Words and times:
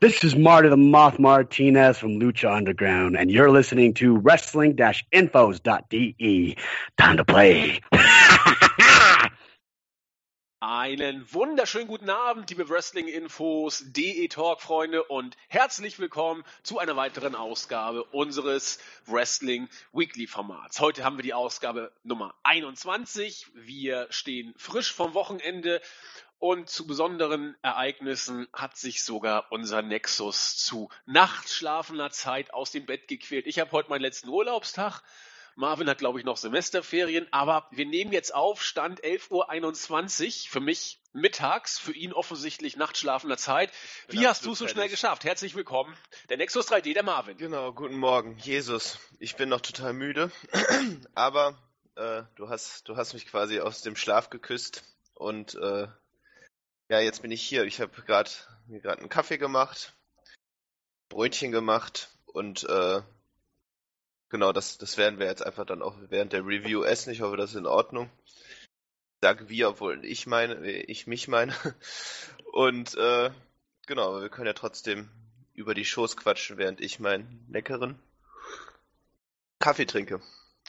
This 0.00 0.22
is 0.22 0.36
Marty 0.36 0.68
the 0.68 0.76
Moth 0.76 1.18
Martinez 1.18 1.98
from 1.98 2.20
Lucha 2.20 2.56
Underground, 2.56 3.16
and 3.16 3.32
you're 3.32 3.50
listening 3.50 3.94
to 3.94 4.16
wrestling-infos.de. 4.16 6.56
Time 6.96 7.16
to 7.16 7.24
play. 7.24 7.80
Einen 10.60 11.24
wunderschönen 11.32 11.88
guten 11.88 12.10
Abend, 12.10 12.48
liebe 12.50 12.68
Wrestling-Infos, 12.68 13.92
DE 13.92 14.28
Talk-Freunde 14.28 15.02
und 15.02 15.36
herzlich 15.48 15.98
willkommen 15.98 16.44
zu 16.62 16.78
einer 16.78 16.94
weiteren 16.94 17.34
Ausgabe 17.34 18.04
unseres 18.04 18.78
Wrestling 19.06 19.68
Weekly-Formats. 19.92 20.80
Heute 20.80 21.02
haben 21.02 21.18
wir 21.18 21.24
die 21.24 21.34
Ausgabe 21.34 21.90
Nummer 22.04 22.36
21. 22.44 23.48
Wir 23.54 24.06
stehen 24.10 24.54
frisch 24.56 24.92
vom 24.92 25.14
Wochenende 25.14 25.80
und 26.38 26.68
zu 26.68 26.86
besonderen 26.86 27.56
Ereignissen 27.62 28.46
hat 28.52 28.76
sich 28.76 29.02
sogar 29.02 29.50
unser 29.50 29.82
Nexus 29.82 30.56
zu 30.56 30.88
nachtschlafender 31.06 32.10
Zeit 32.10 32.54
aus 32.54 32.70
dem 32.70 32.86
Bett 32.86 33.08
gequält. 33.08 33.46
Ich 33.46 33.58
habe 33.58 33.72
heute 33.72 33.90
meinen 33.90 34.02
letzten 34.02 34.28
Urlaubstag. 34.28 35.02
Marvin 35.56 35.88
hat, 35.88 35.98
glaube 35.98 36.20
ich, 36.20 36.24
noch 36.24 36.36
Semesterferien, 36.36 37.26
aber 37.32 37.66
wir 37.72 37.84
nehmen 37.84 38.12
jetzt 38.12 38.32
auf, 38.32 38.62
Stand 38.62 39.02
11.21 39.02 40.26
Uhr, 40.44 40.50
für 40.50 40.60
mich 40.60 41.00
mittags, 41.12 41.80
für 41.80 41.92
ihn 41.92 42.12
offensichtlich 42.12 42.76
nachtschlafender 42.76 43.36
Zeit. 43.36 43.72
Wie 44.06 44.24
hast 44.28 44.46
du 44.46 44.52
es 44.52 44.58
so 44.58 44.68
schnell 44.68 44.88
geschafft? 44.88 45.24
Herzlich 45.24 45.56
willkommen. 45.56 45.96
Der 46.28 46.36
Nexus 46.36 46.70
3D, 46.70 46.94
der 46.94 47.02
Marvin. 47.02 47.36
Genau, 47.36 47.72
guten 47.72 47.96
Morgen. 47.96 48.38
Jesus, 48.38 49.00
ich 49.18 49.34
bin 49.34 49.48
noch 49.48 49.60
total 49.60 49.94
müde, 49.94 50.30
aber 51.16 51.58
äh, 51.96 52.22
du, 52.36 52.48
hast, 52.48 52.88
du 52.88 52.96
hast 52.96 53.14
mich 53.14 53.26
quasi 53.26 53.58
aus 53.58 53.82
dem 53.82 53.96
Schlaf 53.96 54.30
geküsst 54.30 54.84
und 55.14 55.56
äh, 55.56 55.88
ja, 56.88 57.00
jetzt 57.00 57.22
bin 57.22 57.30
ich 57.30 57.42
hier. 57.42 57.64
Ich 57.64 57.80
habe 57.80 58.02
gerade 58.02 58.30
mir 58.66 58.80
gerade 58.80 59.00
einen 59.00 59.08
Kaffee 59.08 59.38
gemacht, 59.38 59.94
Brötchen 61.08 61.52
gemacht 61.52 62.10
und 62.26 62.64
äh, 62.64 63.02
genau, 64.28 64.52
das, 64.52 64.78
das 64.78 64.96
werden 64.96 65.18
wir 65.18 65.26
jetzt 65.26 65.44
einfach 65.44 65.66
dann 65.66 65.82
auch 65.82 65.96
während 66.08 66.32
der 66.32 66.46
Review 66.46 66.82
essen. 66.82 67.12
Ich 67.12 67.20
hoffe, 67.20 67.36
das 67.36 67.50
ist 67.50 67.56
in 67.56 67.66
Ordnung. 67.66 68.10
Ich 68.26 69.20
sage 69.22 69.48
wir, 69.48 69.70
obwohl 69.70 70.04
ich 70.04 70.26
meine, 70.26 70.70
ich 70.70 71.06
mich 71.06 71.28
meine. 71.28 71.54
Und 72.52 72.94
äh, 72.96 73.30
genau, 73.86 74.20
wir 74.20 74.28
können 74.28 74.46
ja 74.46 74.52
trotzdem 74.52 75.10
über 75.54 75.74
die 75.74 75.84
Shows 75.84 76.16
quatschen, 76.16 76.56
während 76.56 76.80
ich 76.80 77.00
meinen 77.00 77.44
leckeren 77.50 77.98
Kaffee 79.58 79.86
trinke. 79.86 80.20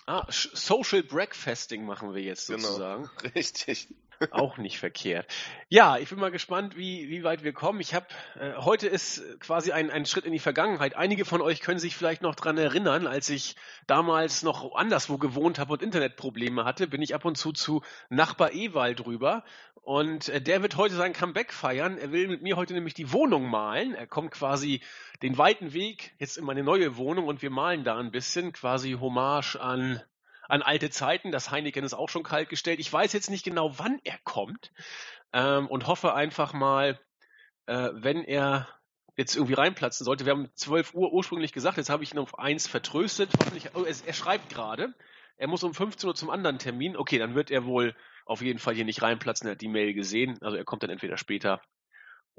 Ah, 0.08 0.25
Social 0.30 1.03
Breakfasting 1.03 1.86
machen 1.86 2.15
wir 2.15 2.23
jetzt 2.23 2.47
genau. 2.47 2.59
sozusagen. 2.59 3.09
Genau, 3.19 3.33
richtig. 3.36 3.88
Auch 4.31 4.57
nicht 4.57 4.79
verkehrt. 4.79 5.27
Ja, 5.69 5.97
ich 5.97 6.09
bin 6.09 6.19
mal 6.19 6.31
gespannt, 6.31 6.75
wie, 6.75 7.09
wie 7.09 7.23
weit 7.23 7.43
wir 7.43 7.53
kommen. 7.53 7.79
Ich 7.79 7.93
habe 7.93 8.07
äh, 8.39 8.53
heute 8.57 8.87
ist 8.87 9.39
quasi 9.39 9.71
ein, 9.71 9.89
ein 9.89 10.05
Schritt 10.05 10.25
in 10.25 10.33
die 10.33 10.39
Vergangenheit. 10.39 10.95
Einige 10.95 11.23
von 11.23 11.41
euch 11.41 11.61
können 11.61 11.79
sich 11.79 11.95
vielleicht 11.95 12.21
noch 12.21 12.35
dran 12.35 12.57
erinnern, 12.57 13.07
als 13.07 13.29
ich 13.29 13.55
damals 13.87 14.43
noch 14.43 14.75
anderswo 14.75 15.17
gewohnt 15.17 15.57
habe 15.57 15.73
und 15.73 15.81
Internetprobleme 15.81 16.65
hatte, 16.65 16.87
bin 16.87 17.01
ich 17.01 17.15
ab 17.15 17.23
und 17.23 17.37
zu 17.37 17.53
zu 17.53 17.81
Nachbar 18.09 18.51
Ewald 18.53 19.05
rüber. 19.05 19.43
Und 19.81 20.29
äh, 20.29 20.41
der 20.41 20.61
wird 20.61 20.75
heute 20.75 20.95
sein 20.95 21.13
Comeback 21.13 21.53
feiern. 21.53 21.97
Er 21.97 22.11
will 22.11 22.27
mit 22.27 22.41
mir 22.41 22.57
heute 22.57 22.73
nämlich 22.73 22.93
die 22.93 23.13
Wohnung 23.13 23.49
malen. 23.49 23.95
Er 23.95 24.05
kommt 24.05 24.31
quasi 24.31 24.81
den 25.21 25.37
weiten 25.37 25.73
Weg 25.73 26.13
jetzt 26.19 26.37
in 26.37 26.45
meine 26.45 26.63
neue 26.63 26.97
Wohnung 26.97 27.27
und 27.27 27.41
wir 27.41 27.49
malen 27.49 27.83
da 27.83 27.97
ein 27.97 28.11
bisschen, 28.11 28.51
quasi 28.51 28.97
Hommage 28.99 29.55
an 29.55 30.01
an 30.50 30.61
alte 30.61 30.89
Zeiten. 30.89 31.31
Das 31.31 31.52
Heineken 31.52 31.86
ist 31.86 31.94
auch 31.94 32.09
schon 32.09 32.23
kalt 32.23 32.50
gestellt. 32.50 32.80
Ich 32.80 32.92
weiß 32.92 33.14
jetzt 33.14 33.30
nicht 33.30 33.45
genau, 33.45 33.80
wann 33.80 34.00
er 34.03 34.17
kommt 34.25 34.72
ähm, 35.31 35.67
und 35.67 35.88
hoffe 35.88 36.14
einfach 36.14 36.52
mal, 36.53 37.00
äh, 37.67 37.89
wenn 37.94 38.23
er 38.25 38.67
jetzt 39.16 39.36
irgendwie 39.36 39.53
reinplatzen 39.53 40.05
sollte. 40.05 40.25
Wir 40.25 40.33
haben 40.33 40.50
12 40.55 40.94
Uhr 40.94 41.14
ursprünglich 41.14 41.53
gesagt, 41.53 41.77
jetzt 41.77 41.89
habe 41.89 42.03
ich 42.03 42.14
ihn 42.14 42.20
auf 42.20 42.39
1 42.39 42.67
vertröstet. 42.67 43.30
Hoffentlich, 43.39 43.75
oh, 43.75 43.83
er, 43.83 43.95
er 44.05 44.14
schreibt 44.14 44.50
gerade. 44.50 44.94
Er 45.38 45.47
muss 45.47 45.64
um 45.64 45.73
15 45.73 46.08
Uhr 46.08 46.16
zum 46.16 46.30
anderen 46.30 46.58
Termin. 46.59 46.98
Okay, 46.98 47.20
dann 47.20 47.36
wird 47.36 47.52
er 47.52 47.65
wohl 47.65 47.95
auf 48.26 48.42
jeden 48.42 48.59
Fall 48.59 48.76
hier 48.76 48.86
nicht 48.86 49.02
reinplatzen. 49.02 49.48
Er 49.48 49.52
hat 49.52 49.61
die 49.61 49.67
Mail 49.67 49.93
gesehen. 49.93 50.38
Also 50.42 50.58
er 50.58 50.65
kommt 50.65 50.83
dann 50.83 50.89
entweder 50.89 51.17
später 51.17 51.61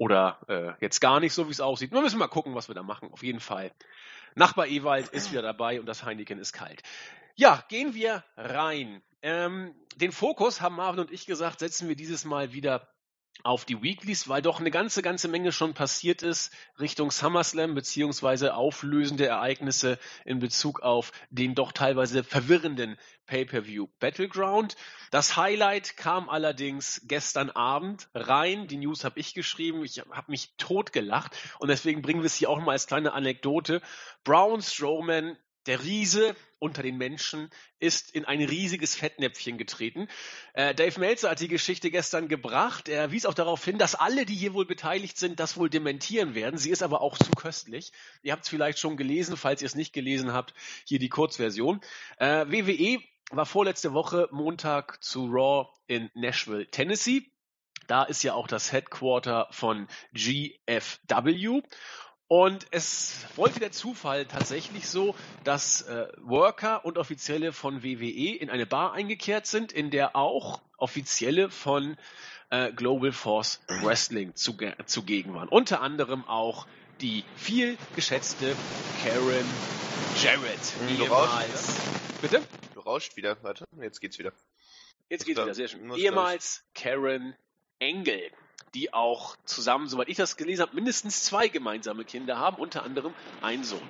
oder 0.01 0.39
äh, 0.47 0.83
jetzt 0.83 0.99
gar 0.99 1.19
nicht, 1.19 1.31
so 1.31 1.45
wie 1.45 1.51
es 1.51 1.61
aussieht. 1.61 1.91
Nur 1.91 2.01
müssen 2.01 2.15
wir 2.15 2.25
mal 2.25 2.27
gucken, 2.27 2.55
was 2.55 2.67
wir 2.67 2.73
da 2.73 2.81
machen. 2.81 3.11
Auf 3.11 3.21
jeden 3.21 3.39
Fall. 3.39 3.71
Nachbar 4.33 4.65
Ewald 4.65 5.09
ist 5.09 5.31
wieder 5.31 5.43
dabei 5.43 5.79
und 5.79 5.85
das 5.85 6.03
Heineken 6.03 6.39
ist 6.39 6.53
kalt. 6.53 6.81
Ja, 7.35 7.63
gehen 7.67 7.93
wir 7.93 8.23
rein. 8.35 9.03
Ähm, 9.21 9.75
den 9.97 10.11
Fokus, 10.11 10.59
haben 10.59 10.77
Marvin 10.77 11.01
und 11.01 11.11
ich 11.11 11.27
gesagt, 11.27 11.59
setzen 11.59 11.87
wir 11.87 11.95
dieses 11.95 12.25
Mal 12.25 12.51
wieder 12.51 12.87
auf 13.43 13.65
die 13.65 13.81
Weeklies, 13.81 14.29
weil 14.29 14.41
doch 14.41 14.59
eine 14.59 14.71
ganze, 14.71 15.01
ganze 15.01 15.27
Menge 15.27 15.51
schon 15.51 15.73
passiert 15.73 16.21
ist 16.21 16.53
Richtung 16.79 17.11
SummerSlam 17.11 17.73
beziehungsweise 17.73 18.53
auflösende 18.55 19.25
Ereignisse 19.25 19.97
in 20.25 20.39
Bezug 20.39 20.81
auf 20.81 21.11
den 21.29 21.55
doch 21.55 21.71
teilweise 21.71 22.23
verwirrenden 22.23 22.97
Pay-per-View 23.25 23.87
Battleground. 23.99 24.75
Das 25.09 25.37
Highlight 25.37 25.97
kam 25.97 26.29
allerdings 26.29 27.01
gestern 27.05 27.49
Abend 27.49 28.09
rein. 28.13 28.67
Die 28.67 28.77
News 28.77 29.03
habe 29.03 29.19
ich 29.19 29.33
geschrieben. 29.33 29.83
Ich 29.83 29.99
habe 29.99 30.31
mich 30.31 30.55
totgelacht 30.57 31.35
und 31.59 31.69
deswegen 31.69 32.01
bringen 32.01 32.21
wir 32.21 32.27
es 32.27 32.35
hier 32.35 32.49
auch 32.49 32.59
mal 32.59 32.73
als 32.73 32.87
kleine 32.87 33.13
Anekdote. 33.13 33.81
Braun 34.23 34.61
Strowman 34.61 35.37
der 35.65 35.83
Riese 35.83 36.35
unter 36.61 36.83
den 36.83 36.97
Menschen 36.97 37.49
ist 37.79 38.11
in 38.11 38.23
ein 38.25 38.41
riesiges 38.41 38.95
Fettnäpfchen 38.95 39.57
getreten. 39.57 40.07
Äh, 40.53 40.75
Dave 40.75 40.99
Meltzer 40.99 41.31
hat 41.31 41.39
die 41.39 41.47
Geschichte 41.47 41.89
gestern 41.89 42.27
gebracht. 42.27 42.87
Er 42.87 43.11
wies 43.11 43.25
auch 43.25 43.33
darauf 43.33 43.65
hin, 43.65 43.79
dass 43.79 43.95
alle, 43.95 44.25
die 44.25 44.35
hier 44.35 44.53
wohl 44.53 44.65
beteiligt 44.65 45.17
sind, 45.17 45.39
das 45.39 45.57
wohl 45.57 45.69
dementieren 45.69 46.35
werden. 46.35 46.59
Sie 46.59 46.69
ist 46.69 46.83
aber 46.83 47.01
auch 47.01 47.17
zu 47.17 47.31
köstlich. 47.31 47.91
Ihr 48.21 48.31
habt 48.31 48.43
es 48.43 48.49
vielleicht 48.49 48.77
schon 48.77 48.95
gelesen, 48.95 49.37
falls 49.37 49.61
ihr 49.61 49.65
es 49.65 49.75
nicht 49.75 49.91
gelesen 49.91 50.33
habt, 50.33 50.53
hier 50.85 50.99
die 50.99 51.09
Kurzversion. 51.09 51.81
Äh, 52.17 52.45
WWE 52.47 53.01
war 53.31 53.47
vorletzte 53.47 53.93
Woche 53.93 54.29
Montag 54.31 55.01
zu 55.03 55.25
Raw 55.25 55.69
in 55.87 56.11
Nashville, 56.13 56.67
Tennessee. 56.67 57.31
Da 57.87 58.03
ist 58.03 58.23
ja 58.23 58.35
auch 58.35 58.47
das 58.47 58.71
Headquarter 58.71 59.47
von 59.49 59.87
GFW. 60.13 61.61
Und 62.31 62.65
es 62.71 63.25
wollte 63.35 63.59
der 63.59 63.73
Zufall 63.73 64.25
tatsächlich 64.25 64.87
so, 64.87 65.15
dass 65.43 65.81
äh, 65.81 66.07
Worker 66.21 66.85
und 66.85 66.97
Offizielle 66.97 67.51
von 67.51 67.83
WWE 67.83 68.37
in 68.37 68.49
eine 68.49 68.65
Bar 68.65 68.93
eingekehrt 68.93 69.45
sind, 69.47 69.73
in 69.73 69.91
der 69.91 70.15
auch 70.15 70.61
Offizielle 70.77 71.49
von 71.49 71.97
äh, 72.49 72.71
Global 72.71 73.11
Force 73.11 73.59
Wrestling 73.81 74.33
zuge 74.33 74.77
zugegen 74.85 75.33
waren. 75.33 75.49
Unter 75.49 75.81
anderem 75.81 76.23
auch 76.23 76.67
die 77.01 77.25
viel 77.35 77.77
geschätzte 77.97 78.55
Karen 79.03 79.45
Jarrett. 80.23 80.73
Hm, 80.87 80.97
du 80.99 81.03
ehemals. 81.03 81.81
Bitte? 82.21 82.41
Du 82.75 82.79
rauscht 82.79 83.17
wieder. 83.17 83.43
Warte, 83.43 83.65
jetzt 83.81 83.99
geht's 83.99 84.17
wieder. 84.17 84.31
Jetzt 85.09 85.25
geht's 85.25 85.37
wieder, 85.37 85.53
sehr 85.53 85.67
schön. 85.67 85.93
Ehemals 85.95 86.63
Karen 86.75 87.35
Engel 87.79 88.31
die 88.73 88.93
auch 88.93 89.35
zusammen, 89.45 89.87
soweit 89.87 90.09
ich 90.09 90.17
das 90.17 90.37
gelesen 90.37 90.61
habe, 90.61 90.75
mindestens 90.75 91.23
zwei 91.23 91.47
gemeinsame 91.47 92.05
Kinder 92.05 92.37
haben, 92.37 92.57
unter 92.57 92.83
anderem 92.83 93.13
einen 93.41 93.63
Sohn. 93.63 93.81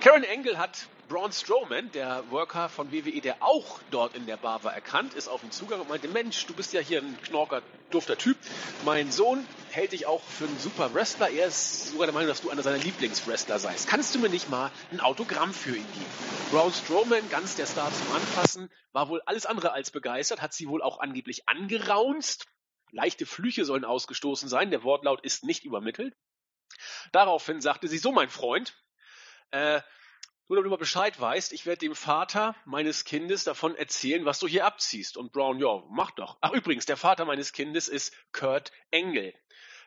Karen 0.00 0.24
Engel 0.24 0.58
hat 0.58 0.86
Braun 1.08 1.32
Strowman, 1.32 1.90
der 1.92 2.24
Worker 2.30 2.68
von 2.70 2.90
WWE, 2.90 3.20
der 3.20 3.42
auch 3.42 3.80
dort 3.90 4.14
in 4.14 4.24
der 4.24 4.38
Bar 4.38 4.64
war, 4.64 4.72
erkannt, 4.72 5.12
ist 5.12 5.28
auf 5.28 5.42
ihn 5.42 5.50
zugegangen 5.50 5.82
und 5.82 5.90
meinte, 5.90 6.08
Mensch, 6.08 6.46
du 6.46 6.54
bist 6.54 6.72
ja 6.72 6.80
hier 6.80 7.02
ein 7.02 7.18
knorker, 7.24 7.60
dufter 7.90 8.16
Typ. 8.16 8.38
Mein 8.86 9.12
Sohn 9.12 9.46
hält 9.70 9.92
dich 9.92 10.06
auch 10.06 10.22
für 10.22 10.44
einen 10.44 10.58
super 10.58 10.94
Wrestler. 10.94 11.28
Er 11.28 11.48
ist 11.48 11.88
sogar 11.88 12.06
der 12.06 12.14
Meinung, 12.14 12.28
dass 12.28 12.40
du 12.40 12.48
einer 12.48 12.62
seiner 12.62 12.78
Lieblingswrestler 12.78 13.58
seist. 13.58 13.88
Kannst 13.88 14.14
du 14.14 14.20
mir 14.20 14.30
nicht 14.30 14.48
mal 14.48 14.70
ein 14.90 15.00
Autogramm 15.00 15.52
für 15.52 15.76
ihn 15.76 15.92
geben? 15.92 16.06
Braun 16.50 16.72
Strowman, 16.72 17.28
ganz 17.28 17.56
der 17.56 17.66
Star 17.66 17.90
zum 17.92 18.16
Anfassen, 18.16 18.70
war 18.92 19.10
wohl 19.10 19.20
alles 19.26 19.44
andere 19.44 19.72
als 19.72 19.90
begeistert, 19.90 20.40
hat 20.40 20.54
sie 20.54 20.68
wohl 20.68 20.80
auch 20.80 21.00
angeblich 21.00 21.46
angeraunzt 21.46 22.46
Leichte 22.92 23.26
Flüche 23.26 23.64
sollen 23.64 23.84
ausgestoßen 23.84 24.48
sein. 24.48 24.70
Der 24.70 24.84
Wortlaut 24.84 25.24
ist 25.24 25.44
nicht 25.44 25.64
übermittelt. 25.64 26.14
Daraufhin 27.10 27.60
sagte 27.60 27.88
sie, 27.88 27.98
so 27.98 28.12
mein 28.12 28.28
Freund, 28.28 28.74
äh, 29.50 29.80
nur 30.48 30.56
damit 30.56 30.66
du 30.66 30.70
mal 30.70 30.76
Bescheid 30.76 31.18
weißt, 31.18 31.52
ich 31.52 31.64
werde 31.64 31.78
dem 31.78 31.94
Vater 31.94 32.54
meines 32.66 33.04
Kindes 33.04 33.44
davon 33.44 33.74
erzählen, 33.74 34.24
was 34.24 34.38
du 34.38 34.46
hier 34.46 34.66
abziehst. 34.66 35.16
Und 35.16 35.32
Brown, 35.32 35.58
ja, 35.58 35.82
mach 35.88 36.10
doch. 36.10 36.36
Ach 36.40 36.52
übrigens, 36.52 36.84
der 36.84 36.96
Vater 36.98 37.24
meines 37.24 37.52
Kindes 37.52 37.88
ist 37.88 38.14
Kurt 38.32 38.70
Engel. 38.90 39.34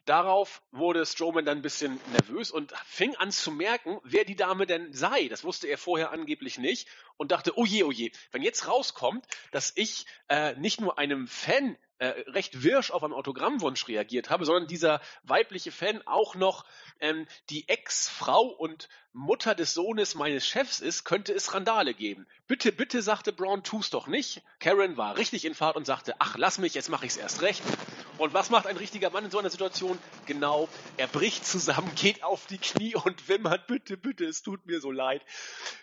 Darauf 0.06 0.62
wurde 0.72 1.04
Strowman 1.04 1.46
dann 1.46 1.58
ein 1.58 1.64
bisschen 1.64 2.00
nervös 2.12 2.52
und 2.52 2.72
fing 2.86 3.16
an 3.16 3.32
zu 3.32 3.52
merken, 3.52 4.00
wer 4.04 4.24
die 4.24 4.36
Dame 4.36 4.68
denn 4.68 4.94
sei. 4.94 5.28
Das 5.30 5.44
wusste 5.44 5.68
er 5.68 5.80
vorher 5.80 6.12
angeblich 6.12 6.60
nicht 6.60 6.88
und 7.18 7.32
dachte, 7.32 7.58
oh 7.58 7.66
je, 7.66 7.84
oh 7.84 7.92
je, 7.92 8.12
wenn 8.32 8.44
jetzt 8.44 8.68
rauskommt, 8.68 9.26
dass 9.52 9.74
ich 9.76 10.06
äh, 10.28 10.56
nicht 10.58 10.80
nur 10.80 11.00
einem 11.00 11.28
Fan 11.28 11.76
äh, 11.98 12.08
recht 12.28 12.62
wirsch 12.62 12.92
auf 12.92 13.04
einen 13.04 13.14
Autogrammwunsch 13.14 13.88
reagiert 13.88 14.30
habe, 14.30 14.46
sondern 14.46 14.68
dieser 14.68 15.02
weibliche 15.24 15.72
Fan 15.72 16.06
auch 16.06 16.36
noch 16.36 16.66
ähm, 17.00 17.26
die 17.50 17.68
Ex-Frau 17.68 18.44
und 18.44 18.90
Mutter 19.12 19.56
des 19.56 19.74
Sohnes 19.74 20.14
meines 20.14 20.46
Chefs 20.46 20.82
ist, 20.82 21.06
könnte 21.06 21.34
es 21.34 21.54
Randale 21.54 21.96
geben. 21.96 22.28
Bitte, 22.46 22.72
bitte, 22.72 23.02
sagte 23.02 23.34
Brown, 23.34 23.64
tu's 23.64 23.90
doch 23.90 24.06
nicht. 24.06 24.44
Karen 24.60 24.98
war 24.98 25.18
richtig 25.18 25.46
in 25.46 25.56
Fahrt 25.56 25.78
und 25.78 25.86
sagte, 25.86 26.16
ach, 26.20 26.36
lass 26.38 26.60
mich, 26.60 26.76
jetzt 26.76 26.90
mache 26.90 27.08
ich's 27.08 27.18
erst 27.18 27.42
recht 27.42 27.64
Und 28.18 28.34
was 28.34 28.50
macht 28.50 28.66
ein 28.66 28.78
richtiger 28.78 29.10
Mann 29.10 29.26
in 29.26 29.32
so 29.32 29.40
einer 29.40 29.50
Situation? 29.50 30.00
Genau, 30.26 30.70
er 30.96 31.08
bricht 31.08 31.46
zusammen, 31.46 31.92
geht 31.96 32.24
auf 32.24 32.46
die 32.48 32.58
Knie 32.58 32.96
und 32.96 33.28
wimmert, 33.28 33.68
bitte, 33.68 33.98
bitte, 33.98 34.26
es 34.26 34.42
tut 34.42 34.66
mir 34.66 34.80
so 34.80 34.90
leid. 34.90 35.22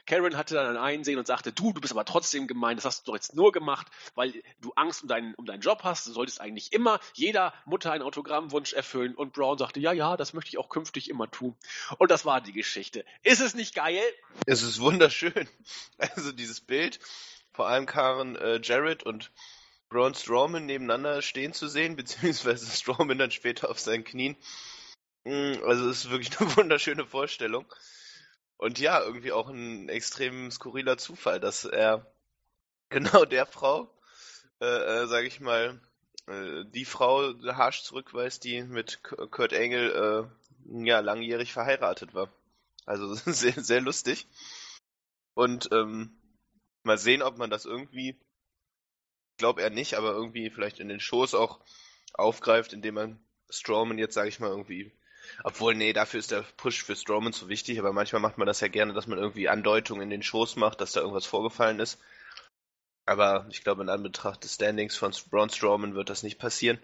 Karen 0.07 0.37
hatte 0.37 0.55
dann 0.55 0.77
ein 0.77 0.83
Einsehen 0.83 1.19
und 1.19 1.27
sagte, 1.27 1.53
du, 1.53 1.73
du 1.73 1.81
bist 1.81 1.93
aber 1.93 2.05
trotzdem 2.05 2.47
gemein, 2.47 2.77
das 2.77 2.87
hast 2.87 3.07
du 3.07 3.11
doch 3.11 3.17
jetzt 3.17 3.35
nur 3.35 3.53
gemacht, 3.53 3.87
weil 4.15 4.33
du 4.61 4.73
Angst 4.77 5.03
um 5.03 5.09
deinen, 5.09 5.35
um 5.35 5.45
deinen 5.45 5.61
Job 5.61 5.81
hast. 5.85 6.07
Du 6.07 6.13
solltest 6.13 6.41
eigentlich 6.41 6.73
immer 6.73 7.01
jeder 7.15 7.53
Mutter 7.67 7.93
einen 7.93 8.03
Autogrammwunsch 8.03 8.73
erfüllen. 8.73 9.15
Und 9.15 9.35
Brown 9.35 9.59
sagte, 9.59 9.81
ja, 9.81 9.93
ja, 9.93 10.17
das 10.17 10.33
möchte 10.33 10.49
ich 10.49 10.59
auch 10.59 10.71
künftig 10.71 11.11
immer 11.11 11.31
tun. 11.31 11.55
Und 11.99 12.11
das 12.11 12.25
war 12.25 12.41
die 12.41 12.53
Geschichte. 12.53 13.05
Ist 13.23 13.41
es 13.41 13.55
nicht 13.55 13.75
geil? 13.75 14.03
Es 14.47 14.63
ist 14.63 14.81
wunderschön. 14.81 15.49
Also 15.99 16.33
dieses 16.33 16.61
Bild, 16.61 16.99
vor 17.53 17.69
allem 17.69 17.87
Karen 17.87 18.37
äh, 18.37 18.61
Jarrett 18.63 19.03
und 19.05 19.31
Braun 19.93 20.15
Strowman 20.15 20.67
nebeneinander 20.67 21.23
stehen 21.23 21.53
zu 21.53 21.69
sehen, 21.69 21.97
beziehungsweise 21.97 22.67
Strowman 22.67 23.19
dann 23.19 23.31
später 23.31 23.71
auf 23.71 23.79
seinen 23.79 24.05
Knien. 24.05 24.37
Mm, 25.25 25.55
also 25.65 25.89
es 25.89 26.05
ist 26.05 26.11
wirklich 26.11 26.39
eine 26.41 26.57
wunderschöne 26.57 27.07
Vorstellung. 27.07 27.67
Und 28.57 28.79
ja, 28.79 29.03
irgendwie 29.03 29.33
auch 29.33 29.49
ein 29.49 29.89
extrem 29.89 30.51
skurriler 30.51 30.97
Zufall, 30.97 31.41
dass 31.41 31.65
er 31.65 32.07
genau 32.91 33.25
der 33.25 33.47
Frau, 33.47 33.93
äh, 34.61 34.67
äh, 35.03 35.07
sage 35.07 35.27
ich 35.27 35.41
mal, 35.41 35.81
äh, 36.27 36.65
die 36.67 36.85
Frau 36.85 37.35
harsch 37.45 37.83
zurückweist, 37.83 38.45
die 38.45 38.63
mit 38.63 39.03
Kurt 39.03 39.53
Engel 39.53 40.31
äh, 40.31 40.87
ja 40.87 41.01
langjährig 41.01 41.53
verheiratet 41.53 42.15
war. 42.15 42.33
Also 42.87 43.15
sehr, 43.15 43.63
sehr 43.63 43.81
lustig. 43.81 44.27
Und 45.35 45.71
ähm, 45.73 46.17
mal 46.83 46.99
sehen, 46.99 47.23
ob 47.23 47.39
man 47.39 47.51
das 47.51 47.65
irgendwie, 47.65 48.19
glaube 49.37 49.63
eher 49.63 49.71
nicht, 49.71 49.95
aber 49.95 50.13
irgendwie 50.13 50.51
vielleicht 50.51 50.81
in 50.81 50.89
den 50.89 51.01
Shows 51.01 51.35
auch 51.35 51.61
aufgreift, 52.15 52.73
indem 52.73 52.95
man 52.95 53.25
Strowman 53.51 53.99
jetzt, 53.99 54.15
sage 54.15 54.29
ich 54.29 54.41
mal, 54.41 54.51
irgendwie 54.51 54.93
obwohl, 55.45 55.75
nee, 55.75 55.93
dafür 55.93 56.21
ist 56.21 56.31
der 56.31 56.43
Push 56.57 56.83
für 56.83 56.97
Strowman 56.97 57.33
zu 57.33 57.49
wichtig, 57.49 57.79
aber 57.79 57.93
manchmal 57.93 58.21
macht 58.21 58.39
man 58.39 58.47
das 58.47 58.61
ja 58.61 58.69
gerne, 58.69 58.93
dass 58.93 59.07
man 59.07 59.19
irgendwie 59.19 59.49
Andeutungen 59.49 60.03
in 60.03 60.11
den 60.11 60.23
Shows 60.23 60.57
macht, 60.57 60.81
dass 60.81 60.93
da 60.93 61.01
irgendwas 61.01 61.27
vorgefallen 61.27 61.81
ist. 61.81 61.99
Aber 63.05 63.47
ich 63.51 63.63
glaube, 63.65 63.83
in 63.83 63.89
Anbetracht 63.89 64.45
des 64.45 64.55
Standings 64.55 64.97
von 64.97 65.13
Braun 65.31 65.51
Strowman 65.51 65.95
wird 65.95 66.11
das 66.11 66.23
nicht 66.23 66.39
passieren. 66.39 66.79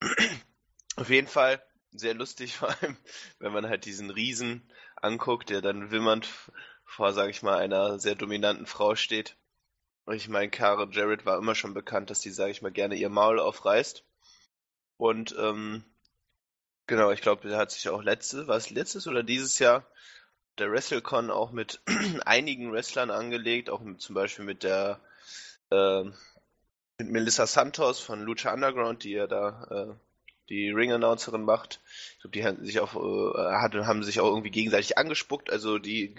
Auf 0.96 1.10
jeden 1.10 1.28
Fall 1.28 1.62
sehr 1.92 2.14
lustig, 2.14 2.56
vor 2.56 2.68
allem, 2.68 2.96
wenn 3.38 3.52
man 3.52 3.68
halt 3.68 3.84
diesen 3.84 4.10
Riesen 4.10 4.70
anguckt, 4.96 5.50
der 5.50 5.60
dann 5.60 5.90
wimmernd 5.90 6.28
vor, 6.84 7.12
sag 7.12 7.30
ich 7.30 7.42
mal, 7.42 7.58
einer 7.58 7.98
sehr 7.98 8.14
dominanten 8.14 8.66
Frau 8.66 8.94
steht. 8.94 9.36
Ich 10.08 10.28
meine, 10.28 10.50
Karen 10.50 10.90
Jarrett 10.92 11.26
war 11.26 11.38
immer 11.38 11.54
schon 11.54 11.74
bekannt, 11.74 12.10
dass 12.10 12.20
die, 12.20 12.30
sag 12.30 12.50
ich 12.50 12.62
mal, 12.62 12.72
gerne 12.72 12.96
ihr 12.96 13.10
Maul 13.10 13.38
aufreißt. 13.38 14.04
Und 14.96 15.34
ähm, 15.38 15.84
genau, 16.86 17.10
ich 17.10 17.20
glaube, 17.20 17.48
der 17.48 17.58
hat 17.58 17.70
sich 17.70 17.88
auch 17.88 18.02
letzte, 18.02 18.46
war 18.48 18.56
es 18.56 18.70
letztes 18.70 19.06
oder 19.06 19.22
dieses 19.22 19.58
Jahr 19.58 19.86
der 20.58 20.70
WrestleCon 20.70 21.30
auch 21.30 21.52
mit 21.52 21.80
einigen 22.26 22.72
Wrestlern 22.72 23.10
angelegt, 23.10 23.70
auch 23.70 23.80
mit, 23.80 24.00
zum 24.00 24.14
Beispiel 24.14 24.44
mit 24.44 24.62
der 24.62 25.00
äh, 25.70 26.04
mit 26.98 27.10
Melissa 27.10 27.46
Santos 27.46 28.00
von 28.00 28.20
Lucha 28.22 28.52
Underground, 28.52 29.04
die 29.04 29.12
ja 29.12 29.26
da 29.26 29.66
äh, 29.70 29.94
die 30.50 30.70
Ring-Announcerin 30.70 31.44
macht. 31.44 31.80
Ich 32.14 32.20
glaube, 32.20 32.32
die 32.32 32.44
haben 32.44 32.64
sich 32.64 32.80
auch, 32.80 32.94
äh, 32.94 33.84
haben 33.84 34.02
sich 34.02 34.20
auch 34.20 34.26
irgendwie 34.26 34.50
gegenseitig 34.50 34.98
angespuckt. 34.98 35.50
Also 35.50 35.78
die 35.78 36.14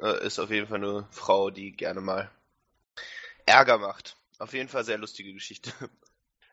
äh, 0.00 0.24
ist 0.24 0.38
auf 0.38 0.50
jeden 0.50 0.68
Fall 0.68 0.78
eine 0.78 1.08
Frau, 1.10 1.50
die 1.50 1.72
gerne 1.72 2.00
mal 2.00 2.30
Ärger 3.50 3.78
macht. 3.78 4.16
Auf 4.38 4.52
jeden 4.52 4.68
Fall 4.68 4.84
sehr 4.84 4.98
lustige 4.98 5.32
Geschichte. 5.32 5.72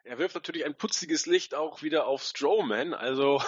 Er 0.10 0.20
wirft 0.20 0.36
natürlich 0.36 0.64
ein 0.64 0.76
putziges 0.76 1.26
Licht 1.26 1.54
auch 1.54 1.82
wieder 1.82 2.08
auf 2.08 2.24
Strowman. 2.24 2.94
Also 2.94 3.42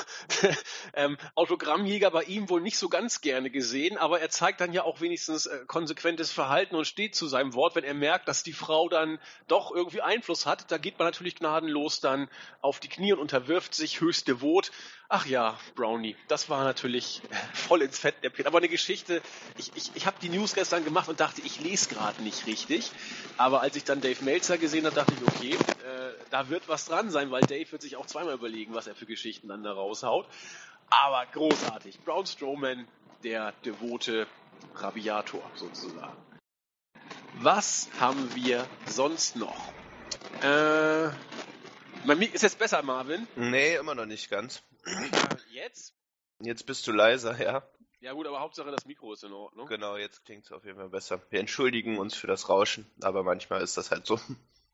ähm, 0.93 1.17
Autogrammjäger 1.35 2.11
bei 2.11 2.23
ihm 2.23 2.49
wohl 2.49 2.59
nicht 2.59 2.77
so 2.77 2.89
ganz 2.89 3.21
gerne 3.21 3.49
gesehen, 3.49 3.97
aber 3.97 4.19
er 4.19 4.29
zeigt 4.29 4.59
dann 4.59 4.73
ja 4.73 4.83
auch 4.83 4.99
wenigstens 4.99 5.45
äh, 5.45 5.59
konsequentes 5.67 6.33
Verhalten 6.33 6.75
und 6.75 6.85
steht 6.85 7.15
zu 7.15 7.27
seinem 7.27 7.53
Wort, 7.53 7.75
wenn 7.75 7.85
er 7.85 7.93
merkt, 7.93 8.27
dass 8.27 8.43
die 8.43 8.51
Frau 8.51 8.89
dann 8.89 9.19
doch 9.47 9.73
irgendwie 9.73 10.01
Einfluss 10.01 10.45
hat. 10.45 10.69
Da 10.69 10.77
geht 10.77 10.99
man 10.99 11.07
natürlich 11.07 11.35
gnadenlos 11.35 12.01
dann 12.01 12.29
auf 12.59 12.81
die 12.81 12.89
Knie 12.89 13.13
und 13.13 13.19
unterwirft 13.19 13.73
sich 13.73 14.01
höchst 14.01 14.27
devot. 14.27 14.71
Ach 15.11 15.25
ja, 15.25 15.57
Brownie, 15.73 16.15
das 16.27 16.49
war 16.49 16.63
natürlich 16.63 17.23
voll 17.55 17.81
ins 17.81 17.97
Fett 17.97 18.23
der 18.23 18.29
Pit. 18.29 18.45
Aber 18.45 18.59
eine 18.59 18.69
Geschichte, 18.69 19.23
ich, 19.57 19.71
ich, 19.75 19.91
ich 19.95 20.05
habe 20.05 20.17
die 20.21 20.29
News 20.29 20.53
gestern 20.53 20.83
gemacht 20.83 21.09
und 21.09 21.19
dachte, 21.19 21.41
ich 21.41 21.59
lese 21.59 21.89
gerade 21.89 22.21
nicht 22.21 22.45
richtig. 22.45 22.91
Aber 23.35 23.61
als 23.61 23.75
ich 23.75 23.83
dann 23.83 24.01
Dave 24.01 24.23
Meltzer 24.23 24.59
gesehen 24.59 24.85
habe, 24.85 24.95
dachte 24.95 25.13
ich, 25.15 25.27
okay, 25.27 25.53
äh, 25.53 26.13
da 26.29 26.49
wird 26.49 26.67
was 26.67 26.85
dran 26.85 27.09
sein, 27.09 27.31
weil 27.31 27.41
Dave 27.41 27.71
wird 27.71 27.81
sich 27.81 27.95
auch 27.95 28.05
zweimal 28.05 28.35
überlegen, 28.35 28.75
was 28.75 28.85
er 28.85 28.93
für 28.93 29.07
Geschichten 29.07 29.47
dann 29.47 29.63
da 29.63 29.71
raushaut. 29.71 30.27
Aber 30.91 31.25
großartig. 31.25 32.01
Braun 32.01 32.27
Strowman, 32.27 32.87
der 33.23 33.53
devote 33.65 34.27
Rabiator 34.75 35.41
sozusagen. 35.55 36.17
Was 37.41 37.89
haben 37.99 38.35
wir 38.35 38.63
sonst 38.85 39.37
noch? 39.37 39.73
Äh, 40.43 41.09
ist 42.33 42.41
jetzt 42.41 42.59
besser, 42.59 42.81
Marvin? 42.83 43.27
Nee, 43.35 43.75
immer 43.75 43.95
noch 43.95 44.05
nicht 44.05 44.29
ganz. 44.29 44.63
Jetzt? 45.51 45.93
Jetzt 46.41 46.65
bist 46.65 46.87
du 46.87 46.91
leiser, 46.91 47.39
ja. 47.41 47.63
Ja 48.01 48.13
gut, 48.13 48.27
aber 48.27 48.39
Hauptsache 48.39 48.71
das 48.71 48.85
Mikro 48.85 49.11
ist 49.11 49.23
in 49.23 49.33
Ordnung. 49.33 49.67
Genau, 49.67 49.97
jetzt 49.97 50.23
klingt 50.23 50.45
es 50.45 50.51
auf 50.51 50.63
jeden 50.63 50.77
Fall 50.77 50.89
besser. 50.89 51.21
Wir 51.29 51.41
entschuldigen 51.41 51.97
uns 51.97 52.15
für 52.15 52.27
das 52.27 52.47
Rauschen, 52.47 52.89
aber 53.01 53.23
manchmal 53.23 53.61
ist 53.61 53.75
das 53.75 53.91
halt 53.91 54.05
so. 54.05 54.19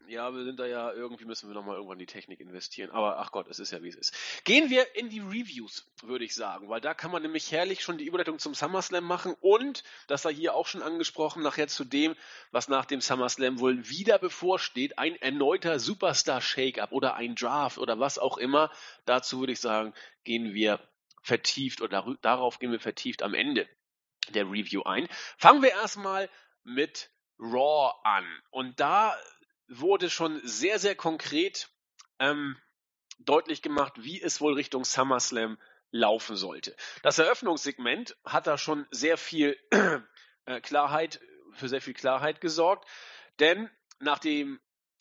Ja, 0.07 0.33
wir 0.33 0.43
sind 0.43 0.59
da 0.59 0.65
ja, 0.65 0.91
irgendwie 0.93 1.25
müssen 1.25 1.49
wir 1.49 1.55
nochmal 1.55 1.75
irgendwann 1.75 1.97
die 1.97 2.05
Technik 2.05 2.39
investieren. 2.39 2.91
Aber 2.91 3.19
ach 3.19 3.31
Gott, 3.31 3.47
es 3.47 3.59
ist 3.59 3.71
ja 3.71 3.81
wie 3.81 3.89
es 3.89 3.95
ist. 3.95 4.13
Gehen 4.43 4.69
wir 4.69 4.95
in 4.95 5.09
die 5.09 5.19
Reviews, 5.19 5.91
würde 6.03 6.25
ich 6.25 6.35
sagen, 6.35 6.69
weil 6.69 6.81
da 6.81 6.93
kann 6.93 7.11
man 7.11 7.21
nämlich 7.21 7.51
herrlich 7.51 7.81
schon 7.81 7.97
die 7.97 8.05
Überleitung 8.05 8.39
zum 8.39 8.53
SummerSlam 8.53 9.03
machen 9.03 9.35
und, 9.39 9.83
das 10.07 10.25
war 10.25 10.31
hier 10.31 10.53
auch 10.53 10.67
schon 10.67 10.81
angesprochen, 10.81 11.41
nachher 11.41 11.67
zu 11.67 11.83
dem, 11.83 12.15
was 12.51 12.67
nach 12.67 12.85
dem 12.85 13.01
SummerSlam 13.01 13.59
wohl 13.59 13.89
wieder 13.89 14.19
bevorsteht, 14.19 14.97
ein 14.99 15.15
erneuter 15.15 15.79
Superstar-Shake-Up 15.79 16.91
oder 16.91 17.15
ein 17.15 17.35
Draft 17.35 17.77
oder 17.77 17.99
was 17.99 18.19
auch 18.19 18.37
immer. 18.37 18.71
Dazu 19.05 19.39
würde 19.39 19.53
ich 19.53 19.59
sagen, 19.59 19.93
gehen 20.23 20.53
wir 20.53 20.79
vertieft 21.23 21.81
oder 21.81 22.15
darauf 22.21 22.59
gehen 22.59 22.71
wir 22.71 22.79
vertieft 22.79 23.23
am 23.23 23.33
Ende 23.33 23.67
der 24.29 24.45
Review 24.45 24.83
ein. 24.83 25.07
Fangen 25.37 25.61
wir 25.61 25.71
erstmal 25.71 26.29
mit 26.63 27.11
Raw 27.39 27.93
an. 28.03 28.25
Und 28.49 28.79
da 28.79 29.15
wurde 29.67 30.09
schon 30.09 30.39
sehr, 30.43 30.79
sehr 30.79 30.95
konkret 30.95 31.69
ähm, 32.19 32.57
deutlich 33.19 33.61
gemacht, 33.61 33.93
wie 33.97 34.21
es 34.21 34.41
wohl 34.41 34.53
Richtung 34.53 34.85
SummerSlam 34.85 35.57
laufen 35.91 36.35
sollte. 36.35 36.75
Das 37.03 37.19
Eröffnungssegment 37.19 38.17
hat 38.25 38.47
da 38.47 38.57
schon 38.57 38.85
sehr 38.91 39.17
viel 39.17 39.57
äh, 40.45 40.61
Klarheit, 40.61 41.21
für 41.53 41.69
sehr 41.69 41.81
viel 41.81 41.93
Klarheit 41.93 42.41
gesorgt, 42.41 42.87
denn 43.39 43.69
nachdem 43.99 44.59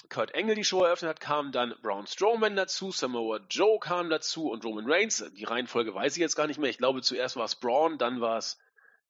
Kurt 0.08 0.32
Engel 0.32 0.54
die 0.54 0.64
Show 0.64 0.84
eröffnet 0.84 1.08
hat, 1.08 1.20
kam 1.20 1.50
dann 1.50 1.74
Braun 1.82 2.06
Strowman 2.06 2.56
dazu, 2.56 2.92
Samoa 2.92 3.40
Joe 3.50 3.78
kam 3.80 4.10
dazu 4.10 4.50
und 4.50 4.64
Roman 4.64 4.84
Reigns. 4.86 5.24
Die 5.32 5.44
Reihenfolge 5.44 5.94
weiß 5.94 6.14
ich 6.14 6.20
jetzt 6.20 6.36
gar 6.36 6.46
nicht 6.46 6.58
mehr. 6.58 6.70
Ich 6.70 6.78
glaube, 6.78 7.00
zuerst 7.02 7.36
war 7.36 7.44
es 7.44 7.56
Braun, 7.56 7.98
dann 7.98 8.20
war 8.20 8.36
es 8.36 8.58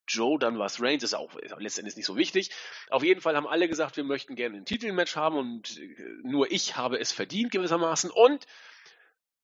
Joe, 0.07 0.39
dann 0.39 0.59
war 0.59 0.67
es 0.67 0.81
Reigns, 0.83 1.03
ist 1.03 1.15
auch 1.15 1.35
ist 1.37 1.55
letztendlich 1.59 1.97
nicht 1.97 2.07
so 2.07 2.17
wichtig. 2.17 2.51
Auf 2.91 3.03
jeden 3.03 3.21
Fall 3.21 3.37
haben 3.37 3.47
alle 3.47 3.69
gesagt, 3.69 3.97
wir 3.97 4.05
möchten 4.05 4.35
gerne 4.37 4.59
ein 4.59 4.65
Titelmatch 4.65 5.17
haben 5.17 5.37
und 5.37 5.79
äh, 5.79 5.97
nur 6.23 6.51
ich 6.51 6.77
habe 6.77 6.99
es 6.99 7.13
verdient 7.13 7.51
gewissermaßen. 7.51 8.11
Und 8.11 8.47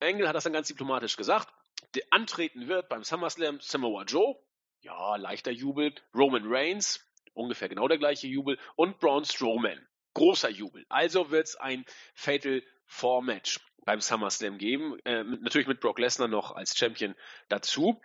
Engel 0.00 0.29
hat 0.29 0.35
das 0.35 0.45
dann 0.45 0.52
ganz 0.52 0.69
diplomatisch 0.69 1.17
gesagt. 1.17 1.52
Der 1.95 2.05
antreten 2.11 2.69
wird 2.69 2.88
beim 2.88 3.05
SummerSlam 3.05 3.61
Samoa 3.61 4.05
Joe, 4.05 4.37
ja, 4.81 5.17
leichter 5.17 5.50
Jubel, 5.50 5.95
Roman 6.14 6.45
Reigns, 6.47 7.07
ungefähr 7.33 7.69
genau 7.69 7.88
der 7.88 7.99
gleiche 7.99 8.26
Jubel 8.26 8.59
und 8.76 8.99
Braun 8.99 9.25
Strowman, 9.25 9.87
großer 10.14 10.50
Jubel. 10.50 10.85
Also 10.88 11.31
wird 11.31 11.47
es 11.49 11.57
ein 11.57 11.85
Fatal 12.14 12.62
Four 12.87 13.23
Match 13.23 13.61
beim 13.85 14.00
SummerSlam 14.00 14.59
geben, 14.59 14.99
äh, 15.05 15.25
natürlich 15.25 15.67
mit 15.67 15.81
Brock 15.81 15.99
Lesnar 15.99 16.29
noch 16.29 16.52
als 16.52 16.76
Champion 16.76 17.14
dazu. 17.49 18.00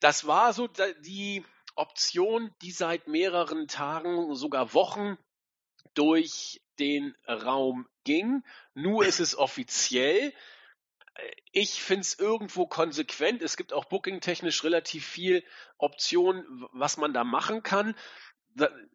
Das 0.00 0.26
war 0.26 0.52
so 0.52 0.68
die 1.00 1.44
Option, 1.78 2.54
die 2.62 2.72
seit 2.72 3.06
mehreren 3.06 3.68
Tagen, 3.68 4.34
sogar 4.34 4.74
Wochen 4.74 5.16
durch 5.94 6.60
den 6.78 7.14
Raum 7.26 7.88
ging. 8.04 8.42
Nur 8.74 9.04
ist 9.04 9.20
es 9.20 9.36
offiziell. 9.36 10.32
Ich 11.52 11.82
finde 11.82 12.02
es 12.02 12.18
irgendwo 12.18 12.66
konsequent. 12.66 13.42
Es 13.42 13.56
gibt 13.56 13.72
auch 13.72 13.84
booking-technisch 13.86 14.62
relativ 14.64 15.06
viel 15.06 15.44
Optionen, 15.76 16.44
was 16.72 16.96
man 16.96 17.12
da 17.12 17.24
machen 17.24 17.62
kann. 17.62 17.96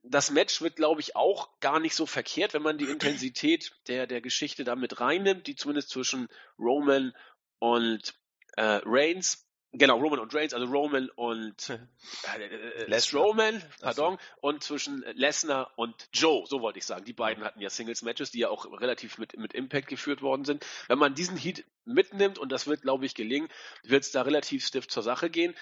Das 0.04 0.32
Match 0.32 0.62
wird, 0.62 0.76
glaube 0.76 1.02
ich, 1.02 1.16
auch 1.16 1.60
gar 1.60 1.80
nicht 1.80 1.96
so 1.96 2.06
verkehrt, 2.06 2.54
wenn 2.54 2.62
man 2.62 2.78
die 2.78 2.90
Intensität 2.90 3.74
der, 3.88 4.08
der 4.08 4.22
Geschichte 4.22 4.64
da 4.64 4.76
mit 4.76 5.00
reinnimmt, 5.00 5.48
die 5.48 5.56
zumindest 5.56 5.90
zwischen 5.90 6.28
Roman 6.60 7.14
und 7.60 8.14
äh, 8.56 8.82
Reigns 8.84 9.43
Genau, 9.76 9.98
Roman 9.98 10.20
und 10.20 10.36
Reigns, 10.36 10.54
also 10.54 10.68
Roman 10.68 11.10
und 11.16 11.70
äh, 12.38 12.86
äh, 12.86 13.02
Strowman, 13.02 13.64
pardon, 13.82 14.20
so. 14.20 14.48
und 14.48 14.64
zwischen 14.64 15.04
Lesnar 15.16 15.72
und 15.78 16.10
Joe, 16.14 16.46
so 16.46 16.62
wollte 16.62 16.78
ich 16.78 16.86
sagen. 16.86 17.06
Die 17.06 17.14
beiden 17.14 17.44
hatten 17.44 17.60
ja 17.60 17.72
Singles-Matches, 17.72 18.30
die 18.30 18.40
ja 18.40 18.50
auch 18.50 18.66
relativ 18.80 19.18
mit, 19.18 19.36
mit 19.36 19.54
Impact 19.54 19.88
geführt 19.88 20.22
worden 20.22 20.46
sind. 20.46 20.64
Wenn 20.88 21.00
man 21.00 21.16
diesen 21.16 21.38
Heat 21.38 21.66
mitnimmt, 21.86 22.38
und 22.38 22.52
das 22.52 22.68
wird, 22.68 22.84
glaube 22.84 23.08
ich, 23.08 23.16
gelingen, 23.16 23.50
wird 23.82 24.04
es 24.04 24.12
da 24.12 24.22
relativ 24.22 24.64
stiff 24.64 24.88
zur 24.88 25.02
Sache 25.02 25.32
gehen. 25.32 25.56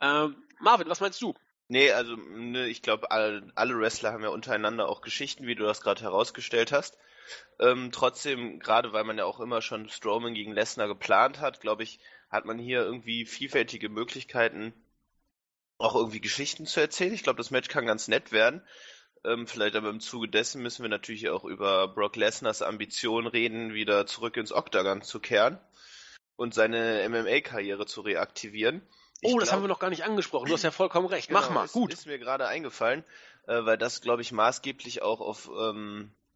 Ähm, 0.00 0.42
Marvin, 0.60 0.88
was 0.88 1.00
meinst 1.00 1.20
du? 1.20 1.34
Nee, 1.68 1.92
also 1.92 2.16
ne, 2.16 2.68
ich 2.68 2.80
glaube, 2.80 3.10
alle, 3.10 3.52
alle 3.54 3.78
Wrestler 3.78 4.12
haben 4.12 4.22
ja 4.22 4.30
untereinander 4.30 4.88
auch 4.88 5.02
Geschichten, 5.02 5.46
wie 5.46 5.54
du 5.54 5.64
das 5.64 5.82
gerade 5.82 6.00
herausgestellt 6.00 6.72
hast. 6.72 6.96
Ähm, 7.60 7.90
trotzdem, 7.92 8.58
gerade 8.58 8.94
weil 8.94 9.04
man 9.04 9.18
ja 9.18 9.26
auch 9.26 9.40
immer 9.40 9.60
schon 9.60 9.90
Strowman 9.90 10.32
gegen 10.32 10.52
Lesnar 10.52 10.88
geplant 10.88 11.40
hat, 11.40 11.60
glaube 11.60 11.82
ich, 11.82 12.00
hat 12.30 12.44
man 12.44 12.58
hier 12.58 12.82
irgendwie 12.82 13.24
vielfältige 13.24 13.88
Möglichkeiten, 13.88 14.72
auch 15.78 15.94
irgendwie 15.94 16.20
Geschichten 16.20 16.66
zu 16.66 16.80
erzählen. 16.80 17.14
Ich 17.14 17.22
glaube, 17.22 17.38
das 17.38 17.50
Match 17.50 17.68
kann 17.68 17.86
ganz 17.86 18.08
nett 18.08 18.32
werden. 18.32 18.62
Ähm, 19.24 19.46
vielleicht 19.46 19.74
aber 19.74 19.90
im 19.90 20.00
Zuge 20.00 20.28
dessen 20.28 20.62
müssen 20.62 20.82
wir 20.82 20.88
natürlich 20.88 21.28
auch 21.28 21.44
über 21.44 21.88
Brock 21.88 22.16
Lesnars 22.16 22.62
Ambition 22.62 23.26
reden, 23.26 23.74
wieder 23.74 24.06
zurück 24.06 24.36
ins 24.36 24.52
Octagon 24.52 25.02
zu 25.02 25.20
kehren 25.20 25.58
und 26.36 26.54
seine 26.54 27.06
MMA-Karriere 27.08 27.86
zu 27.86 28.00
reaktivieren. 28.00 28.82
Ich 29.20 29.32
oh, 29.32 29.38
das 29.38 29.48
glaub, 29.48 29.56
haben 29.56 29.64
wir 29.64 29.68
noch 29.68 29.80
gar 29.80 29.90
nicht 29.90 30.04
angesprochen. 30.04 30.46
Du 30.46 30.54
hast 30.54 30.62
ja 30.62 30.70
vollkommen 30.70 31.08
recht. 31.08 31.28
Genau, 31.28 31.40
Mach 31.40 31.50
mal, 31.50 31.66
gut. 31.66 31.92
Ist 31.92 32.06
mir 32.06 32.18
gerade 32.18 32.46
eingefallen, 32.46 33.04
äh, 33.48 33.64
weil 33.64 33.76
das, 33.76 34.00
glaube 34.00 34.22
ich, 34.22 34.30
maßgeblich 34.30 35.02
auch 35.02 35.20
auf 35.20 35.50
ähm, 35.58 36.12
äh, 36.12 36.27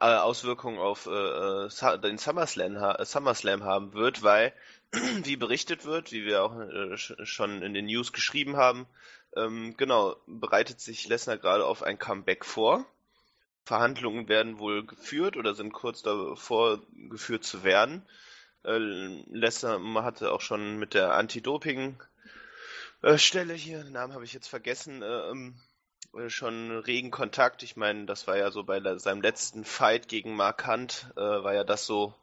Auswirkungen 0.00 0.78
auf 0.78 1.06
äh, 1.06 1.66
äh 1.66 1.98
den 1.98 2.18
SummerSlam, 2.18 2.80
ha 2.80 3.04
SummerSlam 3.04 3.64
haben 3.64 3.92
wird, 3.92 4.22
weil 4.22 4.52
wie 4.92 5.36
berichtet 5.36 5.84
wird, 5.84 6.12
wie 6.12 6.24
wir 6.24 6.42
auch 6.42 6.58
äh, 6.58 6.96
schon 6.96 7.62
in 7.62 7.74
den 7.74 7.86
News 7.86 8.12
geschrieben 8.12 8.56
haben, 8.56 8.86
ähm, 9.36 9.76
genau, 9.76 10.16
bereitet 10.26 10.80
sich 10.80 11.06
Lesnar 11.06 11.38
gerade 11.38 11.64
auf 11.64 11.82
ein 11.82 11.98
Comeback 11.98 12.44
vor. 12.44 12.84
Verhandlungen 13.64 14.28
werden 14.28 14.58
wohl 14.58 14.84
geführt 14.84 15.36
oder 15.36 15.54
sind 15.54 15.72
kurz 15.72 16.02
davor 16.02 16.80
geführt 17.10 17.44
zu 17.44 17.62
werden. 17.62 18.04
Äh, 18.64 18.78
Lesnar 18.78 19.80
hatte 20.02 20.32
auch 20.32 20.40
schon 20.40 20.78
mit 20.78 20.94
der 20.94 21.14
Anti-Doping-Stelle 21.14 23.54
hier, 23.54 23.84
den 23.84 23.92
Namen 23.92 24.14
habe 24.14 24.24
ich 24.24 24.32
jetzt 24.32 24.48
vergessen, 24.48 25.02
äh, 25.02 25.30
ähm, 25.30 25.54
äh, 25.54 25.58
schon 26.28 26.78
regen 26.80 27.10
Kontakt. 27.10 27.62
Ich 27.62 27.76
meine, 27.76 28.06
das 28.06 28.26
war 28.26 28.36
ja 28.36 28.50
so 28.50 28.64
bei 28.64 28.80
seinem 28.98 29.22
letzten 29.22 29.64
Fight 29.64 30.08
gegen 30.08 30.34
Mark 30.34 30.66
Hunt, 30.66 31.10
äh, 31.16 31.20
war 31.20 31.54
ja 31.54 31.64
das 31.64 31.86
so 31.86 32.14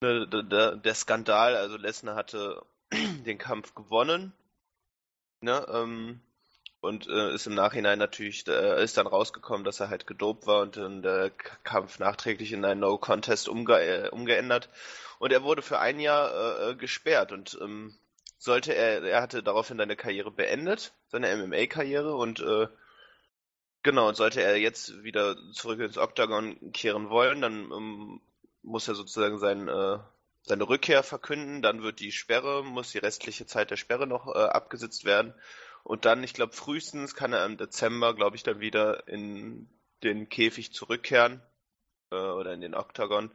ne, 0.00 0.26
der, 0.28 0.76
der 0.76 0.94
Skandal. 0.94 1.56
Also 1.56 1.76
Lesnar 1.76 2.16
hatte 2.16 2.62
den 2.92 3.38
Kampf 3.38 3.74
gewonnen. 3.74 4.32
Ne, 5.40 5.66
ähm, 5.72 6.20
und 6.80 7.08
äh, 7.08 7.34
ist 7.34 7.46
im 7.46 7.54
Nachhinein 7.54 7.98
natürlich, 7.98 8.46
äh, 8.48 8.82
ist 8.82 8.96
dann 8.96 9.06
rausgekommen, 9.06 9.64
dass 9.64 9.80
er 9.80 9.88
halt 9.88 10.06
gedopt 10.06 10.46
war 10.46 10.62
und 10.62 10.76
dann 10.76 11.02
der 11.02 11.30
Kampf 11.30 12.00
nachträglich 12.00 12.52
in 12.52 12.64
einen 12.64 12.80
No-Contest 12.80 13.48
umge 13.48 13.80
äh, 13.80 14.08
umgeändert. 14.10 14.68
Und 15.20 15.32
er 15.32 15.44
wurde 15.44 15.62
für 15.62 15.78
ein 15.78 16.00
Jahr 16.00 16.32
äh, 16.32 16.70
äh 16.70 16.74
gesperrt 16.74 17.30
und 17.30 17.56
ähm, 17.60 17.94
sollte 18.38 18.74
er, 18.74 19.02
er 19.04 19.22
hatte 19.22 19.44
daraufhin 19.44 19.78
seine 19.78 19.94
Karriere 19.94 20.32
beendet, 20.32 20.92
seine 21.06 21.36
MMA-Karriere 21.36 22.16
und 22.16 22.40
äh, 22.40 22.66
genau, 23.82 24.08
und 24.08 24.16
sollte 24.16 24.42
er 24.42 24.56
jetzt 24.56 25.02
wieder 25.02 25.36
zurück 25.52 25.80
ins 25.80 25.98
Octagon 25.98 26.72
kehren 26.72 27.10
wollen, 27.10 27.40
dann 27.40 27.70
ähm, 27.72 28.20
muss 28.62 28.88
er 28.88 28.94
sozusagen 28.94 29.38
sein, 29.38 29.68
äh, 29.68 29.98
seine 30.42 30.68
Rückkehr 30.68 31.02
verkünden, 31.02 31.62
dann 31.62 31.82
wird 31.82 32.00
die 32.00 32.12
Sperre, 32.12 32.64
muss 32.64 32.92
die 32.92 32.98
restliche 32.98 33.46
Zeit 33.46 33.70
der 33.70 33.76
Sperre 33.76 34.06
noch 34.06 34.26
äh, 34.28 34.38
abgesetzt 34.38 35.04
werden 35.04 35.34
und 35.84 36.04
dann, 36.04 36.22
ich 36.22 36.34
glaube, 36.34 36.52
frühestens 36.52 37.14
kann 37.14 37.32
er 37.32 37.44
im 37.44 37.56
Dezember, 37.56 38.14
glaube 38.14 38.36
ich, 38.36 38.42
dann 38.42 38.60
wieder 38.60 39.08
in 39.08 39.68
den 40.02 40.28
Käfig 40.28 40.72
zurückkehren 40.72 41.42
äh, 42.10 42.16
oder 42.16 42.52
in 42.52 42.60
den 42.60 42.74
Octagon. 42.74 43.30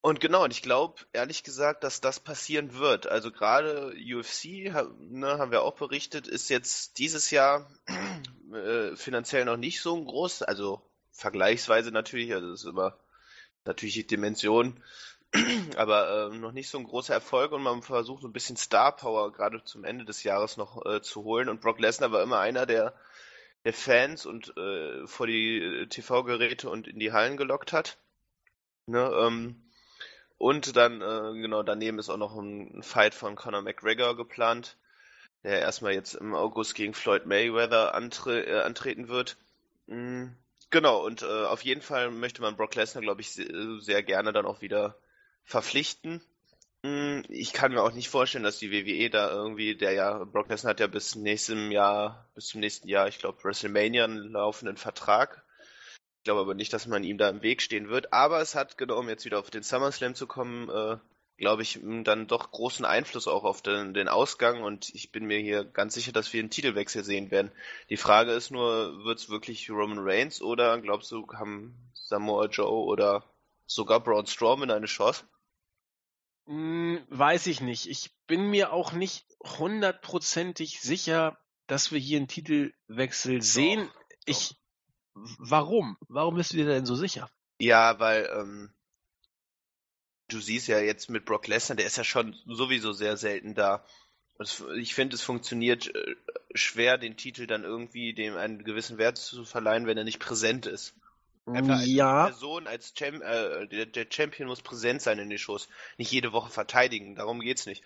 Und 0.00 0.20
genau, 0.20 0.44
und 0.44 0.52
ich 0.52 0.62
glaube, 0.62 1.02
ehrlich 1.12 1.42
gesagt, 1.42 1.82
dass 1.82 2.00
das 2.00 2.20
passieren 2.20 2.74
wird. 2.74 3.08
Also 3.08 3.32
gerade 3.32 3.94
UFC, 3.96 4.72
ne, 5.00 5.38
haben 5.38 5.50
wir 5.50 5.62
auch 5.62 5.74
berichtet, 5.74 6.28
ist 6.28 6.50
jetzt 6.50 6.98
dieses 6.98 7.30
Jahr 7.30 7.68
äh, 8.52 8.94
finanziell 8.94 9.44
noch 9.44 9.56
nicht 9.56 9.80
so 9.80 10.02
groß, 10.02 10.42
also 10.42 10.82
vergleichsweise 11.10 11.90
natürlich, 11.90 12.32
also 12.32 12.50
das 12.50 12.60
ist 12.60 12.68
immer 12.68 12.96
natürlich 13.64 13.94
die 13.94 14.06
Dimension 14.06 14.80
aber 15.76 16.30
äh, 16.32 16.36
noch 16.36 16.52
nicht 16.52 16.70
so 16.70 16.78
ein 16.78 16.84
großer 16.84 17.12
Erfolg 17.12 17.52
und 17.52 17.62
man 17.62 17.82
versucht 17.82 18.22
so 18.22 18.28
ein 18.28 18.32
bisschen 18.32 18.56
Star 18.56 18.96
Power 18.96 19.30
gerade 19.32 19.62
zum 19.64 19.84
Ende 19.84 20.04
des 20.04 20.22
Jahres 20.22 20.56
noch 20.56 20.84
äh, 20.86 21.02
zu 21.02 21.24
holen 21.24 21.48
und 21.48 21.60
Brock 21.60 21.78
Lesnar 21.80 22.12
war 22.12 22.22
immer 22.22 22.38
einer 22.38 22.64
der, 22.64 22.94
der 23.64 23.74
Fans 23.74 24.24
und 24.24 24.56
äh, 24.56 25.06
vor 25.06 25.26
die 25.26 25.58
äh, 25.58 25.86
TV-Geräte 25.86 26.70
und 26.70 26.88
in 26.88 26.98
die 26.98 27.12
Hallen 27.12 27.36
gelockt 27.36 27.72
hat. 27.72 27.98
Ne, 28.86 29.10
ähm, 29.20 29.67
und 30.38 30.76
dann, 30.76 31.02
äh, 31.02 31.40
genau, 31.40 31.62
daneben 31.62 31.98
ist 31.98 32.08
auch 32.08 32.16
noch 32.16 32.36
ein, 32.36 32.82
Fight 32.82 33.14
von 33.14 33.36
Conor 33.36 33.62
McGregor 33.62 34.16
geplant, 34.16 34.76
der 35.42 35.60
erstmal 35.60 35.92
jetzt 35.92 36.14
im 36.14 36.34
August 36.34 36.74
gegen 36.74 36.94
Floyd 36.94 37.26
Mayweather 37.26 37.94
antre 37.94 38.46
äh, 38.46 38.62
antreten 38.62 39.08
wird. 39.08 39.36
Mhm. 39.86 40.36
Genau, 40.70 41.04
und 41.04 41.22
äh, 41.22 41.44
auf 41.44 41.62
jeden 41.62 41.82
Fall 41.82 42.10
möchte 42.10 42.42
man 42.42 42.56
Brock 42.56 42.74
Lesnar, 42.74 43.02
glaube 43.02 43.22
ich, 43.22 43.32
sehr, 43.32 43.46
sehr 43.80 44.02
gerne 44.02 44.32
dann 44.32 44.46
auch 44.46 44.60
wieder 44.60 44.96
verpflichten. 45.44 46.20
Hm, 46.84 47.24
ich 47.28 47.52
kann 47.52 47.72
mir 47.72 47.82
auch 47.82 47.92
nicht 47.92 48.08
vorstellen, 48.08 48.44
dass 48.44 48.58
die 48.58 48.70
WWE 48.70 49.10
da 49.10 49.30
irgendwie, 49.30 49.74
der 49.74 49.92
ja, 49.92 50.24
Brock 50.24 50.48
Lesnar 50.48 50.70
hat 50.70 50.80
ja 50.80 50.86
bis 50.86 51.16
nächstem 51.16 51.72
Jahr, 51.72 52.28
bis 52.34 52.46
zum 52.48 52.60
nächsten 52.60 52.88
Jahr, 52.88 53.08
ich 53.08 53.18
glaube, 53.18 53.42
WrestleMania 53.42 54.04
einen 54.04 54.30
laufenden 54.30 54.76
Vertrag. 54.76 55.42
Ich 56.18 56.24
glaube 56.24 56.40
aber 56.40 56.54
nicht, 56.54 56.72
dass 56.72 56.86
man 56.86 57.04
ihm 57.04 57.18
da 57.18 57.28
im 57.28 57.42
Weg 57.42 57.62
stehen 57.62 57.88
wird. 57.88 58.12
Aber 58.12 58.40
es 58.40 58.54
hat, 58.54 58.76
genau, 58.76 58.98
um 58.98 59.08
jetzt 59.08 59.24
wieder 59.24 59.38
auf 59.38 59.50
den 59.50 59.62
SummerSlam 59.62 60.14
zu 60.14 60.26
kommen, 60.26 60.68
äh, 60.68 60.98
glaube 61.38 61.62
ich, 61.62 61.78
dann 61.82 62.26
doch 62.26 62.50
großen 62.50 62.84
Einfluss 62.84 63.28
auch 63.28 63.44
auf 63.44 63.62
den, 63.62 63.94
den, 63.94 64.08
Ausgang 64.08 64.62
und 64.62 64.92
ich 64.94 65.12
bin 65.12 65.24
mir 65.24 65.38
hier 65.38 65.64
ganz 65.64 65.94
sicher, 65.94 66.12
dass 66.12 66.32
wir 66.32 66.40
einen 66.40 66.50
Titelwechsel 66.50 67.04
sehen 67.04 67.30
werden. 67.30 67.52
Die 67.90 67.96
Frage 67.96 68.32
ist 68.32 68.50
nur, 68.50 69.04
wird 69.04 69.20
es 69.20 69.28
wirklich 69.30 69.70
Roman 69.70 70.00
Reigns 70.00 70.42
oder 70.42 70.80
glaubst 70.80 71.12
du, 71.12 71.26
haben 71.32 71.76
Samoa 71.94 72.46
Joe 72.46 72.84
oder 72.84 73.24
sogar 73.66 74.00
Braun 74.00 74.26
Strowman 74.26 74.72
eine 74.72 74.86
Chance? 74.86 75.24
Hm, 76.46 77.06
weiß 77.08 77.46
ich 77.46 77.60
nicht. 77.60 77.86
Ich 77.86 78.10
bin 78.26 78.50
mir 78.50 78.72
auch 78.72 78.92
nicht 78.92 79.24
hundertprozentig 79.58 80.80
sicher, 80.80 81.38
dass 81.68 81.92
wir 81.92 82.00
hier 82.00 82.18
einen 82.18 82.28
Titelwechsel 82.28 83.42
sehen. 83.42 83.86
Doch, 83.86 84.00
ich, 84.24 84.56
warum? 85.38 85.96
Warum 86.08 86.36
bist 86.36 86.52
du 86.52 86.56
dir 86.56 86.66
denn 86.66 86.86
so 86.86 86.94
sicher? 86.94 87.30
Ja, 87.58 87.98
weil 87.98 88.28
ähm, 88.32 88.72
du 90.28 90.40
siehst 90.40 90.68
ja 90.68 90.78
jetzt 90.78 91.10
mit 91.10 91.24
Brock 91.24 91.46
Lesnar, 91.46 91.76
der 91.76 91.86
ist 91.86 91.96
ja 91.96 92.04
schon 92.04 92.36
sowieso 92.46 92.92
sehr 92.92 93.16
selten 93.16 93.54
da. 93.54 93.84
Ich 94.76 94.94
finde, 94.94 95.16
es 95.16 95.22
funktioniert 95.22 95.92
äh, 95.92 96.14
schwer, 96.54 96.96
den 96.96 97.16
Titel 97.16 97.46
dann 97.46 97.64
irgendwie 97.64 98.14
dem 98.14 98.36
einen 98.36 98.62
gewissen 98.62 98.98
Wert 98.98 99.18
zu 99.18 99.44
verleihen, 99.44 99.86
wenn 99.86 99.98
er 99.98 100.04
nicht 100.04 100.20
präsent 100.20 100.66
ist. 100.66 100.94
Einfach 101.46 101.78
als 101.78 101.88
ja. 101.88 102.26
Person, 102.26 102.66
als 102.66 102.94
Champ, 102.94 103.22
äh, 103.22 103.66
der, 103.66 103.86
der, 103.86 104.06
Champion 104.08 104.48
muss 104.48 104.60
präsent 104.60 105.02
sein 105.02 105.18
in 105.18 105.30
den 105.30 105.38
Shows. 105.38 105.68
Nicht 105.96 106.12
jede 106.12 106.32
Woche 106.32 106.50
verteidigen, 106.50 107.14
darum 107.14 107.40
geht's 107.40 107.66
nicht. 107.66 107.82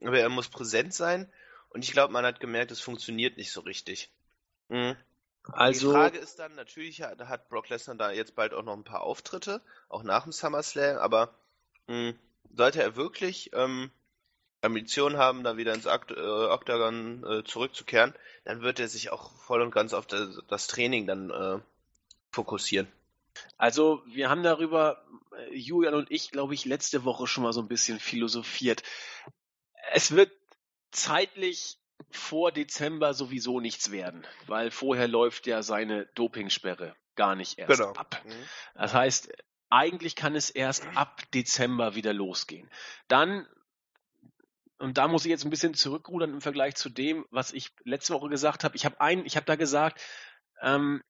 Aber 0.00 0.18
er 0.18 0.28
muss 0.28 0.48
präsent 0.48 0.94
sein 0.94 1.30
und 1.68 1.84
ich 1.84 1.92
glaube, 1.92 2.12
man 2.12 2.24
hat 2.24 2.40
gemerkt, 2.40 2.70
es 2.70 2.80
funktioniert 2.80 3.36
nicht 3.36 3.52
so 3.52 3.60
richtig. 3.60 4.10
Mhm. 4.68 4.96
Also, 5.50 5.88
die 5.88 5.94
Frage 5.94 6.18
ist 6.18 6.38
dann, 6.38 6.54
natürlich 6.54 7.02
hat, 7.02 7.18
hat 7.20 7.48
Brock 7.48 7.68
Lesnar 7.68 7.96
da 7.96 8.12
jetzt 8.12 8.34
bald 8.34 8.54
auch 8.54 8.62
noch 8.62 8.74
ein 8.76 8.84
paar 8.84 9.02
Auftritte, 9.02 9.60
auch 9.88 10.02
nach 10.02 10.22
dem 10.22 10.32
SummerSlam, 10.32 10.98
aber 10.98 11.34
mh, 11.88 12.14
sollte 12.54 12.82
er 12.82 12.96
wirklich 12.96 13.50
ähm, 13.52 13.90
Ambitionen 14.60 15.16
haben, 15.16 15.42
da 15.42 15.56
wieder 15.56 15.74
ins 15.74 15.86
Okt 15.86 16.12
äh, 16.12 16.20
Octagon 16.20 17.24
äh, 17.24 17.44
zurückzukehren, 17.44 18.14
dann 18.44 18.62
wird 18.62 18.78
er 18.78 18.88
sich 18.88 19.10
auch 19.10 19.32
voll 19.36 19.60
und 19.62 19.72
ganz 19.72 19.92
auf 19.92 20.06
das, 20.06 20.38
das 20.48 20.68
Training 20.68 21.06
dann 21.06 21.30
äh, 21.30 21.58
fokussieren. 22.30 22.86
Also, 23.58 24.02
wir 24.06 24.30
haben 24.30 24.42
darüber, 24.44 25.04
äh, 25.36 25.56
Julian 25.56 25.94
und 25.94 26.10
ich, 26.10 26.30
glaube 26.30 26.54
ich, 26.54 26.64
letzte 26.64 27.04
Woche 27.04 27.26
schon 27.26 27.42
mal 27.42 27.52
so 27.52 27.60
ein 27.60 27.68
bisschen 27.68 27.98
philosophiert. 27.98 28.82
Es 29.92 30.14
wird 30.14 30.30
zeitlich 30.92 31.78
vor 32.10 32.52
Dezember 32.52 33.14
sowieso 33.14 33.60
nichts 33.60 33.90
werden, 33.90 34.26
weil 34.46 34.70
vorher 34.70 35.08
läuft 35.08 35.46
ja 35.46 35.62
seine 35.62 36.06
Dopingsperre 36.14 36.94
gar 37.14 37.34
nicht 37.34 37.58
erst 37.58 37.78
genau. 37.78 37.92
ab. 37.92 38.22
Mhm. 38.24 38.30
Das 38.74 38.94
heißt, 38.94 39.32
eigentlich 39.70 40.16
kann 40.16 40.34
es 40.34 40.50
erst 40.50 40.86
ab 40.94 41.22
Dezember 41.32 41.94
wieder 41.94 42.12
losgehen. 42.12 42.70
Dann, 43.08 43.46
und 44.78 44.98
da 44.98 45.08
muss 45.08 45.24
ich 45.24 45.30
jetzt 45.30 45.44
ein 45.44 45.50
bisschen 45.50 45.74
zurückrudern 45.74 46.30
im 46.30 46.40
Vergleich 46.40 46.74
zu 46.74 46.90
dem, 46.90 47.24
was 47.30 47.52
ich 47.52 47.70
letzte 47.84 48.14
Woche 48.14 48.28
gesagt 48.28 48.64
habe. 48.64 48.76
Ich 48.76 48.84
habe 48.84 49.00
ein, 49.00 49.24
ich 49.24 49.36
habe 49.36 49.46
da 49.46 49.56
gesagt, 49.56 50.00
ähm, 50.60 51.02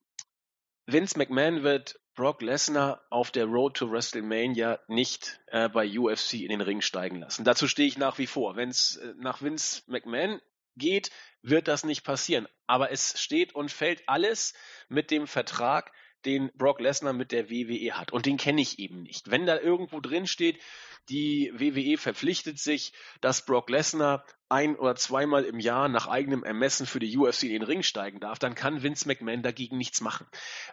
Vince 0.87 1.19
McMahon 1.19 1.63
wird 1.63 1.99
Brock 2.15 2.43
Lesnar 2.43 3.03
auf 3.09 3.31
der 3.31 3.47
Road 3.47 3.77
to 3.77 3.91
WrestleMania 3.91 4.79
nicht 4.87 5.41
äh, 5.47 5.69
bei 5.69 5.99
UFC 5.99 6.35
in 6.35 6.49
den 6.49 6.61
Ring 6.61 6.83
steigen 6.83 7.17
lassen. 7.17 7.45
Dazu 7.45 7.67
stehe 7.67 7.89
ich 7.89 7.97
nach 7.97 8.19
wie 8.19 8.27
vor. 8.27 8.57
Wenn 8.57 8.69
es 8.69 8.97
äh, 8.97 9.15
nach 9.17 9.43
Vince 9.43 9.83
McMahon 9.87 10.41
geht, 10.77 11.11
wird 11.43 11.69
das 11.69 11.85
nicht 11.85 12.05
passieren. 12.05 12.49
Aber 12.67 12.91
es 12.91 13.21
steht 13.21 13.55
und 13.55 13.71
fällt 13.71 14.09
alles 14.09 14.55
mit 14.89 15.11
dem 15.11 15.27
Vertrag, 15.27 15.93
den 16.25 16.51
Brock 16.57 16.81
Lesnar 16.81 17.13
mit 17.13 17.33
der 17.33 17.51
WWE 17.51 17.93
hat. 17.99 18.13
Und 18.13 18.27
den 18.27 18.37
kenne 18.37 18.61
ich 18.61 18.79
eben 18.79 19.03
nicht. 19.03 19.31
Wenn 19.31 19.47
da 19.47 19.59
irgendwo 19.59 20.01
drin 20.01 20.27
steht, 20.27 20.61
die 21.09 21.53
WWE 21.55 21.99
verpflichtet 21.99 22.59
sich, 22.59 22.93
dass 23.21 23.45
Brock 23.45 23.71
Lesnar 23.71 24.25
ein 24.49 24.77
oder 24.77 24.95
zweimal 24.95 25.45
im 25.45 25.59
Jahr 25.59 25.89
nach 25.89 26.07
eigenem 26.07 26.45
Ermessen 26.45 26.87
für 26.87 27.01
die 27.01 27.17
UFC 27.17 27.45
in 27.45 27.53
den 27.53 27.63
Ring 27.63 27.83
steigen 27.83 28.21
darf, 28.21 28.39
dann 28.39 28.55
kann 28.55 28.83
Vince 28.83 29.09
McMahon 29.09 29.43
dagegen 29.43 29.79
nichts 29.79 30.01
machen. 30.01 30.27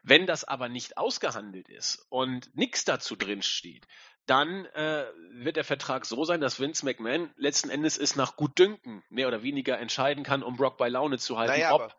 Wenn 0.04 0.28
das 0.28 0.44
aber 0.44 0.70
nicht 0.70 0.98
ausgehandelt 0.98 1.70
ist 1.70 2.06
und 2.10 2.56
nichts 2.56 2.86
dazu 2.86 3.16
drin 3.16 3.42
steht, 3.42 3.88
dann 4.26 4.66
äh, 4.66 5.06
wird 5.32 5.56
der 5.56 5.64
Vertrag 5.64 6.06
so 6.06 6.24
sein, 6.24 6.42
dass 6.42 6.60
Vince 6.60 6.86
McMahon 6.86 7.32
letzten 7.36 7.72
Endes 7.72 7.98
es 7.98 8.16
nach 8.16 8.36
Gutdünken 8.36 9.02
mehr 9.10 9.28
oder 9.28 9.42
weniger 9.42 9.80
entscheiden 9.80 10.24
kann, 10.24 10.44
um 10.44 10.56
Brock 10.56 10.78
bei 10.78 10.90
Laune 10.90 11.18
zu 11.18 11.40
halten. 11.40 11.54
Naja, 11.54 11.74
ob, 11.74 11.96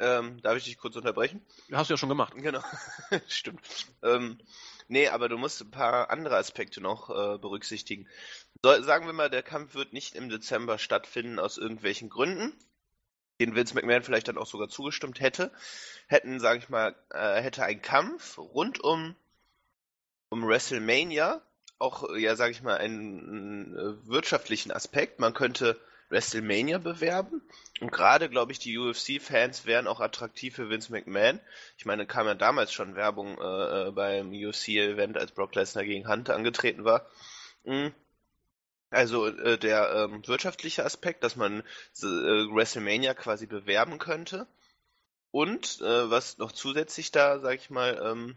ähm, 0.00 0.40
darf 0.42 0.56
ich 0.56 0.64
dich 0.64 0.78
kurz 0.78 0.96
unterbrechen? 0.96 1.44
Hast 1.72 1.90
du 1.90 1.94
ja 1.94 1.98
schon 1.98 2.08
gemacht. 2.08 2.32
Genau, 2.36 2.62
stimmt. 3.28 3.60
Ähm, 4.02 4.38
nee, 4.88 5.08
aber 5.08 5.28
du 5.28 5.36
musst 5.36 5.60
ein 5.60 5.70
paar 5.70 6.10
andere 6.10 6.36
Aspekte 6.36 6.80
noch 6.80 7.10
äh, 7.10 7.38
berücksichtigen. 7.38 8.08
So, 8.64 8.82
sagen 8.82 9.06
wir 9.06 9.12
mal, 9.12 9.30
der 9.30 9.42
Kampf 9.42 9.74
wird 9.74 9.92
nicht 9.92 10.14
im 10.14 10.28
Dezember 10.28 10.78
stattfinden 10.78 11.38
aus 11.38 11.58
irgendwelchen 11.58 12.08
Gründen, 12.08 12.52
denen 13.40 13.54
Vince 13.54 13.74
McMahon 13.74 14.02
vielleicht 14.02 14.28
dann 14.28 14.38
auch 14.38 14.46
sogar 14.46 14.68
zugestimmt 14.68 15.20
hätte. 15.20 15.52
Hätten, 16.06 16.40
sage 16.40 16.60
ich 16.60 16.68
mal, 16.70 16.96
äh, 17.10 17.40
hätte 17.42 17.64
ein 17.64 17.82
Kampf 17.82 18.38
rund 18.38 18.82
um, 18.82 19.14
um 20.30 20.46
WrestleMania 20.46 21.42
auch, 21.78 22.14
ja, 22.16 22.36
sage 22.36 22.52
ich 22.52 22.62
mal, 22.62 22.76
einen, 22.76 23.20
einen 23.20 23.76
äh, 23.76 24.06
wirtschaftlichen 24.06 24.70
Aspekt. 24.70 25.18
Man 25.18 25.34
könnte 25.34 25.80
WrestleMania 26.10 26.78
bewerben. 26.78 27.40
Und 27.80 27.90
gerade, 27.92 28.28
glaube 28.28 28.52
ich, 28.52 28.58
die 28.58 28.76
UFC-Fans 28.76 29.64
wären 29.64 29.86
auch 29.86 30.00
attraktiv 30.00 30.56
für 30.56 30.68
Vince 30.68 30.92
McMahon. 30.92 31.40
Ich 31.78 31.86
meine, 31.86 32.06
kam 32.06 32.26
ja 32.26 32.34
damals 32.34 32.72
schon 32.72 32.96
Werbung 32.96 33.38
äh, 33.38 33.88
äh 33.88 33.90
beim 33.92 34.30
UFC-Event, 34.32 35.16
als 35.16 35.32
Brock 35.32 35.54
Lesnar 35.54 35.84
gegen 35.84 36.08
Hunter 36.08 36.34
angetreten 36.34 36.84
war. 36.84 37.06
Mhm. 37.64 37.94
Also 38.90 39.28
äh, 39.28 39.56
der 39.56 39.90
ähm, 39.94 40.26
wirtschaftliche 40.26 40.84
Aspekt, 40.84 41.22
dass 41.22 41.36
man 41.36 41.60
äh, 41.60 42.02
WrestleMania 42.02 43.14
quasi 43.14 43.46
bewerben 43.46 43.98
könnte. 43.98 44.46
Und 45.30 45.80
äh, 45.80 46.10
was 46.10 46.38
noch 46.38 46.50
zusätzlich 46.50 47.12
da, 47.12 47.38
sag 47.38 47.54
ich 47.54 47.70
mal, 47.70 48.00
ähm, 48.04 48.36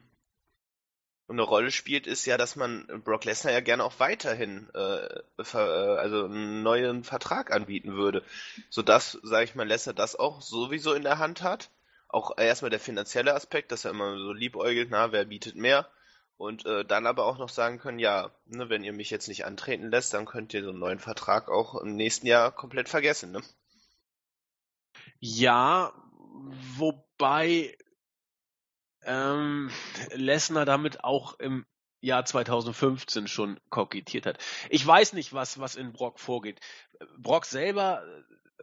eine 1.29 1.41
Rolle 1.41 1.71
spielt, 1.71 2.05
ist 2.05 2.25
ja, 2.25 2.37
dass 2.37 2.55
man 2.55 2.85
Brock 3.03 3.25
Lesnar 3.25 3.53
ja 3.53 3.61
gerne 3.61 3.83
auch 3.83 3.99
weiterhin 3.99 4.69
äh, 4.73 5.43
ver, 5.43 5.95
äh, 5.95 5.99
also 5.99 6.25
einen 6.25 6.63
neuen 6.63 7.03
Vertrag 7.03 7.51
anbieten 7.51 7.95
würde, 7.95 8.23
sodass, 8.69 9.17
sage 9.23 9.45
ich 9.45 9.55
mal, 9.55 9.67
Lesnar 9.67 9.95
das 9.95 10.15
auch 10.15 10.41
sowieso 10.41 10.93
in 10.93 11.03
der 11.03 11.19
Hand 11.19 11.41
hat. 11.41 11.69
Auch 12.09 12.37
erstmal 12.37 12.69
der 12.69 12.79
finanzielle 12.79 13.33
Aspekt, 13.33 13.71
dass 13.71 13.85
er 13.85 13.91
immer 13.91 14.17
so 14.17 14.33
liebäugelt, 14.33 14.89
na, 14.91 15.11
wer 15.11 15.25
bietet 15.25 15.55
mehr? 15.55 15.89
Und 16.37 16.65
äh, 16.65 16.83
dann 16.83 17.07
aber 17.07 17.25
auch 17.25 17.37
noch 17.37 17.49
sagen 17.49 17.79
können, 17.79 17.99
ja, 17.99 18.31
ne, 18.45 18.69
wenn 18.69 18.83
ihr 18.83 18.93
mich 18.93 19.09
jetzt 19.09 19.27
nicht 19.27 19.45
antreten 19.45 19.89
lässt, 19.89 20.13
dann 20.13 20.25
könnt 20.25 20.53
ihr 20.53 20.63
so 20.63 20.69
einen 20.69 20.79
neuen 20.79 20.99
Vertrag 20.99 21.47
auch 21.49 21.75
im 21.81 21.95
nächsten 21.95 22.27
Jahr 22.27 22.51
komplett 22.51 22.89
vergessen, 22.89 23.31
ne? 23.31 23.41
Ja, 25.19 25.93
wobei 26.77 27.77
ähm, 29.05 29.69
Lesnar 30.13 30.65
damit 30.65 31.03
auch 31.03 31.39
im 31.39 31.65
Jahr 32.01 32.25
2015 32.25 33.27
schon 33.27 33.59
kokettiert 33.69 34.25
hat. 34.25 34.37
Ich 34.69 34.85
weiß 34.85 35.13
nicht, 35.13 35.33
was, 35.33 35.59
was 35.59 35.75
in 35.75 35.93
Brock 35.93 36.19
vorgeht. 36.19 36.59
Brock 37.17 37.45
selber 37.45 38.03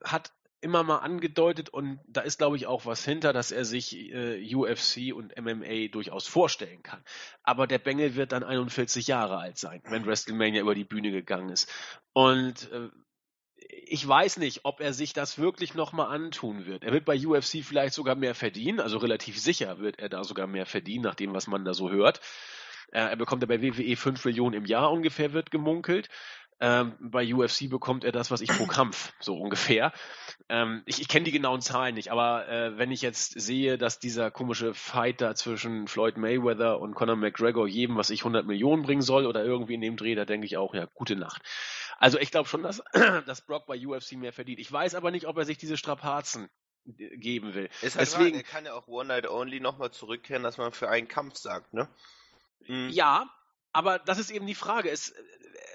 hat 0.05 0.33
immer 0.61 0.83
mal 0.83 0.99
angedeutet 0.99 1.71
und 1.71 2.01
da 2.07 2.21
ist, 2.21 2.39
glaube 2.39 2.57
ich, 2.57 2.67
auch 2.67 2.85
was 2.85 3.05
hinter, 3.05 3.33
dass 3.33 3.51
er 3.51 3.65
sich 3.65 3.97
äh, 3.97 4.55
UFC 4.55 5.15
und 5.15 5.35
MMA 5.41 5.89
durchaus 5.91 6.27
vorstellen 6.27 6.83
kann. 6.83 7.03
Aber 7.43 7.67
der 7.67 7.79
Bengel 7.79 8.15
wird 8.15 8.33
dann 8.33 8.45
41 8.45 9.07
Jahre 9.07 9.39
alt 9.39 9.57
sein, 9.57 9.81
wenn 9.89 10.05
WrestleMania 10.05 10.61
über 10.61 10.75
die 10.75 10.85
Bühne 10.85 11.11
gegangen 11.11 11.49
ist. 11.49 11.73
Und 12.13 12.71
äh, 12.73 12.91
ich 13.87 14.07
weiß 14.07 14.39
nicht, 14.39 14.61
ob 14.65 14.81
er 14.81 14.93
sich 14.93 15.13
das 15.13 15.39
wirklich 15.39 15.75
nochmal 15.75 16.15
antun 16.15 16.67
wird. 16.67 16.85
Er 16.85 16.93
wird 16.93 17.05
bei 17.05 17.19
UFC 17.19 17.65
vielleicht 17.65 17.95
sogar 17.95 18.15
mehr 18.15 18.35
verdienen, 18.35 18.81
also 18.81 18.99
relativ 18.99 19.39
sicher 19.39 19.79
wird 19.79 19.99
er 19.99 20.09
da 20.09 20.25
sogar 20.25 20.47
mehr 20.47 20.67
verdienen, 20.67 21.05
nach 21.05 21.15
dem, 21.15 21.33
was 21.35 21.47
man 21.47 21.65
da 21.65 21.75
so 21.75 21.91
hört. 21.91 22.21
Äh, 22.93 23.01
er 23.01 23.17
bekommt 23.17 23.43
ja 23.43 23.47
bei 23.47 23.63
WWE 23.63 23.97
5 23.97 24.25
Millionen 24.25 24.55
im 24.55 24.65
Jahr 24.65 24.91
ungefähr, 24.91 25.33
wird 25.33 25.51
gemunkelt. 25.51 26.09
Ähm, 26.63 26.93
bei 27.01 27.35
UFC 27.35 27.71
bekommt 27.71 28.05
er 28.05 28.13
das, 28.13 28.31
was 28.31 28.43
ich 28.43 28.51
pro 28.51 28.67
Kampf, 28.67 29.15
so 29.19 29.35
ungefähr. 29.35 29.93
Ähm, 30.51 30.83
ich 30.85 31.01
ich 31.01 31.09
kenne 31.09 31.25
die 31.25 31.31
genauen 31.31 31.63
Zahlen 31.63 31.95
nicht, 31.95 32.13
aber 32.13 32.49
äh, 32.49 32.77
wenn 32.77 32.91
ich 32.91 33.01
jetzt 33.01 33.41
sehe, 33.41 33.79
dass 33.79 33.99
dieser 33.99 34.31
komische 34.31 34.75
Fight 34.75 35.23
da 35.23 35.35
zwischen 35.35 35.89
Floyd 35.89 36.19
Mayweather 36.19 36.79
und 36.79 36.95
Conor 36.95 37.17
McGregor 37.17 37.67
jedem, 37.67 37.97
was 37.97 38.11
ich 38.11 38.21
100 38.21 38.47
Millionen 38.47 38.83
bringen 38.83 39.01
soll 39.01 39.25
oder 39.25 39.43
irgendwie 39.43 39.75
in 39.75 39.81
dem 39.81 39.97
Dreh, 39.97 40.15
da 40.15 40.27
denke 40.27 40.45
ich 40.45 40.59
auch, 40.59 40.75
ja, 40.75 40.87
gute 40.95 41.17
Nacht. 41.17 41.41
Also 42.01 42.19
ich 42.19 42.33
glaube 42.33 42.49
schon, 42.49 42.63
dass, 42.63 42.83
dass 43.27 43.43
Brock 43.43 43.67
bei 43.67 43.79
UFC 43.79 44.13
mehr 44.13 44.33
verdient. 44.33 44.59
Ich 44.59 44.73
weiß 44.73 44.97
aber 44.97 45.13
nicht, 45.13 45.27
ob 45.27 45.37
er 45.37 45.45
sich 45.45 45.59
diese 45.59 45.77
Strapazen 45.77 46.51
geben 46.85 47.55
will. 47.55 47.69
Ist 47.83 47.97
halt 47.97 48.09
Deswegen, 48.09 48.37
er 48.39 48.43
kann 48.43 48.65
ja 48.65 48.73
auch 48.73 48.89
One 48.89 49.09
Night 49.09 49.29
Only 49.29 49.61
nochmal 49.61 49.93
zurückkehren, 49.93 50.43
dass 50.43 50.57
man 50.57 50.73
für 50.73 50.89
einen 50.89 51.07
Kampf 51.07 51.37
sagt, 51.37 51.73
ne? 51.75 51.89
Mhm. 52.67 52.89
Ja, 52.89 53.31
aber 53.73 53.99
das 53.99 54.19
ist 54.19 54.31
eben 54.31 54.47
die 54.47 54.55
Frage. 54.55 54.91
Es, 54.91 55.15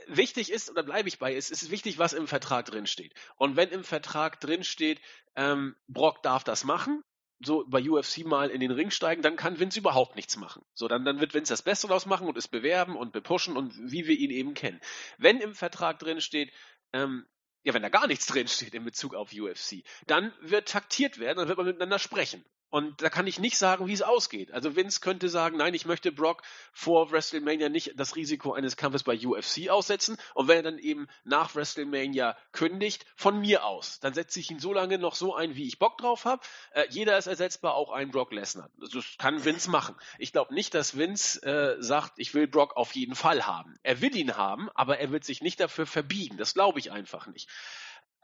wichtig 0.07 0.51
ist, 0.51 0.69
oder 0.69 0.83
bleibe 0.83 1.07
ich 1.07 1.19
bei, 1.19 1.35
es 1.35 1.51
ist 1.51 1.69
wichtig, 1.69 1.99
was 1.99 2.13
im 2.13 2.27
Vertrag 2.27 2.65
drin 2.65 2.87
steht. 2.87 3.13
Und 3.35 3.55
wenn 3.55 3.69
im 3.69 3.83
Vertrag 3.83 4.39
drin 4.39 4.63
steht, 4.63 4.99
ähm, 5.35 5.75
Brock 5.87 6.23
darf 6.23 6.43
das 6.43 6.63
machen, 6.63 7.03
so 7.45 7.65
bei 7.67 7.81
UFC 7.81 8.25
mal 8.25 8.49
in 8.49 8.59
den 8.59 8.71
Ring 8.71 8.91
steigen, 8.91 9.21
dann 9.21 9.35
kann 9.35 9.59
Vince 9.59 9.79
überhaupt 9.79 10.15
nichts 10.15 10.37
machen. 10.37 10.63
So, 10.73 10.87
dann, 10.87 11.05
dann 11.05 11.19
wird 11.19 11.33
Vince 11.33 11.53
das 11.53 11.61
Beste 11.61 11.87
draus 11.87 12.05
machen 12.05 12.27
und 12.27 12.37
es 12.37 12.47
bewerben 12.47 12.95
und 12.95 13.11
bepushen 13.11 13.57
und 13.57 13.73
wie 13.91 14.07
wir 14.07 14.17
ihn 14.17 14.31
eben 14.31 14.53
kennen. 14.53 14.79
Wenn 15.17 15.39
im 15.39 15.53
Vertrag 15.53 15.99
drin 15.99 16.21
steht, 16.21 16.51
ähm, 16.93 17.25
ja, 17.63 17.73
wenn 17.73 17.81
da 17.81 17.89
gar 17.89 18.07
nichts 18.07 18.27
drin 18.27 18.47
steht 18.47 18.75
in 18.75 18.85
Bezug 18.85 19.15
auf 19.15 19.31
UFC, 19.33 19.83
dann 20.05 20.31
wird 20.41 20.69
taktiert 20.69 21.19
werden, 21.19 21.39
dann 21.39 21.47
wird 21.47 21.57
man 21.57 21.65
miteinander 21.67 21.99
sprechen. 21.99 22.45
Und 22.75 23.01
da 23.01 23.09
kann 23.09 23.25
ich 23.25 23.39
nicht 23.39 23.57
sagen, 23.57 23.87
wie 23.87 23.93
es 23.93 24.01
ausgeht. 24.01 24.51
Also 24.51 24.75
Vince 24.75 24.99
könnte 24.99 25.29
sagen, 25.29 25.55
nein, 25.55 25.73
ich 25.73 25.85
möchte 25.85 26.11
Brock 26.11 26.41
vor 26.73 27.09
WrestleMania 27.09 27.69
nicht 27.69 27.93
das 27.95 28.17
Risiko 28.17 28.51
eines 28.51 28.75
Kampfes 28.75 29.03
bei 29.03 29.17
UFC 29.17 29.69
aussetzen. 29.69 30.17
Und 30.33 30.49
wenn 30.49 30.57
er 30.57 30.63
dann 30.63 30.77
eben 30.77 31.07
nach 31.23 31.55
WrestleMania 31.55 32.35
kündigt, 32.51 33.05
von 33.15 33.39
mir 33.39 33.63
aus, 33.63 34.01
dann 34.01 34.13
setze 34.13 34.41
ich 34.41 34.51
ihn 34.51 34.59
so 34.59 34.73
lange 34.73 34.97
noch 34.97 35.15
so 35.15 35.33
ein, 35.33 35.55
wie 35.55 35.65
ich 35.65 35.79
Bock 35.79 35.97
drauf 35.99 36.25
habe. 36.25 36.41
Äh, 36.71 36.83
jeder 36.89 37.17
ist 37.17 37.27
ersetzbar, 37.27 37.75
auch 37.75 37.93
ein 37.93 38.11
Brock 38.11 38.33
Lesnar. 38.33 38.69
Das 38.75 38.91
kann 39.19 39.45
Vince 39.45 39.69
machen. 39.69 39.95
Ich 40.19 40.33
glaube 40.33 40.53
nicht, 40.53 40.73
dass 40.73 40.97
Vince 40.97 41.41
äh, 41.43 41.81
sagt, 41.81 42.15
ich 42.17 42.33
will 42.33 42.45
Brock 42.45 42.75
auf 42.75 42.93
jeden 42.93 43.15
Fall 43.15 43.47
haben. 43.47 43.79
Er 43.83 44.01
will 44.01 44.13
ihn 44.17 44.35
haben, 44.35 44.69
aber 44.75 44.99
er 44.99 45.13
wird 45.13 45.23
sich 45.23 45.39
nicht 45.41 45.61
dafür 45.61 45.85
verbiegen. 45.85 46.35
Das 46.35 46.53
glaube 46.55 46.79
ich 46.79 46.91
einfach 46.91 47.27
nicht. 47.27 47.47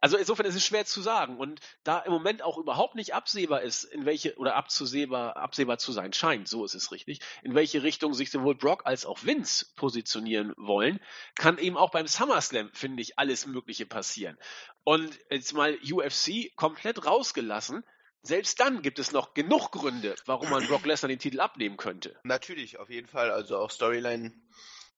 Also 0.01 0.17
insofern 0.17 0.47
ist 0.47 0.55
es 0.55 0.65
schwer 0.65 0.85
zu 0.85 1.01
sagen. 1.01 1.37
Und 1.37 1.61
da 1.83 1.99
im 1.99 2.11
Moment 2.11 2.41
auch 2.41 2.57
überhaupt 2.57 2.95
nicht 2.95 3.13
absehbar 3.13 3.61
ist, 3.61 3.83
in 3.83 4.05
welche, 4.05 4.35
oder 4.37 4.55
abzusehbar, 4.55 5.37
absehbar 5.37 5.77
zu 5.77 5.91
sein 5.91 6.11
scheint, 6.11 6.47
so 6.47 6.65
ist 6.65 6.73
es 6.73 6.91
richtig, 6.91 7.21
in 7.43 7.53
welche 7.55 7.83
Richtung 7.83 8.13
sich 8.13 8.31
sowohl 8.31 8.55
Brock 8.55 8.81
als 8.85 9.05
auch 9.05 9.23
Vince 9.23 9.67
positionieren 9.75 10.53
wollen, 10.57 10.99
kann 11.35 11.59
eben 11.59 11.77
auch 11.77 11.91
beim 11.91 12.07
SummerSlam, 12.07 12.71
finde 12.73 13.01
ich, 13.01 13.19
alles 13.19 13.45
Mögliche 13.45 13.85
passieren. 13.85 14.37
Und 14.83 15.17
jetzt 15.29 15.53
mal 15.53 15.77
UFC 15.91 16.55
komplett 16.55 17.05
rausgelassen, 17.05 17.83
selbst 18.23 18.59
dann 18.59 18.81
gibt 18.81 18.99
es 18.99 19.11
noch 19.11 19.33
genug 19.33 19.71
Gründe, 19.71 20.15
warum 20.25 20.49
man 20.49 20.65
Brock 20.67 20.85
Lesnar 20.85 21.09
den 21.09 21.19
Titel 21.19 21.39
abnehmen 21.39 21.77
könnte. 21.77 22.19
Natürlich, 22.23 22.79
auf 22.79 22.89
jeden 22.89 23.07
Fall. 23.07 23.31
Also 23.31 23.57
auch 23.57 23.71
Storyline 23.71 24.33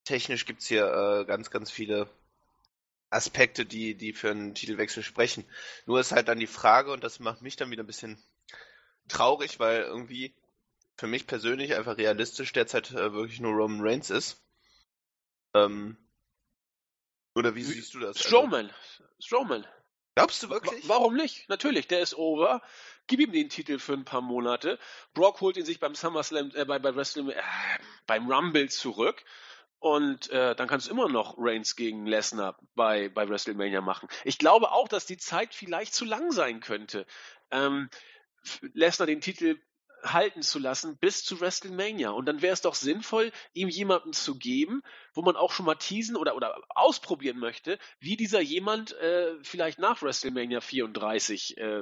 technisch 0.04 0.46
gibt 0.46 0.62
es 0.62 0.68
hier 0.68 0.86
äh, 0.86 1.26
ganz, 1.26 1.50
ganz 1.50 1.72
viele 1.72 2.10
Aspekte, 3.14 3.66
die, 3.66 3.96
die 3.96 4.14
für 4.14 4.32
einen 4.32 4.56
Titelwechsel 4.56 5.04
sprechen. 5.04 5.46
Nur 5.86 6.00
ist 6.00 6.12
halt 6.12 6.28
dann 6.28 6.40
die 6.40 6.48
Frage, 6.48 6.92
und 6.92 7.04
das 7.04 7.20
macht 7.20 7.42
mich 7.42 7.56
dann 7.56 7.72
wieder 7.72 7.84
ein 7.84 7.88
bisschen 7.88 8.22
traurig, 9.08 9.60
weil 9.60 9.82
irgendwie 9.82 10.36
für 10.98 11.08
mich 11.08 11.28
persönlich 11.28 11.76
einfach 11.76 11.98
realistisch 11.98 12.54
derzeit 12.54 12.92
äh, 12.92 13.14
wirklich 13.14 13.40
nur 13.40 13.54
Roman 13.54 13.82
Reigns 13.82 14.10
ist. 14.10 14.42
Ähm, 15.54 15.98
oder 17.36 17.56
wie 17.56 17.64
siehst 17.64 17.94
du 17.94 18.00
das? 18.00 18.18
Also 18.18 18.30
Strowman. 18.30 18.70
Also, 18.70 19.04
Strowman. 19.20 19.68
Glaubst 20.16 20.44
du 20.44 20.50
wirklich? 20.50 20.88
Warum 20.88 21.16
nicht? 21.16 21.50
Natürlich, 21.50 21.88
der 21.88 22.02
ist 22.02 22.16
over. 22.16 22.62
Gib 23.08 23.20
ihm 23.20 23.32
den 23.32 23.50
Titel 23.50 23.80
für 23.80 23.94
ein 23.94 24.06
paar 24.06 24.22
Monate. 24.22 24.78
Brock 25.14 25.42
holt 25.42 25.58
ihn 25.58 25.66
sich 25.66 25.80
beim 25.80 25.96
SummerSlam, 25.96 26.52
äh, 26.54 26.66
bei, 26.66 26.78
bei 26.78 26.96
Wrestling, 26.96 27.30
äh, 27.30 27.42
beim 28.06 28.32
Rumble 28.32 28.70
zurück. 28.70 29.24
Und 29.84 30.30
äh, 30.30 30.56
dann 30.56 30.70
kannst 30.70 30.88
du 30.88 30.92
immer 30.92 31.10
noch 31.10 31.36
Reigns 31.38 31.76
gegen 31.76 32.06
Lesnar 32.06 32.58
bei, 32.74 33.10
bei 33.10 33.28
WrestleMania 33.28 33.82
machen. 33.82 34.08
Ich 34.24 34.38
glaube 34.38 34.72
auch, 34.72 34.88
dass 34.88 35.06
die 35.06 35.18
Zeit 35.18 35.54
vielleicht 35.54 35.94
zu 35.94 36.06
lang 36.06 36.32
sein 36.32 36.62
könnte. 36.62 37.06
Ähm, 37.52 37.90
Lesnar 38.62 39.08
den 39.08 39.20
Titel 39.20 39.60
halten 40.02 40.42
zu 40.42 40.58
lassen 40.60 40.98
bis 41.00 41.26
zu 41.26 41.42
WrestleMania. 41.42 42.12
Und 42.12 42.28
dann 42.28 42.42
wäre 42.42 42.54
es 42.54 42.62
doch 42.62 42.76
sinnvoll, 42.76 43.34
ihm 43.52 43.68
jemanden 43.68 44.14
zu 44.14 44.38
geben, 44.38 44.84
wo 45.14 45.22
man 45.22 45.36
auch 45.36 45.52
schon 45.52 45.66
mal 45.66 45.76
teasen 45.76 46.16
oder, 46.16 46.38
oder 46.38 46.62
ausprobieren 46.70 47.38
möchte, 47.38 47.78
wie 48.00 48.16
dieser 48.16 48.40
jemand 48.40 48.94
äh, 48.94 49.36
vielleicht 49.44 49.80
nach 49.80 50.02
WrestleMania 50.02 50.62
34 50.62 51.58
äh, 51.58 51.82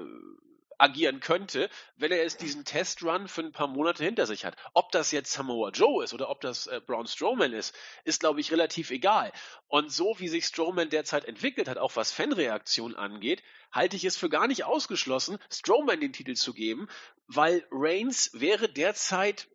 agieren 0.81 1.19
könnte, 1.19 1.69
wenn 1.95 2.11
er 2.11 2.23
jetzt 2.23 2.41
diesen 2.41 2.65
Testrun 2.65 3.27
für 3.27 3.41
ein 3.41 3.51
paar 3.51 3.67
Monate 3.67 4.03
hinter 4.03 4.25
sich 4.25 4.45
hat. 4.45 4.55
Ob 4.73 4.91
das 4.91 5.11
jetzt 5.11 5.31
Samoa 5.31 5.69
Joe 5.69 6.03
ist 6.03 6.13
oder 6.13 6.29
ob 6.29 6.41
das 6.41 6.67
äh, 6.67 6.81
Braun 6.85 7.07
Strowman 7.07 7.53
ist, 7.53 7.75
ist, 8.03 8.19
glaube 8.19 8.41
ich, 8.41 8.51
relativ 8.51 8.89
egal. 8.91 9.31
Und 9.67 9.91
so 9.91 10.15
wie 10.17 10.27
sich 10.27 10.45
Strowman 10.45 10.89
derzeit 10.89 11.25
entwickelt 11.25 11.67
hat, 11.67 11.77
auch 11.77 11.95
was 11.95 12.11
Fanreaktion 12.11 12.95
angeht, 12.95 13.43
halte 13.71 13.95
ich 13.95 14.05
es 14.05 14.17
für 14.17 14.29
gar 14.29 14.47
nicht 14.47 14.65
ausgeschlossen, 14.65 15.37
Strowman 15.51 15.99
den 15.99 16.13
Titel 16.13 16.33
zu 16.33 16.53
geben, 16.53 16.89
weil 17.27 17.65
Reigns 17.71 18.31
wäre 18.33 18.67
derzeit 18.67 19.47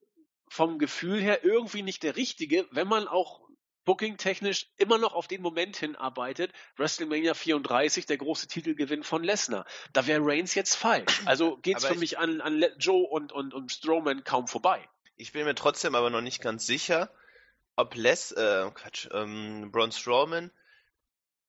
vom 0.48 0.78
Gefühl 0.78 1.20
her 1.20 1.44
irgendwie 1.44 1.82
nicht 1.82 2.02
der 2.02 2.16
richtige, 2.16 2.66
wenn 2.70 2.88
man 2.88 3.08
auch 3.08 3.45
booking-technisch 3.87 4.68
immer 4.77 4.99
noch 4.99 5.14
auf 5.14 5.29
den 5.29 5.40
Moment 5.40 5.79
hinarbeitet, 5.79 6.53
WrestleMania 6.77 7.33
34, 7.33 8.05
der 8.05 8.18
große 8.18 8.49
Titelgewinn 8.49 9.03
von 9.03 9.25
Lesnar. 9.25 9.64
Da 9.94 10.07
wäre 10.07 10.20
Reigns 10.22 10.55
jetzt 10.55 10.75
falsch. 10.75 11.22
Also 11.25 11.57
geht's 11.57 11.85
aber 11.87 11.94
für 11.94 12.01
mich 12.01 12.18
an, 12.18 12.42
an 12.42 12.62
Joe 12.79 13.07
und, 13.09 13.33
und, 13.33 13.55
und 13.55 13.72
Strowman 13.72 14.25
kaum 14.25 14.46
vorbei. 14.46 14.87
Ich 15.16 15.33
bin 15.33 15.46
mir 15.46 15.55
trotzdem 15.55 15.94
aber 15.94 16.11
noch 16.11 16.20
nicht 16.20 16.42
ganz 16.42 16.66
sicher, 16.66 17.11
ob 17.77 17.94
Les, 17.94 18.33
äh, 18.33 18.70
Quatsch, 18.75 19.09
ähm, 19.12 19.70
Braun 19.72 19.92
Strowman 19.92 20.51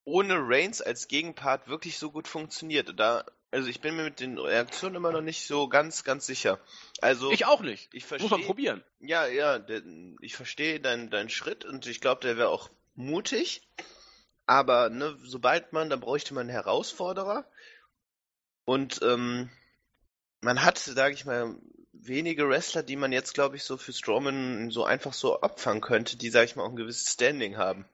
ohne 0.07 0.35
Reigns 0.39 0.81
als 0.81 1.09
Gegenpart 1.09 1.67
wirklich 1.67 1.97
so 1.97 2.11
gut 2.11 2.29
funktioniert. 2.29 2.97
Da 2.97 3.25
also 3.51 3.69
ich 3.69 3.79
bin 3.79 3.95
mir 3.95 4.03
mit 4.03 4.19
den 4.19 4.37
Reaktionen 4.37 4.95
immer 4.95 5.11
noch 5.11 5.21
nicht 5.21 5.47
so 5.47 5.67
ganz, 5.67 6.03
ganz 6.03 6.25
sicher. 6.25 6.59
Also 7.01 7.31
ich 7.31 7.45
auch 7.45 7.61
nicht. 7.61 7.89
Ich 7.93 8.05
versteh, 8.05 8.23
Muss 8.27 8.31
man 8.31 8.45
probieren. 8.45 8.83
Ja, 8.99 9.25
ja, 9.27 9.63
ich 10.21 10.35
verstehe 10.35 10.79
deinen 10.79 11.09
deinen 11.09 11.29
Schritt 11.29 11.63
und 11.63 11.87
ich 11.87 12.01
glaube, 12.01 12.21
der 12.21 12.37
wäre 12.37 12.49
auch 12.49 12.69
mutig. 12.95 13.61
Aber 14.45 14.89
ne, 14.89 15.17
sobald 15.23 15.73
man, 15.73 15.89
da 15.89 15.95
bräuchte 15.95 16.33
man 16.33 16.41
einen 16.41 16.49
Herausforderer. 16.49 17.45
Und 18.65 19.01
ähm, 19.01 19.49
man 20.41 20.63
hat, 20.63 20.77
sage 20.77 21.13
ich 21.13 21.25
mal, 21.25 21.55
wenige 21.93 22.49
Wrestler, 22.49 22.83
die 22.83 22.95
man 22.95 23.11
jetzt, 23.11 23.33
glaube 23.33 23.55
ich, 23.55 23.63
so 23.63 23.77
für 23.77 23.93
Strowman 23.93 24.71
so 24.71 24.83
einfach 24.83 25.13
so 25.13 25.41
opfern 25.41 25.81
könnte, 25.81 26.17
die, 26.17 26.29
sage 26.29 26.45
ich 26.45 26.55
mal, 26.55 26.63
auch 26.63 26.69
ein 26.69 26.75
gewisses 26.75 27.11
Standing 27.11 27.57
haben. 27.57 27.85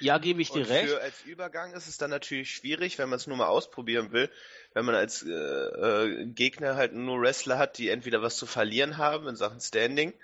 Ja, 0.00 0.18
gebe 0.18 0.40
ich 0.40 0.50
dir 0.50 0.62
und 0.62 0.70
recht. 0.70 0.88
Für 0.88 1.00
als 1.02 1.22
Übergang 1.24 1.74
ist 1.74 1.88
es 1.88 1.98
dann 1.98 2.10
natürlich 2.10 2.50
schwierig, 2.50 2.98
wenn 2.98 3.08
man 3.08 3.18
es 3.18 3.26
nur 3.26 3.36
mal 3.36 3.48
ausprobieren 3.48 4.12
will, 4.12 4.30
wenn 4.72 4.84
man 4.84 4.94
als 4.94 5.22
äh, 5.22 5.30
äh, 5.30 6.26
Gegner 6.26 6.76
halt 6.76 6.94
nur 6.94 7.20
Wrestler 7.20 7.58
hat, 7.58 7.76
die 7.76 7.90
entweder 7.90 8.22
was 8.22 8.36
zu 8.36 8.46
verlieren 8.46 8.96
haben 8.96 9.28
in 9.28 9.36
Sachen 9.36 9.60
Standing, 9.60 10.14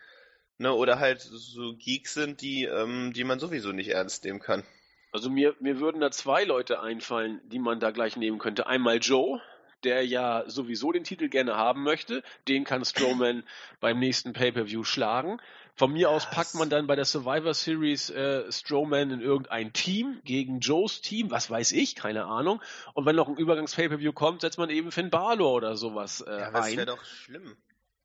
ne, 0.58 0.72
oder 0.72 0.98
halt 0.98 1.20
so 1.20 1.74
Geeks 1.76 2.14
sind, 2.14 2.40
die, 2.40 2.64
ähm, 2.64 3.12
die 3.12 3.24
man 3.24 3.38
sowieso 3.38 3.72
nicht 3.72 3.90
ernst 3.90 4.24
nehmen 4.24 4.40
kann. 4.40 4.64
Also 5.12 5.30
mir, 5.30 5.54
mir 5.60 5.78
würden 5.78 6.00
da 6.00 6.10
zwei 6.10 6.44
Leute 6.44 6.80
einfallen, 6.80 7.40
die 7.44 7.58
man 7.58 7.80
da 7.80 7.90
gleich 7.90 8.16
nehmen 8.16 8.38
könnte. 8.38 8.66
Einmal 8.66 8.98
Joe, 8.98 9.40
der 9.84 10.04
ja 10.06 10.44
sowieso 10.46 10.90
den 10.90 11.04
Titel 11.04 11.28
gerne 11.28 11.56
haben 11.56 11.82
möchte. 11.84 12.22
Den 12.48 12.64
kann 12.64 12.84
Strowman 12.84 13.44
beim 13.80 13.98
nächsten 13.98 14.32
Pay-Per-View 14.32 14.84
schlagen. 14.84 15.40
Von 15.76 15.92
mir 15.92 16.08
aus 16.08 16.30
packt 16.30 16.54
man 16.54 16.70
dann 16.70 16.86
bei 16.86 16.94
der 16.94 17.04
Survivor 17.04 17.52
Series 17.52 18.08
äh, 18.10 18.50
Strowman 18.50 19.10
in 19.10 19.20
irgendein 19.20 19.72
Team 19.72 20.20
gegen 20.24 20.60
Joes 20.60 21.00
Team, 21.00 21.32
was 21.32 21.50
weiß 21.50 21.72
ich, 21.72 21.96
keine 21.96 22.26
Ahnung. 22.26 22.62
Und 22.94 23.06
wenn 23.06 23.16
noch 23.16 23.28
ein 23.28 23.36
Übergangs-Pay-Per-View 23.36 24.12
kommt, 24.12 24.42
setzt 24.42 24.56
man 24.56 24.70
eben 24.70 24.92
Finn 24.92 25.10
Balor 25.10 25.52
oder 25.52 25.76
sowas 25.76 26.20
äh, 26.20 26.30
ja, 26.30 26.50
das 26.52 26.76
wäre 26.76 26.86
doch 26.86 27.04
schlimm. 27.04 27.56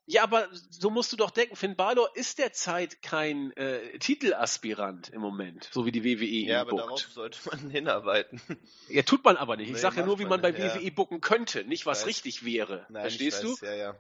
Ja, 0.07 0.23
aber 0.23 0.47
so 0.51 0.89
musst 0.89 1.13
du 1.13 1.17
doch 1.17 1.29
denken, 1.29 1.55
Finn 1.55 1.75
Balor 1.75 2.09
ist 2.15 2.39
derzeit 2.39 3.03
kein 3.03 3.51
äh, 3.51 3.99
Titelaspirant 3.99 5.09
im 5.09 5.21
Moment, 5.21 5.69
so 5.71 5.85
wie 5.85 5.91
die 5.91 6.03
WWE 6.03 6.25
ihn 6.25 6.47
Ja, 6.47 6.61
aber 6.61 6.71
bookt. 6.71 6.83
darauf 6.83 7.01
sollte 7.01 7.39
man 7.51 7.69
hinarbeiten. 7.69 8.41
Ja, 8.87 9.03
tut 9.03 9.23
man 9.23 9.37
aber 9.37 9.55
nicht. 9.57 9.67
Ich 9.67 9.73
nee, 9.73 9.79
sage 9.79 9.99
ja 9.99 10.05
nur, 10.07 10.17
wie 10.17 10.23
man, 10.23 10.41
man 10.41 10.53
bei 10.53 10.59
ja. 10.59 10.75
WWE 10.81 10.91
booken 10.91 11.21
könnte, 11.21 11.63
nicht 11.65 11.85
was 11.85 11.99
weiß. 11.99 12.07
richtig 12.07 12.43
wäre. 12.43 12.87
Nein, 12.89 13.03
Verstehst 13.03 13.43
du? 13.43 13.55
Ja, 13.61 13.75
ja. 13.75 13.95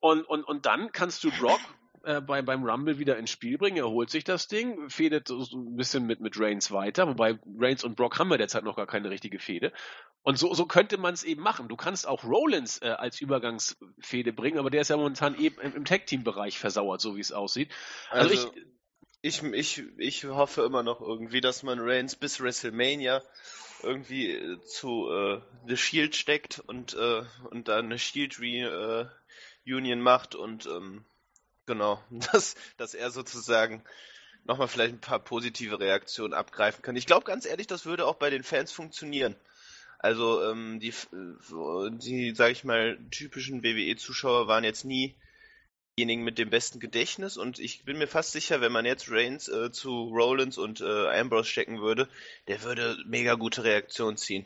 Und, 0.00 0.24
und, 0.24 0.42
und 0.42 0.66
dann 0.66 0.90
kannst 0.90 1.22
du 1.22 1.30
Brock 1.30 1.60
äh, 2.04 2.20
bei, 2.20 2.42
beim 2.42 2.64
Rumble 2.64 2.98
wieder 2.98 3.16
ins 3.16 3.30
Spiel 3.30 3.58
bringen. 3.58 3.78
Er 3.78 3.88
holt 3.88 4.10
sich 4.10 4.24
das 4.24 4.48
Ding, 4.48 4.88
fädet 4.90 5.28
so, 5.28 5.44
ein 5.52 5.76
bisschen 5.76 6.06
mit, 6.06 6.20
mit 6.20 6.38
Reigns 6.38 6.70
weiter, 6.70 7.06
wobei 7.08 7.38
Reigns 7.58 7.84
und 7.84 7.96
Brock 7.96 8.18
haben 8.18 8.28
wir 8.28 8.38
derzeit 8.38 8.64
noch 8.64 8.76
gar 8.76 8.86
keine 8.86 9.10
richtige 9.10 9.38
Fehde. 9.38 9.72
Und 10.22 10.38
so, 10.38 10.54
so 10.54 10.66
könnte 10.66 10.96
man 10.96 11.14
es 11.14 11.22
eben 11.22 11.42
machen. 11.42 11.68
Du 11.68 11.76
kannst 11.76 12.06
auch 12.06 12.24
Rollins 12.24 12.80
äh, 12.80 12.88
als 12.88 13.20
Übergangsfehde 13.20 14.32
bringen, 14.32 14.58
aber 14.58 14.70
der 14.70 14.80
ist 14.80 14.88
ja 14.88 14.96
momentan 14.96 15.38
eben 15.38 15.60
im, 15.60 15.74
im 15.74 15.84
Tag-Team-Bereich 15.84 16.58
versauert, 16.58 17.00
so 17.00 17.16
wie 17.16 17.20
es 17.20 17.32
aussieht. 17.32 17.70
Also, 18.10 18.30
also 18.30 18.52
ich, 19.20 19.42
ich, 19.42 19.52
ich, 19.52 19.84
ich 19.98 20.24
hoffe 20.24 20.62
immer 20.62 20.82
noch 20.82 21.00
irgendwie, 21.00 21.40
dass 21.40 21.62
man 21.62 21.78
Reigns 21.80 22.16
bis 22.16 22.40
WrestleMania 22.40 23.22
irgendwie 23.82 24.30
äh, 24.30 24.60
zu 24.62 25.10
äh, 25.10 25.40
The 25.66 25.76
Shield 25.76 26.16
steckt 26.16 26.58
und, 26.58 26.94
äh, 26.94 27.22
und 27.50 27.68
dann 27.68 27.86
eine 27.86 27.98
Shield 27.98 28.38
Reunion 28.38 30.00
macht 30.00 30.34
und 30.34 30.66
ähm, 30.66 31.04
Genau, 31.66 32.02
dass, 32.32 32.56
dass 32.76 32.94
er 32.94 33.10
sozusagen 33.10 33.82
nochmal 34.44 34.68
vielleicht 34.68 34.94
ein 34.94 35.00
paar 35.00 35.20
positive 35.20 35.80
Reaktionen 35.80 36.34
abgreifen 36.34 36.82
kann. 36.82 36.96
Ich 36.96 37.06
glaube 37.06 37.24
ganz 37.24 37.46
ehrlich, 37.46 37.66
das 37.66 37.86
würde 37.86 38.06
auch 38.06 38.16
bei 38.16 38.30
den 38.30 38.42
Fans 38.42 38.72
funktionieren. 38.72 39.36
Also 39.98 40.42
ähm, 40.44 40.80
die, 40.80 40.92
die, 41.12 42.34
sag 42.34 42.50
ich 42.50 42.64
mal, 42.64 42.98
typischen 43.10 43.62
WWE-Zuschauer 43.62 44.46
waren 44.46 44.64
jetzt 44.64 44.84
nie 44.84 45.16
diejenigen 45.96 46.24
mit 46.24 46.38
dem 46.38 46.50
besten 46.50 46.78
Gedächtnis 46.80 47.38
und 47.38 47.58
ich 47.58 47.84
bin 47.84 47.96
mir 47.96 48.08
fast 48.08 48.32
sicher, 48.32 48.60
wenn 48.60 48.72
man 48.72 48.84
jetzt 48.84 49.10
Reigns 49.10 49.48
äh, 49.48 49.70
zu 49.70 50.10
Rollins 50.12 50.58
und 50.58 50.82
äh, 50.82 51.18
Ambrose 51.18 51.48
stecken 51.48 51.80
würde, 51.80 52.08
der 52.48 52.62
würde 52.62 52.98
mega 53.06 53.34
gute 53.34 53.64
Reaktionen 53.64 54.18
ziehen. 54.18 54.44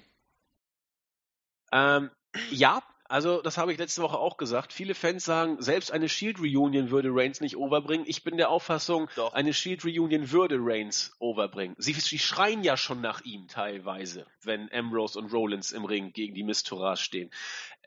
Ähm, 1.72 2.10
ja, 2.50 2.82
also, 3.08 3.40
das 3.40 3.56
habe 3.56 3.72
ich 3.72 3.78
letzte 3.78 4.02
Woche 4.02 4.18
auch 4.18 4.36
gesagt. 4.36 4.72
Viele 4.72 4.94
Fans 4.94 5.24
sagen, 5.24 5.60
selbst 5.62 5.90
eine 5.90 6.08
Shield 6.08 6.38
Reunion 6.38 6.90
würde 6.90 7.08
Reigns 7.10 7.40
nicht 7.40 7.56
overbringen. 7.56 8.06
Ich 8.06 8.22
bin 8.22 8.36
der 8.36 8.50
Auffassung, 8.50 9.08
Doch. 9.16 9.32
eine 9.32 9.54
Shield 9.54 9.84
Reunion 9.84 10.30
würde 10.30 10.56
Reigns 10.60 11.16
overbringen. 11.18 11.74
Sie, 11.78 11.94
sie, 11.94 12.18
schreien 12.18 12.62
ja 12.62 12.76
schon 12.76 13.00
nach 13.00 13.22
ihm 13.22 13.48
teilweise, 13.48 14.26
wenn 14.42 14.70
Ambrose 14.72 15.18
und 15.18 15.32
Rollins 15.32 15.72
im 15.72 15.86
Ring 15.86 16.12
gegen 16.12 16.34
die 16.34 16.44
Mistourage 16.44 17.02
stehen. 17.02 17.30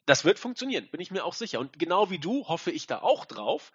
Das 0.07 0.25
wird 0.25 0.39
funktionieren, 0.39 0.87
bin 0.91 0.99
ich 0.99 1.11
mir 1.11 1.23
auch 1.23 1.35
sicher. 1.35 1.59
Und 1.59 1.77
genau 1.77 2.09
wie 2.09 2.19
du 2.19 2.47
hoffe 2.47 2.71
ich 2.71 2.87
da 2.87 2.99
auch 2.99 3.25
drauf, 3.25 3.71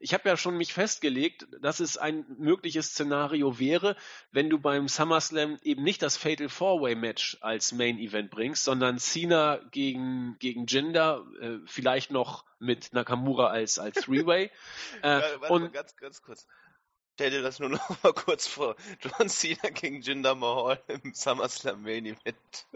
ich 0.00 0.14
habe 0.14 0.28
ja 0.28 0.36
schon 0.36 0.56
mich 0.56 0.72
festgelegt, 0.72 1.46
dass 1.60 1.80
es 1.80 1.96
ein 1.96 2.24
mögliches 2.38 2.88
Szenario 2.88 3.58
wäre, 3.58 3.96
wenn 4.32 4.50
du 4.50 4.58
beim 4.58 4.88
SummerSlam 4.88 5.58
eben 5.62 5.82
nicht 5.82 6.02
das 6.02 6.16
Fatal 6.16 6.48
Four-Way 6.48 6.94
Match 6.94 7.38
als 7.40 7.72
Main 7.72 7.98
Event 7.98 8.30
bringst, 8.30 8.64
sondern 8.64 8.98
Cena 8.98 9.60
gegen, 9.70 10.36
gegen 10.38 10.66
Jinder, 10.66 11.24
äh, 11.40 11.58
vielleicht 11.66 12.10
noch 12.10 12.44
mit 12.58 12.92
Nakamura 12.92 13.48
als, 13.48 13.78
als 13.78 13.96
Three-Way. 14.02 14.50
äh, 15.02 15.20
warte, 15.38 15.52
und 15.52 15.72
ganz, 15.72 15.96
ganz 15.96 16.22
kurz. 16.22 16.46
Stell 17.14 17.30
dir 17.30 17.42
das 17.42 17.60
nur 17.60 17.68
noch 17.68 17.88
mal 18.02 18.12
kurz 18.12 18.46
vor. 18.46 18.76
John 19.00 19.28
Cena 19.28 19.70
gegen 19.70 20.00
Jinder 20.00 20.34
Mahal 20.34 20.82
im 20.88 21.14
SummerSlam 21.14 21.82
Main 21.82 22.06
Event. 22.06 22.66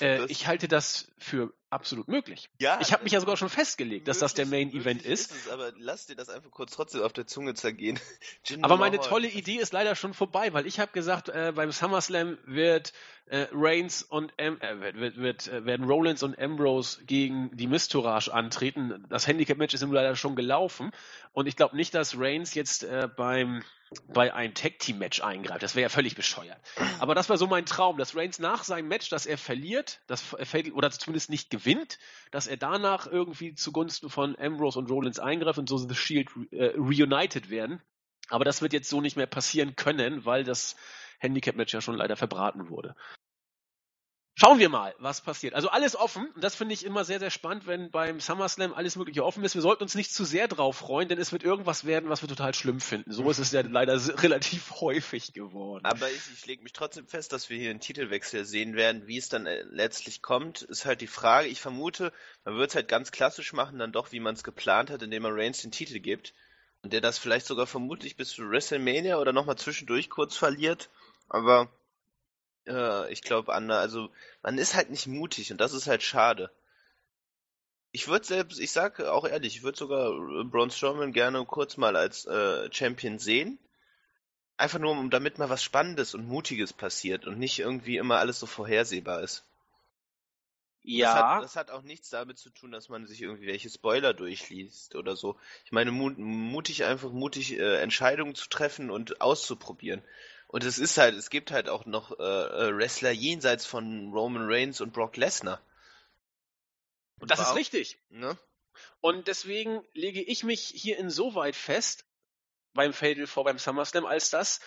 Äh, 0.00 0.24
ich 0.26 0.46
halte 0.46 0.68
das 0.68 1.08
für 1.18 1.52
absolut 1.70 2.08
möglich. 2.08 2.50
Ja, 2.58 2.78
ich 2.80 2.92
habe 2.92 3.04
mich 3.04 3.12
ja 3.12 3.20
sogar 3.20 3.36
schon 3.36 3.48
festgelegt, 3.48 4.08
dass 4.08 4.18
das 4.18 4.34
der 4.34 4.46
Main 4.46 4.72
Event 4.72 5.02
ist. 5.02 5.30
ist 5.32 5.48
aber 5.48 5.72
lass 5.78 6.06
dir 6.06 6.16
das 6.16 6.28
einfach 6.28 6.50
kurz 6.50 6.72
trotzdem 6.72 7.02
auf 7.02 7.12
der 7.12 7.26
Zunge 7.26 7.54
zergehen. 7.54 7.98
Aber 8.62 8.76
meine 8.76 8.96
Mahal. 8.96 9.08
tolle 9.08 9.28
Idee 9.28 9.56
ist 9.56 9.72
leider 9.72 9.94
schon 9.94 10.12
vorbei, 10.12 10.52
weil 10.52 10.66
ich 10.66 10.80
habe 10.80 10.90
gesagt, 10.92 11.28
äh, 11.28 11.52
beim 11.54 11.70
SummerSlam 11.70 12.38
wird 12.44 12.92
äh, 13.26 13.46
Reigns 13.52 14.02
und 14.02 14.32
äh, 14.36 14.52
wird, 14.94 15.16
wird, 15.16 15.48
äh, 15.48 15.64
werden 15.64 15.86
Rollins 15.86 16.22
und 16.22 16.38
Ambrose 16.38 17.04
gegen 17.04 17.56
die 17.56 17.68
Mistourage 17.68 18.32
antreten. 18.32 19.06
Das 19.08 19.26
Handicap-Match 19.26 19.74
ist 19.74 19.82
ihm 19.82 19.92
leider 19.92 20.16
schon 20.16 20.34
gelaufen 20.34 20.90
und 21.32 21.46
ich 21.46 21.56
glaube 21.56 21.76
nicht, 21.76 21.94
dass 21.94 22.18
Reigns 22.18 22.54
jetzt 22.54 22.82
äh, 22.82 23.08
beim 23.16 23.62
bei 24.06 24.32
einem 24.32 24.54
Tag-Team-Match 24.54 25.20
eingreift. 25.22 25.62
Das 25.62 25.74
wäre 25.74 25.82
ja 25.82 25.88
völlig 25.88 26.14
bescheuert. 26.14 26.60
Aber 27.00 27.14
das 27.14 27.28
war 27.28 27.36
so 27.38 27.46
mein 27.46 27.66
Traum, 27.66 27.98
dass 27.98 28.14
Reigns 28.14 28.38
nach 28.38 28.62
seinem 28.62 28.88
Match, 28.88 29.08
dass 29.08 29.26
er 29.26 29.36
verliert, 29.36 30.00
das 30.06 30.34
oder 30.72 30.90
zumindest 30.90 31.30
nicht 31.30 31.50
gewinnt, 31.50 31.98
dass 32.30 32.46
er 32.46 32.56
danach 32.56 33.06
irgendwie 33.06 33.54
zugunsten 33.54 34.08
von 34.08 34.38
Ambrose 34.38 34.78
und 34.78 34.90
Rollins 34.90 35.18
eingreift 35.18 35.58
und 35.58 35.68
so 35.68 35.76
The 35.76 35.94
Shield 35.94 36.28
äh, 36.52 36.72
reunited 36.76 37.50
werden. 37.50 37.82
Aber 38.28 38.44
das 38.44 38.62
wird 38.62 38.72
jetzt 38.72 38.88
so 38.88 39.00
nicht 39.00 39.16
mehr 39.16 39.26
passieren 39.26 39.74
können, 39.74 40.24
weil 40.24 40.44
das 40.44 40.76
Handicap-Match 41.18 41.74
ja 41.74 41.80
schon 41.80 41.96
leider 41.96 42.16
verbraten 42.16 42.68
wurde. 42.68 42.94
Schauen 44.36 44.58
wir 44.58 44.70
mal, 44.70 44.94
was 44.98 45.20
passiert. 45.20 45.54
Also 45.54 45.68
alles 45.68 45.96
offen. 45.96 46.30
Und 46.34 46.42
das 46.42 46.54
finde 46.54 46.72
ich 46.72 46.86
immer 46.86 47.04
sehr, 47.04 47.18
sehr 47.18 47.30
spannend, 47.30 47.66
wenn 47.66 47.90
beim 47.90 48.20
SummerSlam 48.20 48.72
alles 48.72 48.96
Mögliche 48.96 49.24
offen 49.24 49.44
ist. 49.44 49.54
Wir 49.54 49.60
sollten 49.60 49.82
uns 49.82 49.94
nicht 49.94 50.14
zu 50.14 50.24
sehr 50.24 50.48
drauf 50.48 50.78
freuen, 50.78 51.08
denn 51.08 51.18
es 51.18 51.32
wird 51.32 51.42
irgendwas 51.42 51.84
werden, 51.84 52.08
was 52.08 52.22
wir 52.22 52.28
total 52.28 52.54
schlimm 52.54 52.80
finden. 52.80 53.12
So 53.12 53.28
ist 53.28 53.38
es 53.38 53.52
ja 53.52 53.60
leider 53.60 53.94
relativ 54.22 54.80
häufig 54.80 55.34
geworden. 55.34 55.84
Aber 55.84 56.08
ich, 56.10 56.22
ich 56.32 56.46
lege 56.46 56.62
mich 56.62 56.72
trotzdem 56.72 57.06
fest, 57.06 57.32
dass 57.32 57.50
wir 57.50 57.58
hier 57.58 57.70
einen 57.70 57.80
Titelwechsel 57.80 58.46
sehen 58.46 58.76
werden. 58.76 59.06
Wie 59.06 59.18
es 59.18 59.28
dann 59.28 59.46
äh, 59.46 59.62
letztlich 59.68 60.22
kommt, 60.22 60.62
ist 60.62 60.86
halt 60.86 61.02
die 61.02 61.06
Frage. 61.06 61.48
Ich 61.48 61.60
vermute, 61.60 62.12
man 62.44 62.56
wird 62.56 62.70
es 62.70 62.76
halt 62.76 62.88
ganz 62.88 63.10
klassisch 63.10 63.52
machen, 63.52 63.78
dann 63.78 63.92
doch, 63.92 64.12
wie 64.12 64.20
man 64.20 64.34
es 64.34 64.44
geplant 64.44 64.90
hat, 64.90 65.02
indem 65.02 65.24
man 65.24 65.34
Reigns 65.34 65.60
den 65.62 65.72
Titel 65.72 65.98
gibt. 65.98 66.32
Und 66.82 66.94
der 66.94 67.02
das 67.02 67.18
vielleicht 67.18 67.46
sogar 67.46 67.66
vermutlich 67.66 68.16
bis 68.16 68.30
zu 68.30 68.48
WrestleMania 68.48 69.18
oder 69.18 69.34
nochmal 69.34 69.56
zwischendurch 69.56 70.08
kurz 70.08 70.36
verliert. 70.36 70.88
Aber 71.28 71.68
äh, 72.66 73.12
ich 73.12 73.22
glaube, 73.22 73.54
Anna, 73.54 73.78
also 73.78 74.10
man 74.42 74.58
ist 74.58 74.74
halt 74.74 74.90
nicht 74.90 75.06
mutig 75.06 75.52
und 75.52 75.60
das 75.60 75.72
ist 75.72 75.86
halt 75.86 76.02
schade. 76.02 76.50
Ich 77.92 78.06
würde 78.06 78.24
selbst, 78.24 78.60
ich 78.60 78.70
sage 78.70 79.12
auch 79.12 79.26
ehrlich, 79.26 79.56
ich 79.56 79.62
würde 79.62 79.78
sogar 79.78 80.12
Braun 80.44 80.70
Strowman 80.70 81.12
gerne 81.12 81.44
kurz 81.44 81.76
mal 81.76 81.96
als 81.96 82.24
äh, 82.26 82.72
Champion 82.72 83.18
sehen. 83.18 83.58
Einfach 84.56 84.78
nur, 84.78 84.92
um 84.92 85.10
damit 85.10 85.38
mal 85.38 85.48
was 85.48 85.62
Spannendes 85.62 86.14
und 86.14 86.26
Mutiges 86.26 86.72
passiert 86.72 87.26
und 87.26 87.38
nicht 87.38 87.58
irgendwie 87.58 87.96
immer 87.96 88.18
alles 88.18 88.38
so 88.38 88.46
vorhersehbar 88.46 89.22
ist. 89.22 89.44
Ja. 90.82 91.14
Das 91.14 91.22
hat, 91.22 91.42
das 91.42 91.56
hat, 91.56 91.70
auch 91.70 91.82
nichts 91.82 92.10
damit 92.10 92.38
zu 92.38 92.50
tun, 92.50 92.72
dass 92.72 92.88
man 92.88 93.06
sich 93.06 93.20
irgendwie 93.20 93.46
welche 93.46 93.68
Spoiler 93.68 94.14
durchliest 94.14 94.94
oder 94.94 95.16
so. 95.16 95.38
Ich 95.64 95.72
meine, 95.72 95.90
mutig 95.90 96.84
einfach 96.84 97.10
mutig 97.10 97.58
äh, 97.58 97.80
Entscheidungen 97.80 98.34
zu 98.34 98.48
treffen 98.48 98.90
und 98.90 99.20
auszuprobieren. 99.20 100.02
Und 100.50 100.64
es 100.64 100.78
ist 100.78 100.98
halt, 100.98 101.14
es 101.14 101.30
gibt 101.30 101.52
halt 101.52 101.68
auch 101.68 101.86
noch 101.86 102.10
äh, 102.18 102.22
äh, 102.24 102.76
Wrestler 102.76 103.12
jenseits 103.12 103.66
von 103.66 104.12
Roman 104.12 104.50
Reigns 104.50 104.80
und 104.80 104.92
Brock 104.92 105.16
Lesnar. 105.16 105.60
Und 107.20 107.30
das 107.30 107.38
ist 107.38 107.54
richtig. 107.54 107.98
Ne? 108.08 108.36
Und 109.00 109.28
deswegen 109.28 109.84
lege 109.92 110.20
ich 110.20 110.42
mich 110.42 110.60
hier 110.60 110.98
insoweit 110.98 111.54
fest 111.54 112.04
beim 112.72 112.92
Fatal 112.92 113.28
vor 113.28 113.44
beim 113.44 113.60
SummerSlam, 113.60 114.04
als 114.06 114.30
dass 114.30 114.58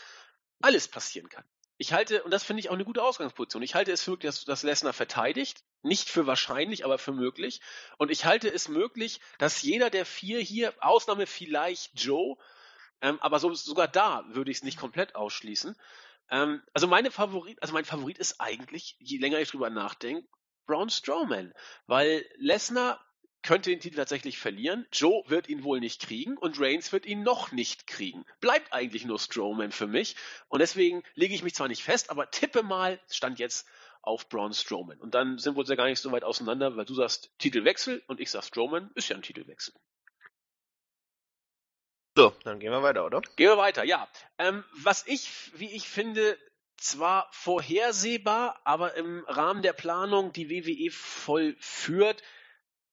alles 0.61 0.87
passieren 0.87 1.27
kann. 1.27 1.43
Ich 1.77 1.91
halte, 1.91 2.23
und 2.23 2.31
das 2.31 2.45
finde 2.45 2.61
ich 2.61 2.69
auch 2.69 2.75
eine 2.75 2.85
gute 2.85 3.03
Ausgangsposition, 3.03 3.61
ich 3.61 3.75
halte 3.75 3.91
es 3.91 4.03
für 4.03 4.11
möglich, 4.11 4.29
dass, 4.29 4.45
dass 4.45 4.63
Lesnar 4.63 4.93
verteidigt. 4.93 5.65
Nicht 5.81 6.09
für 6.09 6.25
wahrscheinlich, 6.25 6.85
aber 6.85 6.97
für 6.97 7.11
möglich. 7.11 7.59
Und 7.97 8.09
ich 8.09 8.23
halte 8.23 8.47
es 8.47 8.69
möglich, 8.69 9.19
dass 9.37 9.61
jeder 9.61 9.89
der 9.89 10.05
vier 10.05 10.39
hier, 10.39 10.73
Ausnahme 10.79 11.27
vielleicht 11.27 11.99
Joe, 11.99 12.37
ähm, 13.03 13.19
aber 13.21 13.37
so, 13.37 13.53
sogar 13.53 13.87
da 13.87 14.23
würde 14.29 14.49
ich 14.49 14.57
es 14.57 14.63
nicht 14.63 14.79
komplett 14.79 15.13
ausschließen. 15.13 15.75
Ähm, 16.31 16.63
also 16.73 16.87
meine 16.87 17.11
Favorit, 17.11 17.61
also 17.61 17.73
mein 17.73 17.85
Favorit 17.85 18.17
ist 18.17 18.39
eigentlich, 18.39 18.95
je 18.99 19.17
länger 19.19 19.39
ich 19.39 19.49
drüber 19.49 19.69
nachdenke, 19.69 20.27
Braun 20.65 20.89
Strowman, 20.89 21.53
weil 21.85 22.25
Lesnar 22.37 23.05
könnte 23.41 23.69
den 23.69 23.81
Titel 23.81 23.97
tatsächlich 23.97 24.37
verlieren. 24.37 24.87
Joe 24.93 25.21
wird 25.27 25.49
ihn 25.49 25.65
wohl 25.65 25.81
nicht 25.81 26.01
kriegen 26.01 26.37
und 26.37 26.61
Reigns 26.61 26.93
wird 26.93 27.05
ihn 27.05 27.23
noch 27.23 27.51
nicht 27.51 27.87
kriegen. 27.87 28.23
Bleibt 28.39 28.71
eigentlich 28.71 29.03
nur 29.03 29.19
Strowman 29.19 29.73
für 29.73 29.87
mich 29.87 30.15
und 30.47 30.59
deswegen 30.59 31.03
lege 31.13 31.35
ich 31.35 31.43
mich 31.43 31.55
zwar 31.55 31.67
nicht 31.67 31.83
fest, 31.83 32.09
aber 32.09 32.31
tippe 32.31 32.63
mal, 32.63 33.01
stand 33.09 33.37
jetzt 33.37 33.67
auf 34.01 34.29
Braun 34.29 34.53
Strowman. 34.53 35.01
Und 35.01 35.13
dann 35.13 35.39
sind 35.39 35.55
wir 35.55 35.59
uns 35.59 35.69
ja 35.69 35.75
gar 35.75 35.87
nicht 35.87 35.99
so 35.99 36.13
weit 36.13 36.23
auseinander, 36.23 36.77
weil 36.77 36.85
du 36.85 36.93
sagst 36.93 37.31
Titelwechsel 37.37 38.01
und 38.07 38.21
ich 38.21 38.31
sag 38.31 38.45
Strowman, 38.45 38.91
ist 38.95 39.09
ja 39.09 39.17
ein 39.17 39.21
Titelwechsel. 39.21 39.73
So, 42.15 42.31
dann 42.43 42.59
gehen 42.59 42.71
wir 42.71 42.83
weiter, 42.83 43.05
oder? 43.05 43.21
Gehen 43.35 43.49
wir 43.49 43.57
weiter, 43.57 43.83
ja. 43.83 44.07
Ähm, 44.37 44.63
was 44.73 45.05
ich, 45.07 45.51
wie 45.55 45.71
ich 45.75 45.87
finde, 45.87 46.37
zwar 46.77 47.27
vorhersehbar, 47.31 48.59
aber 48.65 48.95
im 48.95 49.23
Rahmen 49.27 49.63
der 49.63 49.73
Planung, 49.73 50.31
die 50.31 50.49
WWE 50.49 50.91
vollführt, 50.91 52.21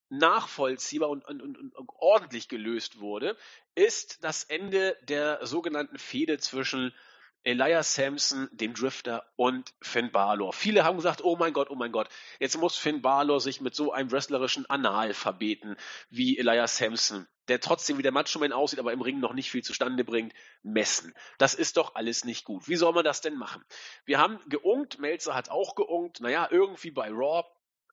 nachvollziehbar 0.08 1.10
und, 1.10 1.24
und, 1.26 1.42
und, 1.42 1.74
und 1.74 1.90
ordentlich 1.98 2.48
gelöst 2.48 3.00
wurde, 3.00 3.36
ist 3.74 4.24
das 4.24 4.44
Ende 4.44 4.96
der 5.02 5.46
sogenannten 5.46 5.98
Fehde 5.98 6.38
zwischen 6.38 6.94
Elias 7.42 7.94
Sampson, 7.94 8.48
dem 8.52 8.74
Drifter 8.74 9.24
und 9.36 9.72
Finn 9.80 10.12
Balor. 10.12 10.52
Viele 10.52 10.84
haben 10.84 10.96
gesagt, 10.96 11.24
oh 11.24 11.36
mein 11.36 11.52
Gott, 11.52 11.70
oh 11.70 11.74
mein 11.74 11.92
Gott, 11.92 12.08
jetzt 12.38 12.58
muss 12.58 12.76
Finn 12.76 13.00
Balor 13.00 13.40
sich 13.40 13.60
mit 13.60 13.74
so 13.74 13.92
einem 13.92 14.10
wrestlerischen 14.10 14.68
Analphabeten 14.68 15.76
wie 16.10 16.38
Elias 16.38 16.76
Sampson, 16.76 17.26
der 17.48 17.60
trotzdem 17.60 17.96
wie 17.96 18.02
der 18.02 18.12
Macho-Man 18.12 18.52
aussieht, 18.52 18.78
aber 18.78 18.92
im 18.92 19.00
Ring 19.00 19.20
noch 19.20 19.32
nicht 19.32 19.50
viel 19.50 19.62
zustande 19.62 20.04
bringt, 20.04 20.34
messen. 20.62 21.14
Das 21.38 21.54
ist 21.54 21.78
doch 21.78 21.94
alles 21.94 22.24
nicht 22.24 22.44
gut. 22.44 22.68
Wie 22.68 22.76
soll 22.76 22.92
man 22.92 23.04
das 23.04 23.22
denn 23.22 23.36
machen? 23.36 23.64
Wir 24.04 24.18
haben 24.18 24.38
geunkt, 24.48 24.98
Melzer 24.98 25.34
hat 25.34 25.50
auch 25.50 25.74
geunkt, 25.74 26.20
naja, 26.20 26.48
irgendwie 26.50 26.90
bei 26.90 27.08
Raw 27.08 27.44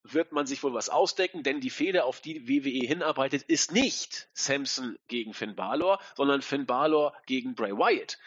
wird 0.03 0.31
man 0.31 0.45
sich 0.45 0.63
wohl 0.63 0.73
was 0.73 0.89
ausdecken, 0.89 1.43
denn 1.43 1.59
die 1.59 1.69
Fehde, 1.69 2.03
auf 2.03 2.21
die 2.21 2.47
WWE 2.47 2.85
hinarbeitet, 2.85 3.43
ist 3.43 3.71
nicht 3.71 4.29
Samson 4.33 4.97
gegen 5.07 5.33
Finn 5.33 5.55
Balor, 5.55 5.99
sondern 6.15 6.41
Finn 6.41 6.65
Balor 6.65 7.13
gegen 7.25 7.55
Bray 7.55 7.71
Wyatt. 7.71 8.17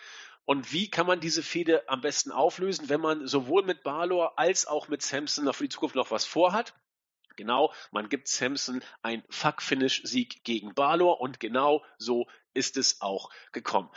Und 0.51 0.73
wie 0.73 0.91
kann 0.91 1.07
man 1.07 1.21
diese 1.21 1.45
Fehde 1.45 1.89
am 1.89 2.01
besten 2.01 2.33
auflösen, 2.33 2.89
wenn 2.89 3.01
man 3.01 3.25
sowohl 3.29 3.63
mit 3.63 3.85
Balor 3.85 4.37
als 4.37 4.67
auch 4.67 4.89
mit 4.89 5.01
Samson 5.01 5.45
noch 5.45 5.55
für 5.55 5.63
die 5.63 5.69
Zukunft 5.69 5.95
noch 5.95 6.11
was 6.11 6.25
vorhat? 6.25 6.75
Genau, 7.37 7.73
man 7.93 8.09
gibt 8.09 8.27
Samson 8.27 8.83
ein 9.01 9.23
Fuck-Finish-Sieg 9.31 10.43
gegen 10.43 10.75
Balor 10.75 11.21
und 11.21 11.39
genau 11.39 11.85
so 11.99 12.27
ist 12.53 12.77
es 12.77 13.01
auch 13.01 13.31
gekommen. 13.53 13.91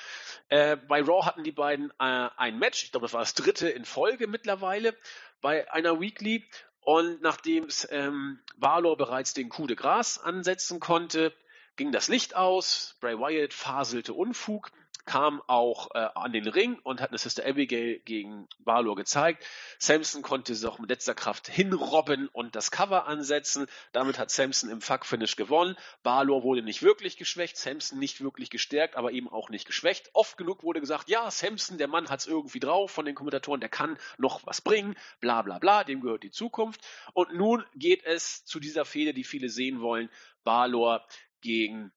Äh, 0.49 0.77
bei 0.77 1.01
Raw 1.01 1.25
hatten 1.25 1.43
die 1.43 1.51
beiden 1.51 1.89
äh, 1.97 2.29
ein 2.37 2.59
Match, 2.59 2.83
ich 2.83 2.91
glaube, 2.91 3.05
das 3.05 3.13
war 3.13 3.21
das 3.21 3.33
dritte 3.33 3.69
in 3.69 3.83
Folge 3.83 4.27
mittlerweile 4.27 4.95
bei 5.41 5.71
einer 5.71 5.99
Weekly. 5.99 6.47
Und 6.81 7.19
nachdem 7.23 7.67
ähm, 7.89 8.43
Balor 8.57 8.95
bereits 8.95 9.33
den 9.33 9.49
Coup 9.49 9.65
de 9.65 9.75
Gras 9.75 10.19
ansetzen 10.19 10.79
konnte, 10.79 11.33
ging 11.77 11.91
das 11.91 12.09
Licht 12.09 12.35
aus, 12.35 12.95
Bray 12.99 13.17
Wyatt 13.17 13.55
faselte 13.55 14.13
Unfug 14.13 14.71
kam 15.05 15.41
auch 15.47 15.91
äh, 15.93 16.09
an 16.15 16.31
den 16.31 16.47
Ring 16.47 16.79
und 16.83 17.01
hat 17.01 17.09
eine 17.09 17.17
Sister 17.17 17.45
Abigail 17.45 17.99
gegen 17.99 18.47
Balor 18.59 18.95
gezeigt. 18.95 19.45
Samson 19.77 20.21
konnte 20.21 20.55
sich 20.55 20.67
auch 20.67 20.79
mit 20.79 20.89
letzter 20.89 21.15
Kraft 21.15 21.47
hinrobben 21.47 22.29
und 22.29 22.55
das 22.55 22.71
Cover 22.71 23.07
ansetzen. 23.07 23.67
Damit 23.91 24.17
hat 24.17 24.31
Samson 24.31 24.69
im 24.69 24.81
Fuck-Finish 24.81 25.35
gewonnen. 25.35 25.75
Balor 26.03 26.43
wurde 26.43 26.61
nicht 26.61 26.83
wirklich 26.83 27.17
geschwächt, 27.17 27.57
Samson 27.57 27.99
nicht 27.99 28.21
wirklich 28.21 28.49
gestärkt, 28.49 28.95
aber 28.95 29.11
eben 29.11 29.29
auch 29.29 29.49
nicht 29.49 29.65
geschwächt. 29.65 30.09
Oft 30.13 30.37
genug 30.37 30.63
wurde 30.63 30.79
gesagt, 30.79 31.09
ja, 31.09 31.29
Samson, 31.29 31.77
der 31.77 31.87
Mann 31.87 32.09
hat 32.09 32.21
es 32.21 32.27
irgendwie 32.27 32.59
drauf 32.59 32.91
von 32.91 33.05
den 33.05 33.15
Kommentatoren, 33.15 33.59
der 33.59 33.69
kann 33.69 33.97
noch 34.17 34.45
was 34.45 34.61
bringen, 34.61 34.95
bla 35.19 35.41
bla 35.41 35.59
bla, 35.59 35.83
dem 35.83 36.01
gehört 36.01 36.23
die 36.23 36.31
Zukunft. 36.31 36.81
Und 37.13 37.33
nun 37.33 37.63
geht 37.75 38.05
es 38.05 38.45
zu 38.45 38.59
dieser 38.59 38.85
Fehde, 38.85 39.13
die 39.13 39.23
viele 39.23 39.49
sehen 39.49 39.81
wollen, 39.81 40.09
Balor 40.43 41.05
gegen 41.41 41.91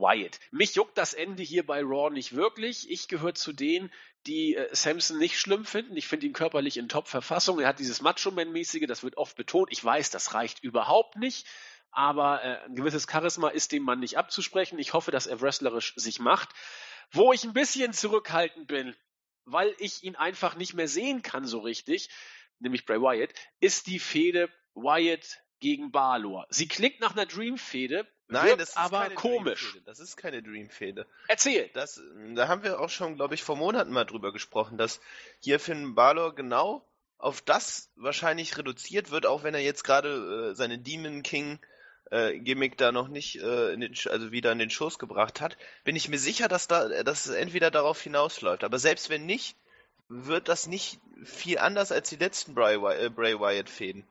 Wyatt. 0.00 0.40
Mich 0.50 0.74
juckt 0.74 0.96
das 0.98 1.14
Ende 1.14 1.42
hier 1.42 1.64
bei 1.64 1.82
Raw 1.82 2.10
nicht 2.10 2.34
wirklich. 2.34 2.90
Ich 2.90 3.06
gehöre 3.06 3.34
zu 3.34 3.52
denen, 3.52 3.92
die 4.26 4.56
äh, 4.56 4.74
Samson 4.74 5.18
nicht 5.18 5.38
schlimm 5.38 5.64
finden. 5.64 5.96
Ich 5.96 6.08
finde 6.08 6.26
ihn 6.26 6.32
körperlich 6.32 6.76
in 6.76 6.88
Top-Verfassung. 6.88 7.60
Er 7.60 7.68
hat 7.68 7.78
dieses 7.78 8.00
Macho-Man-mäßige, 8.00 8.86
das 8.86 9.02
wird 9.02 9.16
oft 9.16 9.36
betont. 9.36 9.68
Ich 9.70 9.84
weiß, 9.84 10.10
das 10.10 10.34
reicht 10.34 10.62
überhaupt 10.64 11.16
nicht. 11.16 11.46
Aber 11.92 12.42
äh, 12.42 12.64
ein 12.64 12.74
gewisses 12.74 13.06
Charisma 13.10 13.48
ist 13.48 13.72
dem 13.72 13.82
Mann 13.82 14.00
nicht 14.00 14.16
abzusprechen. 14.16 14.78
Ich 14.78 14.92
hoffe, 14.92 15.10
dass 15.10 15.26
er 15.26 15.40
wrestlerisch 15.40 15.94
sich 15.96 16.18
macht. 16.18 16.50
Wo 17.12 17.32
ich 17.32 17.44
ein 17.44 17.52
bisschen 17.52 17.92
zurückhaltend 17.92 18.68
bin, 18.68 18.94
weil 19.44 19.74
ich 19.78 20.02
ihn 20.04 20.16
einfach 20.16 20.54
nicht 20.54 20.74
mehr 20.74 20.88
sehen 20.88 21.22
kann 21.22 21.44
so 21.44 21.58
richtig, 21.58 22.08
nämlich 22.60 22.86
Bray 22.86 23.00
Wyatt, 23.00 23.34
ist 23.58 23.86
die 23.88 23.98
Fehde 23.98 24.48
Wyatt 24.74 25.40
gegen 25.58 25.90
Balor. 25.90 26.46
Sie 26.50 26.68
klingt 26.68 27.00
nach 27.00 27.12
einer 27.12 27.26
Dream-Fehde, 27.26 28.06
Nein, 28.30 28.58
das 28.58 28.70
ist 28.70 28.76
aber 28.76 29.00
keine 29.00 29.14
komisch. 29.14 29.78
Das 29.84 29.98
ist 29.98 30.16
keine 30.16 30.42
Dream-Fehde. 30.42 31.06
Erzähl. 31.28 31.70
Das, 31.74 32.00
da 32.34 32.48
haben 32.48 32.62
wir 32.62 32.80
auch 32.80 32.88
schon, 32.88 33.16
glaube 33.16 33.34
ich, 33.34 33.42
vor 33.42 33.56
Monaten 33.56 33.92
mal 33.92 34.04
drüber 34.04 34.32
gesprochen, 34.32 34.78
dass 34.78 35.00
hier 35.40 35.58
Finn 35.60 35.94
Balor 35.94 36.34
genau 36.34 36.84
auf 37.18 37.42
das 37.42 37.90
wahrscheinlich 37.96 38.56
reduziert 38.56 39.10
wird, 39.10 39.26
auch 39.26 39.42
wenn 39.42 39.54
er 39.54 39.60
jetzt 39.60 39.84
gerade 39.84 40.50
äh, 40.50 40.54
seine 40.54 40.78
Demon 40.78 41.22
King 41.22 41.58
äh, 42.10 42.38
Gimmick 42.38 42.76
da 42.78 42.92
noch 42.92 43.08
nicht 43.08 43.36
äh, 43.36 43.76
den, 43.76 43.94
also 44.08 44.32
wieder 44.32 44.52
in 44.52 44.58
den 44.58 44.70
Schoß 44.70 44.98
gebracht 44.98 45.40
hat, 45.40 45.56
bin 45.84 45.96
ich 45.96 46.08
mir 46.08 46.18
sicher, 46.18 46.48
dass 46.48 46.66
da 46.66 47.02
dass 47.02 47.26
es 47.26 47.34
entweder 47.34 47.70
darauf 47.70 48.00
hinausläuft. 48.00 48.64
Aber 48.64 48.78
selbst 48.78 49.10
wenn 49.10 49.26
nicht, 49.26 49.56
wird 50.08 50.48
das 50.48 50.66
nicht 50.66 50.98
viel 51.24 51.58
anders 51.58 51.92
als 51.92 52.08
die 52.08 52.16
letzten 52.16 52.54
Bray, 52.54 52.76
äh, 52.76 53.10
Bray 53.10 53.38
Wyatt 53.38 53.70
Fäden. 53.70 54.04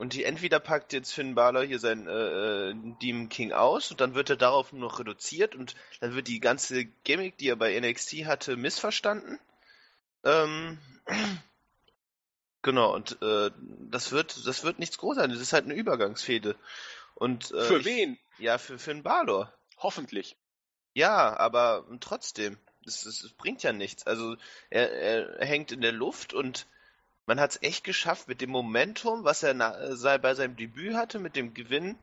Und 0.00 0.14
die 0.14 0.24
entweder 0.24 0.60
packt 0.60 0.94
jetzt 0.94 1.12
Finn 1.12 1.34
Balor 1.34 1.62
hier 1.62 1.78
seinen 1.78 2.06
äh, 2.06 2.70
äh, 2.70 2.74
Demon 3.02 3.28
King 3.28 3.52
aus 3.52 3.90
und 3.90 4.00
dann 4.00 4.14
wird 4.14 4.30
er 4.30 4.36
darauf 4.36 4.72
nur 4.72 4.80
noch 4.80 4.98
reduziert 4.98 5.54
und 5.54 5.74
dann 6.00 6.14
wird 6.14 6.26
die 6.26 6.40
ganze 6.40 6.86
Gimmick, 7.04 7.36
die 7.36 7.48
er 7.48 7.56
bei 7.56 7.78
NXT 7.78 8.24
hatte, 8.24 8.56
missverstanden. 8.56 9.38
Ähm, 10.24 10.78
genau, 12.62 12.94
und 12.94 13.20
äh, 13.20 13.50
das 13.90 14.10
wird 14.10 14.46
das 14.46 14.64
wird 14.64 14.78
nichts 14.78 14.96
Großartiges, 14.96 15.36
das 15.36 15.48
ist 15.48 15.52
halt 15.52 15.66
eine 15.66 15.74
Übergangsfehde. 15.74 16.56
Und, 17.14 17.50
äh, 17.50 17.64
für 17.64 17.84
wen? 17.84 18.18
Ich, 18.38 18.44
ja, 18.44 18.56
für 18.56 18.78
Finn 18.78 19.02
Balor. 19.02 19.52
Hoffentlich. 19.76 20.34
Ja, 20.94 21.36
aber 21.36 21.86
trotzdem, 22.00 22.56
es 22.86 23.34
bringt 23.36 23.62
ja 23.62 23.74
nichts. 23.74 24.06
Also 24.06 24.36
er, 24.70 24.90
er 24.92 25.46
hängt 25.46 25.72
in 25.72 25.82
der 25.82 25.92
Luft 25.92 26.32
und 26.32 26.66
man 27.26 27.40
hat 27.40 27.50
es 27.52 27.62
echt 27.62 27.84
geschafft 27.84 28.28
mit 28.28 28.40
dem 28.40 28.50
Momentum, 28.50 29.24
was 29.24 29.42
er 29.42 29.54
na, 29.54 30.18
bei 30.18 30.34
seinem 30.34 30.56
Debüt 30.56 30.94
hatte, 30.94 31.18
mit 31.18 31.36
dem 31.36 31.54
Gewinn 31.54 31.98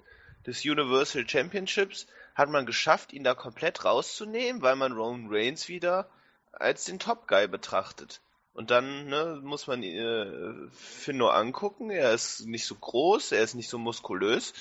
des 0.46 0.64
Universal 0.64 1.28
Championships, 1.28 2.08
hat 2.36 2.50
man 2.50 2.66
geschafft, 2.66 3.14
ihn 3.14 3.24
da 3.24 3.34
komplett 3.34 3.84
rauszunehmen, 3.84 4.62
weil 4.62 4.76
man 4.76 4.94
Roman 4.94 5.28
Reigns 5.30 5.68
wieder 5.68 6.10
als 6.52 6.86
den 6.86 7.00
Top 7.00 7.28
Guy 7.28 7.48
betrachtet. 7.48 8.22
Und 8.54 8.72
dann 8.72 9.08
ne, 9.08 9.40
muss 9.44 9.68
man 9.68 9.84
äh, 9.84 10.70
Finn 10.72 11.18
nur 11.18 11.36
angucken. 11.36 11.92
Er 11.92 12.14
ist 12.14 12.48
nicht 12.48 12.66
so 12.66 12.74
groß, 12.74 13.32
er 13.32 13.44
ist 13.44 13.54
nicht 13.54 13.70
so 13.70 13.78
muskulös, 13.78 14.54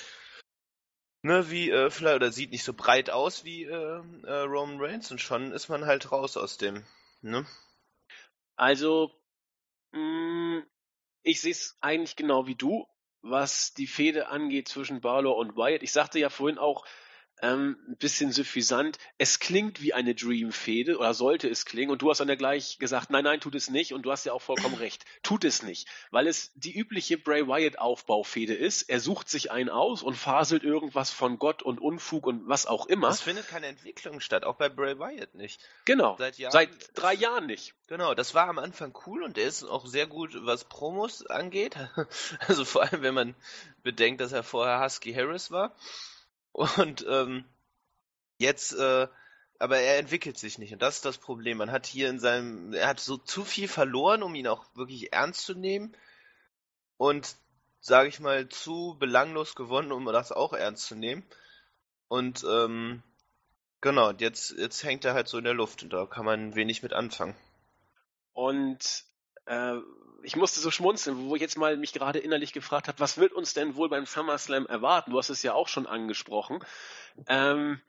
ne, 1.23 1.51
wie 1.51 1.71
äh, 1.71 1.91
vielleicht 1.91 2.17
oder 2.17 2.33
sieht 2.33 2.51
nicht 2.51 2.65
so 2.65 2.73
breit 2.73 3.11
aus 3.11 3.45
wie 3.45 3.65
äh, 3.65 4.03
äh, 4.25 4.41
Roman 4.43 4.81
Reigns 4.81 5.11
und 5.11 5.21
schon 5.21 5.53
ist 5.53 5.69
man 5.69 5.87
halt 5.87 6.13
raus 6.13 6.37
aus 6.37 6.59
dem. 6.59 6.85
Ne? 7.23 7.47
Also 8.57 9.13
ich 11.23 11.41
sehe 11.41 11.53
es 11.53 11.77
eigentlich 11.81 12.17
genau 12.17 12.47
wie 12.47 12.55
du, 12.55 12.87
was 13.23 13.75
die 13.75 13.87
Fehde 13.87 14.29
angeht 14.29 14.69
zwischen 14.69 15.01
Balor 15.01 15.37
und 15.37 15.57
Wyatt. 15.57 15.83
Ich 15.83 15.93
sagte 15.93 16.19
ja 16.19 16.31
vorhin 16.31 16.59
auch, 16.59 16.85
ähm, 17.43 17.77
ein 17.89 17.97
bisschen 17.97 18.33
suffisant. 18.33 18.99
Es 19.19 19.39
klingt 19.39 19.83
wie 19.83 19.93
eine 19.93 20.15
Dream-Fehde 20.15 20.99
oder 20.99 21.15
sollte 21.15 21.49
es 21.49 21.67
klingen 21.67 21.91
und 21.91 22.03
du 22.03 22.11
hast 22.11 22.19
dann 22.19 22.29
ja 22.29 22.35
gleich 22.35 22.79
gesagt, 22.79 23.11
nein, 23.11 23.25
nein, 23.25 23.41
tut 23.41 23.55
es 23.55 23.71
nicht 23.71 23.93
und 23.93 24.03
du 24.03 24.11
hast 24.11 24.25
ja 24.25 24.33
auch 24.33 24.43
vollkommen 24.43 24.75
recht. 24.77 25.05
Tut 25.23 25.45
es 25.45 25.63
nicht, 25.63 25.89
weil 26.11 26.27
es 26.27 26.53
die 26.55 26.77
übliche 26.77 27.19
Bray 27.19 27.47
Wyatt-Aufbaufehde 27.47 28.55
ist. 28.55 28.83
Er 28.83 29.01
sucht 29.01 29.29
sich 29.29 29.51
einen 29.51 29.69
aus 29.69 30.03
und 30.03 30.15
faselt 30.15 30.65
irgendwas 30.65 31.11
von 31.11 31.39
Gott 31.39 31.63
und 31.63 31.81
Unfug 31.81 32.27
und 32.27 32.49
was 32.49 32.67
auch 32.67 32.87
immer. 32.87 33.09
Es 33.09 33.21
findet 33.21 33.49
keine 33.49 33.67
Entwicklung 33.67 34.21
statt, 34.21 34.45
auch 34.45 34.57
bei 34.57 34.69
Bray 34.69 34.99
Wyatt 34.99 35.35
nicht. 35.35 35.61
Genau, 35.85 36.17
seit, 36.19 36.39
Jahren, 36.39 36.53
seit 36.53 36.71
drei 36.95 37.15
Jahren 37.15 37.47
nicht. 37.47 37.75
Genau, 37.89 38.15
das 38.15 38.35
war 38.35 38.49
am 38.49 38.59
Anfang 38.59 38.97
cool 39.07 39.23
und 39.23 39.39
er 39.39 39.47
ist 39.47 39.63
auch 39.63 39.87
sehr 39.87 40.07
gut, 40.07 40.31
was 40.45 40.65
Promos 40.65 41.27
angeht. 41.27 41.77
Also 42.49 42.65
vor 42.65 42.83
allem, 42.83 43.03
wenn 43.03 43.15
man 43.15 43.35
bedenkt, 43.83 44.21
dass 44.21 44.33
er 44.33 44.43
vorher 44.43 44.83
Husky 44.83 45.13
Harris 45.13 45.51
war. 45.51 45.75
Und 46.57 47.05
ähm, 47.07 47.45
jetzt, 48.39 48.73
äh, 48.73 49.09
aber 49.59 49.77
er 49.77 49.99
entwickelt 49.99 50.39
sich 50.39 50.57
nicht. 50.57 50.73
Und 50.73 50.81
das 50.81 50.97
ist 50.97 51.05
das 51.05 51.19
Problem. 51.19 51.59
Man 51.59 51.71
hat 51.71 51.85
hier 51.85 52.09
in 52.09 52.19
seinem, 52.19 52.73
er 52.73 52.89
hat 52.89 52.99
so 52.99 53.19
zu 53.19 53.45
viel 53.45 53.69
verloren, 53.69 54.23
um 54.23 54.35
ihn 54.35 54.47
auch 54.47 54.65
wirklich 54.75 55.13
ernst 55.13 55.45
zu 55.45 55.53
nehmen. 55.53 55.95
Und, 56.97 57.37
sage 57.81 58.09
ich 58.09 58.21
mal, 58.21 58.49
zu 58.49 58.97
belanglos 58.99 59.55
gewonnen, 59.55 59.93
um 59.93 60.07
das 60.07 60.33
auch 60.33 60.55
ernst 60.55 60.87
zu 60.87 60.95
nehmen. 60.95 61.27
Und, 62.09 62.43
ähm, 62.49 63.03
genau, 63.83 64.13
jetzt, 64.13 64.53
jetzt 64.53 64.83
hängt 64.83 65.05
er 65.05 65.13
halt 65.13 65.29
so 65.29 65.37
in 65.37 65.45
der 65.45 65.53
Luft 65.53 65.83
und 65.83 65.93
da 65.93 66.07
kann 66.07 66.25
man 66.25 66.55
wenig 66.55 66.83
mit 66.83 66.95
anfangen. 66.95 67.37
Und 68.33 69.05
äh, 69.45 69.77
ich 70.23 70.37
musste 70.37 70.61
so 70.61 70.71
schmunzeln, 70.71 71.29
wo 71.29 71.35
ich 71.37 71.43
jetzt 71.43 71.59
mal 71.59 71.77
mich 71.77 71.93
gerade 71.93 72.19
innerlich 72.19 72.53
gefragt 72.53 72.89
habe, 72.89 73.01
was 73.01 73.19
wird 73.19 73.33
uns 73.33 73.55
denn 73.55 73.77
wohl 73.77 73.89
beim 73.89 74.07
SummerSlam 74.07 74.67
erwarten? 74.67 75.11
Du 75.11 75.19
hast 75.19 75.31
es 75.31 75.43
ja 75.43 75.55
auch 75.55 75.69
schon 75.69 75.87
angesprochen. 75.87 76.65
Ähm, 77.29 77.81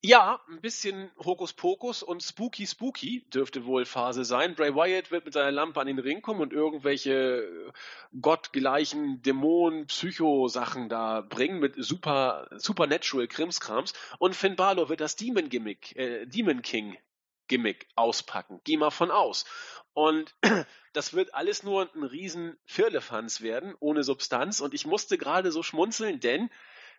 ja, 0.00 0.40
ein 0.48 0.60
bisschen 0.60 1.10
Hokuspokus 1.18 2.04
und 2.04 2.22
Spooky 2.22 2.68
Spooky 2.68 3.28
dürfte 3.30 3.64
wohl 3.64 3.84
Phase 3.84 4.24
sein. 4.24 4.54
Bray 4.54 4.72
Wyatt 4.72 5.10
wird 5.10 5.24
mit 5.24 5.34
seiner 5.34 5.50
Lampe 5.50 5.80
an 5.80 5.88
den 5.88 5.98
Ring 5.98 6.22
kommen 6.22 6.40
und 6.40 6.52
irgendwelche 6.52 7.72
gottgleichen 8.20 9.22
Dämonen, 9.22 9.86
Psycho-Sachen 9.86 10.88
da 10.88 11.22
bringen 11.22 11.58
mit 11.58 11.74
super, 11.78 12.48
supernatural 12.58 13.26
Krimskrams. 13.26 13.92
Und 14.20 14.36
Finn 14.36 14.54
Balor 14.54 14.88
wird 14.88 15.00
das 15.00 15.16
Demon 15.16 15.48
Gimmick, 15.48 15.96
äh, 15.96 16.26
Demon 16.26 16.62
King 16.62 16.96
Gimmick 17.48 17.88
auspacken. 17.96 18.60
Geh 18.64 18.76
mal 18.76 18.90
von 18.90 19.10
aus. 19.10 19.44
Und 19.94 20.34
das 20.92 21.14
wird 21.14 21.34
alles 21.34 21.62
nur 21.62 21.90
ein 21.94 22.04
riesen 22.04 22.56
Firlefanz 22.64 23.40
werden, 23.40 23.74
ohne 23.80 24.04
Substanz. 24.04 24.60
Und 24.60 24.74
ich 24.74 24.86
musste 24.86 25.18
gerade 25.18 25.50
so 25.50 25.62
schmunzeln, 25.62 26.20
denn 26.20 26.50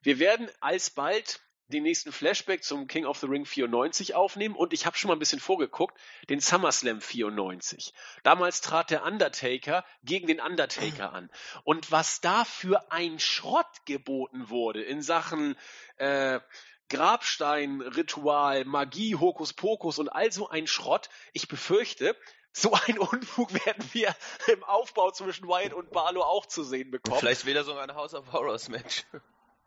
wir 0.02 0.20
werden 0.20 0.50
alsbald 0.60 1.42
den 1.70 1.84
nächsten 1.84 2.12
Flashback 2.12 2.64
zum 2.64 2.88
King 2.88 3.06
of 3.06 3.20
the 3.20 3.28
Ring 3.28 3.46
94 3.46 4.16
aufnehmen 4.16 4.56
und 4.56 4.74
ich 4.74 4.86
habe 4.86 4.98
schon 4.98 5.10
mal 5.10 5.16
ein 5.16 5.20
bisschen 5.20 5.40
vorgeguckt, 5.40 5.98
den 6.30 6.40
SummerSlam 6.40 7.00
94. 7.00 7.94
Damals 8.24 8.62
trat 8.62 8.90
der 8.90 9.06
Undertaker 9.06 9.86
gegen 10.04 10.28
den 10.28 10.40
Undertaker 10.40 11.14
an. 11.14 11.30
Und 11.64 11.92
was 11.92 12.22
da 12.22 12.44
für 12.44 12.92
ein 12.92 13.20
Schrott 13.20 13.86
geboten 13.86 14.50
wurde 14.50 14.82
in 14.82 15.02
Sachen 15.02 15.56
äh, 15.98 16.40
Grabstein-Ritual, 16.90 18.66
Magie, 18.66 19.16
Hokuspokus 19.16 20.00
und 20.00 20.10
all 20.10 20.32
so 20.32 20.50
ein 20.50 20.68
Schrott, 20.68 21.10
ich 21.34 21.48
befürchte, 21.48 22.16
so 22.52 22.74
ein 22.74 23.00
Unfug 23.00 23.54
werden 23.66 23.88
wir 23.94 24.16
im 24.48 24.64
Aufbau 24.64 25.12
zwischen 25.12 25.48
Wyatt 25.48 25.74
und 25.74 25.92
Barlow 25.92 26.22
auch 26.22 26.46
zu 26.46 26.64
sehen 26.64 26.92
bekommen. 26.92 27.20
Vielleicht 27.20 27.46
wieder 27.46 27.64
sogar 27.64 27.84
ein 27.84 27.96
House 27.96 28.14
of 28.14 28.32
Horrors 28.34 28.70
Match. 28.70 29.06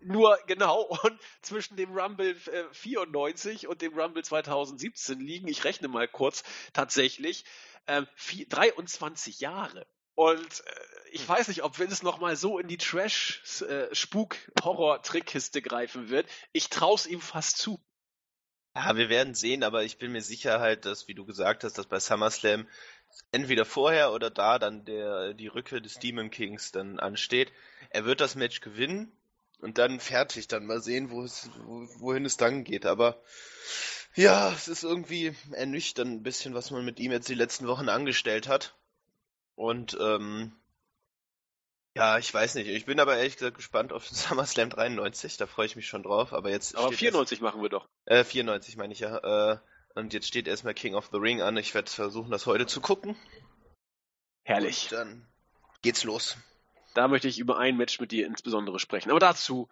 Nur 0.05 0.37
genau, 0.47 0.83
und 0.83 1.21
zwischen 1.43 1.77
dem 1.77 1.97
Rumble 1.97 2.35
94 2.73 3.65
äh, 3.65 3.67
und 3.69 3.83
dem 3.83 3.99
Rumble 3.99 4.25
2017 4.25 5.21
liegen, 5.21 5.49
ich 5.49 5.65
rechne 5.65 5.89
mal 5.89 6.09
kurz, 6.09 6.43
tatsächlich 6.73 7.45
äh, 7.87 8.03
23 8.49 9.41
Jahre. 9.41 9.87
Und 10.15 10.41
äh, 10.67 10.92
ich 11.13 11.29
weiß 11.29 11.49
nicht, 11.49 11.63
ob 11.63 11.79
Vince 11.79 12.03
nochmal 12.05 12.37
so 12.37 12.59
in 12.59 12.69
die 12.69 12.79
Trash-Spuk-Horror-Trickkiste 12.79 15.61
greifen 15.61 16.09
wird. 16.09 16.27
Ich 16.53 16.71
traue 16.71 16.95
es 16.95 17.07
ihm 17.07 17.21
fast 17.21 17.59
zu. 17.59 17.79
Ja, 18.75 18.97
wir 18.97 19.11
werden 19.11 19.35
sehen, 19.35 19.63
aber 19.63 19.85
ich 19.85 19.99
bin 19.99 20.13
mir 20.13 20.23
sicher 20.23 20.59
halt, 20.59 20.87
dass, 20.87 21.07
wie 21.07 21.13
du 21.15 21.27
gesagt 21.27 21.65
hast, 21.65 21.77
dass 21.77 21.85
bei 21.87 22.01
SummerSlam 22.01 22.67
entweder 23.31 23.67
vorher 23.67 24.13
oder 24.13 24.31
da 24.31 24.59
dann 24.59 24.87
der, 24.87 25.35
die 25.35 25.49
Rücke 25.49 25.83
des 25.83 25.99
Demon 25.99 26.31
Kings 26.31 26.73
dann 26.73 26.99
ansteht. 26.99 27.53
Er 27.91 28.07
wird 28.07 28.23
das 28.23 28.35
Match 28.35 28.63
gewinnen 28.63 29.13
und 29.61 29.77
dann 29.77 30.01
fertig, 30.01 30.49
dann 30.49 30.65
mal 30.65 30.81
sehen, 30.81 31.11
wo 31.11 31.23
es, 31.23 31.51
wo, 31.65 31.87
wohin 32.01 32.25
es 32.25 32.39
dann 32.39 32.65
geht. 32.65 32.87
Aber 32.87 33.21
ja, 34.15 34.51
es 34.53 34.69
ist 34.69 34.85
irgendwie 34.85 35.35
ernüchternd 35.51 36.11
ein 36.11 36.23
bisschen, 36.23 36.55
was 36.55 36.71
man 36.71 36.87
mit 36.87 36.99
ihm 36.99 37.13
jetzt 37.13 37.29
die 37.29 37.35
letzten 37.35 37.67
Wochen 37.67 37.91
angestellt 37.91 38.49
hat. 38.49 38.75
Und 39.55 39.99
ähm, 40.01 40.57
ja, 41.95 42.19
ich 42.19 42.33
weiß 42.33 42.55
nicht. 42.55 42.69
Ich 42.69 42.87
bin 42.87 43.01
aber 43.01 43.17
ehrlich 43.17 43.37
gesagt 43.37 43.57
gespannt 43.57 43.93
auf 43.93 44.07
SummerSlam 44.09 44.71
93. 44.71 45.37
Da 45.37 45.47
freue 45.47 45.67
ich 45.67 45.77
mich 45.77 45.87
schon 45.87 46.03
drauf. 46.03 46.33
Aber 46.33 46.51
jetzt. 46.51 46.77
Aber 46.77 46.93
94 46.93 47.37
erst, 47.37 47.43
machen 47.43 47.63
wir 47.63 47.69
doch. 47.69 47.89
Äh, 48.07 48.25
94 48.25 48.77
meine 48.77 48.93
ich 48.93 49.01
ja. 49.01 49.53
Äh, 49.53 49.59
und 49.95 50.15
jetzt 50.15 50.27
steht 50.27 50.49
erstmal 50.49 50.75
King 50.75 50.95
of 50.95 51.11
the 51.13 51.19
Ring 51.19 51.43
an. 51.43 51.57
Ich 51.57 51.75
werde 51.75 51.91
versuchen, 51.91 52.31
das 52.31 52.47
heute 52.47 52.67
zu 52.67 52.81
gucken. 52.81 53.17
Herrlich. 54.45 54.85
Und 54.85 54.93
dann 54.93 55.29
geht's 55.83 56.05
los. 56.05 56.39
Da 56.95 57.09
möchte 57.09 57.29
ich 57.29 57.39
über 57.39 57.59
ein 57.59 57.77
Match 57.77 58.01
mit 58.01 58.11
dir 58.11 58.27
insbesondere 58.27 58.79
sprechen. 58.79 59.11
Aber 59.11 59.21
dazu 59.21 59.69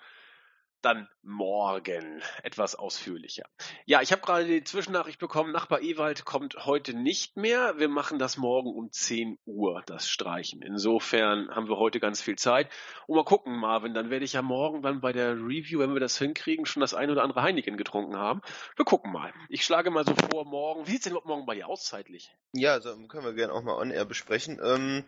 dann 0.83 1.09
morgen 1.23 2.23
etwas 2.43 2.75
ausführlicher. 2.75 3.45
Ja, 3.85 4.01
ich 4.01 4.13
habe 4.13 4.23
gerade 4.23 4.47
die 4.47 4.65
Zwischennachricht 4.65 5.19
bekommen, 5.19 5.53
Nachbar 5.53 5.83
Ewald 5.83 6.25
kommt 6.25 6.67
heute 6.67 6.95
nicht 6.95 7.37
mehr. 7.37 7.79
Wir 7.79 7.89
machen 7.89 8.19
das 8.19 8.37
morgen 8.37 8.71
um 8.71 8.91
10 8.91 9.39
Uhr, 9.45 9.83
das 9.87 10.09
Streichen. 10.09 10.63
Insofern 10.63 11.51
haben 11.51 11.69
wir 11.69 11.77
heute 11.77 12.01
ganz 12.01 12.23
viel 12.23 12.37
Zeit. 12.37 12.71
Und 13.07 13.17
mal 13.17 13.25
gucken, 13.25 13.57
Marvin, 13.59 13.95
dann 13.95 14.11
werde 14.11 14.25
ich 14.25 14.33
ja 14.33 14.43
morgen 14.43 14.83
dann 14.83 15.01
bei 15.01 15.13
der 15.13 15.35
Review, 15.35 15.81
wenn 15.81 15.93
wir 15.93 16.01
das 16.01 16.19
hinkriegen, 16.19 16.67
schon 16.67 16.81
das 16.81 16.95
ein 16.95 17.11
oder 17.11 17.23
andere 17.23 17.43
Heineken 17.43 17.77
getrunken 17.77 18.17
haben. 18.17 18.41
Wir 18.77 18.85
gucken 18.85 19.13
mal. 19.13 19.33
Ich 19.49 19.65
schlage 19.65 19.91
mal 19.91 20.05
so 20.05 20.15
vor, 20.31 20.45
morgen, 20.45 20.87
wie 20.87 20.93
sieht 20.93 21.07
es 21.07 21.13
denn 21.13 21.19
morgen 21.25 21.47
bei 21.47 21.55
dir 21.55 21.69
aus 21.69 21.85
zeitlich? 21.85 22.35
Ja, 22.53 22.73
also 22.73 22.97
können 23.09 23.25
wir 23.25 23.35
gerne 23.35 23.53
auch 23.53 23.63
mal 23.63 23.77
on-air 23.77 24.05
besprechen. 24.05 24.61
Ähm 24.63 25.05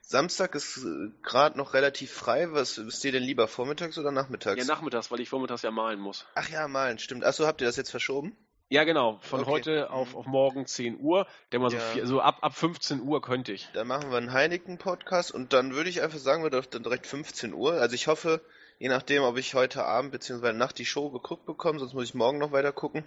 Samstag 0.00 0.54
ist 0.54 0.78
äh, 0.78 1.10
gerade 1.22 1.56
noch 1.56 1.74
relativ 1.74 2.12
frei. 2.12 2.52
Was 2.52 2.78
ist 2.78 3.04
dir 3.04 3.12
denn 3.12 3.22
lieber, 3.22 3.46
vormittags 3.48 3.98
oder 3.98 4.10
nachmittags? 4.10 4.58
Ja, 4.58 4.64
nachmittags, 4.64 5.10
weil 5.10 5.20
ich 5.20 5.28
vormittags 5.28 5.62
ja 5.62 5.70
malen 5.70 6.00
muss. 6.00 6.26
Ach 6.34 6.48
ja, 6.48 6.66
malen, 6.68 6.98
stimmt. 6.98 7.24
Achso, 7.24 7.46
habt 7.46 7.60
ihr 7.60 7.66
das 7.66 7.76
jetzt 7.76 7.90
verschoben? 7.90 8.36
Ja, 8.72 8.84
genau. 8.84 9.18
Von 9.22 9.40
okay. 9.40 9.50
heute 9.50 9.90
auf, 9.90 10.14
auf 10.14 10.26
morgen 10.26 10.64
10 10.64 11.00
Uhr. 11.00 11.26
Der 11.50 11.58
mal 11.58 11.70
so, 11.70 11.76
ja. 11.76 11.82
vier, 11.82 12.06
so 12.06 12.20
ab, 12.20 12.38
ab 12.40 12.54
15 12.54 13.00
Uhr 13.00 13.20
könnte 13.20 13.52
ich. 13.52 13.68
Dann 13.72 13.88
machen 13.88 14.10
wir 14.10 14.18
einen 14.18 14.32
Heineken-Podcast 14.32 15.32
und 15.32 15.52
dann 15.52 15.74
würde 15.74 15.90
ich 15.90 16.02
einfach 16.02 16.18
sagen, 16.18 16.44
wir 16.44 16.50
dürfen 16.50 16.70
dann 16.70 16.84
direkt 16.84 17.08
15 17.08 17.52
Uhr. 17.52 17.72
Also 17.74 17.96
ich 17.96 18.06
hoffe, 18.06 18.40
je 18.78 18.88
nachdem, 18.88 19.24
ob 19.24 19.36
ich 19.38 19.54
heute 19.54 19.84
Abend 19.84 20.12
bzw. 20.12 20.52
Nacht 20.52 20.78
die 20.78 20.86
Show 20.86 21.10
geguckt 21.10 21.46
bekomme, 21.46 21.80
sonst 21.80 21.94
muss 21.94 22.04
ich 22.04 22.14
morgen 22.14 22.38
noch 22.38 22.52
weiter 22.52 22.70
gucken, 22.70 23.04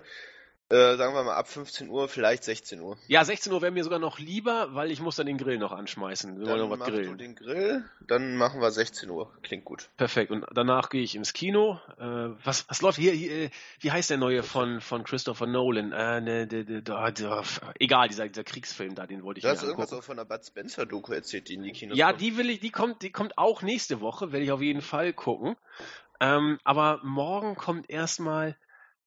äh, 0.70 0.96
sagen 0.96 1.14
wir 1.14 1.24
mal 1.24 1.36
ab 1.36 1.48
15 1.48 1.90
Uhr, 1.90 2.08
vielleicht 2.08 2.44
16 2.44 2.82
Uhr. 2.82 2.98
Ja, 3.08 3.24
16 3.24 3.52
Uhr 3.54 3.62
wäre 3.62 3.72
mir 3.72 3.84
sogar 3.84 4.00
noch 4.00 4.18
lieber, 4.18 4.74
weil 4.74 4.92
ich 4.92 5.02
muss 5.02 5.16
dann 5.16 5.28
den 5.28 5.38
Grill 5.38 5.58
noch 5.58 5.72
anschmeißen. 5.72 6.40
Wir 6.40 6.46
dann 6.46 6.60
wollen 6.60 6.70
noch 6.70 6.80
was 6.80 6.88
grillen. 6.88 7.12
du 7.12 7.16
den 7.16 7.36
Grill, 7.36 7.84
dann 8.02 8.38
machen 8.38 8.62
wir 8.62 8.72
16 8.72 9.10
Uhr. 9.10 9.32
Klingt 9.44 9.66
gut. 9.66 9.90
Perfekt. 9.98 10.32
Und 10.32 10.46
danach 10.54 10.90
gehe 10.90 11.04
ich 11.04 11.16
ins 11.16 11.34
Kino. 11.34 11.80
Äh, 12.00 12.04
was, 12.44 12.68
was 12.70 12.82
läuft 12.82 12.98
hier, 12.98 13.12
hier? 13.12 13.50
Wie 13.82 13.92
heißt 13.92 14.10
der 14.10 14.18
neue 14.18 14.42
von, 14.42 14.82
von 14.82 15.04
Christopher 15.04 15.48
Nolan? 15.48 15.92
Äh, 15.92 16.22
ne, 16.22 16.48
de, 16.48 16.64
de, 16.64 16.82
de, 16.82 16.96
egal, 17.80 18.08
dieser, 18.08 18.28
dieser 18.28 18.44
Kriegsfilm 18.44 18.96
da, 18.96 19.06
den 19.06 19.24
wollte 19.24 19.40
ich 19.40 19.44
Du 19.44 19.50
hast 19.50 19.64
irgendwas 19.64 19.94
auch 19.94 20.04
von 20.04 20.18
der 20.18 20.26
Bud 20.26 20.46
Spencer 20.46 20.86
Doku 20.86 21.14
erzählt, 21.14 21.50
die 21.50 21.56
in 21.56 21.64
die 21.64 21.72
Kinos 21.72 21.98
Ja, 21.98 22.10
kommt. 22.10 22.22
die 22.22 22.38
will 22.38 22.50
ich, 22.50 22.62
die 22.62 22.72
kommt, 22.72 23.02
die 23.02 23.12
kommt 23.12 23.38
auch 23.38 23.62
nächste 23.62 24.02
Woche, 24.02 24.32
werde 24.32 24.46
ich 24.46 24.52
auf 24.52 24.62
jeden 24.62 24.82
Fall 24.82 25.14
gucken. 25.14 25.56
Ähm, 26.20 26.58
aber 26.64 27.00
morgen 27.04 27.56
kommt 27.56 27.90
erstmal 27.90 28.56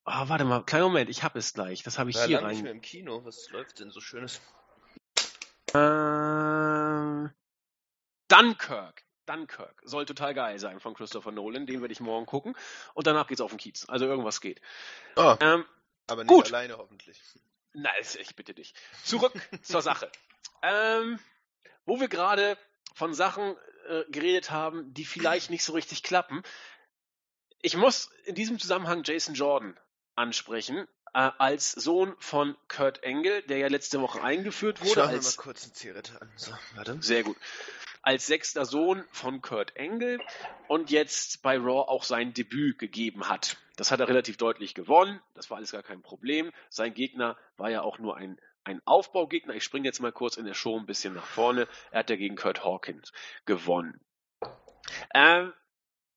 Ah, 0.09 0.29
warte 0.29 0.45
mal, 0.45 0.63
kleinen 0.65 0.85
Moment, 0.85 1.11
ich 1.11 1.25
habe 1.25 1.39
es 1.41 1.53
gleich. 1.53 1.83
Das 1.83 1.99
habe 1.99 2.11
ich 2.11 2.17
Na, 2.17 2.25
hier 2.27 2.39
rein. 2.41 2.51
nicht 2.51 2.63
mehr 2.63 2.71
im 2.71 2.81
Kino. 2.81 3.25
Was 3.25 3.51
läuft 3.51 3.81
denn 3.81 3.91
so 3.91 4.01
Schönes? 4.01 4.41
Ähm, 5.75 7.31
Dunkirk. 8.29 9.03
Dunkirk 9.27 9.83
soll 9.85 10.07
total 10.07 10.33
geil 10.35 10.59
sein 10.61 10.79
von 10.79 10.95
Christopher 10.95 11.33
Nolan. 11.33 11.67
Den 11.67 11.81
werde 11.81 11.91
ich 11.93 11.99
morgen 11.99 12.27
gucken. 12.27 12.57
Und 12.95 13.09
danach 13.09 13.27
geht's 13.27 13.41
auf 13.41 13.51
den 13.51 13.59
Kiez. 13.59 13.85
Also 13.89 14.07
irgendwas 14.07 14.41
geht. 14.41 14.61
Oh, 15.17 15.35
Ähm, 15.41 15.65
aber 16.07 16.23
nicht 16.23 16.33
gut. 16.33 16.47
alleine 16.47 16.79
hoffentlich. 16.79 17.21
Nein, 17.73 17.93
ich 18.21 18.37
bitte 18.37 18.55
dich. 18.55 18.75
Zurück 19.05 19.33
zur 19.63 19.83
Sache. 19.83 20.11
Ähm, 20.63 21.19
wo 21.85 21.99
wir 21.99 22.09
gerade 22.09 22.57
von 22.95 23.13
Sachen 23.13 23.57
äh, 23.89 24.05
geredet 24.09 24.53
haben, 24.53 24.95
die 24.95 25.05
vielleicht 25.05 25.51
nicht 25.51 25.65
so 25.65 25.73
richtig 25.73 26.05
klappen. 26.05 26.45
Ich 27.61 27.77
muss 27.77 28.11
in 28.25 28.37
diesem 28.37 28.61
Zusammenhang 28.61 29.03
Jason 29.05 29.35
Jordan 29.35 29.77
ansprechen, 30.17 30.87
äh, 31.15 31.31
als 31.39 31.73
Sohn 31.73 32.15
von 32.19 32.57
Kurt 32.69 33.03
Engel, 33.03 33.43
der 33.43 33.59
ja 33.59 33.69
letzte 33.69 34.01
Woche 34.01 34.23
eingeführt 34.23 34.81
wurde. 34.81 35.01
mache 35.01 35.07
mir 35.09 35.13
mal 35.13 35.17
Als, 35.17 35.37
kurz 35.37 35.65
eine 35.65 35.73
Zigarette 35.73 36.21
an. 36.21 36.31
So, 36.37 36.53
warte. 36.75 36.99
sehr 37.01 37.23
gut. 37.23 37.37
Als 38.03 38.27
sechster 38.27 38.65
Sohn 38.65 39.05
von 39.11 39.41
Kurt 39.41 39.75
Engel 39.77 40.21
und 40.69 40.91
jetzt 40.91 41.43
bei 41.43 41.57
Raw 41.57 41.89
auch 41.89 42.05
sein 42.05 42.35
Debüt 42.35 42.79
gegeben 42.79 43.29
hat. 43.29 43.57
Das 43.77 43.91
hat 43.91 44.01
er 44.01 44.09
relativ 44.09 44.37
deutlich 44.37 44.75
gewonnen. 44.75 45.21
Das 45.35 45.51
war 45.51 45.57
alles 45.57 45.73
gar 45.73 45.83
kein 45.83 46.03
Problem. 46.03 46.53
Sein 46.69 46.95
Gegner 46.95 47.37
war 47.57 47.71
ja 47.71 47.83
auch 47.83 47.99
nur 47.99 48.17
ein, 48.17 48.39
ein 48.65 48.81
Aufbaugegner. 48.85 49.55
Ich 49.55 49.65
springe 49.65 49.87
jetzt 49.87 50.01
mal 50.01 50.13
kurz 50.13 50.37
in 50.37 50.45
der 50.45 50.55
Show 50.55 50.79
ein 50.79 50.87
bisschen 50.87 51.15
nach 51.15 51.27
vorne. 51.27 51.67
Er 51.91 52.01
hat 52.01 52.11
ja 52.11 52.17
gegen 52.17 52.37
Kurt 52.37 52.65
Hawkins 52.65 53.13
gewonnen. 53.45 54.01
Ähm, 55.15 55.53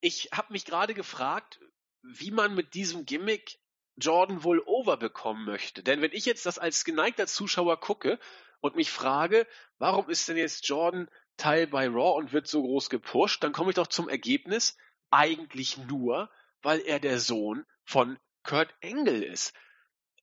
ich 0.01 0.29
habe 0.31 0.53
mich 0.53 0.65
gerade 0.65 0.93
gefragt, 0.93 1.59
wie 2.01 2.31
man 2.31 2.53
mit 2.53 2.73
diesem 2.75 3.05
Gimmick 3.05 3.59
Jordan 3.99 4.43
wohl 4.43 4.59
overbekommen 4.65 5.45
möchte. 5.45 5.83
Denn 5.83 6.01
wenn 6.01 6.11
ich 6.11 6.25
jetzt 6.25 6.45
das 6.45 6.59
als 6.59 6.85
geneigter 6.85 7.27
Zuschauer 7.27 7.79
gucke 7.79 8.19
und 8.61 8.75
mich 8.75 8.91
frage, 8.91 9.47
warum 9.77 10.09
ist 10.09 10.27
denn 10.27 10.37
jetzt 10.37 10.67
Jordan 10.67 11.09
Teil 11.37 11.67
bei 11.67 11.87
Raw 11.87 12.17
und 12.17 12.33
wird 12.33 12.47
so 12.47 12.61
groß 12.61 12.89
gepusht, 12.89 13.43
dann 13.43 13.53
komme 13.53 13.69
ich 13.69 13.75
doch 13.75 13.87
zum 13.87 14.09
Ergebnis, 14.09 14.77
eigentlich 15.11 15.77
nur, 15.77 16.29
weil 16.61 16.79
er 16.81 16.99
der 16.99 17.19
Sohn 17.19 17.65
von 17.83 18.19
Kurt 18.43 18.73
Engel 18.81 19.23
ist. 19.23 19.53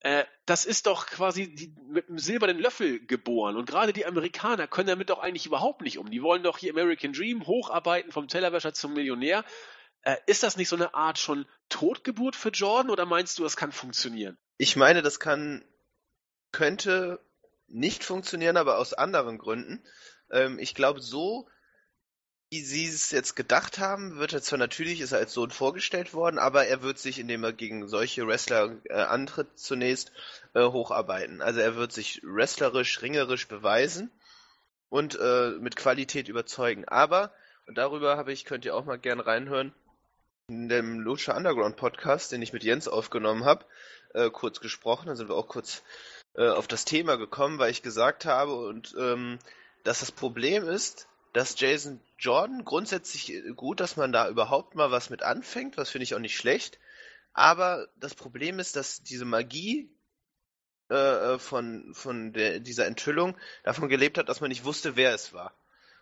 Äh, 0.01 0.25
das 0.45 0.65
ist 0.65 0.85
doch 0.85 1.07
quasi 1.07 1.53
die, 1.53 1.73
mit 1.89 2.07
einem 2.07 2.19
silbernen 2.19 2.59
Löffel 2.59 3.05
geboren. 3.05 3.57
Und 3.57 3.67
gerade 3.67 3.93
die 3.93 4.05
Amerikaner 4.05 4.67
können 4.67 4.87
damit 4.87 5.09
doch 5.09 5.19
eigentlich 5.19 5.45
überhaupt 5.45 5.81
nicht 5.81 5.97
um. 5.97 6.09
Die 6.11 6.21
wollen 6.21 6.43
doch 6.43 6.57
hier 6.57 6.71
American 6.71 7.13
Dream 7.13 7.47
hocharbeiten 7.47 8.11
vom 8.11 8.27
Tellerwäscher 8.27 8.73
zum 8.73 8.93
Millionär. 8.93 9.43
Äh, 10.07 10.15
ist 10.25 10.41
das 10.41 10.55
nicht 10.55 10.69
so 10.69 10.77
eine 10.77 10.93
Art 10.93 11.19
schon 11.19 11.45
Totgeburt 11.67 12.37
für 12.37 12.47
Jordan 12.47 12.91
oder 12.91 13.05
meinst 13.05 13.37
du, 13.37 13.43
das 13.43 13.57
kann 13.57 13.73
funktionieren? 13.73 14.37
Ich 14.57 14.77
meine, 14.77 15.01
das 15.01 15.19
kann, 15.19 15.65
könnte 16.53 17.19
nicht 17.67 18.05
funktionieren, 18.05 18.55
aber 18.55 18.77
aus 18.77 18.93
anderen 18.93 19.37
Gründen. 19.37 19.83
Ähm, 20.31 20.59
ich 20.59 20.75
glaube, 20.75 21.01
so, 21.01 21.49
wie 22.49 22.61
sie 22.61 22.87
es 22.87 23.11
jetzt 23.11 23.35
gedacht 23.35 23.79
haben, 23.79 24.17
wird 24.17 24.31
er 24.31 24.41
zwar 24.41 24.57
natürlich, 24.57 25.01
ist 25.01 25.11
er 25.11 25.17
als 25.17 25.33
Sohn 25.33 25.51
vorgestellt 25.51 26.13
worden, 26.13 26.39
aber 26.39 26.67
er 26.67 26.83
wird 26.83 26.99
sich, 26.99 27.19
indem 27.19 27.43
er 27.43 27.51
gegen 27.51 27.89
solche 27.89 28.25
Wrestler 28.25 28.77
äh, 28.85 28.93
antritt, 28.93 29.59
zunächst 29.59 30.13
äh, 30.53 30.63
hocharbeiten. 30.63 31.41
Also 31.41 31.59
er 31.59 31.75
wird 31.75 31.91
sich 31.91 32.21
wrestlerisch, 32.23 33.01
ringerisch 33.01 33.49
beweisen 33.49 34.09
und 34.87 35.19
äh, 35.19 35.49
mit 35.59 35.75
Qualität 35.75 36.29
überzeugen. 36.29 36.85
Aber, 36.87 37.33
und 37.67 37.77
darüber 37.77 38.15
habe 38.15 38.31
ich, 38.31 38.45
könnt 38.45 38.63
ihr 38.63 38.73
auch 38.73 38.85
mal 38.85 38.99
gern 38.99 39.19
reinhören, 39.19 39.73
in 40.49 40.69
dem 40.69 41.01
Lucha 41.01 41.35
Underground 41.35 41.75
Podcast, 41.75 42.31
den 42.31 42.41
ich 42.41 42.53
mit 42.53 42.63
Jens 42.63 42.87
aufgenommen 42.87 43.43
habe, 43.43 43.65
äh, 44.13 44.29
kurz 44.29 44.61
gesprochen. 44.61 45.07
Da 45.07 45.15
sind 45.17 45.27
wir 45.27 45.35
auch 45.35 45.49
kurz 45.49 45.83
äh, 46.35 46.47
auf 46.47 46.67
das 46.67 46.85
Thema 46.85 47.17
gekommen, 47.17 47.59
weil 47.59 47.69
ich 47.69 47.81
gesagt 47.81 48.23
habe, 48.23 48.55
und 48.55 48.95
ähm, 48.97 49.39
dass 49.83 49.99
das 49.99 50.11
Problem 50.13 50.65
ist, 50.65 51.09
dass 51.33 51.59
Jason 51.59 51.99
Jordan 52.17 52.63
grundsätzlich 52.63 53.33
äh, 53.33 53.51
gut, 53.55 53.81
dass 53.81 53.97
man 53.97 54.13
da 54.13 54.29
überhaupt 54.29 54.75
mal 54.75 54.89
was 54.89 55.09
mit 55.09 55.21
anfängt, 55.21 55.75
was 55.75 55.89
finde 55.89 56.03
ich 56.03 56.15
auch 56.15 56.19
nicht 56.19 56.37
schlecht. 56.37 56.79
Aber 57.33 57.89
das 57.97 58.15
Problem 58.15 58.59
ist, 58.59 58.77
dass 58.77 59.03
diese 59.03 59.25
Magie 59.25 59.91
äh, 60.89 60.95
äh, 60.95 61.39
von, 61.39 61.93
von 61.93 62.31
der, 62.31 62.61
dieser 62.61 62.85
Enthüllung 62.85 63.37
davon 63.63 63.89
gelebt 63.89 64.17
hat, 64.17 64.29
dass 64.29 64.39
man 64.39 64.47
nicht 64.47 64.63
wusste, 64.63 64.95
wer 64.95 65.13
es 65.13 65.33
war. 65.33 65.53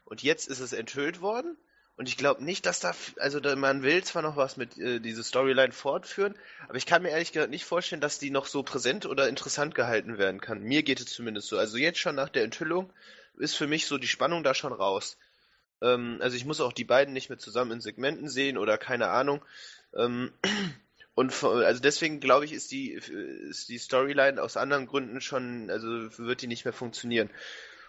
Und 0.03 0.21
jetzt 0.21 0.47
ist 0.47 0.59
es 0.59 0.71
enthüllt 0.71 1.19
worden. 1.19 1.57
Und 1.97 2.09
ich 2.09 2.17
glaube 2.17 2.43
nicht, 2.43 2.65
dass 2.65 2.81
da, 2.81 2.93
also 3.19 3.39
man 3.55 3.81
will 3.81 4.03
zwar 4.03 4.21
noch 4.21 4.35
was 4.35 4.57
mit 4.57 4.77
äh, 4.77 4.99
diese 4.99 5.23
Storyline 5.23 5.71
fortführen, 5.71 6.35
aber 6.67 6.77
ich 6.77 6.85
kann 6.85 7.03
mir 7.03 7.09
ehrlich 7.09 7.31
gesagt 7.31 7.51
nicht 7.51 7.63
vorstellen, 7.63 8.01
dass 8.01 8.19
die 8.19 8.31
noch 8.31 8.47
so 8.47 8.63
präsent 8.63 9.05
oder 9.05 9.29
interessant 9.29 9.75
gehalten 9.75 10.17
werden 10.17 10.41
kann. 10.41 10.61
Mir 10.61 10.83
geht 10.83 10.99
es 10.99 11.05
zumindest 11.05 11.47
so. 11.47 11.57
Also 11.57 11.77
jetzt 11.77 11.99
schon 11.99 12.15
nach 12.15 12.29
der 12.29 12.43
Enthüllung 12.43 12.91
ist 13.37 13.55
für 13.55 13.67
mich 13.67 13.85
so 13.87 13.97
die 13.97 14.07
Spannung 14.07 14.43
da 14.43 14.53
schon 14.53 14.73
raus. 14.73 15.17
Ähm, 15.81 16.17
also 16.19 16.35
ich 16.35 16.45
muss 16.45 16.59
auch 16.59 16.73
die 16.73 16.83
beiden 16.83 17.13
nicht 17.13 17.29
mehr 17.29 17.39
zusammen 17.39 17.71
in 17.71 17.81
Segmenten 17.81 18.27
sehen 18.27 18.57
oder 18.57 18.77
keine 18.77 19.07
Ahnung. 19.07 19.41
Ähm, 19.95 20.33
und 21.15 21.43
also 21.43 21.81
deswegen 21.81 22.19
glaube 22.19 22.43
ich, 22.43 22.51
ist 22.51 22.71
die, 22.71 22.91
ist 22.91 23.69
die 23.69 23.77
Storyline 23.77 24.41
aus 24.41 24.57
anderen 24.57 24.85
Gründen 24.85 25.21
schon, 25.21 25.69
also 25.69 25.87
wird 26.17 26.41
die 26.41 26.47
nicht 26.47 26.65
mehr 26.65 26.73
funktionieren. 26.73 27.29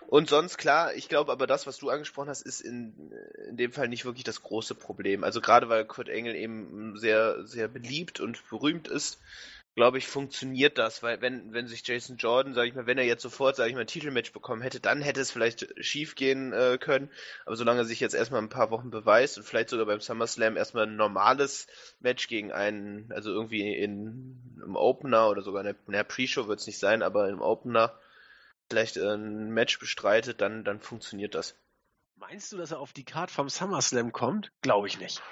Und 0.08 0.28
sonst 0.28 0.56
klar, 0.56 0.94
ich 0.94 1.08
glaube 1.08 1.32
aber 1.32 1.46
das, 1.46 1.66
was 1.66 1.78
du 1.78 1.90
angesprochen 1.90 2.28
hast, 2.28 2.42
ist 2.42 2.60
in, 2.60 3.12
in 3.48 3.56
dem 3.56 3.72
Fall 3.72 3.88
nicht 3.88 4.04
wirklich 4.04 4.24
das 4.24 4.42
große 4.42 4.76
Problem. 4.76 5.24
Also 5.24 5.40
gerade 5.40 5.68
weil 5.68 5.84
Kurt 5.84 6.08
Engel 6.08 6.36
eben 6.36 6.96
sehr, 6.96 7.44
sehr 7.46 7.66
beliebt 7.66 8.20
und 8.20 8.48
berühmt 8.48 8.86
ist, 8.86 9.18
glaube 9.74 9.98
ich, 9.98 10.06
funktioniert 10.06 10.78
das, 10.78 11.02
weil 11.02 11.20
wenn, 11.20 11.52
wenn 11.52 11.66
sich 11.66 11.86
Jason 11.86 12.16
Jordan, 12.16 12.54
sage 12.54 12.68
ich 12.68 12.74
mal, 12.74 12.86
wenn 12.86 12.96
er 12.96 13.04
jetzt 13.04 13.22
sofort, 13.22 13.56
sage 13.56 13.68
ich 13.68 13.74
mal, 13.74 13.82
ein 13.82 13.86
Titelmatch 13.86 14.32
bekommen 14.32 14.62
hätte, 14.62 14.80
dann 14.80 15.02
hätte 15.02 15.20
es 15.20 15.30
vielleicht 15.30 15.66
schief 15.84 16.14
gehen 16.14 16.52
äh, 16.54 16.78
können. 16.80 17.10
Aber 17.44 17.56
solange 17.56 17.80
er 17.80 17.84
sich 17.84 18.00
jetzt 18.00 18.14
erstmal 18.14 18.40
ein 18.40 18.48
paar 18.48 18.70
Wochen 18.70 18.90
beweist 18.90 19.36
und 19.36 19.44
vielleicht 19.44 19.68
sogar 19.68 19.86
beim 19.86 20.00
SummerSlam 20.00 20.56
erstmal 20.56 20.86
ein 20.86 20.96
normales 20.96 21.66
Match 22.00 22.28
gegen 22.28 22.52
einen, 22.52 23.12
also 23.12 23.30
irgendwie 23.30 23.76
in 23.76 24.40
im 24.64 24.76
Opener 24.76 25.28
oder 25.28 25.42
sogar 25.42 25.60
in 25.60 25.74
der, 25.74 25.92
der 25.92 26.04
Pre-Show 26.04 26.48
wird 26.48 26.60
es 26.60 26.66
nicht 26.66 26.78
sein, 26.78 27.02
aber 27.02 27.28
im 27.28 27.42
Opener 27.42 27.92
vielleicht 28.68 28.96
äh, 28.96 29.14
ein 29.14 29.50
Match 29.50 29.78
bestreitet, 29.78 30.40
dann, 30.40 30.64
dann 30.64 30.80
funktioniert 30.80 31.34
das. 31.34 31.56
Meinst 32.16 32.52
du, 32.52 32.56
dass 32.56 32.70
er 32.70 32.80
auf 32.80 32.92
die 32.92 33.04
Card 33.04 33.30
vom 33.30 33.48
SummerSlam 33.48 34.12
kommt? 34.12 34.50
Glaube 34.62 34.86
ich 34.88 34.98
nicht. 34.98 35.22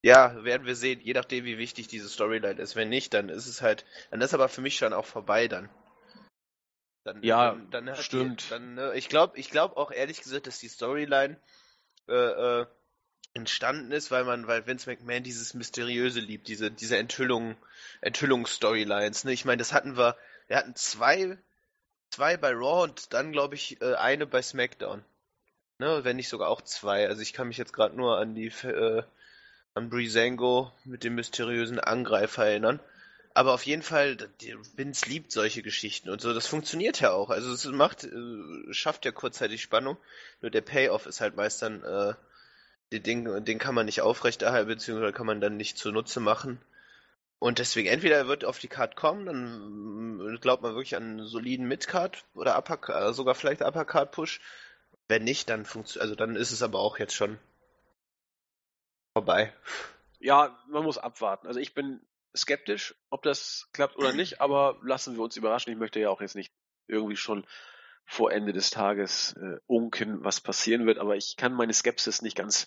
Ja, 0.00 0.44
werden 0.44 0.66
wir 0.66 0.76
sehen, 0.76 1.00
je 1.00 1.12
nachdem, 1.12 1.44
wie 1.44 1.58
wichtig 1.58 1.88
diese 1.88 2.08
Storyline 2.08 2.60
ist. 2.60 2.76
Wenn 2.76 2.88
nicht, 2.88 3.12
dann 3.14 3.28
ist 3.28 3.46
es 3.46 3.62
halt, 3.62 3.84
dann 4.10 4.20
ist 4.20 4.32
aber 4.32 4.48
für 4.48 4.60
mich 4.60 4.76
schon 4.76 4.92
auch 4.92 5.06
vorbei 5.06 5.48
dann. 5.48 5.68
Dann, 7.04 7.22
Ja, 7.22 7.56
dann, 7.70 7.86
dann 7.86 7.96
stimmt. 7.96 8.44
Die, 8.44 8.50
dann, 8.50 8.78
äh, 8.78 8.96
ich 8.96 9.08
glaube, 9.08 9.38
ich 9.38 9.50
glaube 9.50 9.76
auch 9.76 9.90
ehrlich 9.90 10.22
gesagt, 10.22 10.46
dass 10.46 10.60
die 10.60 10.68
Storyline 10.68 11.40
äh, 12.08 12.14
äh, 12.14 12.66
entstanden 13.34 13.92
ist, 13.92 14.10
weil 14.10 14.24
man, 14.24 14.46
weil 14.46 14.66
Vince 14.66 14.88
McMahon 14.88 15.22
dieses 15.22 15.54
Mysteriöse 15.54 16.20
liebt, 16.20 16.48
diese, 16.48 16.70
diese 16.70 16.96
Enthüllung, 16.96 17.56
Enthüllungsstorylines. 18.00 19.24
Ne? 19.24 19.32
Ich 19.32 19.44
meine, 19.44 19.58
das 19.58 19.72
hatten 19.72 19.96
wir, 19.96 20.16
wir 20.46 20.56
hatten 20.56 20.74
zwei, 20.74 21.38
zwei 22.10 22.36
bei 22.36 22.52
Raw 22.52 22.82
und 22.82 23.12
dann 23.12 23.32
glaube 23.32 23.54
ich 23.54 23.80
äh, 23.80 23.94
eine 23.94 24.26
bei 24.26 24.42
SmackDown. 24.42 25.04
Ne, 25.78 26.00
wenn 26.02 26.16
nicht 26.16 26.28
sogar 26.28 26.48
auch 26.48 26.62
zwei. 26.62 27.06
Also 27.08 27.22
ich 27.22 27.32
kann 27.32 27.48
mich 27.48 27.56
jetzt 27.56 27.72
gerade 27.72 27.96
nur 27.96 28.18
an 28.18 28.34
die 28.34 28.48
äh, 28.66 29.02
an 29.74 29.90
Breezango 29.90 30.72
mit 30.84 31.04
dem 31.04 31.14
mysteriösen 31.14 31.78
Angreifer 31.78 32.46
erinnern. 32.46 32.80
Aber 33.32 33.54
auf 33.54 33.64
jeden 33.64 33.82
Fall, 33.82 34.16
Vince 34.74 35.08
liebt 35.08 35.30
solche 35.30 35.62
Geschichten 35.62 36.10
und 36.10 36.20
so. 36.20 36.34
Das 36.34 36.48
funktioniert 36.48 36.98
ja 37.00 37.12
auch. 37.12 37.30
Also 37.30 37.52
es 37.52 37.64
macht, 37.66 38.02
äh, 38.02 38.72
schafft 38.72 39.04
ja 39.04 39.12
kurzzeitig 39.12 39.62
Spannung. 39.62 39.96
Nur 40.40 40.50
der 40.50 40.62
Payoff 40.62 41.06
ist 41.06 41.20
halt 41.20 41.36
meist 41.36 41.62
dann, 41.62 41.84
äh, 41.84 42.14
den, 42.98 43.44
den 43.44 43.58
kann 43.60 43.76
man 43.76 43.86
nicht 43.86 44.00
aufrechterhalten, 44.00 44.68
beziehungsweise 44.68 45.12
kann 45.12 45.26
man 45.26 45.40
dann 45.40 45.56
nicht 45.56 45.78
zunutze 45.78 46.18
machen. 46.18 46.58
Und 47.40 47.60
deswegen, 47.60 47.88
entweder 47.88 48.16
er 48.16 48.28
wird 48.28 48.44
auf 48.44 48.58
die 48.58 48.68
Card 48.68 48.96
kommen, 48.96 49.26
dann 49.26 50.16
mm, 50.16 50.40
glaubt 50.40 50.62
man 50.62 50.74
wirklich 50.74 50.96
an 50.96 51.02
einen 51.04 51.26
soliden 51.26 51.68
Midcard 51.68 52.24
oder 52.34 52.58
Upper, 52.58 53.08
äh, 53.08 53.12
sogar 53.12 53.34
vielleicht 53.34 53.62
Uppercard 53.62 54.10
Push. 54.10 54.40
Wenn 55.06 55.24
nicht, 55.24 55.48
dann 55.48 55.64
funktioniert, 55.64 56.02
also 56.02 56.14
dann 56.16 56.36
ist 56.36 56.50
es 56.50 56.62
aber 56.62 56.80
auch 56.80 56.98
jetzt 56.98 57.14
schon 57.14 57.38
vorbei. 59.12 59.52
Ja, 60.18 60.58
man 60.68 60.82
muss 60.82 60.98
abwarten. 60.98 61.46
Also 61.46 61.60
ich 61.60 61.74
bin 61.74 62.00
skeptisch, 62.36 62.94
ob 63.08 63.22
das 63.22 63.68
klappt 63.72 63.96
oder 63.96 64.12
nicht, 64.12 64.40
aber 64.40 64.78
lassen 64.82 65.14
wir 65.14 65.22
uns 65.22 65.36
überraschen. 65.36 65.72
Ich 65.72 65.78
möchte 65.78 66.00
ja 66.00 66.10
auch 66.10 66.20
jetzt 66.20 66.34
nicht 66.34 66.52
irgendwie 66.88 67.16
schon 67.16 67.46
vor 68.04 68.32
Ende 68.32 68.52
des 68.52 68.70
Tages 68.70 69.34
äh, 69.34 69.58
unken, 69.66 70.24
was 70.24 70.40
passieren 70.40 70.86
wird, 70.86 70.98
aber 70.98 71.16
ich 71.16 71.36
kann 71.36 71.52
meine 71.52 71.74
Skepsis 71.74 72.22
nicht 72.22 72.36
ganz 72.36 72.66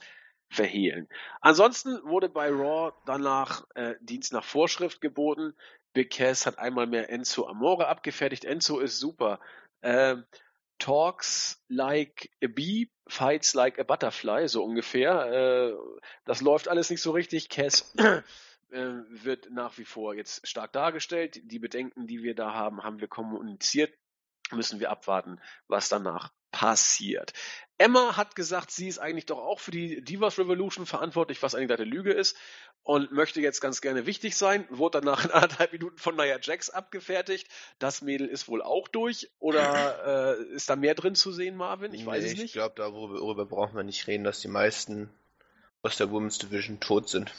verhehlen. 0.52 1.08
Ansonsten 1.39 2.04
wurde 2.04 2.30
bei 2.30 2.49
Raw 2.49 2.93
danach 3.06 3.66
äh, 3.74 3.95
Dienst 4.02 4.34
nach 4.34 4.43
Vorschrift 4.43 5.02
geboten. 5.02 5.54
Big 5.93 6.12
Cass 6.12 6.45
hat 6.45 6.60
einmal 6.60 6.88
mehr 6.88 7.10
Enzo 7.10 7.47
Amore 7.47 7.88
abgefertigt. 7.88 8.43
Enzo 8.45 8.80
ist 8.80 8.99
super. 8.99 9.39
Ähm, 9.82 10.26
talks 10.78 11.64
like 11.70 12.30
a 12.43 12.47
bee, 12.47 12.89
fights 13.08 13.54
like 13.54 13.80
a 13.80 13.84
butterfly, 13.84 14.47
so 14.47 14.64
ungefähr. 14.64 15.32
Äh, 15.32 15.74
das 16.26 16.41
läuft 16.41 16.68
alles 16.68 16.89
nicht 16.89 17.02
so 17.02 17.12
richtig. 17.12 17.49
Cass 17.49 17.93
äh, 17.95 18.24
wird 18.72 19.49
nach 19.52 19.78
wie 19.78 19.86
vor 19.86 20.16
jetzt 20.16 20.45
stark 20.45 20.74
dargestellt. 20.74 21.39
Die 21.45 21.60
Bedenken, 21.60 22.08
die 22.08 22.24
wir 22.24 22.36
da 22.36 22.54
haben, 22.54 22.84
haben 22.84 22.99
wir 22.99 23.08
kommuniziert. 23.08 23.93
Müssen 24.52 24.82
wir 24.82 24.91
abwarten, 24.91 25.39
was 25.68 25.88
danach 25.88 26.34
passiert. 26.52 27.34
Emma 27.78 28.16
hat 28.16 28.36
gesagt, 28.36 28.70
sie 28.70 28.88
ist 28.88 28.99
eigentlich 28.99 29.26
doch 29.26 29.39
auch 29.39 29.60
für 29.60 29.72
die 29.72 30.04
Divas 30.04 30.38
Revolution 30.38 30.86
verantwortlich, 30.86 31.41
was 31.41 31.56
eigentlich 31.56 31.80
eine 31.80 31.89
Lüge 31.89 32.14
ist 32.14 32.38
und 32.84 33.12
möchte 33.12 33.41
jetzt 33.41 33.60
ganz 33.60 33.82
gerne 33.82 34.06
wichtig 34.06 34.36
sein. 34.36 34.66
Wurde 34.70 35.02
danach 35.02 35.26
in 35.26 35.32
anderthalb 35.32 35.72
Minuten 35.72 35.97
von 35.97 36.16
Nia 36.16 36.38
Jax 36.39 36.70
abgefertigt. 36.70 37.47
Das 37.80 38.02
Mädel 38.02 38.28
ist 38.28 38.47
wohl 38.47 38.62
auch 38.62 38.88
durch. 38.88 39.32
Oder 39.39 40.38
äh, 40.39 40.43
ist 40.54 40.70
da 40.70 40.76
mehr 40.76 40.93
drin 40.93 41.16
zu 41.16 41.32
sehen, 41.32 41.56
Marvin? 41.56 41.93
Ich 41.93 42.06
weiß 42.06 42.24
nee, 42.24 42.30
es 42.30 42.34
nicht. 42.34 42.45
Ich 42.45 42.54
glaube, 42.54 42.76
darüber 42.76 43.45
brauchen 43.45 43.76
wir 43.76 43.84
nicht 43.84 44.06
reden, 44.08 44.24
dass 44.24 44.41
die 44.41 44.47
meisten 44.47 45.10
aus 45.82 45.97
der 45.97 46.12
Women's 46.12 46.38
Division 46.38 46.80
tot 46.80 47.10
sind. 47.10 47.34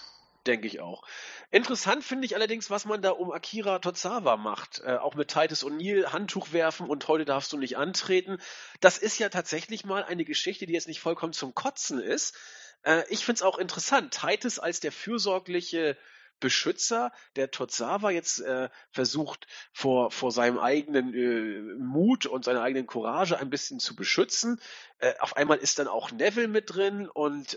Denke 0.47 0.67
ich 0.67 0.81
auch. 0.81 1.05
Interessant 1.53 2.03
finde 2.03 2.27
ich 2.27 2.35
allerdings, 2.35 2.69
was 2.69 2.85
man 2.85 3.01
da 3.01 3.11
um 3.11 3.31
Akira 3.31 3.79
Tozawa 3.79 4.37
macht. 4.37 4.81
Äh, 4.85 4.97
auch 4.97 5.15
mit 5.15 5.29
Titus 5.29 5.65
O'Neill 5.65 6.07
Handtuch 6.13 6.53
werfen 6.53 6.89
und 6.89 7.07
heute 7.07 7.25
darfst 7.25 7.53
du 7.53 7.59
nicht 7.59 7.77
antreten. 7.77 8.39
Das 8.81 8.99
ist 8.99 9.19
ja 9.19 9.29
tatsächlich 9.29 9.85
mal 9.85 10.03
eine 10.03 10.25
Geschichte, 10.25 10.67
die 10.67 10.73
jetzt 10.73 10.89
nicht 10.89 11.01
vollkommen 11.01 11.33
zum 11.33 11.55
Kotzen 11.55 12.01
ist. 12.01 12.37
Äh, 12.83 13.05
ich 13.09 13.25
finde 13.25 13.37
es 13.37 13.43
auch 13.43 13.59
interessant. 13.59 14.19
Titus 14.21 14.59
als 14.59 14.81
der 14.81 14.91
fürsorgliche 14.91 15.97
Beschützer, 16.41 17.13
der 17.37 17.53
Tozawa 17.53 18.11
jetzt 18.11 18.41
äh, 18.41 18.69
versucht, 18.91 19.47
vor, 19.73 20.11
vor 20.11 20.33
seinem 20.33 20.59
eigenen 20.59 21.15
äh, 21.15 21.81
Mut 21.81 22.27
und 22.27 22.45
seiner 22.45 22.63
eigenen 22.63 22.89
Courage 22.89 23.39
ein 23.39 23.49
bisschen 23.49 23.79
zu 23.79 23.95
beschützen. 23.95 24.61
Äh, 24.99 25.15
auf 25.21 25.37
einmal 25.37 25.59
ist 25.59 25.79
dann 25.79 25.87
auch 25.87 26.11
Neville 26.11 26.49
mit 26.49 26.75
drin 26.75 27.09
und 27.09 27.57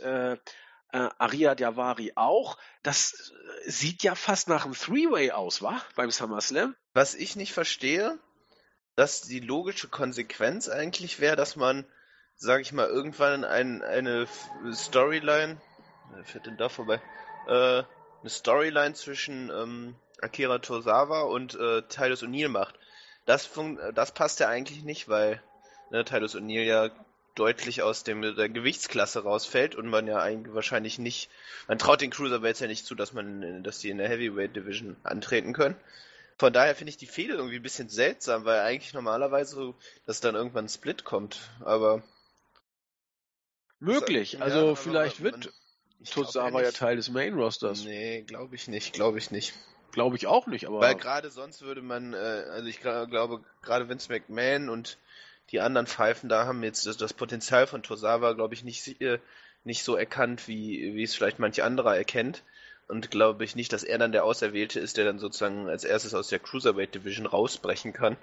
äh, 0.92 1.10
Aria 1.18 1.56
Diavari 1.56 2.14
auch. 2.16 2.58
Das 2.84 3.32
äh, 3.66 3.70
sieht 3.70 4.04
ja 4.04 4.16
fast 4.16 4.48
nach 4.48 4.66
einem 4.66 4.74
Three-Way 4.74 5.32
aus, 5.32 5.62
wa? 5.62 5.82
Beim 5.96 6.12
SummerSlam. 6.12 6.76
Was 6.94 7.16
ich 7.16 7.36
nicht 7.36 7.54
verstehe, 7.54 8.18
dass 8.96 9.22
die 9.22 9.40
logische 9.40 9.88
Konsequenz 9.88 10.70
eigentlich 10.70 11.20
wäre, 11.20 11.36
dass 11.36 11.56
man, 11.56 11.86
sag 12.36 12.62
ich 12.62 12.72
mal, 12.72 12.88
irgendwann 12.88 13.44
ein, 13.44 13.82
eine 13.82 14.28
Storyline, 14.72 15.62
fährt 16.24 16.46
denn 16.46 16.58
da 16.58 16.70
vorbei? 16.70 17.02
Äh, 17.48 17.84
eine 18.22 18.30
Storyline 18.30 18.94
zwischen 18.94 19.50
ähm, 19.50 19.96
Akira 20.22 20.60
Tozawa 20.60 21.22
und 21.24 21.56
äh, 21.56 21.82
Titus 21.84 22.24
O'Neill 22.24 22.50
macht. 22.50 22.80
Das, 23.26 23.50
das 23.94 24.14
passt 24.14 24.40
ja 24.40 24.48
eigentlich 24.48 24.84
nicht, 24.84 25.10
weil 25.10 25.42
ne, 25.92 26.06
Titus 26.06 26.36
O'Neill 26.36 26.64
ja 26.64 26.90
deutlich 27.36 27.82
aus 27.82 28.04
dem, 28.04 28.22
der 28.22 28.50
Gewichtsklasse 28.50 29.24
rausfällt 29.24 29.76
und 29.76 29.88
man 29.88 30.08
ja 30.08 30.20
eigentlich 30.20 30.56
wahrscheinlich 30.56 30.98
nicht, 30.98 31.30
man 31.68 31.78
traut 31.78 32.02
den 32.02 32.10
Cruiserweights 32.10 32.62
ja 32.62 32.68
nicht 32.68 32.86
zu, 32.86 32.96
dass 32.96 33.14
man, 33.14 33.64
dass 33.64 33.80
die 33.80 33.90
in 33.90 33.98
der 33.98 34.10
Heavyweight 34.10 34.56
Division 34.56 34.96
antreten 35.04 35.54
können. 35.54 35.76
Von 36.38 36.52
daher 36.52 36.76
finde 36.76 36.90
ich 36.90 36.98
die 36.98 37.08
Fehde 37.08 37.36
irgendwie 37.36 37.58
ein 37.58 37.64
bisschen 37.64 37.90
seltsam, 37.90 38.46
weil 38.46 38.60
eigentlich 38.60 38.94
normalerweise, 38.94 39.74
dass 40.06 40.20
dann 40.20 40.36
irgendwann 40.36 40.66
ein 40.66 40.70
Split 40.70 41.04
kommt, 41.04 41.50
aber. 41.64 42.04
Möglich, 43.80 44.42
also 44.42 44.70
ja, 44.70 44.76
vielleicht 44.76 45.20
man, 45.22 45.34
wird 45.34 45.54
Tozawa 46.10 46.62
ja 46.62 46.72
Teil 46.72 46.96
des 46.96 47.10
Main 47.10 47.36
Rosters. 47.36 47.84
Nee, 47.84 48.24
glaube 48.24 48.56
ich 48.56 48.68
nicht, 48.68 48.94
glaube 48.94 49.18
ich 49.18 49.32
nicht. 49.32 49.54
Glaube 49.92 50.18
ich 50.18 50.28
auch 50.28 50.48
nicht, 50.48 50.68
aber. 50.68 50.82
Weil 50.82 50.96
gerade 50.96 51.30
sonst 51.30 51.62
würde 51.62 51.82
man, 51.82 52.14
äh, 52.14 52.18
also 52.18 52.68
ich 52.68 52.82
glaube, 52.82 53.44
gerade 53.62 53.88
Vince 53.88 54.12
McMahon 54.12 54.70
und 54.70 54.98
die 55.52 55.60
anderen 55.60 55.88
Pfeifen 55.88 56.30
da 56.30 56.46
haben 56.46 56.64
jetzt 56.64 56.86
das, 56.86 56.98
das 56.98 57.14
Potenzial 57.14 57.68
von 57.68 57.84
Tosawa, 57.84 58.34
glaube 58.34 58.54
ich, 58.54 58.64
nicht, 58.64 59.02
äh, 59.02 59.20
nicht 59.64 59.84
so 59.84 59.96
erkannt, 59.96 60.48
wie, 60.48 60.96
wie 60.96 61.04
es 61.04 61.16
vielleicht 61.16 61.40
manche 61.40 61.64
anderer 61.64 61.96
erkennt. 61.96 62.44
Und 62.88 63.10
glaube 63.10 63.44
ich 63.44 63.56
nicht, 63.56 63.74
dass 63.74 63.84
er 63.84 63.98
dann 63.98 64.12
der 64.12 64.24
Auserwählte 64.24 64.80
ist, 64.80 64.98
der 64.98 65.06
dann 65.06 65.18
sozusagen 65.18 65.68
als 65.68 65.84
erstes 65.84 66.14
aus 66.14 66.28
der 66.28 66.40
Cruiserweight 66.40 66.94
Division 66.94 67.26
rausbrechen 67.26 67.94
kann. 67.94 68.16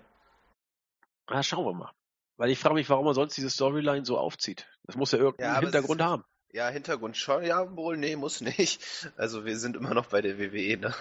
Na, 1.28 1.42
schauen 1.42 1.64
wir 1.64 1.72
mal. 1.72 1.92
Weil 2.36 2.50
ich 2.50 2.58
frage 2.58 2.76
mich, 2.76 2.88
warum 2.88 3.06
er 3.06 3.14
sonst 3.14 3.36
diese 3.36 3.50
Storyline 3.50 4.04
so 4.04 4.18
aufzieht. 4.18 4.66
Das 4.84 4.96
muss 4.96 5.12
ja 5.12 5.18
irgendeinen 5.18 5.54
ja, 5.54 5.60
Hintergrund 5.60 6.00
ist, 6.00 6.06
haben. 6.06 6.24
Ja, 6.52 6.68
Hintergrund 6.68 7.16
schon, 7.16 7.44
ja, 7.44 7.76
wohl, 7.76 7.96
nee, 7.96 8.14
muss 8.14 8.40
nicht. 8.40 9.10
Also 9.16 9.44
wir 9.44 9.58
sind 9.58 9.76
immer 9.76 9.94
noch 9.94 10.06
bei 10.06 10.20
der 10.20 10.38
WWE, 10.38 10.76
ne? 10.76 10.94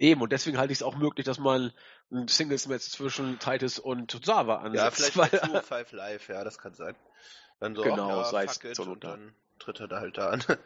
Eben, 0.00 0.22
und 0.22 0.32
deswegen 0.32 0.56
halte 0.56 0.72
ich 0.72 0.78
es 0.78 0.82
auch 0.82 0.96
möglich, 0.96 1.26
dass 1.26 1.38
man 1.38 1.72
ein 2.10 2.26
Singles-Match 2.26 2.88
zwischen 2.88 3.38
Titus 3.38 3.78
und 3.78 4.10
Tozawa 4.10 4.56
ansetzt. 4.56 4.82
Ja, 4.82 4.90
vielleicht 4.90 5.42
weil, 5.42 5.50
bei 5.52 5.60
Five 5.62 5.92
Live, 5.92 6.28
ja, 6.28 6.42
das 6.42 6.58
kann 6.58 6.74
sein. 6.74 6.96
Dann 7.60 7.76
so, 7.76 7.82
genau, 7.82 8.08
ja, 8.08 8.24
sei 8.24 8.44
es 8.44 8.58
so 8.72 8.84
und 8.84 9.04
dann 9.04 9.34
tritt 9.58 9.78
er 9.78 9.88
da 9.88 10.00
halt 10.00 10.16
da 10.16 10.30
an. 10.30 10.42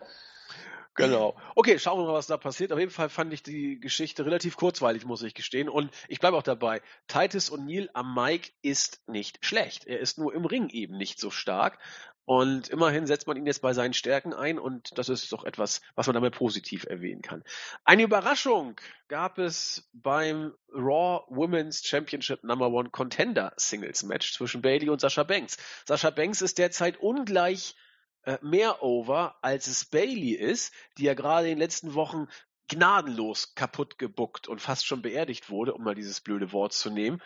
Genau. 0.95 1.37
Okay, 1.57 1.81
schauen 1.81 1.99
wir 1.99 2.07
mal, 2.07 2.15
was 2.15 2.29
da 2.29 2.37
passiert. 2.37 2.73
Auf 2.73 2.79
jeden 2.79 2.93
Fall 2.93 3.09
fand 3.09 3.33
ich 3.33 3.43
die 3.43 3.81
Geschichte 3.81 4.25
relativ 4.25 4.57
kurzweilig, 4.57 5.05
muss 5.05 5.25
ich 5.25 5.35
gestehen. 5.35 5.69
Und 5.69 5.91
ich 6.07 6.21
bleibe 6.21 6.37
auch 6.37 6.45
dabei. 6.45 6.83
Titus 7.09 7.51
O'Neill 7.51 7.89
am 7.95 8.15
Mike 8.15 8.53
ist 8.63 9.03
nicht 9.09 9.45
schlecht. 9.45 9.87
Er 9.87 9.99
ist 9.99 10.19
nur 10.19 10.33
im 10.33 10.45
Ring 10.45 10.69
eben 10.69 10.97
nicht 10.97 11.19
so 11.19 11.31
stark. 11.31 11.79
Und 12.27 12.69
immerhin 12.69 13.07
setzt 13.07 13.27
man 13.27 13.37
ihn 13.37 13.47
jetzt 13.47 13.61
bei 13.61 13.75
seinen 13.75 13.93
Stärken 13.93 14.33
ein 14.33 14.59
und 14.59 14.97
das 14.97 15.11
ist 15.11 15.31
doch 15.33 15.45
etwas, 15.45 15.83
was 15.95 16.07
man 16.07 16.15
damit 16.15 16.35
positiv 16.35 16.85
erwähnen 16.85 17.21
kann. 17.21 17.45
Eine 17.85 18.05
Überraschung 18.05 18.77
gab 19.09 19.39
es 19.39 19.91
beim 19.93 20.55
Raw 20.73 21.25
Women's 21.29 21.85
Championship 21.85 22.43
Number 22.43 22.69
One 22.69 22.89
Contender 22.89 23.53
Singles 23.57 24.05
Match 24.05 24.33
zwischen 24.33 24.63
Bailey 24.63 24.89
und 24.89 25.03
Sascha 25.03 25.23
Banks. 25.23 25.59
Sascha 25.87 26.11
Banks 26.11 26.41
ist 26.41 26.57
derzeit 26.57 26.97
ungleich 26.97 27.77
äh, 28.23 28.39
mehr 28.41 28.83
over, 28.83 29.37
als 29.43 29.67
es 29.67 29.85
Bailey 29.85 30.33
ist, 30.33 30.73
die 30.97 31.05
ja 31.05 31.15
gerade 31.15 31.49
in 31.49 31.57
den 31.57 31.59
letzten 31.59 31.93
Wochen 31.93 32.29
gnadenlos 32.69 33.55
kaputt 33.55 33.99
gebuckt 33.99 34.49
und 34.49 34.63
fast 34.63 34.87
schon 34.87 35.03
beerdigt 35.03 35.51
wurde, 35.51 35.75
um 35.75 35.85
mal 35.85 35.95
dieses 35.95 36.23
blöde 36.23 36.53
Wort 36.53 36.73
zu 36.73 36.89
nehmen. 36.89 37.21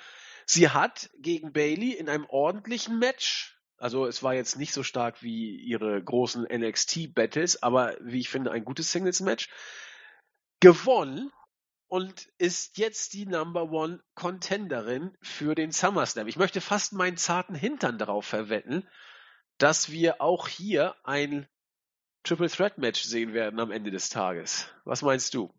Sie 0.44 0.70
hat 0.70 1.10
gegen 1.18 1.52
Bailey 1.52 1.92
in 1.92 2.08
einem 2.08 2.26
ordentlichen 2.26 2.98
Match 2.98 3.57
also 3.78 4.06
es 4.06 4.22
war 4.22 4.34
jetzt 4.34 4.58
nicht 4.58 4.72
so 4.72 4.82
stark 4.82 5.22
wie 5.22 5.56
ihre 5.56 6.02
großen 6.02 6.44
NXT-Battles, 6.44 7.62
aber 7.62 7.96
wie 8.00 8.20
ich 8.20 8.28
finde, 8.28 8.50
ein 8.50 8.64
gutes 8.64 8.92
Singles-Match. 8.92 9.48
Gewonnen 10.60 11.30
und 11.86 12.26
ist 12.38 12.76
jetzt 12.78 13.14
die 13.14 13.26
Number 13.26 13.70
One 13.70 14.00
Contenderin 14.14 15.16
für 15.22 15.54
den 15.54 15.72
SummerSlam. 15.72 16.26
Ich 16.26 16.36
möchte 16.36 16.60
fast 16.60 16.92
meinen 16.92 17.16
zarten 17.16 17.54
Hintern 17.54 17.98
darauf 17.98 18.26
verwetten, 18.26 18.86
dass 19.58 19.90
wir 19.90 20.20
auch 20.20 20.48
hier 20.48 20.94
ein 21.04 21.48
Triple 22.24 22.50
Threat 22.50 22.78
Match 22.78 23.02
sehen 23.02 23.32
werden 23.32 23.60
am 23.60 23.70
Ende 23.70 23.90
des 23.90 24.10
Tages. 24.10 24.68
Was 24.84 25.02
meinst 25.02 25.34
du? 25.34 25.54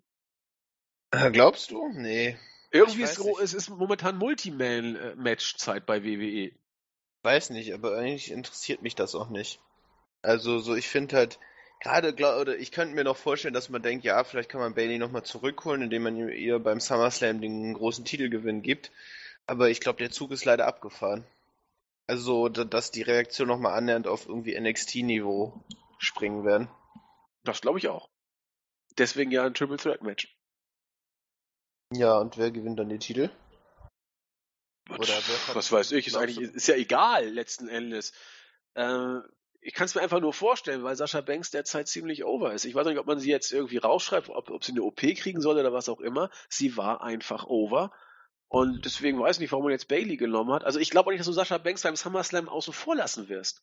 Äh, 1.11 1.31
glaubst 1.31 1.71
du? 1.71 1.89
Nee. 1.93 2.37
Irgendwie 2.71 3.01
ist 3.01 3.17
es 3.17 3.53
ist 3.53 3.69
momentan 3.69 4.17
Multiman-Match-Zeit 4.17 5.85
bei 5.87 6.03
WWE. 6.03 6.51
Weiß 7.23 7.49
nicht, 7.49 7.73
aber 7.73 7.97
eigentlich 7.97 8.31
interessiert 8.31 8.81
mich 8.81 8.95
das 8.95 9.15
auch 9.15 9.29
nicht. 9.29 9.59
Also 10.21 10.59
so, 10.59 10.75
ich 10.75 10.87
finde 10.87 11.17
halt, 11.17 11.39
gerade, 11.79 12.13
oder 12.39 12.57
ich 12.57 12.71
könnte 12.71 12.95
mir 12.95 13.03
noch 13.03 13.17
vorstellen, 13.17 13.53
dass 13.53 13.69
man 13.69 13.81
denkt, 13.81 14.05
ja, 14.05 14.23
vielleicht 14.23 14.49
kann 14.49 14.61
man 14.61 14.73
Bailey 14.73 14.97
nochmal 14.97 15.23
zurückholen, 15.23 15.81
indem 15.81 16.03
man 16.03 16.29
ihr 16.29 16.59
beim 16.59 16.79
SummerSlam 16.79 17.41
den 17.41 17.73
großen 17.73 18.05
Titelgewinn 18.05 18.61
gibt. 18.61 18.91
Aber 19.47 19.69
ich 19.69 19.79
glaube, 19.79 19.99
der 19.99 20.11
Zug 20.11 20.31
ist 20.31 20.45
leider 20.45 20.67
abgefahren. 20.67 21.25
Also, 22.07 22.49
dass 22.49 22.91
die 22.91 23.03
Reaktion 23.03 23.47
nochmal 23.47 23.77
annähernd 23.77 24.07
auf 24.07 24.27
irgendwie 24.27 24.59
NXT-Niveau 24.59 25.63
springen 25.99 26.43
werden. 26.43 26.69
Das 27.43 27.61
glaube 27.61 27.79
ich 27.79 27.87
auch. 27.87 28.09
Deswegen 28.97 29.31
ja 29.31 29.45
ein 29.45 29.53
Triple 29.53 29.77
Threat 29.77 30.01
Match. 30.01 30.35
Ja, 31.93 32.17
und 32.17 32.37
wer 32.37 32.51
gewinnt 32.51 32.79
dann 32.79 32.89
den 32.89 32.99
Titel? 32.99 33.29
Oder 34.89 35.13
was 35.53 35.71
weiß 35.71 35.91
ich, 35.93 36.07
ist 36.07 36.15
eigentlich 36.15 36.53
ist 36.53 36.67
ja 36.67 36.75
egal 36.75 37.27
letzten 37.29 37.67
Endes. 37.67 38.13
Äh, 38.73 39.19
ich 39.61 39.73
kann 39.73 39.85
es 39.85 39.95
mir 39.95 40.01
einfach 40.01 40.21
nur 40.21 40.33
vorstellen, 40.33 40.83
weil 40.83 40.95
Sascha 40.95 41.21
Banks 41.21 41.51
derzeit 41.51 41.87
ziemlich 41.87 42.23
over 42.23 42.53
ist. 42.53 42.65
Ich 42.65 42.75
weiß 42.75 42.87
nicht, 42.87 42.97
ob 42.97 43.05
man 43.05 43.19
sie 43.19 43.29
jetzt 43.29 43.51
irgendwie 43.51 43.77
rausschreibt, 43.77 44.29
ob, 44.29 44.49
ob 44.49 44.63
sie 44.63 44.71
eine 44.71 44.83
OP 44.83 44.99
kriegen 44.99 45.41
soll 45.41 45.57
oder 45.57 45.73
was 45.73 45.89
auch 45.89 45.99
immer. 45.99 46.29
Sie 46.47 46.77
war 46.77 47.03
einfach 47.03 47.45
over. 47.45 47.91
Und 48.47 48.85
deswegen 48.85 49.19
weiß 49.19 49.35
ich 49.35 49.41
nicht, 49.41 49.51
warum 49.51 49.65
man 49.65 49.73
jetzt 49.73 49.87
Bailey 49.87 50.17
genommen 50.17 50.53
hat. 50.53 50.63
Also 50.63 50.79
ich 50.79 50.89
glaube 50.89 51.07
auch 51.07 51.11
nicht, 51.11 51.19
dass 51.19 51.27
du 51.27 51.33
Sascha 51.33 51.57
Banks 51.57 51.83
beim 51.83 51.95
SummerSlam 51.95 52.49
außen 52.49 52.73
vor 52.73 52.95
lassen 52.95 53.29
wirst. 53.29 53.61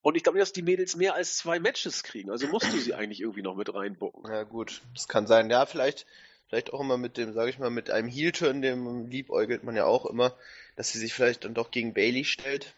Und 0.00 0.16
ich 0.16 0.22
glaube 0.22 0.38
nicht, 0.38 0.42
dass 0.42 0.52
die 0.52 0.62
Mädels 0.62 0.96
mehr 0.96 1.14
als 1.14 1.36
zwei 1.38 1.58
Matches 1.58 2.02
kriegen. 2.02 2.30
Also 2.30 2.46
musst 2.48 2.72
du 2.72 2.76
sie 2.76 2.94
eigentlich 2.94 3.20
irgendwie 3.20 3.42
noch 3.42 3.56
mit 3.56 3.72
reinbucken. 3.72 4.30
Ja 4.30 4.42
gut, 4.42 4.82
das 4.94 5.08
kann 5.08 5.26
sein. 5.26 5.50
Ja, 5.50 5.66
vielleicht 5.66 6.06
vielleicht 6.48 6.72
auch 6.72 6.80
immer 6.80 6.96
mit 6.96 7.16
dem, 7.16 7.32
sage 7.32 7.50
ich 7.50 7.58
mal, 7.58 7.70
mit 7.70 7.90
einem 7.90 8.08
Heel-Turn, 8.08 8.62
dem 8.62 9.08
liebäugelt 9.08 9.64
man 9.64 9.76
ja 9.76 9.84
auch 9.84 10.06
immer, 10.06 10.34
dass 10.76 10.90
sie 10.90 10.98
sich 10.98 11.14
vielleicht 11.14 11.44
dann 11.44 11.54
doch 11.54 11.70
gegen 11.70 11.94
Bailey 11.94 12.24
stellt. 12.24 12.74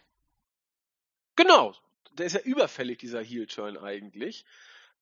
Genau, 1.35 1.73
der 2.17 2.25
ist 2.25 2.33
ja 2.33 2.41
überfällig, 2.41 2.99
dieser 2.99 3.21
Heel-Turn 3.23 3.77
eigentlich. 3.77 4.45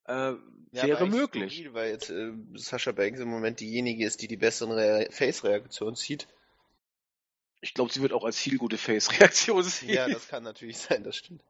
Äh, 0.05 0.33
ja, 0.71 0.87
wäre 0.87 1.07
möglich. 1.07 1.53
Skurril, 1.53 1.73
weil 1.73 1.91
jetzt 1.91 2.09
äh, 2.09 2.31
Sascha 2.55 2.91
Banks 2.91 3.19
im 3.19 3.27
Moment 3.27 3.59
diejenige 3.59 4.05
ist, 4.05 4.21
die 4.21 4.27
die 4.27 4.37
besseren 4.37 4.71
Re 4.71 5.07
Face-Reaktionen 5.11 5.95
zieht. 5.95 6.27
Ich 7.61 7.73
glaube, 7.73 7.91
sie 7.91 8.01
wird 8.01 8.13
auch 8.13 8.23
als 8.23 8.39
Heel 8.39 8.57
gute 8.57 8.77
Face-Reaktion 8.77 9.63
ziehen. 9.63 9.89
Ja, 9.93 10.07
das 10.07 10.27
kann 10.27 10.43
natürlich 10.43 10.77
sein, 10.79 11.03
das 11.03 11.15
stimmt. 11.15 11.43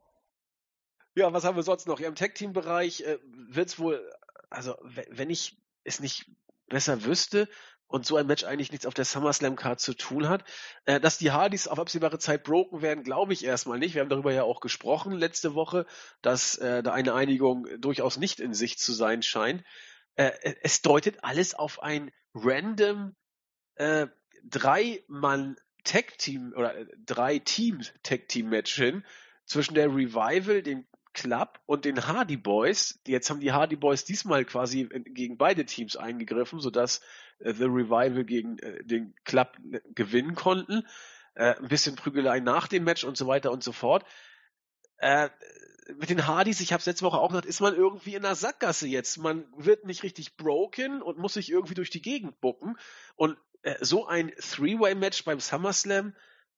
Ja, 1.15 1.34
was 1.34 1.43
haben 1.43 1.57
wir 1.57 1.63
sonst 1.63 1.88
noch? 1.88 1.99
Ja, 1.99 2.07
im 2.07 2.15
Tag-Team-Bereich 2.15 3.01
äh, 3.01 3.20
wird 3.24 3.70
es 3.70 3.80
wohl, 3.80 4.09
also 4.49 4.76
wenn 4.82 5.30
ich 5.30 5.57
es 5.84 5.99
nicht 5.99 6.26
besser 6.70 7.03
wüsste, 7.05 7.49
und 7.89 8.05
so 8.05 8.17
ein 8.17 8.28
Match 8.28 8.43
eigentlich 8.43 8.72
nichts 8.72 8.86
auf 8.86 8.93
der 8.93 9.03
SummerSlam 9.03 9.55
Card 9.55 9.80
zu 9.80 9.95
tun 9.95 10.30
hat. 10.30 10.43
Äh, 10.86 10.99
dass 10.99 11.17
die 11.17 11.32
Hardys 11.32 11.67
auf 11.67 11.80
absehbare 11.80 12.20
Zeit 12.20 12.43
broken 12.43 12.82
werden, 12.82 13.03
glaube 13.03 13.34
ich 13.34 13.43
erstmal 13.43 13.80
nicht. 13.80 13.95
Wir 13.95 14.01
haben 14.01 14.09
darüber 14.09 14.32
ja 14.32 14.43
auch 14.43 14.61
gesprochen 14.61 15.11
letzte 15.11 15.55
Woche, 15.55 15.86
dass 16.22 16.55
äh, 16.59 16.84
da 16.84 16.93
eine 16.93 17.13
Einigung 17.15 17.67
durchaus 17.80 18.17
nicht 18.17 18.39
in 18.39 18.53
Sicht 18.53 18.80
zu 18.80 18.93
sein 18.93 19.24
scheint. 19.24 19.63
Äh, 20.15 20.32
es 20.61 20.82
deutet 20.84 21.24
alles 21.24 21.55
auf 21.55 21.82
ein 21.82 22.11
random 22.36 23.15
äh, 23.76 24.07
drei-Mann 24.43 25.57
Tag 25.84 26.17
Team 26.20 26.53
oder 26.55 26.76
äh, 26.76 26.86
drei 27.05 27.39
Team 27.39 27.82
Tag 28.03 28.28
Team 28.28 28.49
Match 28.49 28.76
hin 28.76 29.03
zwischen 29.45 29.74
der 29.74 29.88
Revival, 29.88 30.61
dem 30.61 30.86
Club 31.14 31.60
und 31.66 31.86
den 31.86 32.07
Hardy 32.07 32.38
Boys. 32.38 32.99
Jetzt 33.07 33.30
haben 33.30 33.39
die 33.39 33.51
Hardy 33.51 33.76
Boys 33.76 34.05
diesmal 34.05 34.45
quasi 34.45 34.88
gegen 34.88 35.38
beide 35.38 35.66
Teams 35.66 35.95
eingegriffen, 35.95 36.60
sodass 36.60 37.01
äh, 37.39 37.53
The 37.53 37.66
Revival 37.66 38.24
gegen 38.26 38.60
äh, 38.60 38.84
den 38.84 39.16
Club 39.26 39.57
äh, 39.72 39.80
gewinnen 39.93 40.36
konnten. 40.36 40.86
Äh, 41.36 41.55
ein 41.55 41.68
bisschen 41.68 41.95
Prügelei 41.95 42.39
nach 42.39 42.68
dem 42.68 42.84
Match 42.84 43.03
und 43.03 43.18
so 43.18 43.28
weiter 43.28 43.51
und 43.51 43.64
so 43.64 43.72
fort. 43.72 44.05
Äh, 44.97 45.30
mit 45.97 46.10
den 46.10 46.28
Hardys, 46.28 46.60
ich 46.60 46.72
habe 46.72 46.80
es 46.80 46.86
letzte 46.86 47.05
Woche 47.05 47.18
auch 47.18 47.30
gesagt, 47.30 47.47
ist 47.47 47.62
man 47.62 47.76
irgendwie 47.76 48.16
in 48.16 48.22
der 48.22 48.36
Sackgasse 48.36 48.88
jetzt. 48.88 49.18
Man 49.18 49.45
wird 49.57 49.86
nicht 49.86 50.03
richtig 50.03 50.38
broken 50.38 51.01
und 51.01 51.18
muss 51.18 51.34
sich 51.34 51.49
irgendwie 51.49 51.74
durch 51.74 51.89
die 51.89 52.01
Gegend 52.01 52.39
bucken. 52.41 52.78
Und 53.16 53.38
äh, 53.64 53.76
so 53.82 54.05
ein 54.05 54.32
Three-Way-Match 54.38 55.24
beim 55.26 55.39
SummerSlam, 55.39 56.16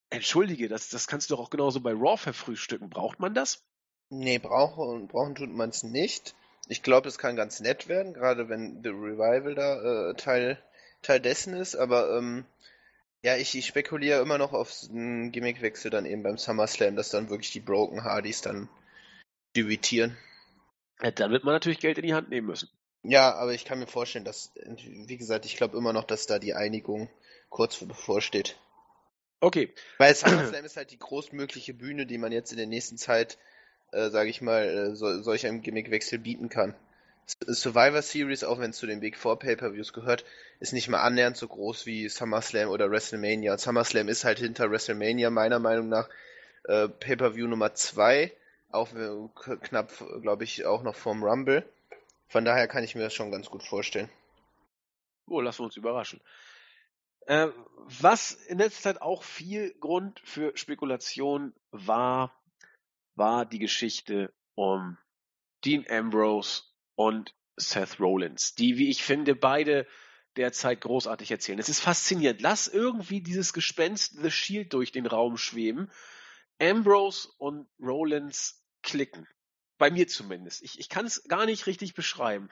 entschuldige, 0.10 0.68
das, 0.68 0.90
das 0.90 1.08
kannst 1.08 1.30
du 1.30 1.36
doch 1.36 1.44
auch 1.44 1.50
genauso 1.50 1.80
bei 1.80 1.94
Raw 1.94 2.18
verfrühstücken. 2.18 2.90
Braucht 2.90 3.20
man 3.20 3.34
das? 3.34 3.66
Nee, 4.14 4.40
brauchen, 4.40 5.08
brauchen 5.08 5.36
tut 5.36 5.52
man 5.52 5.70
es 5.70 5.84
nicht. 5.84 6.36
Ich 6.68 6.84
glaube, 6.84 7.08
es 7.08 7.18
kann 7.18 7.38
ganz 7.38 7.62
nett 7.62 7.88
werden, 7.88 8.14
gerade 8.14 8.50
wenn 8.50 8.84
The 8.84 8.90
Revival 8.90 9.56
da 9.56 10.10
äh, 10.10 10.14
Teil, 10.16 10.62
Teil 11.02 11.22
dessen 11.22 11.54
ist, 11.54 11.76
aber 11.76 12.18
ähm, 12.18 12.46
ja, 13.24 13.38
ich, 13.38 13.56
ich 13.56 13.66
spekuliere 13.66 14.22
immer 14.22 14.38
noch 14.38 14.52
auf 14.52 14.74
einen 14.90 15.32
Gimmickwechsel 15.32 15.90
dann 15.90 16.06
eben 16.06 16.24
beim 16.24 16.38
SummerSlam, 16.38 16.98
dass 16.98 17.10
dann 17.10 17.30
wirklich 17.30 17.52
die 17.52 17.62
Broken 17.62 18.04
Hardys 18.04 18.42
dann 18.42 18.68
debütieren. 19.56 20.18
Ja, 21.02 21.12
dann 21.12 21.32
wird 21.32 21.46
man 21.46 21.54
natürlich 21.54 21.80
Geld 21.80 21.98
in 21.98 22.06
die 22.06 22.14
Hand 22.14 22.30
nehmen 22.30 22.48
müssen. 22.48 22.70
Ja, 23.04 23.34
aber 23.36 23.54
ich 23.54 23.64
kann 23.64 23.80
mir 23.80 23.88
vorstellen, 23.88 24.26
dass, 24.26 24.52
wie 24.76 25.18
gesagt, 25.18 25.46
ich 25.46 25.56
glaube 25.56 25.78
immer 25.78 25.94
noch, 25.94 26.04
dass 26.04 26.28
da 26.28 26.38
die 26.38 26.54
Einigung 26.54 27.10
kurz 27.50 27.78
bevorsteht. 27.78 28.60
Okay. 29.40 29.74
Weil 30.00 30.14
SummerSlam 30.14 30.66
ist 30.66 30.76
halt 30.76 30.92
die 30.92 31.00
großmögliche 31.00 31.74
Bühne, 31.74 32.06
die 32.06 32.18
man 32.18 32.34
jetzt 32.34 32.52
in 32.52 32.58
der 32.58 32.68
nächsten 32.68 32.98
Zeit, 32.98 33.38
äh, 33.92 34.10
sage 34.10 34.30
ich 34.30 34.42
mal, 34.42 34.64
äh, 34.64 34.96
so, 34.96 35.22
solch 35.22 35.46
einem 35.46 35.62
Gimmickwechsel 35.62 36.20
bieten 36.20 36.50
kann. 36.50 36.76
Survivor 37.48 38.02
Series, 38.02 38.44
auch 38.44 38.60
wenn 38.60 38.72
es 38.72 38.78
zu 38.78 38.88
den 38.88 39.00
Big 39.00 39.18
Four 39.18 39.40
Pay-Per-Views 39.40 39.94
gehört, 39.94 40.26
ist 40.60 40.74
nicht 40.74 40.90
mal 40.90 41.02
annähernd 41.02 41.38
so 41.38 41.48
groß 41.48 41.86
wie 41.86 42.10
SummerSlam 42.10 42.70
oder 42.70 42.92
WrestleMania. 42.92 43.58
SummerSlam 43.58 44.10
ist 44.10 44.26
halt 44.26 44.40
hinter 44.40 44.70
WrestleMania 44.70 45.30
meiner 45.30 45.60
Meinung 45.60 45.88
nach 45.88 46.10
äh, 46.66 46.88
Pay-Per-View 46.90 47.48
Nummer 47.48 47.74
2, 47.74 48.34
auch 48.72 48.90
knapp, 49.62 49.92
glaube 50.22 50.44
ich, 50.44 50.66
auch 50.66 50.84
noch 50.84 50.96
vorm 50.96 51.24
Rumble. 51.24 51.64
Von 52.28 52.46
daher 52.46 52.68
kann 52.68 52.84
ich 52.84 52.96
mir 52.96 53.04
das 53.04 53.14
schon 53.14 53.32
ganz 53.32 53.50
gut 53.50 53.64
vorstellen. 53.64 54.10
Oh, 55.28 55.42
wir 55.42 55.60
uns 55.60 55.78
überraschen. 55.78 56.22
Äh, 57.28 57.48
was 58.00 58.32
in 58.32 58.58
letzter 58.58 58.82
Zeit 58.94 59.02
auch 59.02 59.24
viel 59.24 59.74
Grund 59.80 60.20
für 60.24 60.56
Spekulation 60.56 61.54
war, 61.72 62.34
war 63.16 63.46
die 63.46 63.60
Geschichte 63.60 64.34
um 64.56 64.98
Dean 65.64 65.86
Ambrose 65.90 66.64
und 66.96 67.36
Seth 67.58 68.00
Rollins, 68.00 68.56
die, 68.56 68.78
wie 68.78 68.90
ich 68.90 69.04
finde, 69.04 69.36
beide 69.36 69.88
derzeit 70.38 70.82
großartig 70.82 71.30
erzählen. 71.32 71.60
Es 71.60 71.70
ist 71.70 71.82
faszinierend. 71.82 72.42
Lass 72.42 72.68
irgendwie 72.68 73.22
dieses 73.22 73.54
Gespenst 73.54 74.18
The 74.22 74.32
Shield 74.32 74.74
durch 74.74 74.92
den 74.92 75.06
Raum 75.06 75.38
schweben. 75.38 75.92
Ambrose 76.60 77.30
und 77.38 77.68
Rollins 77.82 78.64
klicken. 78.82 79.28
Bei 79.78 79.90
mir 79.90 80.08
zumindest. 80.08 80.62
Ich, 80.62 80.80
ich 80.80 80.90
kann 80.90 81.06
es 81.06 81.24
gar 81.24 81.46
nicht 81.46 81.66
richtig 81.68 81.94
beschreiben. 81.94 82.50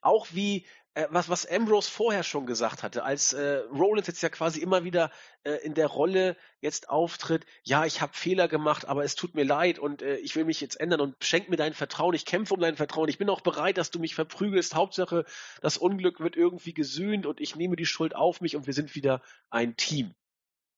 Auch 0.00 0.28
wie, 0.32 0.66
äh, 0.94 1.06
was, 1.10 1.28
was 1.28 1.46
Ambrose 1.46 1.90
vorher 1.90 2.22
schon 2.22 2.46
gesagt 2.46 2.82
hatte, 2.82 3.04
als 3.04 3.32
äh, 3.32 3.62
Rollins 3.72 4.08
jetzt 4.08 4.22
ja 4.22 4.28
quasi 4.28 4.60
immer 4.60 4.84
wieder 4.84 5.10
äh, 5.44 5.52
in 5.62 5.74
der 5.74 5.86
Rolle 5.86 6.36
jetzt 6.60 6.88
auftritt, 6.88 7.46
ja, 7.62 7.84
ich 7.84 8.00
habe 8.00 8.12
Fehler 8.14 8.48
gemacht, 8.48 8.86
aber 8.86 9.04
es 9.04 9.14
tut 9.14 9.34
mir 9.34 9.44
leid 9.44 9.78
und 9.78 10.02
äh, 10.02 10.16
ich 10.16 10.34
will 10.34 10.44
mich 10.44 10.60
jetzt 10.60 10.80
ändern 10.80 11.00
und 11.00 11.16
schenk 11.24 11.48
mir 11.48 11.56
dein 11.56 11.74
Vertrauen, 11.74 12.14
ich 12.14 12.26
kämpfe 12.26 12.54
um 12.54 12.60
dein 12.60 12.76
Vertrauen, 12.76 13.08
ich 13.08 13.18
bin 13.18 13.30
auch 13.30 13.40
bereit, 13.40 13.78
dass 13.78 13.90
du 13.90 13.98
mich 14.00 14.14
verprügelst. 14.14 14.74
Hauptsache, 14.74 15.24
das 15.62 15.78
Unglück 15.78 16.20
wird 16.20 16.36
irgendwie 16.36 16.74
gesühnt 16.74 17.26
und 17.26 17.40
ich 17.40 17.54
nehme 17.54 17.76
die 17.76 17.86
Schuld 17.86 18.16
auf 18.16 18.40
mich 18.40 18.56
und 18.56 18.66
wir 18.66 18.74
sind 18.74 18.94
wieder 18.94 19.22
ein 19.48 19.76
Team. 19.76 20.14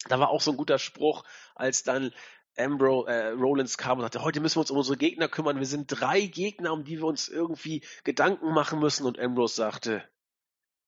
Da 0.09 0.19
war 0.19 0.31
auch 0.31 0.41
so 0.41 0.51
ein 0.51 0.57
guter 0.57 0.79
Spruch, 0.79 1.25
als 1.55 1.85
dann 1.85 2.13
Ambrose, 2.57 3.11
äh, 3.11 3.29
Rollins 3.31 3.79
kam 3.79 3.99
und 3.99 4.03
sagte, 4.03 4.23
heute 4.23 4.41
müssen 4.41 4.57
wir 4.57 4.61
uns 4.61 4.71
um 4.71 4.79
unsere 4.79 4.97
Gegner 4.97 5.29
kümmern. 5.29 5.59
Wir 5.59 5.67
sind 5.67 5.87
drei 5.89 6.23
Gegner, 6.23 6.73
um 6.73 6.85
die 6.85 6.99
wir 6.99 7.07
uns 7.07 7.29
irgendwie 7.29 7.83
Gedanken 8.05 8.53
machen 8.53 8.79
müssen. 8.81 9.07
Und 9.07 9.19
Ambrose 9.19 9.55
sagte, 9.55 10.09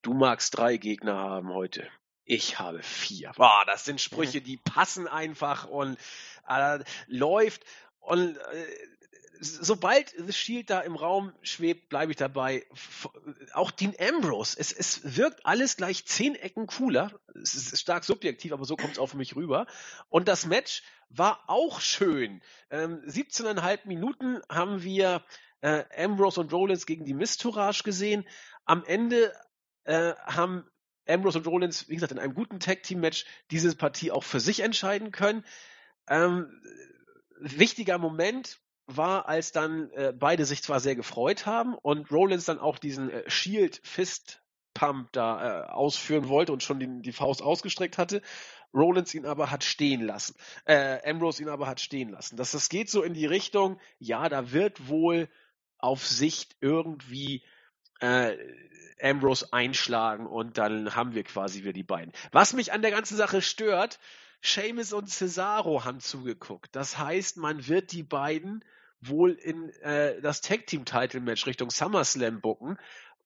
du 0.03 0.15
magst 0.15 0.57
drei 0.57 0.77
Gegner 0.77 1.15
haben 1.15 1.53
heute. 1.53 1.89
Ich 2.25 2.59
habe 2.59 2.83
vier. 2.83 3.33
Boah, 3.37 3.65
das 3.67 3.85
sind 3.85 4.01
Sprüche, 4.01 4.41
die 4.41 4.57
passen 4.57 5.07
einfach 5.07 5.67
und 5.67 5.99
äh, 6.49 6.79
läuft. 7.07 7.65
Und 7.99 8.37
äh, 8.37 8.67
sobald 9.41 10.15
The 10.17 10.33
Shield 10.33 10.71
da 10.71 10.81
im 10.81 10.97
Raum 10.97 11.33
schwebt, 11.43 11.89
bleibe 11.89 12.13
ich 12.13 12.17
dabei. 12.17 12.67
Auch 13.53 13.71
Dean 13.71 13.95
Ambrose, 13.99 14.57
es, 14.59 14.73
es 14.73 15.17
wirkt 15.17 15.45
alles 15.47 15.77
gleich 15.77 16.07
zehn 16.07 16.35
Ecken 16.35 16.67
cooler. 16.67 17.13
Es 17.35 17.55
ist 17.55 17.79
stark 17.81 18.05
subjektiv, 18.05 18.53
aber 18.53 18.65
so 18.65 18.77
kommt 18.77 18.93
es 18.93 18.99
auch 18.99 19.09
für 19.09 19.17
mich 19.17 19.37
rüber. 19.37 19.67
Und 20.09 20.29
das 20.29 20.47
Match 20.47 20.83
war 21.09 21.45
auch 21.49 21.81
schön. 21.81 22.43
Ähm, 22.71 23.03
17,5 23.07 23.87
Minuten 23.87 24.41
haben 24.49 24.83
wir 24.83 25.25
äh, 25.61 25.85
Ambrose 25.97 26.41
und 26.41 26.53
Rollins 26.53 26.87
gegen 26.87 27.05
die 27.05 27.15
Mistourage 27.15 27.83
gesehen. 27.83 28.27
Am 28.65 28.85
Ende 28.85 29.33
äh, 29.85 30.15
haben 30.25 30.69
Ambrose 31.07 31.39
und 31.39 31.47
Rollins, 31.47 31.89
wie 31.89 31.95
gesagt, 31.95 32.13
in 32.13 32.19
einem 32.19 32.35
guten 32.35 32.61
Tag-Team-Match 32.61 33.27
diese 33.51 33.75
Partie 33.77 34.11
auch 34.11 34.25
für 34.25 34.41
sich 34.41 34.61
entscheiden 34.61 35.11
können. 35.11 35.45
Ähm, 36.09 36.61
wichtiger 37.39 37.99
Moment, 37.99 38.59
war, 38.87 39.29
als 39.29 39.53
dann 39.53 39.91
äh, 39.93 40.13
beide 40.17 40.45
sich 40.45 40.63
zwar 40.63 40.81
sehr 40.81 40.97
gefreut 40.97 41.47
haben 41.47 41.75
und 41.75 42.11
Rollins 42.11 42.45
dann 42.45 42.59
auch 42.59 42.79
diesen 42.79 43.11
äh, 43.11 43.29
Shield 43.31 43.81
Fist 43.83 44.43
Pump 44.75 45.13
da 45.13 45.63
äh, 45.63 45.67
ausführen 45.71 46.29
wollte 46.29 46.53
und 46.53 46.63
schon 46.63 46.81
die, 46.81 47.03
die 47.03 47.13
Faust 47.13 47.43
ausgestreckt 47.43 47.97
hatte, 47.97 48.21
Rollins 48.75 49.15
ihn 49.15 49.25
aber 49.25 49.51
hat 49.51 49.63
stehen 49.65 50.03
lassen. 50.03 50.35
Äh, 50.65 50.99
Ambrose 51.09 51.43
ihn 51.43 51.49
aber 51.49 51.67
hat 51.67 51.81
stehen 51.81 52.11
lassen. 52.11 52.37
Das, 52.37 52.51
das 52.51 52.69
geht 52.69 52.91
so 52.91 53.03
in 53.03 53.15
die 53.15 53.27
Richtung, 53.27 53.81
ja, 53.99 54.29
da 54.29 54.53
wird 54.53 54.89
wohl 54.89 55.29
auf 55.79 56.07
Sicht 56.07 56.57
irgendwie 56.61 57.45
äh, 58.01 58.37
Ambrose 59.01 59.53
einschlagen 59.53 60.27
und 60.27 60.59
dann 60.59 60.97
haben 60.97 61.15
wir 61.15 61.23
quasi 61.25 61.61
wieder 61.61 61.73
die 61.73 61.85
beiden. 61.85 62.13
Was 62.33 62.53
mich 62.53 62.73
an 62.73 62.83
der 62.83 62.91
ganzen 62.91 63.17
Sache 63.17 63.43
stört, 63.43 64.01
Seamus 64.45 64.93
und 64.93 65.09
Cesaro 65.09 65.85
haben 65.85 66.01
zugeguckt. 66.01 66.77
Das 66.77 66.99
heißt, 66.99 67.39
man 67.39 67.67
wird 67.67 67.93
die 67.93 68.03
beiden 68.03 68.63
wohl 69.01 69.33
in 69.33 69.71
äh, 69.81 70.21
das 70.21 70.43
Tag 70.43 70.67
Team 70.67 70.85
Title 70.85 71.21
Match 71.21 71.47
Richtung 71.47 71.71
SummerSlam 71.71 72.43
bucken, 72.43 72.79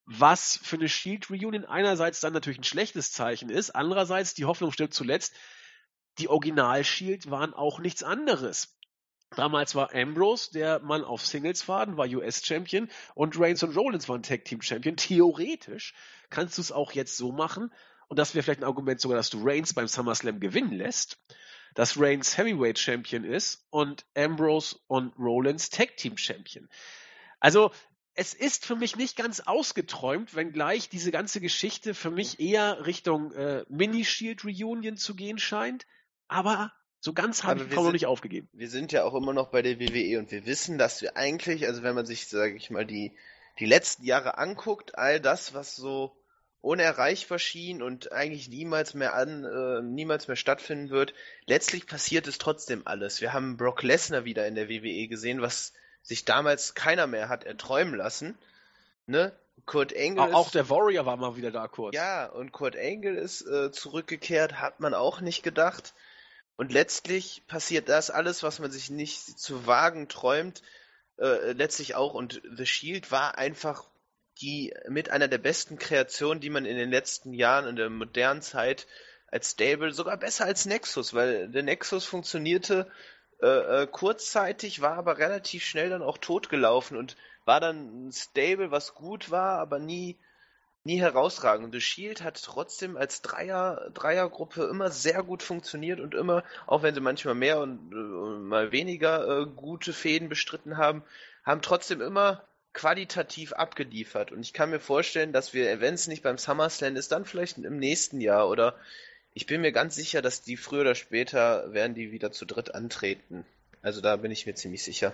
was 0.06 0.60
für 0.62 0.76
eine 0.76 0.88
Shield 0.88 1.28
Reunion 1.28 1.64
einerseits 1.64 2.20
dann 2.20 2.32
natürlich 2.32 2.60
ein 2.60 2.64
schlechtes 2.64 3.12
Zeichen 3.12 3.50
ist, 3.50 3.70
andererseits 3.70 4.34
die 4.34 4.44
Hoffnung 4.44 4.70
stirbt 4.70 4.94
zuletzt. 4.94 5.34
Die 6.18 6.28
Original 6.28 6.84
Shield 6.84 7.30
waren 7.30 7.52
auch 7.52 7.80
nichts 7.80 8.04
anderes. 8.04 8.76
Damals 9.30 9.74
war 9.74 9.94
Ambrose 9.94 10.52
der 10.52 10.78
Mann 10.80 11.04
auf 11.04 11.26
Singles-Faden, 11.26 11.96
war 11.96 12.06
US-Champion 12.06 12.88
und 13.14 13.38
Reigns 13.38 13.62
und 13.64 13.76
Rollins 13.76 14.08
waren 14.08 14.22
Tag-Team-Champion. 14.22 14.96
Theoretisch 14.96 15.94
kannst 16.30 16.58
du 16.58 16.62
es 16.62 16.72
auch 16.72 16.92
jetzt 16.92 17.16
so 17.16 17.32
machen, 17.32 17.72
und 18.08 18.18
das 18.18 18.34
wäre 18.34 18.42
vielleicht 18.42 18.60
ein 18.60 18.64
Argument 18.64 19.00
sogar, 19.00 19.16
dass 19.16 19.30
du 19.30 19.40
Reigns 19.42 19.74
beim 19.74 19.86
SummerSlam 19.86 20.40
gewinnen 20.40 20.72
lässt, 20.72 21.18
dass 21.74 21.98
Reigns 21.98 22.36
Heavyweight 22.36 22.78
Champion 22.78 23.24
ist 23.24 23.66
und 23.70 24.04
Ambrose 24.16 24.76
und 24.86 25.14
Rollins 25.18 25.70
Tag 25.70 25.96
Team 25.96 26.16
Champion. 26.16 26.68
Also 27.40 27.70
es 28.14 28.34
ist 28.34 28.66
für 28.66 28.74
mich 28.74 28.96
nicht 28.96 29.16
ganz 29.16 29.40
ausgeträumt, 29.40 30.34
wenngleich 30.34 30.88
diese 30.88 31.12
ganze 31.12 31.40
Geschichte 31.40 31.94
für 31.94 32.10
mich 32.10 32.40
eher 32.40 32.84
Richtung 32.84 33.30
äh, 33.32 33.64
Mini-Shield 33.68 34.44
Reunion 34.44 34.96
zu 34.96 35.14
gehen 35.14 35.38
scheint. 35.38 35.86
Aber 36.26 36.72
so 36.98 37.12
ganz 37.12 37.44
habe 37.44 37.64
ich 37.64 37.70
noch 37.70 37.92
nicht 37.92 38.06
aufgegeben. 38.06 38.48
Wir 38.52 38.68
sind 38.68 38.90
ja 38.90 39.04
auch 39.04 39.14
immer 39.14 39.32
noch 39.32 39.50
bei 39.52 39.62
der 39.62 39.78
WWE 39.78 40.18
und 40.18 40.32
wir 40.32 40.46
wissen, 40.46 40.78
dass 40.78 41.00
wir 41.00 41.16
eigentlich, 41.16 41.66
also 41.66 41.84
wenn 41.84 41.94
man 41.94 42.06
sich, 42.06 42.26
sage 42.26 42.56
ich 42.56 42.70
mal, 42.70 42.84
die, 42.84 43.16
die 43.60 43.66
letzten 43.66 44.04
Jahre 44.04 44.36
anguckt, 44.36 44.98
all 44.98 45.20
das, 45.20 45.54
was 45.54 45.76
so 45.76 46.17
unerreichbar 46.60 47.38
schien 47.38 47.82
und 47.82 48.12
eigentlich 48.12 48.48
niemals 48.48 48.94
mehr 48.94 49.14
an, 49.14 49.44
äh, 49.44 49.82
niemals 49.82 50.28
mehr 50.28 50.36
stattfinden 50.36 50.90
wird. 50.90 51.14
Letztlich 51.46 51.86
passiert 51.86 52.26
es 52.26 52.38
trotzdem 52.38 52.82
alles. 52.84 53.20
Wir 53.20 53.32
haben 53.32 53.56
Brock 53.56 53.82
Lesnar 53.82 54.24
wieder 54.24 54.46
in 54.46 54.54
der 54.54 54.68
WWE 54.68 55.06
gesehen, 55.08 55.40
was 55.40 55.72
sich 56.02 56.24
damals 56.24 56.74
keiner 56.74 57.06
mehr 57.06 57.28
hat 57.28 57.44
erträumen 57.44 57.94
lassen. 57.94 58.36
Ne? 59.06 59.32
Kurt 59.66 59.96
Angle. 59.96 60.22
Auch, 60.22 60.46
auch 60.46 60.50
der 60.50 60.68
Warrior 60.70 61.06
war 61.06 61.16
mal 61.16 61.36
wieder 61.36 61.50
da 61.50 61.68
kurz. 61.68 61.94
Ja, 61.94 62.26
und 62.26 62.52
Kurt 62.52 62.76
Angle 62.76 63.18
ist 63.18 63.42
äh, 63.42 63.70
zurückgekehrt, 63.70 64.60
hat 64.60 64.80
man 64.80 64.94
auch 64.94 65.20
nicht 65.20 65.42
gedacht. 65.42 65.94
Und 66.56 66.72
letztlich 66.72 67.42
passiert 67.46 67.88
das 67.88 68.10
alles, 68.10 68.42
was 68.42 68.58
man 68.58 68.70
sich 68.72 68.90
nicht 68.90 69.38
zu 69.38 69.66
wagen 69.66 70.08
träumt, 70.08 70.62
äh, 71.18 71.52
letztlich 71.52 71.94
auch. 71.94 72.14
Und 72.14 72.42
The 72.56 72.66
Shield 72.66 73.12
war 73.12 73.38
einfach 73.38 73.84
die 74.40 74.74
mit 74.88 75.10
einer 75.10 75.28
der 75.28 75.38
besten 75.38 75.78
Kreationen, 75.78 76.40
die 76.40 76.50
man 76.50 76.64
in 76.64 76.76
den 76.76 76.90
letzten 76.90 77.32
Jahren 77.32 77.66
in 77.66 77.76
der 77.76 77.90
modernen 77.90 78.42
Zeit 78.42 78.86
als 79.30 79.50
Stable, 79.50 79.92
sogar 79.92 80.16
besser 80.16 80.46
als 80.46 80.66
Nexus, 80.66 81.12
weil 81.14 81.48
der 81.48 81.62
Nexus 81.62 82.04
funktionierte 82.04 82.90
äh, 83.42 83.82
äh, 83.82 83.86
kurzzeitig, 83.86 84.80
war 84.80 84.96
aber 84.96 85.18
relativ 85.18 85.64
schnell 85.64 85.90
dann 85.90 86.02
auch 86.02 86.18
totgelaufen 86.18 86.96
und 86.96 87.16
war 87.44 87.60
dann 87.60 88.08
ein 88.08 88.12
Stable, 88.12 88.70
was 88.70 88.94
gut 88.94 89.30
war, 89.30 89.58
aber 89.58 89.78
nie, 89.78 90.18
nie 90.82 91.00
herausragend. 91.00 91.72
The 91.72 91.80
Shield 91.80 92.22
hat 92.22 92.42
trotzdem 92.42 92.96
als 92.96 93.22
Dreier, 93.22 93.90
Dreiergruppe 93.94 94.64
immer 94.64 94.90
sehr 94.90 95.22
gut 95.22 95.42
funktioniert 95.42 96.00
und 96.00 96.14
immer, 96.14 96.42
auch 96.66 96.82
wenn 96.82 96.94
sie 96.94 97.00
manchmal 97.00 97.34
mehr 97.34 97.60
und 97.60 97.92
äh, 97.92 97.96
mal 97.96 98.72
weniger 98.72 99.42
äh, 99.42 99.46
gute 99.46 99.92
Fäden 99.92 100.28
bestritten 100.28 100.76
haben, 100.76 101.04
haben 101.44 101.62
trotzdem 101.62 102.00
immer 102.00 102.47
qualitativ 102.78 103.54
abgeliefert. 103.54 104.30
Und 104.30 104.40
ich 104.40 104.52
kann 104.52 104.70
mir 104.70 104.78
vorstellen, 104.78 105.32
dass 105.32 105.52
wir, 105.52 105.80
wenn 105.80 105.94
es 105.94 106.06
nicht 106.06 106.22
beim 106.22 106.38
SummerSlam 106.38 106.94
ist, 106.94 107.10
dann 107.10 107.24
vielleicht 107.24 107.58
im 107.58 107.76
nächsten 107.78 108.20
Jahr 108.20 108.48
oder 108.48 108.78
ich 109.34 109.46
bin 109.46 109.62
mir 109.62 109.72
ganz 109.72 109.96
sicher, 109.96 110.22
dass 110.22 110.42
die 110.42 110.56
früher 110.56 110.82
oder 110.82 110.94
später 110.94 111.72
werden 111.72 111.94
die 111.94 112.12
wieder 112.12 112.30
zu 112.30 112.46
dritt 112.46 112.76
antreten. 112.76 113.44
Also 113.82 114.00
da 114.00 114.14
bin 114.14 114.30
ich 114.30 114.46
mir 114.46 114.54
ziemlich 114.54 114.84
sicher. 114.84 115.12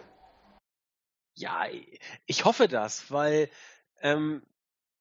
Ja, 1.37 1.67
ich 2.27 2.45
hoffe 2.45 2.69
das, 2.69 3.11
weil 3.11 3.49
ähm, 4.03 4.43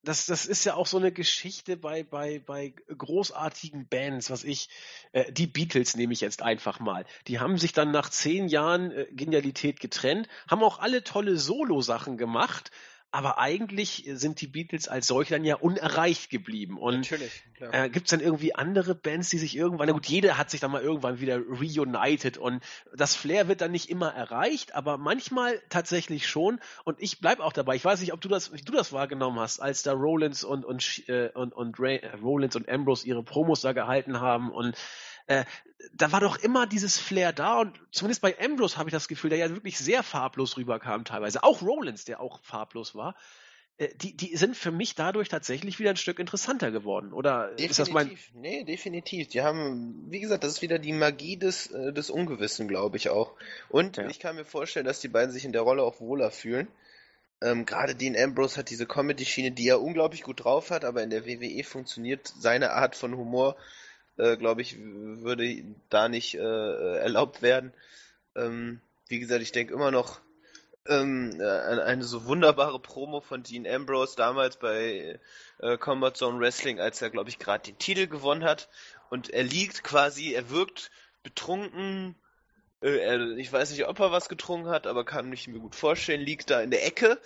das, 0.03 0.25
das 0.25 0.45
ist 0.45 0.65
ja 0.65 0.75
auch 0.75 0.85
so 0.85 0.97
eine 0.97 1.11
Geschichte 1.11 1.77
bei, 1.77 2.03
bei, 2.03 2.39
bei 2.39 2.73
großartigen 2.97 3.87
Bands, 3.87 4.29
was 4.29 4.43
ich, 4.43 4.69
äh, 5.13 5.31
die 5.31 5.47
Beatles 5.47 5.95
nehme 5.95 6.11
ich 6.11 6.21
jetzt 6.21 6.41
einfach 6.41 6.79
mal. 6.79 7.05
Die 7.27 7.39
haben 7.39 7.57
sich 7.57 7.71
dann 7.71 7.91
nach 7.91 8.09
zehn 8.09 8.49
Jahren 8.49 8.91
äh, 8.91 9.07
Genialität 9.11 9.79
getrennt, 9.79 10.27
haben 10.49 10.61
auch 10.61 10.79
alle 10.79 11.03
tolle 11.03 11.37
Solo-Sachen 11.37 12.17
gemacht, 12.17 12.71
aber 13.13 13.37
eigentlich 13.37 14.05
sind 14.07 14.41
die 14.41 14.47
Beatles 14.47 14.87
als 14.87 15.05
solche 15.05 15.35
dann 15.35 15.45
ja 15.45 15.55
unerreicht 15.55 16.31
geblieben. 16.31 16.79
Und 16.79 17.11
Natürlich, 17.11 17.43
äh, 17.59 17.87
gibt 17.87 18.07
es 18.07 18.09
dann 18.09 18.21
irgendwie 18.21 18.55
andere 18.55 18.95
Bands, 18.95 19.29
die 19.29 19.37
sich 19.37 19.55
irgendwann, 19.55 19.85
na 19.87 19.93
gut, 19.93 20.07
jeder 20.07 20.39
hat 20.39 20.49
sich 20.49 20.59
dann 20.59 20.71
mal 20.71 20.81
irgendwann 20.81 21.19
wieder 21.19 21.37
reunited 21.37 22.39
und 22.39 22.63
das 22.95 23.15
Flair 23.15 23.47
wird 23.47 23.61
dann 23.61 23.71
nicht 23.71 23.91
immer 23.91 24.11
erreicht, 24.11 24.73
aber 24.73 24.97
manchmal 24.97 25.61
tatsächlich 25.69 26.27
schon. 26.27 26.59
Und 26.85 26.99
ich 26.99 27.19
bleib 27.19 27.39
auch 27.39 27.53
dabei. 27.53 27.75
Ich 27.75 27.85
weiß 27.85 28.01
nicht, 28.01 28.13
ob 28.13 28.21
du 28.21 28.29
das, 28.29 28.51
wie 28.51 28.61
du 28.61 28.73
das 28.73 28.91
wahrgenommen 28.91 29.39
hast, 29.39 29.59
als 29.59 29.83
da 29.83 29.93
Rollins 29.93 30.43
und 30.43 30.65
und 30.65 31.07
äh, 31.07 31.29
und, 31.35 31.53
und 31.53 31.79
Ray, 31.79 31.97
äh, 31.97 32.15
Rollins 32.15 32.55
und 32.55 32.67
Ambrose 32.67 33.07
ihre 33.07 33.21
Promos 33.21 33.61
da 33.61 33.73
gehalten 33.73 34.21
haben 34.21 34.49
und 34.49 34.75
äh, 35.27 35.45
da 35.93 36.11
war 36.11 36.19
doch 36.19 36.37
immer 36.37 36.65
dieses 36.67 36.97
Flair 36.97 37.33
da 37.33 37.59
und 37.59 37.79
zumindest 37.91 38.21
bei 38.21 38.37
Ambrose 38.39 38.77
habe 38.77 38.89
ich 38.89 38.93
das 38.93 39.07
Gefühl, 39.07 39.29
der 39.29 39.39
ja 39.39 39.49
wirklich 39.49 39.77
sehr 39.77 40.03
farblos 40.03 40.57
rüberkam 40.57 41.05
teilweise. 41.05 41.43
Auch 41.43 41.61
Rollins, 41.61 42.05
der 42.05 42.19
auch 42.21 42.41
farblos 42.43 42.95
war. 42.95 43.15
Äh, 43.77 43.89
die, 43.95 44.15
die 44.15 44.35
sind 44.37 44.55
für 44.55 44.71
mich 44.71 44.95
dadurch 44.95 45.29
tatsächlich 45.29 45.79
wieder 45.79 45.89
ein 45.89 45.97
Stück 45.97 46.19
interessanter 46.19 46.71
geworden. 46.71 47.11
Oder 47.11 47.47
definitiv. 47.49 47.71
ist 47.71 47.79
das 47.79 47.89
mein. 47.89 48.17
Nee, 48.33 48.63
definitiv. 48.63 49.27
Die 49.29 49.41
haben, 49.41 50.05
wie 50.09 50.19
gesagt, 50.19 50.43
das 50.43 50.53
ist 50.53 50.61
wieder 50.61 50.79
die 50.79 50.93
Magie 50.93 51.37
des, 51.37 51.67
äh, 51.71 51.91
des 51.91 52.09
Ungewissen, 52.09 52.67
glaube 52.67 52.97
ich 52.97 53.09
auch. 53.09 53.33
Und 53.69 53.97
Ja. 53.97 54.07
ich 54.07 54.19
kann 54.19 54.35
mir 54.35 54.45
vorstellen, 54.45 54.85
dass 54.85 54.99
die 54.99 55.07
beiden 55.07 55.31
sich 55.31 55.45
in 55.45 55.53
der 55.53 55.63
Rolle 55.63 55.83
auch 55.83 55.99
wohler 55.99 56.31
fühlen. 56.31 56.67
Ähm, 57.41 57.65
Gerade 57.65 57.95
Dean 57.95 58.15
Ambrose 58.15 58.57
hat 58.57 58.69
diese 58.69 58.85
Comedy-Schiene, 58.85 59.51
die 59.51 59.67
er 59.67 59.81
unglaublich 59.81 60.23
gut 60.23 60.45
drauf 60.45 60.69
hat, 60.69 60.85
aber 60.85 61.03
in 61.03 61.09
der 61.09 61.25
WWE 61.25 61.63
funktioniert 61.63 62.31
seine 62.39 62.71
Art 62.71 62.95
von 62.95 63.17
Humor, 63.17 63.57
äh, 64.17 64.37
glaube 64.37 64.61
ich, 64.61 64.77
würde 64.79 65.63
da 65.89 66.09
nicht 66.09 66.35
äh, 66.35 66.97
erlaubt 66.97 67.41
werden. 67.41 67.73
Ähm, 68.35 68.81
wie 69.07 69.19
gesagt, 69.19 69.41
ich 69.41 69.51
denke 69.51 69.73
immer 69.73 69.91
noch 69.91 70.21
ähm, 70.87 71.39
äh, 71.39 71.43
an 71.43 71.79
eine 71.79 72.03
so 72.03 72.25
wunderbare 72.25 72.79
Promo 72.79 73.21
von 73.21 73.43
Dean 73.43 73.67
Ambrose 73.67 74.15
damals 74.15 74.57
bei 74.57 75.19
äh, 75.59 75.77
Combat 75.77 76.17
Zone 76.17 76.39
Wrestling, 76.39 76.79
als 76.79 77.01
er, 77.01 77.09
glaube 77.09 77.29
ich, 77.29 77.39
gerade 77.39 77.63
den 77.63 77.77
Titel 77.77 78.07
gewonnen 78.07 78.43
hat. 78.43 78.69
Und 79.09 79.29
er 79.29 79.43
liegt 79.43 79.83
quasi, 79.83 80.33
er 80.33 80.49
wirkt 80.49 80.91
betrunken. 81.23 82.15
Äh, 82.81 82.97
er, 82.97 83.37
ich 83.37 83.51
weiß 83.51 83.71
nicht, 83.71 83.87
ob 83.87 83.99
er 83.99 84.11
was 84.11 84.29
getrunken 84.29 84.69
hat, 84.69 84.87
aber 84.87 85.05
kann 85.05 85.29
mich 85.29 85.47
mir 85.47 85.59
gut 85.59 85.75
vorstellen, 85.75 86.21
liegt 86.21 86.49
da 86.49 86.61
in 86.61 86.71
der 86.71 86.85
Ecke. 86.85 87.19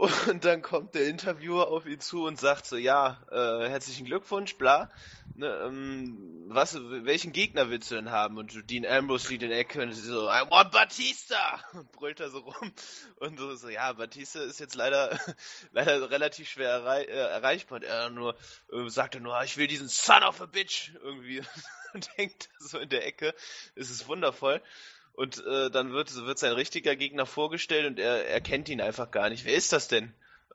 Und 0.00 0.46
dann 0.46 0.62
kommt 0.62 0.94
der 0.94 1.08
Interviewer 1.08 1.68
auf 1.68 1.84
ihn 1.84 2.00
zu 2.00 2.24
und 2.24 2.40
sagt 2.40 2.64
so, 2.64 2.78
ja, 2.78 3.22
äh, 3.30 3.68
herzlichen 3.68 4.06
Glückwunsch, 4.06 4.56
bla. 4.56 4.88
Ne, 5.34 5.46
ähm, 5.66 6.46
was, 6.48 6.74
welchen 6.74 7.32
Gegner 7.32 7.68
willst 7.68 7.90
du 7.90 7.96
denn 7.96 8.10
haben? 8.10 8.38
Und 8.38 8.70
Dean 8.70 8.86
Ambrose 8.86 9.28
liegt 9.28 9.42
in 9.42 9.50
der 9.50 9.58
Ecke 9.58 9.82
und 9.82 9.92
so, 9.92 10.26
I 10.26 10.40
want 10.48 10.70
Batista! 10.70 11.62
Und 11.74 11.92
brüllt 11.92 12.18
da 12.18 12.30
so 12.30 12.38
rum. 12.38 12.72
Und 13.16 13.38
so, 13.38 13.54
so 13.56 13.68
ja, 13.68 13.92
Batista 13.92 14.40
ist 14.40 14.58
jetzt 14.58 14.74
leider, 14.74 15.20
leider 15.72 16.10
relativ 16.10 16.48
schwer 16.48 16.70
errei 16.70 17.04
äh, 17.04 17.10
erreichbar. 17.10 17.76
Und 17.76 17.84
er 17.84 18.08
nur, 18.08 18.36
äh, 18.72 18.88
sagt 18.88 19.16
er 19.16 19.20
nur, 19.20 19.36
"Ah, 19.36 19.44
ich 19.44 19.58
will 19.58 19.66
diesen 19.66 19.88
Son 19.88 20.22
of 20.22 20.40
a 20.40 20.46
Bitch 20.46 20.92
irgendwie. 21.02 21.42
Und 21.92 22.08
hängt 22.16 22.48
so 22.58 22.78
in 22.78 22.88
der 22.88 23.04
Ecke. 23.04 23.34
Es 23.74 23.90
ist 23.90 24.08
wundervoll. 24.08 24.62
Und 25.20 25.44
äh, 25.44 25.70
dann 25.70 25.92
wird, 25.92 26.14
wird 26.24 26.38
sein 26.38 26.54
richtiger 26.54 26.96
Gegner 26.96 27.26
vorgestellt 27.26 27.86
und 27.86 27.98
er, 27.98 28.26
er 28.26 28.40
kennt 28.40 28.70
ihn 28.70 28.80
einfach 28.80 29.10
gar 29.10 29.28
nicht. 29.28 29.44
Wer 29.44 29.52
ist 29.54 29.70
das 29.70 29.86
denn? 29.86 30.14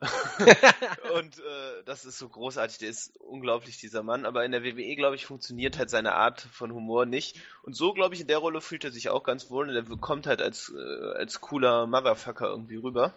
und 1.14 1.38
äh, 1.38 1.84
das 1.84 2.04
ist 2.04 2.18
so 2.18 2.28
großartig, 2.28 2.78
der 2.78 2.88
ist 2.88 3.16
unglaublich, 3.18 3.78
dieser 3.78 4.02
Mann. 4.02 4.26
Aber 4.26 4.44
in 4.44 4.50
der 4.50 4.64
WWE, 4.64 4.96
glaube 4.96 5.14
ich, 5.14 5.24
funktioniert 5.24 5.78
halt 5.78 5.88
seine 5.88 6.14
Art 6.14 6.40
von 6.40 6.72
Humor 6.72 7.06
nicht. 7.06 7.36
Und 7.62 7.76
so, 7.76 7.92
glaube 7.92 8.16
ich, 8.16 8.20
in 8.20 8.26
der 8.26 8.38
Rolle 8.38 8.60
fühlt 8.60 8.82
er 8.82 8.90
sich 8.90 9.08
auch 9.08 9.22
ganz 9.22 9.50
wohl 9.50 9.68
und 9.68 9.76
er 9.76 9.96
kommt 9.98 10.26
halt 10.26 10.42
als, 10.42 10.74
äh, 10.76 11.12
als 11.14 11.40
cooler 11.40 11.86
Motherfucker 11.86 12.48
irgendwie 12.48 12.78
rüber. 12.78 13.14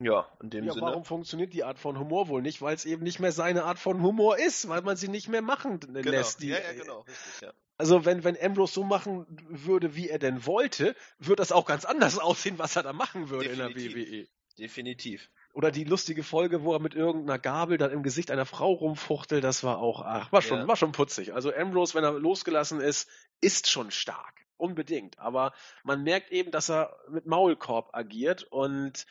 Ja, 0.00 0.28
in 0.42 0.50
dem 0.50 0.64
Ja, 0.64 0.72
Sinne. 0.74 0.86
warum 0.86 1.04
funktioniert 1.04 1.52
die 1.52 1.64
Art 1.64 1.78
von 1.78 1.98
Humor 1.98 2.28
wohl 2.28 2.40
nicht? 2.42 2.62
Weil 2.62 2.74
es 2.74 2.84
eben 2.84 3.02
nicht 3.02 3.18
mehr 3.18 3.32
seine 3.32 3.64
Art 3.64 3.78
von 3.80 4.00
Humor 4.02 4.38
ist, 4.38 4.68
weil 4.68 4.82
man 4.82 4.96
sie 4.96 5.08
nicht 5.08 5.28
mehr 5.28 5.42
machen 5.42 5.80
Genau. 5.80 6.00
lässt. 6.10 6.40
Die, 6.42 6.48
ja, 6.48 6.58
ja, 6.60 6.72
genau, 6.72 7.00
richtig, 7.00 7.40
ja. 7.42 7.52
Also 7.78 8.04
wenn, 8.04 8.22
wenn 8.24 8.36
Ambrose 8.40 8.72
so 8.74 8.84
machen 8.84 9.26
würde, 9.48 9.94
wie 9.96 10.08
er 10.08 10.18
denn 10.18 10.46
wollte, 10.46 10.94
würde 11.18 11.36
das 11.36 11.52
auch 11.52 11.64
ganz 11.66 11.84
anders 11.84 12.18
aussehen, 12.18 12.58
was 12.58 12.76
er 12.76 12.82
da 12.84 12.92
machen 12.92 13.28
würde 13.30 13.48
in 13.50 13.58
der 13.58 13.68
Definitiv. 13.68 14.08
WWE. 14.08 14.28
Definitiv. 14.58 15.30
Oder 15.52 15.70
die 15.70 15.84
lustige 15.84 16.22
Folge, 16.22 16.62
wo 16.62 16.72
er 16.74 16.80
mit 16.80 16.94
irgendeiner 16.94 17.38
Gabel 17.38 17.78
dann 17.78 17.90
im 17.92 18.02
Gesicht 18.02 18.30
einer 18.30 18.46
Frau 18.46 18.72
rumfuchtelt, 18.72 19.42
das 19.42 19.62
war 19.64 19.78
auch, 19.78 20.02
ach, 20.04 20.30
war 20.32 20.42
schon, 20.42 20.58
Ja. 20.60 20.68
war 20.68 20.76
schon 20.76 20.92
putzig. 20.92 21.32
Also 21.34 21.52
Ambrose, 21.54 21.94
wenn 21.94 22.04
er 22.04 22.12
losgelassen 22.12 22.80
ist, 22.80 23.08
ist 23.40 23.68
schon 23.70 23.90
stark. 23.90 24.44
Unbedingt. 24.56 25.18
Aber 25.20 25.52
man 25.84 26.02
merkt 26.02 26.30
eben, 26.32 26.50
dass 26.50 26.68
er 26.68 26.96
mit 27.08 27.26
Maulkorb 27.26 27.90
agiert 27.94 28.42
und 28.44 29.06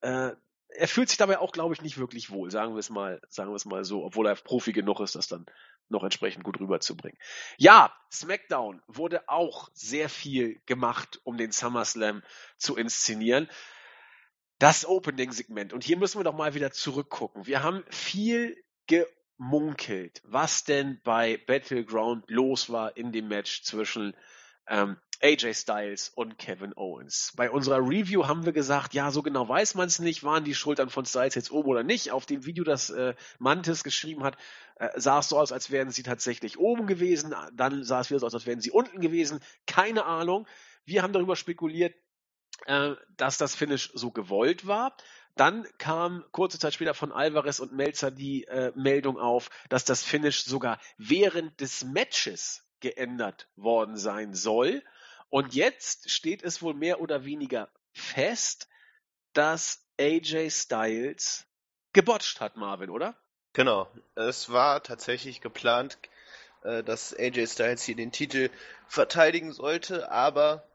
äh, 0.00 0.32
er 0.72 0.88
fühlt 0.88 1.08
sich 1.08 1.18
dabei 1.18 1.38
auch, 1.38 1.52
glaube 1.52 1.74
ich, 1.74 1.82
nicht 1.82 1.98
wirklich 1.98 2.30
wohl, 2.30 2.50
sagen 2.50 2.74
wir 2.74 2.78
es 2.78 2.90
mal, 2.90 3.20
sagen 3.28 3.50
wir 3.50 3.56
es 3.56 3.64
mal 3.64 3.84
so, 3.84 4.04
obwohl 4.04 4.26
er 4.26 4.36
Profi 4.36 4.72
genug 4.72 5.00
ist, 5.00 5.14
das 5.14 5.28
dann 5.28 5.46
noch 5.88 6.04
entsprechend 6.04 6.44
gut 6.44 6.60
rüberzubringen. 6.60 7.18
Ja, 7.56 7.94
SmackDown 8.12 8.80
wurde 8.86 9.28
auch 9.28 9.68
sehr 9.74 10.08
viel 10.08 10.60
gemacht, 10.66 11.20
um 11.24 11.36
den 11.36 11.50
SummerSlam 11.52 12.22
zu 12.56 12.76
inszenieren. 12.76 13.50
Das 14.58 14.86
Opening-Segment. 14.86 15.72
Und 15.72 15.84
hier 15.84 15.96
müssen 15.96 16.20
wir 16.20 16.24
doch 16.24 16.36
mal 16.36 16.54
wieder 16.54 16.70
zurückgucken. 16.70 17.46
Wir 17.46 17.62
haben 17.62 17.84
viel 17.90 18.62
gemunkelt, 18.86 20.20
was 20.24 20.64
denn 20.64 21.00
bei 21.02 21.38
Battleground 21.38 22.24
los 22.28 22.70
war 22.70 22.96
in 22.96 23.10
dem 23.10 23.28
Match 23.28 23.62
zwischen 23.64 24.14
ähm, 24.68 24.98
AJ 25.22 25.54
Styles 25.54 26.08
und 26.08 26.38
Kevin 26.38 26.72
Owens. 26.76 27.32
Bei 27.36 27.50
unserer 27.50 27.78
Review 27.78 28.26
haben 28.26 28.46
wir 28.46 28.52
gesagt, 28.52 28.94
ja, 28.94 29.10
so 29.10 29.22
genau 29.22 29.48
weiß 29.48 29.74
man 29.74 29.86
es 29.86 29.98
nicht, 29.98 30.24
waren 30.24 30.44
die 30.44 30.54
Schultern 30.54 30.88
von 30.88 31.04
Styles 31.04 31.34
jetzt 31.34 31.50
oben 31.50 31.68
oder 31.68 31.82
nicht. 31.82 32.10
Auf 32.10 32.24
dem 32.24 32.46
Video, 32.46 32.64
das 32.64 32.88
äh, 32.88 33.14
Mantis 33.38 33.84
geschrieben 33.84 34.22
hat, 34.22 34.36
äh, 34.76 34.88
sah 34.96 35.18
es 35.18 35.28
so 35.28 35.38
aus, 35.38 35.52
als 35.52 35.70
wären 35.70 35.90
sie 35.90 36.02
tatsächlich 36.02 36.58
oben 36.58 36.86
gewesen. 36.86 37.34
Dann 37.52 37.84
sah 37.84 38.00
es 38.00 38.08
wieder 38.08 38.20
so 38.20 38.26
aus, 38.26 38.34
als 38.34 38.46
wären 38.46 38.62
sie 38.62 38.70
unten 38.70 39.00
gewesen. 39.00 39.40
Keine 39.66 40.06
Ahnung. 40.06 40.46
Wir 40.86 41.02
haben 41.02 41.12
darüber 41.12 41.36
spekuliert, 41.36 41.94
äh, 42.64 42.94
dass 43.16 43.36
das 43.36 43.54
Finish 43.54 43.90
so 43.94 44.10
gewollt 44.10 44.66
war. 44.66 44.96
Dann 45.36 45.66
kam 45.76 46.24
kurze 46.32 46.58
Zeit 46.58 46.72
später 46.74 46.94
von 46.94 47.12
Alvarez 47.12 47.60
und 47.60 47.72
Melzer 47.72 48.10
die 48.10 48.44
äh, 48.44 48.72
Meldung 48.74 49.18
auf, 49.18 49.50
dass 49.68 49.84
das 49.84 50.02
Finish 50.02 50.44
sogar 50.44 50.80
während 50.96 51.60
des 51.60 51.84
Matches 51.84 52.64
geändert 52.80 53.48
worden 53.56 53.96
sein 53.96 54.34
soll. 54.34 54.82
Und 55.30 55.54
jetzt 55.54 56.10
steht 56.10 56.42
es 56.42 56.60
wohl 56.60 56.74
mehr 56.74 57.00
oder 57.00 57.24
weniger 57.24 57.68
fest, 57.92 58.68
dass 59.32 59.86
AJ 59.98 60.50
Styles 60.50 61.46
gebotcht 61.92 62.40
hat, 62.40 62.56
Marvin, 62.56 62.90
oder? 62.90 63.16
Genau. 63.52 63.88
Es 64.14 64.50
war 64.50 64.82
tatsächlich 64.82 65.40
geplant, 65.40 65.98
äh, 66.62 66.82
dass 66.82 67.14
AJ 67.16 67.46
Styles 67.46 67.82
hier 67.82 67.96
den 67.96 68.12
Titel 68.12 68.50
verteidigen 68.86 69.52
sollte, 69.52 70.10
aber 70.10 70.66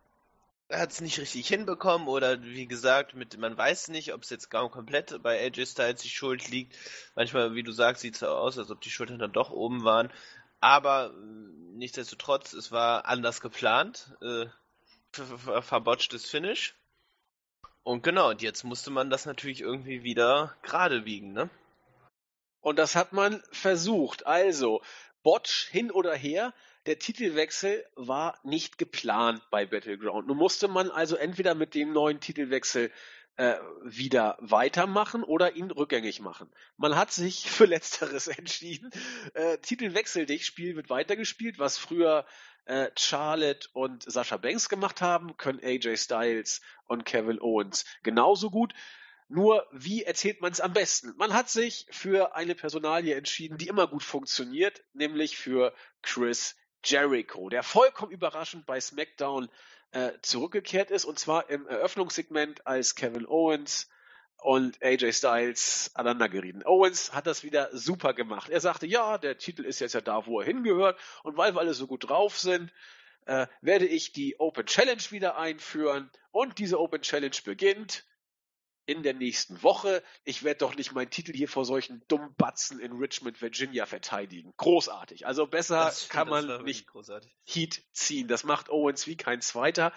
er 0.67 0.79
hat 0.79 0.91
es 0.91 1.01
nicht 1.01 1.19
richtig 1.19 1.47
hinbekommen 1.47 2.07
oder 2.07 2.41
wie 2.41 2.65
gesagt, 2.65 3.13
mit, 3.13 3.37
man 3.37 3.55
weiß 3.55 3.89
nicht, 3.89 4.13
ob 4.13 4.23
es 4.23 4.29
jetzt 4.29 4.49
gar 4.49 4.69
komplett 4.69 5.21
bei 5.21 5.39
AJ 5.39 5.67
Styles 5.67 6.01
die 6.01 6.09
Schuld 6.09 6.49
liegt. 6.49 6.75
Manchmal, 7.15 7.53
wie 7.53 7.63
du 7.63 7.71
sagst, 7.71 8.01
sieht 8.01 8.15
es 8.15 8.21
so 8.21 8.27
aus, 8.27 8.57
als 8.57 8.71
ob 8.71 8.81
die 8.81 8.89
Schultern 8.89 9.19
dann 9.19 9.31
doch 9.31 9.51
oben 9.51 9.83
waren. 9.83 10.11
Aber 10.59 11.13
äh, 11.13 11.77
nichtsdestotrotz, 11.77 12.53
es 12.53 12.71
war 12.71 13.05
anders 13.05 13.41
geplant. 13.41 14.15
Äh, 14.21 14.47
verbotschtes 15.11 16.29
Finish. 16.29 16.75
Und 17.83 18.03
genau, 18.03 18.31
und 18.31 18.41
jetzt 18.41 18.63
musste 18.63 18.89
man 18.91 19.09
das 19.09 19.25
natürlich 19.25 19.61
irgendwie 19.61 20.03
wieder 20.03 20.55
gerade 20.63 21.05
wiegen, 21.05 21.33
ne? 21.33 21.49
Und 22.61 22.79
das 22.79 22.95
hat 22.95 23.13
man 23.13 23.43
versucht. 23.51 24.25
Also, 24.25 24.81
Botch 25.21 25.67
hin 25.69 25.91
oder 25.91 26.15
her, 26.15 26.53
der 26.87 26.97
Titelwechsel 26.97 27.85
war 27.95 28.39
nicht 28.43 28.77
geplant 28.77 29.41
bei 29.51 29.65
Battleground. 29.65 30.27
Nun 30.27 30.37
musste 30.37 30.67
man 30.67 30.89
also 30.89 31.15
entweder 31.15 31.53
mit 31.53 31.75
dem 31.75 31.93
neuen 31.93 32.19
Titelwechsel 32.19 32.91
äh, 33.37 33.55
wieder 33.83 34.37
weitermachen 34.39 35.23
oder 35.23 35.55
ihn 35.55 35.71
rückgängig 35.71 36.21
machen. 36.21 36.49
Man 36.77 36.95
hat 36.95 37.11
sich 37.11 37.49
für 37.49 37.65
letzteres 37.65 38.27
entschieden. 38.27 38.91
Äh, 39.33 39.57
Titelwechsel 39.59 40.25
dich, 40.25 40.45
Spiel 40.45 40.75
wird 40.75 40.89
weitergespielt, 40.89 41.59
was 41.59 41.77
früher 41.77 42.25
äh, 42.65 42.89
Charlotte 42.97 43.69
und 43.73 44.03
Sascha 44.03 44.37
Banks 44.37 44.69
gemacht 44.69 45.01
haben, 45.01 45.37
können 45.37 45.59
AJ 45.63 45.97
Styles 45.97 46.61
und 46.85 47.05
Kevin 47.05 47.39
Owens 47.41 47.85
genauso 48.03 48.49
gut. 48.49 48.73
Nur, 49.27 49.67
wie 49.71 50.03
erzählt 50.03 50.41
man 50.41 50.51
es 50.51 50.61
am 50.61 50.73
besten? 50.73 51.13
Man 51.17 51.33
hat 51.33 51.49
sich 51.49 51.87
für 51.89 52.35
eine 52.35 52.53
Personalie 52.53 53.15
entschieden, 53.15 53.57
die 53.57 53.67
immer 53.67 53.87
gut 53.87 54.03
funktioniert, 54.03 54.83
nämlich 54.93 55.37
für 55.37 55.73
Chris 56.03 56.55
Jericho, 56.83 57.49
der 57.49 57.63
vollkommen 57.63 58.11
überraschend 58.11 58.67
bei 58.67 58.79
SmackDown 58.79 59.49
äh, 59.95 60.11
zurückgekehrt 60.21 60.91
ist, 60.91 61.05
und 61.05 61.17
zwar 61.17 61.49
im 61.49 61.67
Eröffnungssegment 61.67 62.67
als 62.67 62.95
Kevin 62.95 63.25
Owens 63.25 63.89
und 64.41 64.83
AJ 64.83 65.13
Styles 65.13 65.91
aneinander 65.93 66.27
gerieten. 66.27 66.63
Owens 66.65 67.13
hat 67.13 67.27
das 67.27 67.43
wieder 67.43 67.69
super 67.71 68.13
gemacht. 68.13 68.49
Er 68.49 68.59
sagte, 68.59 68.87
ja, 68.87 69.17
der 69.17 69.37
Titel 69.37 69.63
ist 69.63 69.79
jetzt 69.79 69.93
ja 69.93 70.01
da, 70.01 70.25
wo 70.25 70.41
er 70.41 70.45
hingehört 70.45 70.99
und 71.23 71.37
weil 71.37 71.55
wir 71.55 71.61
alle 71.61 71.73
so 71.73 71.87
gut 71.87 72.09
drauf 72.09 72.37
sind, 72.37 72.73
äh, 73.25 73.47
werde 73.61 73.85
ich 73.85 74.11
die 74.11 74.37
Open 74.37 74.65
Challenge 74.65 75.01
wieder 75.11 75.37
einführen 75.37 76.11
und 76.31 76.59
diese 76.59 76.77
Open 76.77 77.01
Challenge 77.01 77.37
beginnt 77.45 78.03
in 78.85 79.03
der 79.03 79.13
nächsten 79.13 79.61
Woche. 79.63 80.03
Ich 80.23 80.43
werde 80.43 80.59
doch 80.59 80.75
nicht 80.75 80.93
meinen 80.93 81.09
Titel 81.09 81.33
hier 81.33 81.47
vor 81.47 81.65
solchen 81.65 82.03
dummen 82.07 82.33
Batzen 82.35 82.79
in 82.79 82.93
Richmond, 82.93 83.41
Virginia 83.41 83.85
verteidigen. 83.85 84.53
Großartig. 84.57 85.25
Also 85.25 85.47
besser 85.47 85.85
das, 85.85 86.09
kann 86.09 86.29
man 86.29 86.63
nicht 86.63 86.87
großartig. 86.87 87.35
Heat 87.45 87.83
ziehen. 87.91 88.27
Das 88.27 88.43
macht 88.43 88.69
Owens 88.69 89.07
wie 89.07 89.17
kein 89.17 89.41
zweiter. 89.41 89.93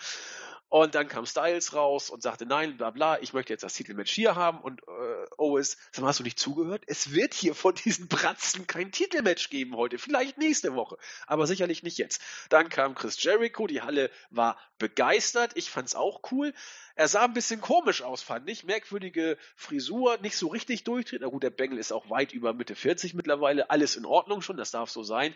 Und 0.71 0.95
dann 0.95 1.09
kam 1.09 1.25
Styles 1.25 1.73
raus 1.73 2.11
und 2.11 2.23
sagte, 2.23 2.45
nein, 2.45 2.77
bla 2.77 2.91
bla, 2.91 3.19
ich 3.21 3.33
möchte 3.33 3.55
jetzt 3.55 3.63
das 3.63 3.73
Titelmatch 3.73 4.13
hier 4.13 4.37
haben. 4.37 4.61
Und 4.61 4.83
äh, 4.83 5.27
Owens, 5.39 5.79
sag 5.93 6.03
mal, 6.03 6.09
hast 6.09 6.19
du 6.19 6.25
nicht 6.25 6.39
zugehört? 6.39 6.83
Es 6.87 7.15
wird 7.15 7.33
hier 7.33 7.55
von 7.55 7.75
diesen 7.75 8.07
Bratzen 8.09 8.67
kein 8.67 8.93
Titelmatch 8.93 9.49
geben 9.49 9.77
heute. 9.77 9.97
Vielleicht 9.97 10.37
nächste 10.37 10.75
Woche, 10.75 10.99
aber 11.27 11.47
sicherlich 11.47 11.83
nicht 11.83 11.97
jetzt. 11.97 12.21
Dann 12.51 12.69
kam 12.69 12.95
Chris 12.95 13.23
Jericho, 13.23 13.67
die 13.67 13.81
Halle 13.81 14.11
war 14.29 14.59
begeistert. 14.79 15.53
Ich 15.55 15.71
fand's 15.71 15.95
auch 15.95 16.21
cool. 16.33 16.53
Er 16.97 17.09
sah 17.09 17.25
ein 17.25 17.33
bisschen 17.33 17.63
komisch 17.63 18.03
aus, 18.03 18.21
fand 18.21 18.51
ich. 18.51 18.65
Merkwürdige 18.65 19.39
Frisur, 19.57 20.19
nicht 20.19 20.37
so 20.37 20.49
richtig 20.49 20.85
durchdreht. 20.85 21.23
Na 21.23 21.29
gut, 21.29 21.43
der 21.43 21.51
Bengel 21.51 21.79
ist 21.79 21.93
auch 21.93 22.11
weit 22.11 22.35
über 22.35 22.53
Mitte 22.53 22.75
40 22.75 23.15
mittlerweile. 23.15 23.71
Alles 23.71 23.97
in 23.97 24.05
Ordnung 24.05 24.43
schon, 24.43 24.59
das 24.59 24.71
darf 24.71 24.91
so 24.91 25.03
sein. 25.03 25.35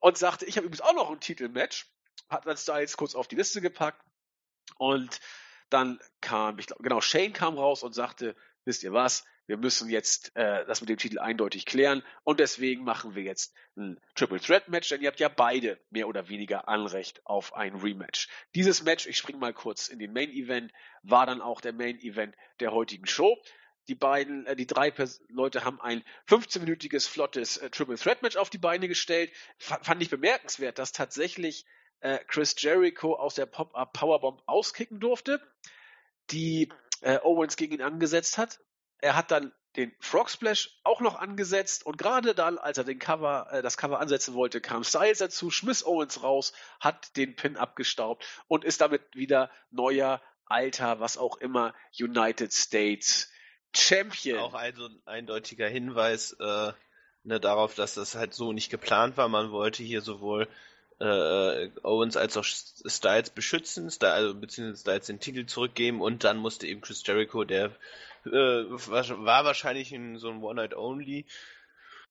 Und 0.00 0.18
sagte, 0.18 0.44
ich 0.44 0.56
habe 0.56 0.66
übrigens 0.66 0.80
auch 0.80 0.94
noch 0.94 1.10
ein 1.10 1.20
Titelmatch. 1.20 1.86
Hat 2.28 2.46
dann 2.46 2.56
Styles 2.56 2.96
kurz 2.96 3.14
auf 3.14 3.28
die 3.28 3.36
Liste 3.36 3.60
gepackt 3.60 4.02
und 4.78 5.20
dann 5.70 5.98
kam, 6.20 6.58
ich 6.58 6.66
glaube, 6.66 6.82
genau, 6.82 7.00
Shane 7.00 7.32
kam 7.32 7.58
raus 7.58 7.82
und 7.82 7.92
sagte, 7.92 8.36
wisst 8.64 8.82
ihr 8.82 8.92
was, 8.92 9.24
wir 9.46 9.56
müssen 9.56 9.88
jetzt 9.88 10.34
äh, 10.36 10.64
das 10.66 10.80
mit 10.80 10.90
dem 10.90 10.98
Titel 10.98 11.18
eindeutig 11.18 11.66
klären 11.66 12.02
und 12.24 12.40
deswegen 12.40 12.84
machen 12.84 13.14
wir 13.14 13.22
jetzt 13.22 13.54
ein 13.76 14.00
Triple 14.14 14.40
Threat 14.40 14.68
Match, 14.68 14.88
denn 14.88 15.00
ihr 15.00 15.08
habt 15.08 15.20
ja 15.20 15.28
beide 15.28 15.78
mehr 15.90 16.08
oder 16.08 16.28
weniger 16.28 16.68
Anrecht 16.68 17.24
auf 17.24 17.54
ein 17.54 17.76
Rematch. 17.76 18.28
Dieses 18.54 18.82
Match, 18.82 19.06
ich 19.06 19.16
springe 19.16 19.38
mal 19.38 19.54
kurz 19.54 19.88
in 19.88 19.98
den 19.98 20.12
Main 20.12 20.30
Event, 20.30 20.72
war 21.02 21.26
dann 21.26 21.40
auch 21.40 21.60
der 21.60 21.72
Main 21.72 21.98
Event 22.00 22.34
der 22.60 22.72
heutigen 22.72 23.06
Show. 23.06 23.40
Die 23.88 23.94
beiden, 23.94 24.46
äh, 24.46 24.56
die 24.56 24.66
drei 24.66 24.90
Pers 24.90 25.22
Leute 25.28 25.64
haben 25.64 25.80
ein 25.80 26.02
15-minütiges 26.28 27.08
flottes 27.08 27.56
äh, 27.58 27.70
Triple 27.70 27.96
Threat 27.96 28.22
Match 28.22 28.36
auf 28.36 28.50
die 28.50 28.58
Beine 28.58 28.88
gestellt. 28.88 29.30
F 29.58 29.78
fand 29.82 30.02
ich 30.02 30.10
bemerkenswert, 30.10 30.78
dass 30.78 30.90
tatsächlich 30.90 31.66
äh, 32.00 32.18
Chris 32.26 32.54
Jericho 32.58 33.14
aus 33.14 33.34
der 33.34 33.46
Pop-Up 33.46 33.92
Powerbomb 33.92 34.42
auskicken 34.46 35.00
durfte, 35.00 35.40
die 36.30 36.72
äh, 37.00 37.18
Owens 37.22 37.56
gegen 37.56 37.74
ihn 37.74 37.82
angesetzt 37.82 38.38
hat. 38.38 38.60
Er 38.98 39.16
hat 39.16 39.30
dann 39.30 39.52
den 39.76 39.92
Frog 40.00 40.30
Splash 40.30 40.78
auch 40.84 41.00
noch 41.00 41.16
angesetzt 41.16 41.84
und 41.84 41.98
gerade 41.98 42.34
dann, 42.34 42.58
als 42.58 42.78
er 42.78 42.84
den 42.84 42.98
Cover, 42.98 43.48
äh, 43.52 43.62
das 43.62 43.76
Cover 43.76 44.00
ansetzen 44.00 44.34
wollte, 44.34 44.60
kam 44.60 44.84
Styles 44.84 45.18
dazu, 45.18 45.50
schmiss 45.50 45.84
Owens 45.84 46.22
raus, 46.22 46.52
hat 46.80 47.16
den 47.16 47.36
Pin 47.36 47.56
abgestaubt 47.56 48.24
und 48.48 48.64
ist 48.64 48.80
damit 48.80 49.02
wieder 49.14 49.50
neuer, 49.70 50.22
alter, 50.46 51.00
was 51.00 51.18
auch 51.18 51.36
immer, 51.38 51.74
United 51.98 52.52
States 52.52 53.30
Champion. 53.74 54.38
Auch 54.38 54.54
ein 54.54 54.74
so 54.74 54.86
ein 54.86 55.02
eindeutiger 55.04 55.68
Hinweis 55.68 56.32
äh, 56.40 56.72
ne, 57.24 57.40
darauf, 57.40 57.74
dass 57.74 57.94
das 57.94 58.14
halt 58.14 58.32
so 58.32 58.52
nicht 58.52 58.70
geplant 58.70 59.16
war. 59.16 59.28
Man 59.28 59.50
wollte 59.50 59.82
hier 59.82 60.00
sowohl 60.00 60.48
äh, 61.00 61.70
Owens 61.82 62.16
als 62.16 62.36
auch 62.36 62.44
Styles 62.44 63.30
beschützen, 63.30 63.90
Styles, 63.90 64.14
also, 64.14 64.34
beziehungsweise 64.34 64.80
Styles 64.80 65.06
den 65.06 65.20
Titel 65.20 65.46
zurückgeben 65.46 66.00
und 66.00 66.24
dann 66.24 66.38
musste 66.38 66.66
eben 66.66 66.80
Chris 66.80 67.06
Jericho, 67.06 67.44
der 67.44 67.72
äh, 68.24 68.30
war 68.30 69.44
wahrscheinlich 69.44 69.92
in 69.92 70.18
so 70.18 70.30
ein 70.30 70.42
One-Night-Only 70.42 71.26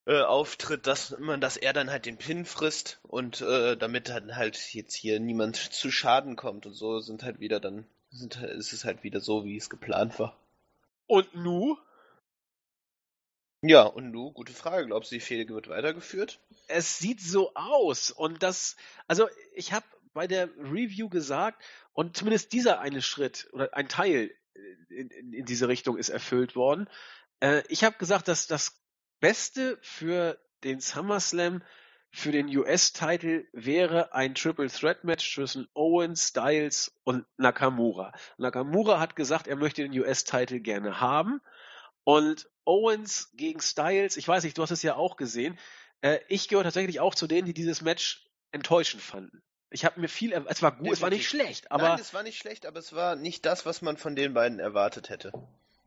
äh, 0.05 0.21
Auftritt, 0.21 0.85
dass 0.85 1.17
man, 1.19 1.41
dass 1.41 1.57
er 1.57 1.73
dann 1.73 1.89
halt 1.89 2.05
den 2.05 2.17
Pin 2.17 2.45
frisst 2.45 2.99
und 3.03 3.41
äh, 3.41 3.75
damit 3.75 4.09
dann 4.09 4.35
halt 4.35 4.73
jetzt 4.73 4.93
hier 4.93 5.19
niemand 5.19 5.55
zu 5.55 5.91
Schaden 5.91 6.35
kommt 6.35 6.65
und 6.65 6.73
so 6.73 6.99
sind 6.99 7.23
halt 7.23 7.39
wieder 7.39 7.59
dann 7.59 7.85
sind, 8.11 8.41
ist 8.41 8.71
es 8.71 8.85
halt 8.85 9.03
wieder 9.03 9.19
so, 9.19 9.45
wie 9.45 9.57
es 9.57 9.69
geplant 9.69 10.19
war. 10.19 10.37
Und 11.07 11.35
nu 11.35 11.77
ja, 13.67 13.83
und 13.83 14.11
du, 14.11 14.31
gute 14.31 14.53
Frage. 14.53 14.87
Glaubst 14.87 15.11
du, 15.11 15.15
die 15.15 15.21
Fehde 15.21 15.53
wird 15.53 15.69
weitergeführt? 15.69 16.39
Es 16.67 16.99
sieht 16.99 17.21
so 17.21 17.53
aus. 17.53 18.11
Und 18.11 18.43
das, 18.43 18.75
also 19.07 19.27
ich 19.53 19.73
habe 19.73 19.85
bei 20.13 20.27
der 20.27 20.49
Review 20.57 21.09
gesagt, 21.09 21.63
und 21.93 22.17
zumindest 22.17 22.53
dieser 22.53 22.79
eine 22.79 23.01
Schritt 23.01 23.47
oder 23.51 23.73
ein 23.73 23.87
Teil 23.87 24.31
in, 24.89 25.09
in, 25.09 25.33
in 25.33 25.45
diese 25.45 25.67
Richtung 25.67 25.97
ist 25.97 26.09
erfüllt 26.09 26.55
worden. 26.55 26.89
Äh, 27.39 27.63
ich 27.67 27.83
habe 27.83 27.97
gesagt, 27.97 28.27
dass 28.27 28.47
das 28.47 28.81
Beste 29.19 29.77
für 29.81 30.39
den 30.63 30.79
SummerSlam 30.79 31.61
für 32.11 32.31
den 32.31 32.47
US-Titel 32.55 33.45
wäre 33.51 34.13
ein 34.13 34.35
Triple 34.35 34.69
Threat 34.69 35.03
Match 35.03 35.35
zwischen 35.35 35.67
Owens, 35.73 36.29
Styles 36.29 36.93
und 37.03 37.25
Nakamura. 37.35 38.13
Nakamura 38.37 39.01
hat 39.01 39.17
gesagt, 39.17 39.47
er 39.47 39.57
möchte 39.57 39.81
den 39.81 39.99
US-Titel 39.99 40.59
gerne 40.59 41.01
haben. 41.01 41.41
Und 42.05 42.47
Owens 42.65 43.31
gegen 43.35 43.61
Styles, 43.61 44.17
ich 44.17 44.27
weiß 44.27 44.43
nicht, 44.43 44.57
du 44.57 44.61
hast 44.61 44.71
es 44.71 44.83
ja 44.83 44.95
auch 44.95 45.15
gesehen. 45.17 45.57
Äh, 46.01 46.19
ich 46.27 46.47
gehöre 46.47 46.63
tatsächlich 46.63 46.99
auch 46.99 47.15
zu 47.15 47.27
denen, 47.27 47.45
die 47.45 47.53
dieses 47.53 47.81
Match 47.81 48.27
enttäuschend 48.51 49.01
fanden. 49.01 49.41
Ich 49.69 49.83
habe 49.83 49.99
mir 49.99 50.07
viel, 50.07 50.31
es 50.31 50.61
war 50.61 50.71
gut, 50.71 50.87
Definitiv. 50.87 50.93
es 50.93 51.01
war 51.01 51.09
nicht 51.09 51.27
schlecht, 51.27 51.71
aber 51.71 51.89
Nein, 51.89 51.99
es 51.99 52.13
war 52.13 52.23
nicht 52.23 52.37
schlecht, 52.37 52.65
aber 52.65 52.79
es 52.79 52.93
war 52.93 53.15
nicht 53.15 53.45
das, 53.45 53.65
was 53.65 53.81
man 53.81 53.97
von 53.97 54.15
den 54.15 54.33
beiden 54.33 54.59
erwartet 54.59 55.09
hätte. 55.09 55.31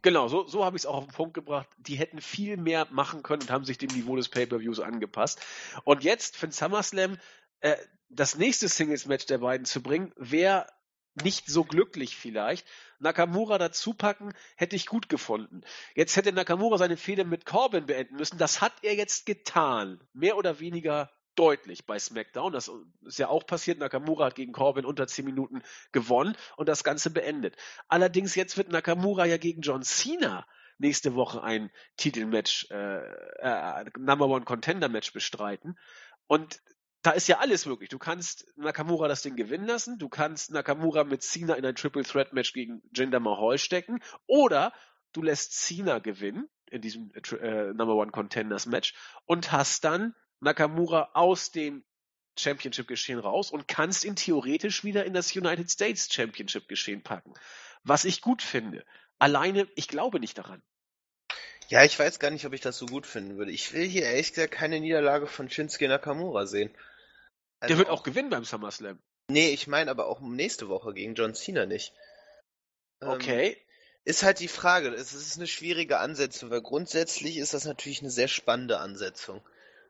Genau, 0.03 0.29
so, 0.29 0.47
so 0.47 0.65
habe 0.65 0.77
ich 0.77 0.83
es 0.83 0.87
auch 0.87 0.97
auf 0.97 1.07
den 1.07 1.13
Punkt 1.13 1.35
gebracht. 1.35 1.69
Die 1.79 1.97
hätten 1.97 2.21
viel 2.21 2.57
mehr 2.57 2.87
machen 2.91 3.23
können 3.23 3.43
und 3.43 3.51
haben 3.51 3.65
sich 3.65 3.79
dem 3.79 3.91
Niveau 3.91 4.15
des 4.17 4.29
Pay-per-Views 4.29 4.81
angepasst. 4.81 5.41
Und 5.85 6.05
jetzt 6.05 6.37
für 6.37 6.47
den 6.47 6.53
SummerSlam 6.53 7.19
äh, 7.61 7.77
das 8.09 8.37
nächste 8.37 8.69
Singles-Match 8.69 9.27
der 9.27 9.39
beiden 9.39 9.67
zu 9.67 9.83
bringen, 9.83 10.13
wäre 10.17 10.67
nicht 11.23 11.47
so 11.49 11.65
glücklich 11.65 12.17
vielleicht. 12.17 12.67
Nakamura 12.99 13.59
dazu 13.59 13.95
packen, 13.95 14.33
hätte 14.57 14.77
ich 14.77 14.87
gut 14.87 15.09
gefunden. 15.09 15.63
Jetzt 15.95 16.17
hätte 16.17 16.33
Nakamura 16.33 16.79
seine 16.79 16.97
Fehde 16.97 17.25
mit 17.25 17.47
Corbin 17.47 17.87
beenden 17.87 18.17
müssen. 18.17 18.39
Das 18.39 18.61
hat 18.61 18.73
er 18.83 18.95
jetzt 18.95 19.27
getan. 19.27 20.01
Mehr 20.13 20.37
oder 20.37 20.61
weniger 20.61 21.11
deutlich 21.35 21.87
bei 21.87 21.99
SmackDown. 21.99 22.53
Das 22.53 22.71
ist 23.07 23.19
ja 23.19 23.29
auch 23.29 23.47
passiert. 23.47 23.79
Nakamura 23.79 24.27
hat 24.27 24.35
gegen 24.35 24.53
Corbin 24.53 24.85
unter 24.85 25.07
10 25.07 25.25
Minuten 25.25 25.63
gewonnen 25.93 26.37
und 26.57 26.69
das 26.69 26.83
Ganze 26.83 27.11
beendet. 27.11 27.57
Allerdings 27.87 28.35
jetzt 28.35 28.57
wird 28.57 28.71
Nakamura 28.71 29.25
ja 29.25 29.37
gegen 29.37 29.63
John 29.63 29.83
Cena 29.83 30.47
nächste 30.79 31.15
Woche 31.15 31.43
ein 31.43 31.71
Titelmatch, 31.97 32.69
äh, 32.71 32.99
äh, 32.99 33.85
Number 33.99 34.27
One 34.27 34.45
Contender 34.45 34.89
Match 34.89 35.13
bestreiten. 35.13 35.79
Und 36.27 36.61
da 37.03 37.13
ist 37.13 37.29
ja 37.29 37.39
alles 37.39 37.67
möglich. 37.67 37.89
Du 37.89 37.99
kannst 37.99 38.47
Nakamura 38.57 39.09
das 39.09 39.23
Ding 39.23 39.37
gewinnen 39.37 39.67
lassen, 39.67 39.99
du 39.99 40.09
kannst 40.09 40.51
Nakamura 40.51 41.05
mit 41.05 41.23
Cena 41.23 41.55
in 41.55 41.65
ein 41.65 41.75
Triple 41.75 42.03
Threat 42.03 42.33
Match 42.33 42.53
gegen 42.53 42.83
Jinder 42.95 43.21
Mahal 43.21 43.59
stecken 43.59 44.01
oder 44.27 44.73
du 45.13 45.23
lässt 45.23 45.53
Cena 45.53 46.01
gewinnen 46.01 46.49
in 46.71 46.83
diesem 46.83 47.13
äh, 47.15 47.73
Number 47.73 47.95
One 47.95 48.11
Contenders 48.11 48.67
Match 48.67 48.95
und 49.27 49.53
hast 49.53 49.85
dann 49.85 50.15
Nakamura 50.41 51.11
aus 51.15 51.51
dem 51.51 51.85
Championship-Geschehen 52.37 53.19
raus 53.19 53.51
und 53.51 53.69
kannst 53.69 54.05
ihn 54.05 54.17
theoretisch 54.17 54.85
wieder 54.85 55.05
in 55.05 55.13
das 55.13 55.35
United 55.35 55.71
States 55.71 56.13
Championship-Geschehen 56.13 57.03
packen. 57.03 57.35
Was 57.83 58.05
ich 58.05 58.21
gut 58.21 58.43
finde. 58.43 58.85
Alleine, 59.19 59.67
ich 59.75 59.89
glaube 59.89 60.21
nicht 60.21 60.39
daran. 60.39 60.63
Ja, 61.69 61.85
ich 61.85 61.99
weiß 61.99 62.19
gar 62.19 62.31
nicht, 62.31 62.47
ob 62.47 62.55
ich 62.55 62.63
das 62.63 62.79
so 62.79 62.87
gut 62.87 63.07
finden 63.07 63.37
würde. 63.37 63.53
Ich 63.53 63.73
will 63.73 63.87
hier 63.87 64.05
ehrlich 64.05 64.33
gesagt 64.33 64.53
keine 64.53 64.81
Niederlage 64.81 65.27
von 65.27 65.51
Shinsuke 65.51 65.87
Nakamura 65.87 66.47
sehen. 66.47 66.71
Also 67.61 67.73
Der 67.73 67.79
wird 67.79 67.89
auch, 67.89 68.01
auch 68.01 68.03
gewinnen 68.03 68.31
beim 68.31 68.45
SummerSlam. 68.45 68.99
Nee, 69.31 69.51
ich 69.51 69.67
meine 69.67 69.91
aber 69.91 70.07
auch 70.07 70.21
nächste 70.21 70.69
Woche 70.69 70.95
gegen 70.95 71.15
John 71.15 71.35
Cena 71.35 71.67
nicht. 71.67 71.93
Ähm, 73.03 73.09
okay. 73.09 73.49
Ähm, 73.51 73.57
ist 74.05 74.23
halt 74.23 74.41
die 74.41 74.49
Frage. 74.49 74.89
Es 74.89 75.13
ist 75.13 75.37
eine 75.37 75.47
schwierige 75.47 75.99
Ansetzung, 75.99 76.49
weil 76.51 76.63
grundsätzlich 76.63 77.37
ist 77.37 77.53
das 77.53 77.67
natürlich 77.67 78.01
eine 78.01 78.11
sehr 78.11 78.29
spannende 78.29 78.79
Ansetzung. 78.81 79.43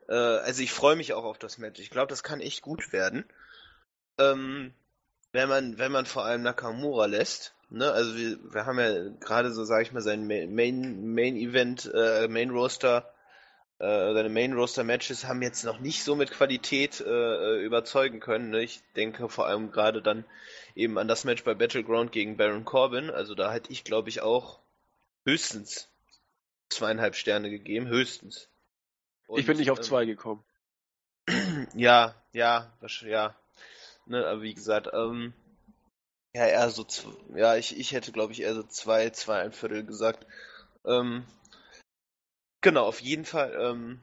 Äh, 0.09 0.13
also 0.13 0.61
ich 0.61 0.73
freue 0.73 0.97
mich 0.97 1.13
auch 1.13 1.23
auf 1.23 1.37
das 1.37 1.57
Match. 1.57 1.79
Ich 1.79 1.89
glaube, 1.89 2.09
das 2.09 2.23
kann 2.23 2.41
echt 2.41 2.61
gut 2.61 2.91
werden. 2.91 3.23
Ähm, 4.17 4.73
wenn 5.31 5.47
man, 5.47 5.77
wenn 5.77 5.93
man 5.93 6.05
vor 6.05 6.25
allem 6.25 6.41
Nakamura 6.41 7.05
lässt. 7.05 7.53
Ne? 7.69 7.91
Also 7.91 8.15
wir, 8.15 8.37
wir 8.53 8.65
haben 8.65 8.79
ja 8.79 9.09
gerade 9.19 9.51
so, 9.51 9.63
sage 9.63 9.83
ich 9.83 9.91
mal, 9.91 10.01
sein 10.01 10.27
Main, 10.27 11.13
Main 11.13 11.35
Event, 11.35 11.89
äh, 11.93 12.27
Main 12.27 12.49
Roster 12.49 13.11
äh, 13.79 14.13
seine 14.13 14.27
Main 14.27 14.53
Roster 14.53 14.83
Matches 14.83 15.25
haben 15.25 15.41
jetzt 15.41 15.63
noch 15.63 15.79
nicht 15.79 16.03
so 16.03 16.15
mit 16.15 16.31
Qualität 16.31 16.99
äh, 16.99 17.63
überzeugen 17.63 18.19
können. 18.19 18.49
Ne? 18.49 18.61
Ich 18.61 18.81
denke 18.97 19.29
vor 19.29 19.47
allem 19.47 19.71
gerade 19.71 20.01
dann 20.01 20.25
eben 20.75 20.97
an 20.97 21.07
das 21.07 21.23
Match 21.23 21.45
bei 21.45 21.53
Battleground 21.53 22.11
gegen 22.11 22.35
Baron 22.35 22.65
Corbin. 22.65 23.09
Also 23.09 23.35
da 23.35 23.53
hätte 23.53 23.71
ich, 23.71 23.85
glaube 23.85 24.09
ich, 24.09 24.21
auch 24.21 24.59
höchstens 25.23 25.87
zweieinhalb 26.67 27.15
Sterne 27.15 27.49
gegeben, 27.49 27.87
höchstens. 27.87 28.49
Und, 29.27 29.39
ich 29.39 29.45
bin 29.45 29.57
nicht 29.57 29.71
auf 29.71 29.79
ähm, 29.79 29.83
zwei 29.83 30.05
gekommen. 30.05 30.43
Ja, 31.75 32.15
ja, 32.33 32.73
ja. 33.01 33.35
Ne, 34.07 34.25
aber 34.25 34.41
wie 34.41 34.55
gesagt, 34.55 34.89
ähm, 34.91 35.33
ja, 36.33 36.45
eher 36.45 36.69
so, 36.69 36.85
ja, 37.35 37.55
ich, 37.55 37.77
ich 37.77 37.91
hätte, 37.91 38.11
glaube 38.11 38.33
ich, 38.33 38.41
eher 38.41 38.55
so 38.55 38.63
zwei, 38.63 39.09
zwei, 39.09 39.41
ein 39.41 39.51
Viertel 39.51 39.85
gesagt. 39.85 40.25
Ähm, 40.85 41.25
Genau, 42.61 42.85
auf 42.85 43.01
jeden 43.01 43.25
Fall. 43.25 43.57
Ähm, 43.59 43.99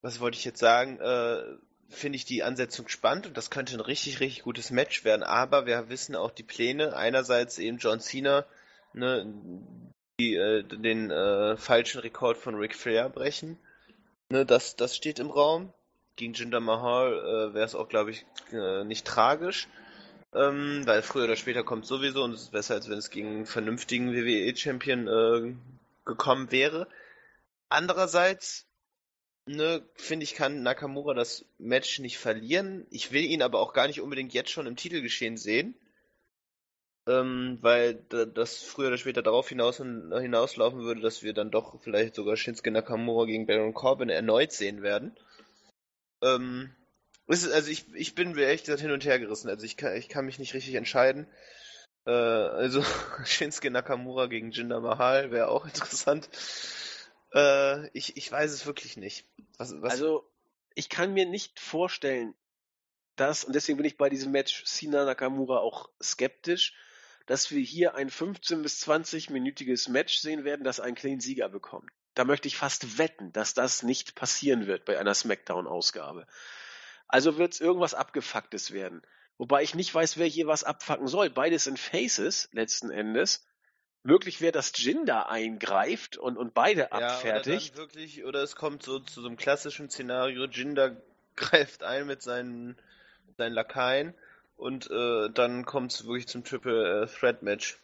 was 0.00 0.20
wollte 0.20 0.36
ich 0.36 0.44
jetzt 0.44 0.58
sagen? 0.58 0.98
Äh, 1.00 1.42
Finde 1.88 2.16
ich 2.16 2.24
die 2.24 2.42
Ansetzung 2.42 2.88
spannend 2.88 3.26
und 3.26 3.36
das 3.36 3.50
könnte 3.50 3.74
ein 3.74 3.80
richtig, 3.80 4.20
richtig 4.20 4.42
gutes 4.42 4.70
Match 4.70 5.04
werden. 5.04 5.22
Aber 5.22 5.66
wir 5.66 5.88
wissen 5.90 6.16
auch 6.16 6.30
die 6.30 6.42
Pläne. 6.42 6.96
Einerseits 6.96 7.58
eben 7.58 7.76
John 7.78 8.00
Cena, 8.00 8.46
ne, 8.94 9.26
die 10.18 10.34
äh, 10.34 10.62
den 10.64 11.10
äh, 11.10 11.56
falschen 11.56 12.00
Rekord 12.00 12.38
von 12.38 12.54
Ric 12.54 12.74
Flair 12.74 13.08
brechen. 13.10 13.58
Ne, 14.30 14.46
das, 14.46 14.76
das 14.76 14.96
steht 14.96 15.18
im 15.18 15.30
Raum. 15.30 15.72
Gegen 16.16 16.34
Jinder 16.34 16.60
Mahal 16.60 17.12
äh, 17.12 17.54
wäre 17.54 17.66
es 17.66 17.74
auch, 17.74 17.88
glaube 17.88 18.10
ich, 18.10 18.26
äh, 18.52 18.84
nicht 18.84 19.06
tragisch. 19.06 19.68
Ähm, 20.34 20.82
weil 20.86 21.02
früher 21.02 21.24
oder 21.24 21.36
später 21.36 21.62
kommt 21.62 21.86
sowieso 21.86 22.24
und 22.24 22.32
es 22.32 22.42
ist 22.42 22.52
besser, 22.52 22.74
als 22.74 22.88
wenn 22.88 22.98
es 22.98 23.10
gegen 23.10 23.28
einen 23.28 23.46
vernünftigen 23.46 24.14
WWE-Champion 24.14 25.08
äh, 25.08 25.54
gekommen 26.06 26.50
wäre. 26.50 26.88
Andererseits, 27.68 28.66
ne, 29.46 29.86
finde 29.94 30.24
ich, 30.24 30.34
kann 30.34 30.62
Nakamura 30.62 31.12
das 31.14 31.44
Match 31.58 31.98
nicht 31.98 32.18
verlieren. 32.18 32.86
Ich 32.90 33.12
will 33.12 33.24
ihn 33.24 33.42
aber 33.42 33.60
auch 33.60 33.74
gar 33.74 33.86
nicht 33.86 34.00
unbedingt 34.00 34.32
jetzt 34.32 34.50
schon 34.50 34.66
im 34.66 34.76
Titelgeschehen 34.76 35.36
sehen. 35.36 35.74
Ähm, 37.06 37.58
weil 37.60 37.94
das 37.94 38.62
früher 38.62 38.86
oder 38.88 38.96
später 38.98 39.22
darauf 39.22 39.48
hinaus, 39.48 39.78
hinauslaufen 39.78 40.80
würde, 40.82 41.00
dass 41.00 41.24
wir 41.24 41.32
dann 41.34 41.50
doch 41.50 41.80
vielleicht 41.82 42.14
sogar 42.14 42.36
Shinsuke 42.36 42.70
Nakamura 42.70 43.26
gegen 43.26 43.46
Baron 43.46 43.74
Corbin 43.74 44.08
erneut 44.08 44.52
sehen 44.52 44.82
werden. 44.82 45.16
Ähm, 46.22 46.72
also 47.26 47.70
ich, 47.70 47.92
ich 47.94 48.14
bin 48.14 48.36
echt 48.36 48.66
hin 48.66 48.90
und 48.90 49.04
her 49.04 49.18
gerissen. 49.18 49.48
Also 49.48 49.64
ich 49.64 49.76
kann, 49.76 49.96
ich 49.96 50.08
kann 50.08 50.26
mich 50.26 50.38
nicht 50.38 50.54
richtig 50.54 50.74
entscheiden. 50.74 51.26
Äh, 52.06 52.10
also 52.10 52.84
Shinsuke 53.24 53.70
Nakamura 53.70 54.26
gegen 54.26 54.50
Jinder 54.50 54.80
Mahal 54.80 55.30
wäre 55.30 55.48
auch 55.48 55.64
interessant. 55.66 56.28
Äh, 57.34 57.88
ich, 57.96 58.16
ich 58.16 58.30
weiß 58.30 58.52
es 58.52 58.66
wirklich 58.66 58.96
nicht. 58.96 59.26
Was, 59.58 59.80
was? 59.80 59.92
Also, 59.92 60.28
ich 60.74 60.88
kann 60.88 61.12
mir 61.12 61.26
nicht 61.26 61.60
vorstellen, 61.60 62.34
dass, 63.16 63.44
und 63.44 63.54
deswegen 63.54 63.76
bin 63.76 63.86
ich 63.86 63.96
bei 63.96 64.08
diesem 64.08 64.32
Match 64.32 64.64
Sina 64.64 65.04
Nakamura 65.04 65.58
auch 65.58 65.90
skeptisch, 66.02 66.74
dass 67.26 67.50
wir 67.50 67.60
hier 67.60 67.94
ein 67.94 68.10
15 68.10 68.62
bis 68.62 68.80
20 68.80 69.30
minütiges 69.30 69.88
Match 69.88 70.18
sehen 70.18 70.44
werden, 70.44 70.64
das 70.64 70.80
einen 70.80 70.96
Clean 70.96 71.20
Sieger 71.20 71.48
bekommt. 71.48 71.90
Da 72.14 72.24
möchte 72.24 72.48
ich 72.48 72.56
fast 72.56 72.98
wetten, 72.98 73.32
dass 73.32 73.54
das 73.54 73.82
nicht 73.82 74.14
passieren 74.14 74.66
wird 74.66 74.84
bei 74.84 74.98
einer 74.98 75.14
Smackdown-Ausgabe. 75.14 76.26
Also 77.12 77.38
wird 77.38 77.52
es 77.52 77.60
irgendwas 77.60 77.94
Abgefucktes 77.94 78.72
werden. 78.72 79.02
Wobei 79.38 79.62
ich 79.62 79.74
nicht 79.74 79.94
weiß, 79.94 80.18
wer 80.18 80.26
hier 80.26 80.46
was 80.48 80.64
abfacken 80.64 81.06
soll. 81.06 81.30
Beides 81.30 81.64
sind 81.64 81.78
Faces 81.78 82.48
letzten 82.52 82.90
Endes 82.90 83.46
möglich 84.02 84.40
wäre, 84.40 84.52
dass 84.52 84.72
Jin 84.76 85.06
da 85.06 85.22
eingreift 85.22 86.16
und, 86.16 86.36
und 86.36 86.54
beide 86.54 86.82
ja, 86.82 86.88
abfertigt. 86.90 87.74
Oder, 87.74 87.78
wirklich, 87.82 88.24
oder 88.24 88.42
es 88.42 88.56
kommt 88.56 88.82
so 88.82 88.98
zu 88.98 89.20
so 89.20 89.26
einem 89.28 89.36
klassischen 89.36 89.90
Szenario, 89.90 90.46
Jinder 90.46 90.96
greift 91.36 91.82
ein 91.82 92.06
mit 92.06 92.22
seinen, 92.22 92.76
seinen 93.36 93.52
Lakaien 93.52 94.14
und 94.56 94.90
äh, 94.90 95.30
dann 95.30 95.64
kommt 95.64 95.92
es 95.92 96.04
wirklich 96.04 96.28
zum 96.28 96.44
Triple 96.44 97.02
äh, 97.02 97.06
Threat 97.06 97.42
Match. 97.42 97.78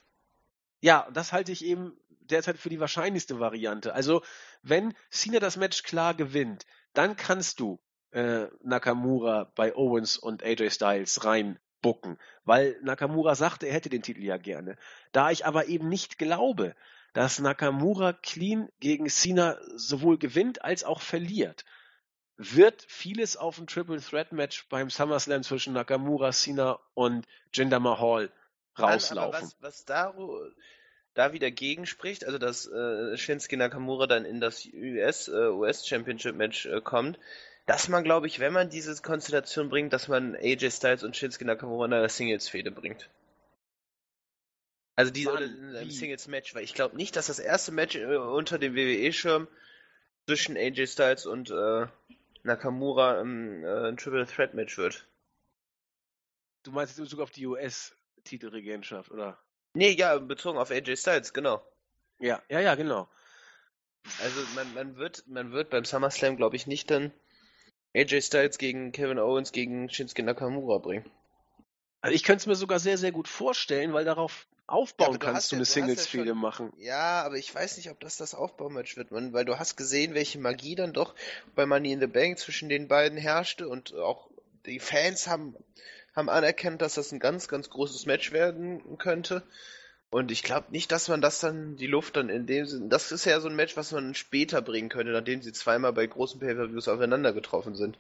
Ja, 0.81 1.09
das 1.13 1.33
halte 1.33 1.53
ich 1.53 1.65
eben 1.65 1.97
derzeit 2.21 2.59
für 2.59 2.69
die 2.69 2.81
wahrscheinlichste 2.81 3.41
Variante. 3.41 3.95
Also, 3.95 4.23
wenn 4.63 4.95
Cena 5.11 5.41
das 5.41 5.57
Match 5.57 5.83
klar 5.83 6.15
gewinnt, 6.15 6.67
dann 6.93 7.17
kannst 7.17 7.59
du 7.59 7.81
äh, 8.13 8.47
Nakamura 8.63 9.51
bei 9.55 9.75
Owens 9.75 10.17
und 10.17 10.43
AJ 10.43 10.71
Styles 10.71 11.25
rein 11.25 11.59
bucken, 11.83 12.19
weil 12.45 12.79
Nakamura 12.83 13.35
sagte, 13.35 13.67
er 13.67 13.75
hätte 13.75 13.89
den 13.89 14.03
Titel 14.03 14.23
ja 14.23 14.37
gerne. 14.37 14.77
Da 15.13 15.31
ich 15.31 15.47
aber 15.47 15.67
eben 15.67 15.89
nicht 15.89 16.19
glaube, 16.19 16.75
dass 17.13 17.39
Nakamura 17.39 18.13
clean 18.13 18.69
gegen 18.81 19.09
Cena 19.09 19.59
sowohl 19.75 20.19
gewinnt 20.19 20.65
als 20.65 20.85
auch 20.85 21.01
verliert, 21.01 21.65
wird 22.37 22.85
vieles 22.89 23.37
auf 23.37 23.59
ein 23.59 23.67
Triple 23.67 24.01
Threat 24.01 24.33
Match 24.33 24.69
beim 24.69 24.91
SummerSlam 24.91 25.43
zwischen 25.43 25.73
Nakamura, 25.73 26.31
Cena 26.31 26.79
und 26.95 27.27
Jinder 27.53 27.81
Mahal 27.81 28.31
rauslaufen. 28.79 29.43
was, 29.43 29.57
was 29.61 29.85
da, 29.85 30.15
da 31.15 31.33
wieder 31.33 31.51
gegenspricht, 31.51 32.25
also 32.25 32.39
dass 32.39 32.67
äh, 32.67 33.17
Shinsuke 33.17 33.57
Nakamura 33.57 34.07
dann 34.07 34.25
in 34.25 34.41
das 34.41 34.67
US, 34.73 35.29
äh, 35.29 35.49
US 35.49 35.87
Championship 35.87 36.37
Match 36.37 36.67
äh, 36.67 36.81
kommt, 36.81 37.19
dass 37.69 37.87
man, 37.89 38.03
glaube 38.03 38.27
ich, 38.27 38.41
wenn 38.41 38.55
man 38.55 38.71
diese 38.71 39.01
Konstellation 39.03 39.69
bringt, 39.69 39.93
dass 39.93 40.09
man 40.09 40.35
AJ 40.35 40.71
Styles 40.71 41.05
und 41.05 41.15
Shinsuke 41.15 41.45
Nakamura 41.45 41.85
in 41.85 41.93
einer 41.93 42.09
Singles-Fehde 42.09 42.71
bringt. 42.71 43.11
Also 44.97 45.13
diese 45.13 45.31
Mann, 45.31 45.43
in 45.43 45.77
einem 45.77 45.91
Singles-Match, 45.91 46.55
weil 46.55 46.65
ich 46.65 46.73
glaube 46.73 46.97
nicht, 46.97 47.15
dass 47.15 47.27
das 47.27 47.39
erste 47.39 47.71
Match 47.71 47.95
äh, 47.95 48.17
unter 48.17 48.59
dem 48.59 48.75
WWE-Schirm 48.75 49.49
zwischen 50.25 50.57
AJ 50.57 50.87
Styles 50.87 51.27
und 51.27 51.51
äh, 51.51 51.87
Nakamura 52.43 53.21
ähm, 53.21 53.63
äh, 53.63 53.89
ein 53.89 53.99
Triple 53.99 54.27
Threat 54.27 54.55
Match 54.55 54.79
wird. 54.79 55.07
Du 56.63 56.73
meinst 56.73 56.93
jetzt 56.93 56.99
in 57.01 57.05
Bezug 57.05 57.21
auf 57.21 57.31
die 57.31 57.47
US-Titelregentschaft, 57.47 59.11
oder? 59.11 59.39
Nee, 59.75 59.91
ja, 59.91 60.17
bezogen 60.17 60.57
auf 60.57 60.71
AJ 60.71 60.97
Styles, 60.97 61.35
genau. 61.35 61.63
Ja, 62.19 62.43
ja, 62.49 62.61
ja, 62.61 62.77
genau. 62.77 63.11
Also 64.23 64.41
man, 64.55 64.73
man 64.73 64.97
wird, 64.97 65.29
man 65.29 65.53
wird 65.53 65.69
beim 65.69 65.85
SummerSlam, 65.85 66.39
glaube 66.39 66.57
ich, 66.57 66.67
nicht 66.67 66.91
dann 66.91 67.13
AJ 67.99 68.23
Styles 68.23 68.59
gegen 68.59 68.93
Kevin 68.93 69.19
Owens 69.19 69.53
gegen 69.53 69.91
Shinsuke 69.91 70.23
Nakamura 70.23 70.79
bringen. 70.79 71.11
Also 72.01 72.15
ich 72.15 72.23
könnte 72.23 72.43
es 72.43 72.47
mir 72.47 72.55
sogar 72.55 72.79
sehr, 72.79 72.97
sehr 72.97 73.11
gut 73.11 73.27
vorstellen, 73.27 73.93
weil 73.93 74.05
darauf 74.05 74.47
aufbauen 74.69 75.13
ja, 75.15 75.19
kannst 75.19 75.51
du 75.51 75.57
ja, 75.57 75.59
eine 75.59 75.65
Singles-Fehde 75.65 76.29
ja 76.29 76.35
machen. 76.35 76.73
Ja, 76.79 77.23
aber 77.23 77.37
ich 77.37 77.53
weiß 77.53 77.77
nicht, 77.77 77.91
ob 77.91 77.99
das 78.01 78.17
das 78.17 78.35
Aufbaumatch 78.35 78.97
wird, 78.97 79.11
man, 79.11 79.33
weil 79.33 79.45
du 79.45 79.59
hast 79.59 79.77
gesehen, 79.77 80.15
welche 80.15 80.39
Magie 80.39 80.77
dann 80.77 80.93
doch 80.93 81.15
bei 81.57 81.67
Money 81.67 81.93
in 81.93 82.01
the 82.01 82.07
Bank 82.07 82.39
zwischen 82.39 82.69
den 82.69 82.87
beiden 82.87 83.19
herrschte 83.19 83.69
und 83.69 83.95
auch 83.95 84.29
die 84.67 84.79
Fans 84.79 85.27
haben, 85.27 85.57
haben 86.15 86.29
anerkannt, 86.29 86.83
dass 86.83 86.95
das 86.95 87.11
ein 87.13 87.19
ganz, 87.19 87.49
ganz 87.49 87.71
großes 87.71 88.07
Match 88.07 88.31
werden 88.31 88.99
könnte. 88.99 89.43
Und 90.11 90.31
ich 90.31 90.43
glaube 90.43 90.71
nicht, 90.71 90.91
dass 90.91 91.09
man 91.09 91.21
das 91.21 91.41
dann, 91.41 91.77
die 91.77 91.87
Luft 91.87 92.17
dann 92.17 92.31
in 92.31 92.47
dem 92.47 92.65
Sinne, 92.67 92.89
das 92.89 93.13
ist 93.13 93.27
ja 93.27 93.41
so 93.41 93.49
ein 93.49 93.57
Match, 93.57 93.77
was 93.77 93.93
man 93.93 94.15
später 94.15 94.63
bringen 94.63 94.89
könnte, 94.89 95.13
nachdem 95.13 95.43
sie 95.43 95.53
zweimal 95.53 95.93
bei 95.93 96.07
großen 96.07 96.41
Pay-Per-Views 96.41 96.89
aufeinander 96.89 97.33
getroffen 97.33 97.75
sind. 97.75 97.99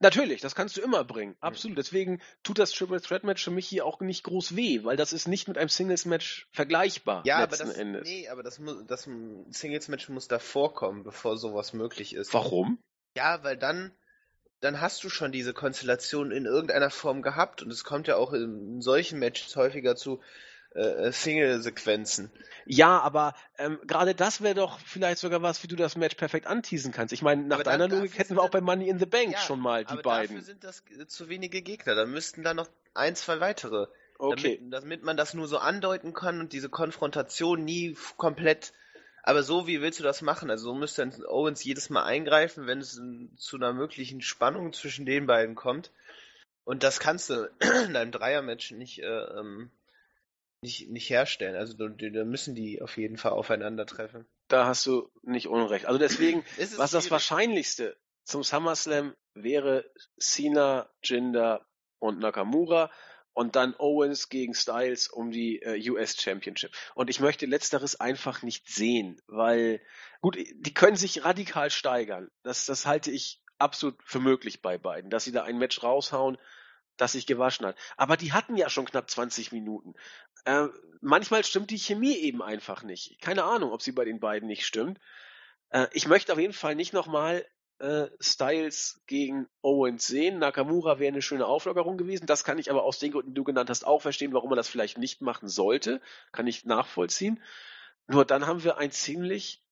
Natürlich, 0.00 0.40
das 0.40 0.56
kannst 0.56 0.76
du 0.76 0.80
immer 0.80 1.04
bringen. 1.04 1.36
Absolut. 1.38 1.78
Deswegen 1.78 2.20
tut 2.42 2.58
das 2.58 2.72
Triple 2.72 3.00
Threat 3.00 3.22
Match 3.22 3.44
für 3.44 3.52
mich 3.52 3.68
hier 3.68 3.86
auch 3.86 4.00
nicht 4.00 4.24
groß 4.24 4.56
weh, 4.56 4.82
weil 4.82 4.96
das 4.96 5.12
ist 5.12 5.28
nicht 5.28 5.46
mit 5.46 5.56
einem 5.56 5.68
Singles 5.68 6.06
Match 6.06 6.48
vergleichbar. 6.50 7.22
Ja, 7.24 7.36
aber 7.36 7.56
das, 7.56 7.60
Endes. 7.60 8.08
nee, 8.08 8.28
aber 8.28 8.42
das, 8.42 8.60
das 8.88 9.08
Singles 9.50 9.86
Match 9.86 10.08
muss 10.08 10.26
davor 10.26 10.74
kommen, 10.74 11.04
bevor 11.04 11.36
sowas 11.36 11.72
möglich 11.72 12.16
ist. 12.16 12.34
Warum? 12.34 12.82
Ja, 13.16 13.44
weil 13.44 13.56
dann, 13.56 13.92
dann 14.58 14.80
hast 14.80 15.04
du 15.04 15.08
schon 15.08 15.30
diese 15.30 15.54
Konstellation 15.54 16.32
in 16.32 16.46
irgendeiner 16.46 16.90
Form 16.90 17.22
gehabt 17.22 17.62
und 17.62 17.70
es 17.70 17.84
kommt 17.84 18.08
ja 18.08 18.16
auch 18.16 18.32
in 18.32 18.80
solchen 18.80 19.20
Matches 19.20 19.54
häufiger 19.54 19.94
zu, 19.94 20.20
äh, 20.74 21.12
Single-Sequenzen. 21.12 22.30
Ja, 22.64 23.00
aber 23.00 23.34
ähm, 23.58 23.78
gerade 23.86 24.14
das 24.14 24.40
wäre 24.40 24.54
doch 24.54 24.78
vielleicht 24.80 25.18
sogar 25.18 25.42
was, 25.42 25.62
wie 25.62 25.68
du 25.68 25.76
das 25.76 25.96
Match 25.96 26.14
perfekt 26.14 26.46
anteasen 26.46 26.92
kannst. 26.92 27.12
Ich 27.12 27.22
meine, 27.22 27.42
nach 27.42 27.56
Aber 27.56 27.64
deiner 27.64 27.88
Logik 27.88 28.16
hätten 28.18 28.36
wir 28.36 28.42
auch 28.42 28.50
bei 28.50 28.60
Money 28.60 28.88
in 28.88 28.98
the 28.98 29.06
Bank 29.06 29.32
Ja, 29.32 29.38
schon 29.38 29.60
mal 29.60 29.84
die 29.84 29.92
aber 29.92 30.02
beiden. 30.02 30.36
dafür 30.36 30.46
sind 30.46 30.64
das 30.64 30.84
äh, 30.98 31.06
zu 31.06 31.28
wenige 31.28 31.62
Gegner. 31.62 31.94
Da 31.94 32.06
müssten 32.06 32.42
da 32.42 32.54
noch 32.54 32.68
ein, 32.94 33.16
zwei 33.16 33.40
weitere. 33.40 33.86
Okay. 34.18 34.58
Damit, 34.58 34.72
damit 34.72 35.02
man 35.02 35.16
das 35.16 35.34
nur 35.34 35.48
so 35.48 35.58
andeuten 35.58 36.12
kann 36.12 36.38
und 36.38 36.52
diese 36.52 36.68
Konfrontation 36.68 37.64
nie 37.64 37.96
komplett. 38.16 38.72
Aber 39.24 39.42
so, 39.42 39.66
wie 39.66 39.80
willst 39.80 39.98
du 39.98 40.04
das 40.04 40.22
machen? 40.22 40.50
Also 40.50 40.66
so 40.66 40.74
müsste 40.74 41.02
dann 41.02 41.24
Owens 41.26 41.62
jedes 41.64 41.90
Mal 41.90 42.04
eingreifen, 42.04 42.66
wenn 42.66 42.80
es 42.80 42.98
ähm, 42.98 43.30
zu 43.36 43.56
einer 43.56 43.72
möglichen 43.72 44.20
Spannung 44.20 44.72
zwischen 44.72 45.06
den 45.06 45.26
beiden 45.26 45.54
kommt. 45.54 45.90
Und 46.64 46.82
das 46.82 47.00
kannst 47.00 47.30
du 47.30 47.50
in 47.86 47.96
einem 47.96 48.12
Dreier-Match 48.12 48.72
nicht, 48.72 49.00
äh, 49.00 49.06
ähm, 49.06 49.70
nicht, 50.62 50.88
nicht 50.90 51.10
herstellen. 51.10 51.56
Also 51.56 51.74
da, 51.74 52.24
müssen 52.24 52.54
die 52.54 52.80
auf 52.80 52.96
jeden 52.96 53.18
Fall 53.18 53.32
aufeinandertreffen. 53.32 54.26
Da 54.48 54.66
hast 54.66 54.86
du 54.86 55.10
nicht 55.22 55.48
unrecht. 55.48 55.86
Also 55.86 55.98
deswegen, 55.98 56.44
was 56.76 56.92
das. 56.92 57.10
Wahrscheinlichste 57.10 57.96
zum 58.24 58.42
SummerSlam 58.42 59.14
wäre 59.34 59.90
Cena, 60.18 60.88
Jinder 61.02 61.66
und 61.98 62.20
Nakamura 62.20 62.90
und 63.34 63.56
dann 63.56 63.74
Owens 63.78 64.28
gegen 64.28 64.54
Styles 64.54 65.08
um 65.08 65.30
die 65.30 65.60
äh, 65.62 65.90
US 65.90 66.20
Championship. 66.20 66.72
Und 66.94 67.10
ich 67.10 67.20
möchte 67.20 67.46
letzteres 67.46 67.98
einfach 67.98 68.42
nicht 68.42 68.68
sehen, 68.68 69.20
weil 69.26 69.80
gut, 70.20 70.36
die 70.36 70.74
können 70.74 70.96
sich 70.96 71.24
radikal 71.24 71.70
steigern. 71.70 72.30
Das, 72.42 72.66
das 72.66 72.86
halte 72.86 73.10
ich 73.10 73.42
absolut 73.58 73.96
für 74.04 74.20
möglich 74.20 74.60
bei 74.60 74.78
beiden, 74.78 75.10
dass 75.10 75.24
sie 75.24 75.32
da 75.32 75.44
ein 75.44 75.58
Match 75.58 75.82
raushauen, 75.82 76.36
das 76.96 77.12
sich 77.12 77.26
gewaschen 77.26 77.66
hat. 77.66 77.76
Aber 77.96 78.16
die 78.16 78.32
hatten 78.32 78.56
ja 78.56 78.68
schon 78.68 78.84
knapp 78.84 79.10
20 79.10 79.52
Minuten. 79.52 79.94
Äh, 80.44 80.68
manchmal 81.00 81.44
stimmt 81.44 81.70
die 81.70 81.78
Chemie 81.78 82.16
eben 82.16 82.42
einfach 82.42 82.82
nicht. 82.82 83.20
Keine 83.20 83.44
Ahnung, 83.44 83.72
ob 83.72 83.82
sie 83.82 83.92
bei 83.92 84.04
den 84.04 84.20
beiden 84.20 84.48
nicht 84.48 84.66
stimmt. 84.66 84.98
Äh, 85.70 85.88
ich 85.92 86.06
möchte 86.06 86.32
auf 86.32 86.38
jeden 86.38 86.52
Fall 86.52 86.74
nicht 86.74 86.92
nochmal 86.92 87.46
äh, 87.78 88.08
Styles 88.20 89.02
gegen 89.06 89.48
Owens 89.60 90.06
sehen. 90.06 90.38
Nakamura 90.38 90.98
wäre 90.98 91.12
eine 91.12 91.22
schöne 91.22 91.46
Auflockerung 91.46 91.96
gewesen. 91.96 92.26
Das 92.26 92.44
kann 92.44 92.58
ich 92.58 92.70
aber 92.70 92.84
aus 92.84 92.98
den 92.98 93.12
Gründen, 93.12 93.30
die 93.30 93.34
du 93.34 93.44
genannt 93.44 93.70
hast, 93.70 93.86
auch 93.86 94.00
verstehen, 94.00 94.32
warum 94.32 94.50
man 94.50 94.56
das 94.56 94.68
vielleicht 94.68 94.98
nicht 94.98 95.20
machen 95.20 95.48
sollte. 95.48 96.00
Kann 96.30 96.46
ich 96.46 96.64
nachvollziehen. 96.64 97.42
Nur 98.06 98.24
dann 98.24 98.46
haben 98.46 98.64
wir 98.64 98.78
ein 98.78 98.90
ziemlich 98.90 99.62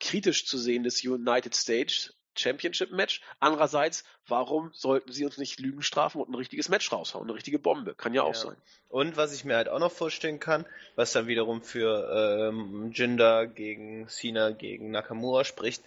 kritisch 0.00 0.46
zu 0.46 0.58
sehendes 0.58 1.04
United 1.04 1.54
States 1.54 2.16
Championship 2.36 2.90
Match. 2.90 3.20
Andererseits, 3.40 4.04
warum 4.26 4.70
sollten 4.72 5.12
sie 5.12 5.24
uns 5.24 5.38
nicht 5.38 5.60
Lügen 5.60 5.82
strafen 5.82 6.20
und 6.20 6.28
ein 6.30 6.34
richtiges 6.34 6.68
Match 6.68 6.90
raushauen? 6.92 7.24
Eine 7.26 7.34
richtige 7.34 7.58
Bombe. 7.58 7.94
Kann 7.94 8.14
ja 8.14 8.22
auch 8.22 8.34
Ja. 8.34 8.40
sein. 8.40 8.56
Und 8.88 9.16
was 9.16 9.34
ich 9.34 9.44
mir 9.44 9.56
halt 9.56 9.68
auch 9.68 9.78
noch 9.78 9.92
vorstellen 9.92 10.40
kann, 10.40 10.66
was 10.96 11.12
dann 11.12 11.26
wiederum 11.26 11.62
für 11.62 12.48
ähm, 12.50 12.90
Jinder 12.92 13.46
gegen 13.46 14.08
Cena 14.08 14.50
gegen 14.50 14.90
Nakamura 14.90 15.44
spricht, 15.44 15.82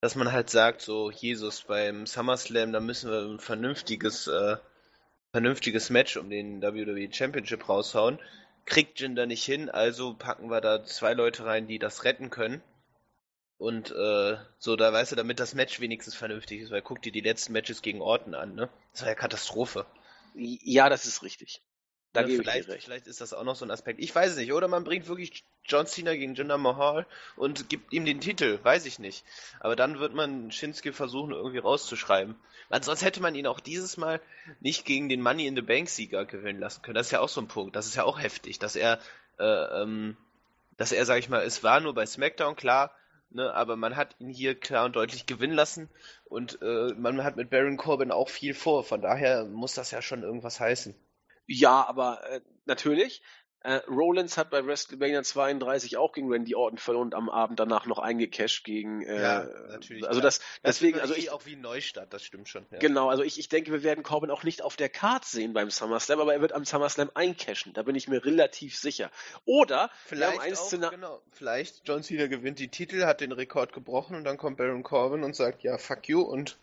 dass 0.00 0.14
man 0.14 0.32
halt 0.32 0.50
sagt, 0.50 0.82
so 0.82 1.10
Jesus 1.10 1.62
beim 1.62 2.06
SummerSlam, 2.06 2.72
da 2.72 2.80
müssen 2.80 3.10
wir 3.10 3.20
ein 3.22 3.40
vernünftiges, 3.40 4.26
äh, 4.26 4.56
vernünftiges 5.32 5.90
Match 5.90 6.16
um 6.16 6.30
den 6.30 6.62
WWE 6.62 7.12
Championship 7.12 7.68
raushauen. 7.68 8.18
Kriegt 8.66 9.00
Jinder 9.00 9.26
nicht 9.26 9.44
hin, 9.44 9.68
also 9.70 10.14
packen 10.14 10.50
wir 10.50 10.60
da 10.60 10.84
zwei 10.84 11.12
Leute 11.14 11.44
rein, 11.44 11.66
die 11.66 11.78
das 11.78 12.04
retten 12.04 12.30
können. 12.30 12.62
Und 13.58 13.90
äh, 13.92 14.36
so, 14.58 14.76
da 14.76 14.92
weißt 14.92 15.12
du, 15.12 15.16
damit 15.16 15.40
das 15.40 15.54
Match 15.54 15.80
wenigstens 15.80 16.14
vernünftig 16.14 16.60
ist, 16.60 16.70
weil 16.70 16.82
guck 16.82 17.02
dir 17.02 17.12
die 17.12 17.20
letzten 17.20 17.52
Matches 17.52 17.82
gegen 17.82 18.02
Orton 18.02 18.34
an, 18.34 18.54
ne? 18.54 18.68
Das 18.92 19.02
war 19.02 19.08
ja 19.08 19.14
Katastrophe. 19.14 19.86
Ja, 20.34 20.88
das 20.88 21.06
ist 21.06 21.22
richtig. 21.22 21.62
Da 22.12 22.22
Ne, 22.22 22.28
gebe 22.28 22.42
ich 22.42 22.48
vielleicht, 22.48 22.84
vielleicht 22.84 23.06
ist 23.06 23.20
das 23.20 23.32
auch 23.32 23.42
noch 23.44 23.56
so 23.56 23.64
ein 23.64 23.70
Aspekt. 23.70 24.00
Ich 24.00 24.14
weiß 24.14 24.32
es 24.32 24.36
nicht. 24.36 24.52
Oder 24.52 24.68
man 24.68 24.84
bringt 24.84 25.08
wirklich 25.08 25.44
John 25.64 25.86
Cena 25.86 26.14
gegen 26.14 26.34
Jinder 26.34 26.58
Mahal 26.58 27.06
und 27.36 27.68
gibt 27.68 27.92
ihm 27.92 28.04
den 28.04 28.20
Titel. 28.20 28.60
Weiß 28.62 28.86
ich 28.86 28.98
nicht. 29.00 29.24
Aber 29.60 29.74
dann 29.76 29.98
wird 29.98 30.14
man 30.14 30.50
Shinsuke 30.52 30.92
versuchen, 30.92 31.32
irgendwie 31.32 31.58
rauszuschreiben. 31.58 32.36
Weil 32.68 32.82
sonst 32.84 33.02
hätte 33.02 33.20
man 33.20 33.34
ihn 33.34 33.46
auch 33.48 33.60
dieses 33.60 33.96
Mal 33.96 34.20
nicht 34.60 34.84
gegen 34.84 35.08
den 35.08 35.22
Money 35.22 35.46
in 35.46 35.56
the 35.56 35.62
Bank 35.62 35.88
Sieger 35.88 36.24
gewinnen 36.24 36.60
lassen 36.60 36.82
können. 36.82 36.94
Das 36.94 37.06
ist 37.06 37.12
ja 37.12 37.20
auch 37.20 37.28
so 37.28 37.40
ein 37.40 37.48
Punkt. 37.48 37.74
Das 37.76 37.86
ist 37.86 37.96
ja 37.96 38.04
auch 38.04 38.20
heftig, 38.20 38.58
dass 38.60 38.76
er, 38.76 39.00
äh, 39.38 39.44
ähm, 39.82 40.16
dass 40.76 40.92
er, 40.92 41.04
sag 41.06 41.18
ich 41.18 41.28
mal, 41.28 41.42
es 41.42 41.62
war 41.64 41.80
nur 41.80 41.94
bei 41.94 42.06
SmackDown, 42.06 42.56
klar, 42.56 42.92
ne, 43.34 43.52
aber 43.52 43.76
man 43.76 43.96
hat 43.96 44.16
ihn 44.18 44.28
hier 44.28 44.58
klar 44.58 44.86
und 44.86 44.96
deutlich 44.96 45.26
gewinnen 45.26 45.54
lassen 45.54 45.90
und 46.24 46.60
äh, 46.62 46.94
man 46.96 47.22
hat 47.22 47.36
mit 47.36 47.50
Baron 47.50 47.76
Corbin 47.76 48.10
auch 48.10 48.28
viel 48.28 48.54
vor. 48.54 48.84
Von 48.84 49.02
daher 49.02 49.44
muss 49.44 49.74
das 49.74 49.90
ja 49.90 50.00
schon 50.00 50.22
irgendwas 50.22 50.60
heißen. 50.60 50.94
Ja, 51.46 51.86
aber 51.86 52.20
äh, 52.30 52.40
natürlich. 52.64 53.22
Äh, 53.64 53.80
Rollins 53.88 54.36
hat 54.36 54.50
bei 54.50 54.66
WrestleMania 54.66 55.22
32 55.22 55.96
auch 55.96 56.12
gegen 56.12 56.30
Randy 56.30 56.54
Orton 56.54 56.76
verloren 56.76 57.06
und 57.06 57.14
am 57.14 57.30
Abend 57.30 57.58
danach 57.58 57.86
noch 57.86 57.98
eingecasht 57.98 58.62
gegen. 58.62 59.00
Äh, 59.02 59.22
Ja, 59.22 59.48
natürlich, 59.70 60.06
Also 60.06 60.20
das, 60.20 60.38
Das 60.62 60.76
deswegen, 60.76 61.00
also 61.00 61.14
ich, 61.14 61.30
auch 61.30 61.46
wie 61.46 61.56
Neustadt, 61.56 62.12
das 62.12 62.22
stimmt 62.22 62.46
schon. 62.46 62.66
Ja. 62.70 62.78
genau, 62.78 63.08
also 63.08 63.22
ich, 63.22 63.38
ich 63.38 63.48
denke, 63.48 63.72
wir 63.72 63.82
werden 63.82 64.04
Corbin 64.04 64.30
auch 64.30 64.42
nicht 64.42 64.60
auf 64.60 64.76
der 64.76 64.90
Card 64.90 65.24
sehen 65.24 65.54
beim 65.54 65.70
SummerSlam, 65.70 66.20
aber 66.20 66.34
er 66.34 66.42
wird 66.42 66.52
am 66.52 66.66
SummerSlam 66.66 67.10
eincashen. 67.14 67.72
Da 67.72 67.82
bin 67.84 67.96
ich 67.96 68.06
mir 68.06 68.22
relativ 68.26 68.76
sicher. 68.76 69.10
Oder 69.46 69.88
wir 70.08 70.16
Vielleicht 70.16 70.40
ein 70.40 70.54
auch, 70.54 70.90
genau, 70.90 71.22
vielleicht 71.32 71.88
John 71.88 72.02
Cena 72.02 72.26
gewinnt 72.26 72.58
die 72.58 72.68
Titel, 72.68 73.06
hat 73.06 73.22
den 73.22 73.32
Rekord 73.32 73.72
gebrochen 73.72 74.14
und 74.14 74.24
dann 74.24 74.36
kommt 74.36 74.58
Baron 74.58 74.82
Corbin 74.82 75.24
und 75.24 75.34
sagt, 75.34 75.62
ja, 75.62 75.78
fuck 75.78 76.06
you 76.06 76.20
und 76.20 76.58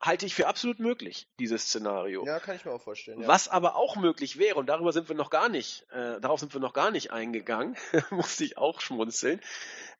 halte 0.00 0.26
ich 0.26 0.34
für 0.34 0.46
absolut 0.46 0.78
möglich, 0.78 1.28
dieses 1.38 1.64
Szenario. 1.64 2.24
ja, 2.24 2.38
kann 2.38 2.56
ich 2.56 2.64
mir 2.64 2.72
auch 2.72 2.82
vorstellen. 2.82 3.22
Ja. 3.22 3.28
Was 3.28 3.48
aber 3.48 3.76
auch 3.76 3.96
möglich 3.96 4.38
wäre, 4.38 4.56
und 4.56 4.66
darüber 4.66 4.92
sind 4.92 5.08
wir 5.08 5.16
noch 5.16 5.30
gar 5.30 5.48
nicht, 5.48 5.86
äh, 5.90 6.20
darauf 6.20 6.40
sind 6.40 6.52
wir 6.54 6.60
noch 6.60 6.72
gar 6.72 6.90
nicht 6.90 7.10
eingegangen, 7.10 7.76
musste 8.10 8.44
ich 8.44 8.58
auch 8.58 8.80
schmunzeln. 8.80 9.40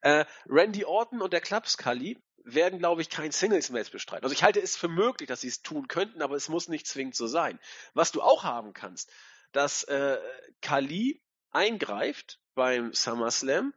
Äh, 0.00 0.24
Randy 0.48 0.84
Orton 0.84 1.20
und 1.20 1.32
der 1.32 1.40
Klapskalli 1.40 2.18
werden, 2.44 2.78
glaube 2.78 3.02
ich, 3.02 3.10
kein 3.10 3.32
Singles-Match 3.32 3.90
bestreiten. 3.90 4.24
Also 4.24 4.32
ich 4.32 4.42
halte 4.42 4.60
es 4.60 4.76
für 4.76 4.88
möglich, 4.88 5.28
dass 5.28 5.40
sie 5.40 5.48
es 5.48 5.62
tun 5.62 5.88
könnten, 5.88 6.22
aber 6.22 6.36
es 6.36 6.48
muss 6.48 6.68
nicht 6.68 6.86
zwingend 6.86 7.14
so 7.14 7.26
sein. 7.26 7.58
Was 7.94 8.12
du 8.12 8.22
auch 8.22 8.44
haben 8.44 8.72
kannst, 8.72 9.10
dass 9.52 9.84
äh, 9.84 10.18
Kali 10.62 11.20
eingreift 11.50 12.40
beim 12.54 12.92
SummerSlam, 12.92 13.74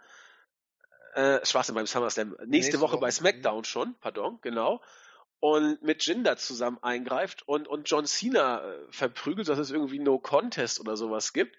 äh, 1.15 1.45
Schwachsinn 1.45 1.75
beim 1.75 1.87
SummerSlam, 1.87 2.29
nächste, 2.29 2.47
Nächste 2.47 2.81
Woche, 2.81 2.93
Woche, 2.93 3.01
bei 3.01 3.07
mhm. 3.07 3.11
SmackDown 3.11 3.63
schon, 3.65 3.95
pardon, 3.99 4.39
genau, 4.41 4.81
und 5.41 5.81
mit 5.81 6.05
Jinder 6.05 6.37
zusammen 6.37 6.77
eingreift 6.81 7.45
und, 7.47 7.67
und 7.67 7.89
John 7.89 8.05
Cena 8.05 8.63
äh, 8.63 8.77
verprügelt, 8.91 9.49
dass 9.49 9.59
es 9.59 9.71
irgendwie 9.71 9.99
No 9.99 10.17
Contest 10.19 10.79
oder 10.79 10.95
sowas 10.95 11.33
gibt 11.33 11.57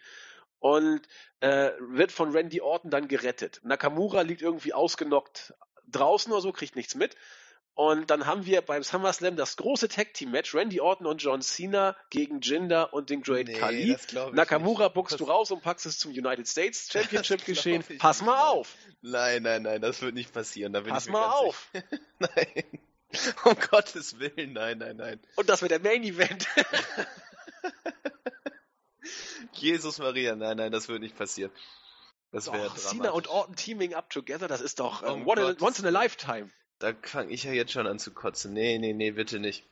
und 0.61 1.03
äh, 1.41 1.73
wird 1.81 2.13
von 2.13 2.31
Randy 2.33 2.61
Orton 2.63 2.91
dann 2.91 3.09
gerettet. 3.09 3.61
Nakamura 3.65 4.23
liegt 4.23 4.41
irgendwie 4.41 4.73
ausgenockt 4.73 5.53
draußen 5.89 6.33
oder 6.33 6.41
so, 6.41 6.53
kriegt 6.53 6.77
nichts 6.77 6.95
mit. 6.95 7.17
Und 7.75 8.11
dann 8.11 8.27
haben 8.27 8.45
wir 8.45 8.61
beim 8.61 8.83
SummerSlam 8.83 9.35
das 9.35 9.57
große 9.57 9.89
Tag 9.89 10.13
Team 10.13 10.31
Match, 10.31 10.55
Randy 10.55 10.81
Orton 10.81 11.07
und 11.07 11.23
John 11.23 11.41
Cena 11.41 11.97
gegen 12.11 12.41
Jinder 12.43 12.93
und 12.93 13.09
den 13.11 13.23
Great 13.23 13.47
Nee, 13.49 13.55
Khali. 13.55 13.97
Nakamura 14.33 14.85
nicht. 14.85 14.95
buckst 14.95 15.19
du 15.19 15.25
Das- 15.25 15.29
raus 15.35 15.51
und 15.51 15.63
packst 15.63 15.87
es 15.87 15.99
zum 15.99 16.13
United 16.13 16.47
States 16.47 16.89
Championship 16.93 17.45
geschehen. 17.47 17.83
Pass 17.99 18.21
mal 18.23 18.47
auf. 18.47 18.77
Nein, 19.01 19.43
nein, 19.43 19.63
nein, 19.63 19.81
das 19.81 20.03
wird 20.03 20.15
nicht 20.15 20.33
passieren. 20.35 20.73
Da 20.75 20.81
bin 20.81 20.93
Pass 20.93 21.07
ich 21.07 21.13
mal 21.13 21.31
auf. 21.31 21.71
Nein. 22.21 22.65
Um 23.45 23.57
Gottes 23.71 24.19
Willen, 24.19 24.53
nein, 24.55 24.79
nein, 24.79 24.97
nein. 24.97 25.21
Und 25.37 25.49
das 25.49 25.61
wird 25.63 25.71
der 25.71 25.81
Main 25.81 26.03
Event. 26.03 26.47
Jesus 29.53 29.99
Maria, 29.99 30.35
nein, 30.37 30.57
nein, 30.57 30.73
das 30.73 30.89
wird 30.89 31.01
nicht 31.01 31.17
passieren. 31.17 31.53
Das 32.31 32.51
wäre 32.51 32.65
Doch, 32.65 32.77
Cena 32.77 33.11
und 33.11 33.29
Orton 33.29 33.57
teaming 33.57 33.95
up 33.95 34.09
together, 34.11 34.49
das 34.49 34.61
ist 34.61 34.81
doch 34.81 35.03
äh, 35.03 35.07
Um 35.07 35.27
one 35.27 35.51
in, 35.51 35.61
once 35.61 35.79
in 35.79 35.87
a 35.87 35.91
lifetime. 35.91 36.51
Da 36.79 36.95
fange 37.03 37.31
ich 37.31 37.45
ja 37.45 37.53
jetzt 37.53 37.73
schon 37.73 37.87
an 37.87 37.99
zu 37.99 38.13
kotzen. 38.13 38.53
Nee, 38.55 38.79
nee, 38.79 38.93
nee, 38.93 39.11
bitte 39.13 39.39
nicht. 39.39 39.65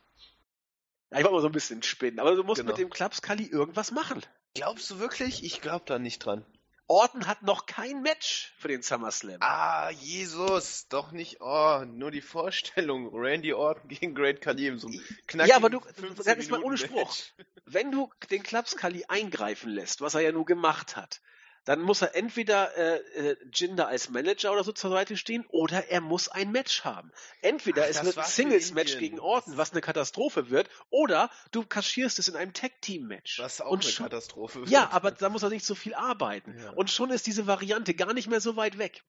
Ja, 1.11 1.17
ich 1.17 1.23
wollte 1.23 1.35
mal 1.35 1.41
so 1.41 1.47
ein 1.47 1.53
bisschen 1.53 1.81
spinnen, 1.83 2.19
aber 2.19 2.35
du 2.35 2.43
musst 2.43 2.61
Genau. 2.61 2.71
mit 2.71 2.77
dem 2.77 2.89
Klapskali 2.89 3.45
irgendwas 3.47 3.91
machen. 3.91 4.21
Glaubst 4.53 4.89
du 4.91 4.99
wirklich? 4.99 5.43
Ich 5.43 5.61
glaub 5.61 5.85
da 5.85 5.97
nicht 5.99 6.19
dran. 6.19 6.45
Orton 6.91 7.25
hat 7.25 7.41
noch 7.41 7.65
kein 7.67 8.01
Match 8.01 8.53
für 8.57 8.67
den 8.67 8.81
SummerSlam. 8.81 9.37
Ah, 9.39 9.89
Jesus, 9.91 10.87
doch 10.89 11.13
nicht. 11.13 11.37
Oh, 11.39 11.83
nur 11.87 12.11
die 12.11 12.21
Vorstellung. 12.21 13.09
Randy 13.13 13.53
Orton 13.53 13.87
gegen 13.87 14.13
Great 14.13 14.41
Khali 14.41 14.67
in 14.67 14.77
so 14.77 14.89
knackigen 15.27 15.47
Ja, 15.47 15.55
aber 15.55 15.69
du- 15.69 15.79
15 15.79 16.23
sag 16.23 16.37
jetzt 16.37 16.51
mal 16.51 16.61
ohne 16.61 16.77
Spruch. 16.77 17.07
Match. 17.07 17.33
Wenn 17.65 17.91
du 17.91 18.11
den 18.29 18.43
Klapskali 18.43 19.05
eingreifen 19.07 19.69
lässt, 19.71 20.01
was 20.01 20.15
er 20.15 20.21
ja 20.21 20.31
nur 20.33 20.45
gemacht 20.45 20.97
hat, 20.97 21.21
dann 21.65 21.79
muss 21.81 22.01
er 22.01 22.15
entweder 22.15 22.75
äh, 22.75 22.97
äh, 23.31 23.35
Jinder 23.53 23.87
als 23.87 24.09
Manager 24.09 24.51
oder 24.51 24.63
so 24.63 24.71
zur 24.71 24.89
Seite 24.89 25.15
stehen 25.15 25.45
oder 25.49 25.87
er 25.89 26.01
muss 26.01 26.27
ein 26.27 26.51
Match 26.51 26.83
haben. 26.83 27.11
Entweder 27.41 27.83
Ach, 27.83 27.89
es 27.89 28.03
wird 28.03 28.17
ein 28.17 28.25
Singles-Match 28.25 28.97
gegen 28.97 29.19
Orton, 29.19 29.57
was 29.57 29.71
eine 29.71 29.81
Katastrophe 29.81 30.49
wird, 30.49 30.69
oder 30.89 31.29
du 31.51 31.63
kaschierst 31.65 32.17
es 32.19 32.27
in 32.27 32.35
einem 32.35 32.53
Tag-Team-Match. 32.53 33.39
Was 33.39 33.61
auch 33.61 33.71
Und 33.71 33.83
eine 33.83 33.91
schon- 33.91 34.05
Katastrophe 34.05 34.63
Ja, 34.67 34.81
wird. 34.81 34.93
aber 34.93 35.11
da 35.11 35.29
muss 35.29 35.43
er 35.43 35.49
nicht 35.49 35.65
so 35.65 35.75
viel 35.75 35.93
arbeiten. 35.93 36.57
Ja. 36.59 36.71
Und 36.71 36.89
schon 36.89 37.11
ist 37.11 37.27
diese 37.27 37.45
Variante 37.45 37.93
gar 37.93 38.13
nicht 38.13 38.27
mehr 38.27 38.41
so 38.41 38.55
weit 38.55 38.77
weg. 38.77 39.03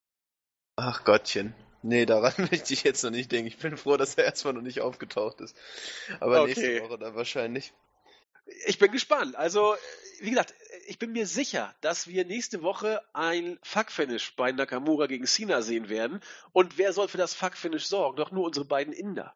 Ach 0.75 1.03
Gottchen. 1.03 1.55
Nee, 1.81 2.05
daran 2.05 2.33
möchte 2.51 2.73
ich 2.73 2.83
jetzt 2.83 3.03
noch 3.03 3.11
nicht 3.11 3.31
denken. 3.31 3.47
Ich 3.47 3.57
bin 3.57 3.77
froh, 3.77 3.97
dass 3.97 4.15
er 4.15 4.25
erstmal 4.25 4.53
noch 4.53 4.61
nicht 4.61 4.81
aufgetaucht 4.81 5.41
ist. 5.41 5.55
Aber 6.19 6.41
Okay. 6.43 6.53
nächste 6.55 6.81
Woche 6.83 6.99
dann 6.99 7.15
wahrscheinlich. 7.15 7.73
Ich 8.65 8.77
bin 8.77 8.91
gespannt. 8.91 9.35
Also, 9.37 9.75
wie 10.21 10.29
gesagt, 10.29 10.53
ich 10.87 10.99
bin 10.99 11.11
mir 11.11 11.27
sicher, 11.27 11.73
dass 11.81 12.07
wir 12.07 12.25
nächste 12.25 12.61
Woche 12.61 13.01
ein 13.13 13.59
Fuck-Finish 13.63 14.35
bei 14.35 14.51
Nakamura 14.51 15.07
gegen 15.07 15.25
Cena 15.25 15.61
sehen 15.61 15.89
werden. 15.89 16.21
Und 16.51 16.77
wer 16.77 16.93
soll 16.93 17.07
für 17.07 17.17
das 17.17 17.33
Fuck-Finish 17.33 17.85
sorgen? 17.85 18.17
Doch 18.17 18.31
nur 18.31 18.45
unsere 18.45 18.65
beiden 18.65 18.93
Inder. 18.93 19.33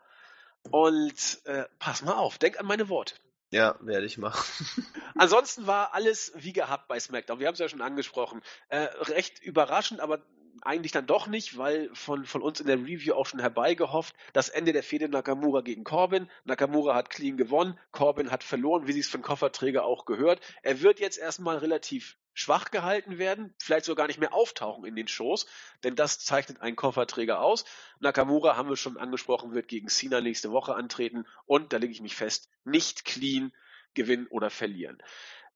Und 0.72 1.42
äh, 1.46 1.66
pass 1.80 2.02
mal 2.02 2.16
auf, 2.16 2.38
denk 2.38 2.60
an 2.60 2.66
meine 2.66 2.90
Worte. 2.90 3.16
Ja, 3.50 3.78
werde 3.80 4.06
ich 4.06 4.18
machen. 4.18 4.66
Ansonsten 5.16 5.68
war 5.68 5.94
alles 5.94 6.34
wie 6.36 6.52
gehabt 6.52 6.88
bei 6.90 7.00
SmackDown. 7.00 7.40
Wir 7.40 7.48
haben 7.48 7.54
es 7.54 7.60
ja 7.60 7.70
schon 7.70 7.82
angesprochen. 7.82 8.42
Äh, 8.68 8.80
recht 8.80 9.42
überraschend, 9.42 10.02
aber 10.02 10.22
eigentlich 10.64 10.92
dann 10.92 11.06
doch 11.06 11.28
nicht, 11.28 11.58
weil 11.58 11.90
von, 11.94 12.26
von 12.26 12.42
uns 12.42 12.60
in 12.60 12.68
der 12.68 12.78
Review 12.78 13.14
auch 13.14 13.26
schon 13.26 13.40
herbeigehofft, 13.40 14.16
das 14.34 14.50
Ende 14.50 14.74
der 14.74 14.84
Fehde 14.84 15.10
Nakamura 15.10 15.62
gegen 15.62 15.84
Corbin. 15.84 16.30
Nakamura 16.46 16.96
hat 16.96 17.10
clean 17.10 17.38
gewonnen, 17.38 17.80
Corbin 17.92 18.32
hat 18.32 18.44
verloren, 18.44 18.88
wie 18.88 18.94
sie 18.94 19.00
es 19.00 19.10
von 19.10 19.22
Kofferträger 19.22 19.86
auch 19.86 20.06
gehört. 20.06 20.42
Er 20.64 20.82
wird 20.82 21.00
jetzt 21.00 21.18
erstmal 21.18 21.58
relativ 21.58 22.18
schwach 22.34 22.70
gehalten 22.70 23.18
werden, 23.18 23.56
vielleicht 23.58 23.86
sogar 23.86 24.04
gar 24.04 24.08
nicht 24.08 24.20
mehr 24.20 24.34
auftauchen 24.34 24.86
in 24.86 24.96
den 24.96 25.08
Shows, 25.08 25.48
denn 25.84 25.96
das 25.96 26.20
zeichnet 26.20 26.62
einen 26.62 26.76
Kofferträger 26.76 27.42
aus. 27.42 27.66
Nakamura, 28.00 28.56
haben 28.56 28.70
wir 28.70 28.78
schon 28.78 28.98
angesprochen, 28.98 29.56
wird 29.56 29.68
gegen 29.68 29.88
Cena 29.88 30.22
nächste 30.22 30.52
Woche 30.52 30.76
antreten 30.76 31.26
und, 31.46 31.74
da 31.74 31.78
lege 31.78 31.94
ich 31.94 32.02
mich 32.02 32.16
fest, 32.16 32.50
nicht 32.64 33.06
clean 33.06 33.52
gewinnen 33.96 34.28
oder 34.28 34.52
verlieren. 34.52 35.02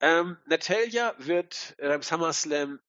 Ähm, 0.01 0.37
Natalia 0.45 1.13
wird 1.19 1.75
beim 1.77 2.01
äh, 2.01 2.03
SummerSlam 2.03 2.79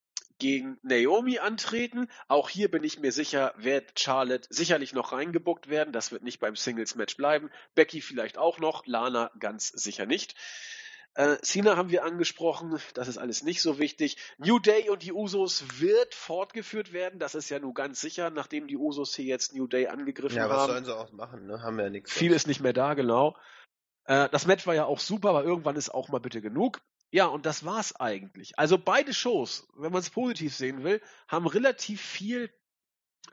gegen 0.43 0.77
Naomi 0.83 1.39
antreten. 1.39 2.09
Auch 2.27 2.49
hier 2.49 2.69
bin 2.69 2.83
ich 2.83 2.99
mir 2.99 3.13
sicher, 3.13 3.55
wird 3.57 3.97
Charlotte 3.97 4.49
sicherlich 4.51 4.93
noch 4.93 5.13
reingebuckt 5.13 5.69
werden. 5.69 5.93
Das 5.93 6.11
wird 6.11 6.25
nicht 6.25 6.41
beim 6.41 6.57
Singles-Match 6.57 7.17
bleiben. 7.17 7.49
Becky 7.77 8.01
vielleicht 8.01 8.39
auch 8.39 8.59
noch, 8.59 8.85
Lana 8.85 9.31
ganz 9.39 9.69
sicher 9.69 10.05
nicht. 10.05 10.35
Äh, 11.15 11.37
Cena 11.43 11.77
haben 11.77 11.91
wir 11.91 12.05
angesprochen, 12.05 12.77
das 12.95 13.07
ist 13.07 13.19
alles 13.19 13.45
nicht 13.45 13.63
so 13.63 13.79
wichtig. 13.79 14.17
New 14.39 14.59
Day 14.59 14.89
und 14.91 15.05
die 15.05 15.13
Usos 15.13 15.65
wird 15.79 16.13
fortgeführt 16.13 16.93
werden, 16.93 17.21
das 17.21 17.37
ist 17.37 17.49
ja 17.49 17.61
nur 17.61 17.75
ganz 17.75 18.01
sicher, 18.01 18.31
nachdem 18.31 18.67
die 18.67 18.79
Usos 18.79 19.15
hier 19.15 19.27
jetzt 19.27 19.55
New 19.55 19.69
Day 19.69 19.87
angegriffen 19.87 20.41
haben. 20.41 20.51
Ja, 20.51 20.57
was 20.57 20.67
sollen 20.67 20.85
sie 20.85 20.97
auch 20.97 21.13
machen, 21.13 21.47
ne? 21.47 21.63
Haben 21.63 21.77
wir 21.77 21.85
ja 21.85 21.91
nichts. 21.91 22.13
Viel 22.13 22.33
ist 22.33 22.49
nicht 22.49 22.61
mehr 22.61 22.73
da, 22.73 22.95
genau. 22.95 23.37
Äh, 24.07 24.29
das 24.31 24.47
Match 24.47 24.67
war 24.67 24.75
ja 24.75 24.87
auch 24.87 24.99
super, 24.99 25.29
aber 25.29 25.45
irgendwann 25.45 25.77
ist 25.77 25.91
auch 25.91 26.09
mal 26.09 26.19
bitte 26.19 26.41
genug. 26.41 26.81
Ja, 27.13 27.27
und 27.27 27.45
das 27.45 27.65
war's 27.65 27.95
eigentlich. 28.01 28.59
Also 28.59 28.79
beide 28.79 29.13
Shows, 29.13 29.69
wenn 29.77 29.93
man 29.93 30.01
es 30.01 30.09
positiv 30.09 30.57
sehen 30.57 30.83
will, 30.83 31.01
haben 31.29 31.47
relativ 31.47 32.01
viel 32.01 32.51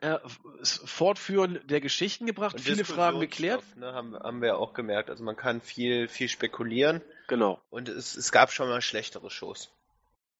äh, 0.02 0.18
Fortführen 0.62 1.60
der 1.64 1.80
Geschichten 1.80 2.26
gebracht, 2.26 2.56
und 2.56 2.60
viele 2.60 2.84
Fragen 2.84 3.20
geklärt. 3.20 3.64
Ne, 3.76 3.92
haben, 3.94 4.14
haben 4.14 4.42
wir 4.42 4.58
auch 4.58 4.74
gemerkt. 4.74 5.08
Also 5.08 5.24
man 5.24 5.34
kann 5.34 5.62
viel, 5.62 6.08
viel 6.08 6.28
spekulieren. 6.28 7.00
Genau. 7.26 7.60
Und 7.70 7.88
es, 7.88 8.16
es 8.16 8.30
gab 8.32 8.52
schon 8.52 8.68
mal 8.68 8.82
schlechtere 8.82 9.30
Shows. 9.30 9.72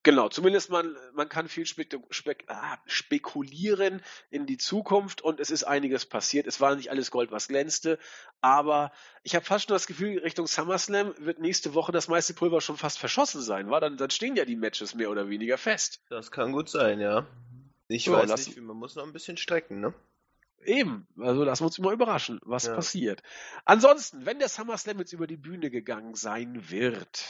Genau, 0.02 0.30
zumindest 0.30 0.70
man, 0.70 0.96
man 1.12 1.28
kann 1.28 1.48
viel 1.48 1.66
spek 1.66 1.94
spek 2.08 2.44
ah, 2.48 2.78
spekulieren 2.86 4.00
in 4.30 4.46
die 4.46 4.56
Zukunft 4.56 5.20
und 5.20 5.40
es 5.40 5.50
ist 5.50 5.64
einiges 5.64 6.06
passiert. 6.06 6.46
Es 6.46 6.58
war 6.58 6.74
nicht 6.74 6.90
alles 6.90 7.10
Gold, 7.10 7.30
was 7.30 7.48
glänzte, 7.48 7.98
aber 8.40 8.92
ich 9.24 9.34
habe 9.34 9.44
fast 9.44 9.68
schon 9.68 9.74
das 9.74 9.86
Gefühl, 9.86 10.18
Richtung 10.20 10.46
SummerSlam 10.46 11.14
wird 11.18 11.38
nächste 11.38 11.74
Woche 11.74 11.92
das 11.92 12.08
meiste 12.08 12.32
Pulver 12.32 12.62
schon 12.62 12.78
fast 12.78 12.98
verschossen 12.98 13.42
sein, 13.42 13.68
war? 13.68 13.80
Dann, 13.80 13.98
dann 13.98 14.08
stehen 14.08 14.36
ja 14.36 14.46
die 14.46 14.56
Matches 14.56 14.94
mehr 14.94 15.10
oder 15.10 15.28
weniger 15.28 15.58
fest. 15.58 16.00
Das 16.08 16.30
kann 16.30 16.52
gut 16.52 16.70
sein, 16.70 16.98
ja. 16.98 17.26
Ich 17.88 18.04
so, 18.04 18.12
weiß 18.12 18.46
nicht, 18.46 18.60
man 18.60 18.76
muss 18.76 18.94
noch 18.94 19.04
ein 19.04 19.12
bisschen 19.12 19.36
strecken, 19.36 19.80
ne? 19.80 19.92
Eben, 20.64 21.06
also 21.18 21.44
lassen 21.44 21.62
wir 21.62 21.66
uns 21.66 21.78
immer 21.78 21.92
überraschen, 21.92 22.38
was 22.42 22.66
ja. 22.66 22.74
passiert. 22.74 23.22
Ansonsten, 23.66 24.24
wenn 24.24 24.38
der 24.38 24.48
SummerSlam 24.48 24.98
jetzt 24.98 25.12
über 25.12 25.26
die 25.26 25.38
Bühne 25.38 25.70
gegangen 25.70 26.14
sein 26.14 26.70
wird, 26.70 27.24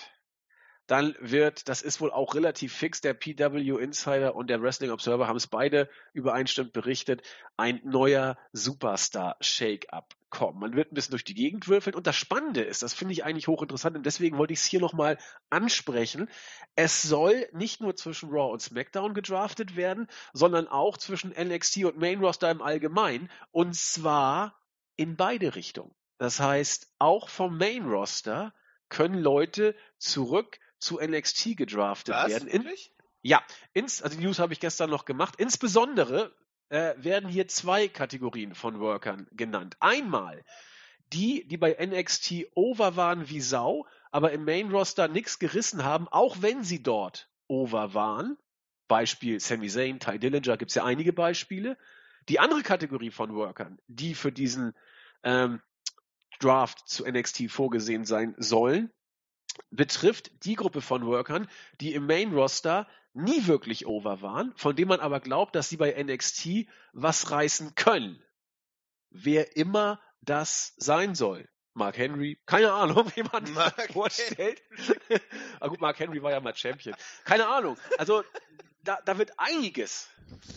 dann 0.90 1.14
wird, 1.20 1.68
das 1.68 1.82
ist 1.82 2.00
wohl 2.00 2.10
auch 2.10 2.34
relativ 2.34 2.74
fix, 2.74 3.00
der 3.00 3.14
PW 3.14 3.80
Insider 3.80 4.34
und 4.34 4.50
der 4.50 4.60
Wrestling 4.60 4.90
Observer 4.90 5.28
haben 5.28 5.36
es 5.36 5.46
beide 5.46 5.88
übereinstimmend 6.14 6.72
berichtet, 6.72 7.22
ein 7.56 7.80
neuer 7.84 8.36
Superstar-Shake-Up 8.52 10.16
kommen. 10.30 10.58
Man 10.58 10.74
wird 10.74 10.90
ein 10.90 10.96
bisschen 10.96 11.12
durch 11.12 11.22
die 11.22 11.34
Gegend 11.34 11.68
würfeln 11.68 11.94
und 11.94 12.08
das 12.08 12.16
Spannende 12.16 12.62
ist, 12.62 12.82
das 12.82 12.92
finde 12.92 13.12
ich 13.12 13.24
eigentlich 13.24 13.46
hochinteressant 13.46 13.96
und 13.96 14.04
deswegen 14.04 14.36
wollte 14.36 14.52
ich 14.52 14.58
es 14.58 14.64
hier 14.64 14.80
nochmal 14.80 15.16
ansprechen, 15.48 16.28
es 16.74 17.02
soll 17.02 17.48
nicht 17.52 17.80
nur 17.80 17.94
zwischen 17.94 18.30
Raw 18.30 18.52
und 18.52 18.60
SmackDown 18.60 19.14
gedraftet 19.14 19.76
werden, 19.76 20.08
sondern 20.32 20.66
auch 20.66 20.96
zwischen 20.96 21.30
NXT 21.30 21.84
und 21.84 21.98
Main 21.98 22.18
Roster 22.18 22.50
im 22.50 22.62
Allgemeinen 22.62 23.30
und 23.52 23.76
zwar 23.76 24.60
in 24.96 25.14
beide 25.14 25.54
Richtungen. 25.54 25.94
Das 26.18 26.40
heißt, 26.40 26.92
auch 26.98 27.28
vom 27.28 27.56
Main 27.58 27.86
Roster 27.86 28.52
können 28.88 29.20
Leute 29.20 29.76
zurück 29.98 30.58
zu 30.81 30.98
NXT 30.98 31.57
gedraftet 31.57 32.15
Was? 32.15 32.31
werden. 32.31 32.48
In, 32.48 32.66
ja, 33.23 33.43
ins, 33.73 34.02
also 34.02 34.16
die 34.16 34.24
News 34.24 34.39
habe 34.39 34.52
ich 34.52 34.61
gestern 34.61 34.90
noch 34.90 35.05
gemacht. 35.05 35.35
Insbesondere 35.39 36.35
äh, 36.70 36.94
werden 36.97 37.28
hier 37.28 37.48
zwei 37.48 37.89
Kategorien 37.89 38.55
von 38.55 38.81
Workern 38.81 39.28
genannt. 39.32 39.77
Einmal 39.81 40.44
die, 41.12 41.47
die 41.47 41.57
bei 41.57 41.77
NXT 41.78 42.47
over 42.55 42.97
waren 42.97 43.28
wie 43.28 43.40
Sau, 43.40 43.86
aber 44.11 44.32
im 44.32 44.44
Main 44.44 44.70
Roster 44.70 45.09
nichts 45.09 45.39
gerissen 45.39 45.85
haben, 45.85 46.09
auch 46.09 46.40
wenn 46.40 46.62
sie 46.62 46.82
dort 46.82 47.28
over 47.48 47.94
waren. 47.94 48.36
Beispiel 48.89 49.39
Sami 49.40 49.69
Zayn, 49.69 50.01
Ty 50.01 50.19
Dillinger, 50.19 50.57
gibt 50.57 50.70
es 50.70 50.74
ja 50.74 50.85
einige 50.85 51.12
Beispiele. 51.12 51.77
Die 52.28 52.39
andere 52.39 52.62
Kategorie 52.62 53.11
von 53.11 53.35
Workern, 53.35 53.78
die 53.86 54.15
für 54.15 54.32
diesen 54.32 54.74
ähm, 55.23 55.61
Draft 56.39 56.89
zu 56.89 57.05
NXT 57.05 57.51
vorgesehen 57.51 58.05
sein 58.05 58.35
sollen, 58.39 58.93
betrifft 59.70 60.44
die 60.44 60.54
Gruppe 60.54 60.80
von 60.80 61.06
Workern, 61.06 61.48
die 61.80 61.94
im 61.94 62.06
Main 62.06 62.32
Roster 62.32 62.86
nie 63.12 63.46
wirklich 63.46 63.86
over 63.86 64.22
waren, 64.22 64.52
von 64.56 64.76
dem 64.76 64.88
man 64.88 65.00
aber 65.00 65.20
glaubt, 65.20 65.54
dass 65.54 65.68
sie 65.68 65.76
bei 65.76 66.00
NXT 66.02 66.66
was 66.92 67.30
reißen 67.30 67.74
können. 67.74 68.22
Wer 69.10 69.56
immer 69.56 70.00
das 70.20 70.74
sein 70.76 71.14
soll. 71.14 71.48
Mark 71.74 71.98
Henry, 71.98 72.38
keine 72.46 72.72
Ahnung, 72.72 73.10
wie 73.14 73.22
man 73.22 73.52
Mark 73.52 73.92
vorstellt. 73.92 74.62
Aber 75.58 75.70
gut, 75.70 75.80
Mark 75.80 75.98
Henry 75.98 76.22
war 76.22 76.30
ja 76.30 76.40
mal 76.40 76.54
Champion. 76.54 76.94
Keine 77.24 77.46
Ahnung. 77.46 77.76
Also 77.98 78.24
da, 78.82 78.98
da 79.04 79.18
wird 79.18 79.32
einiges, 79.38 80.08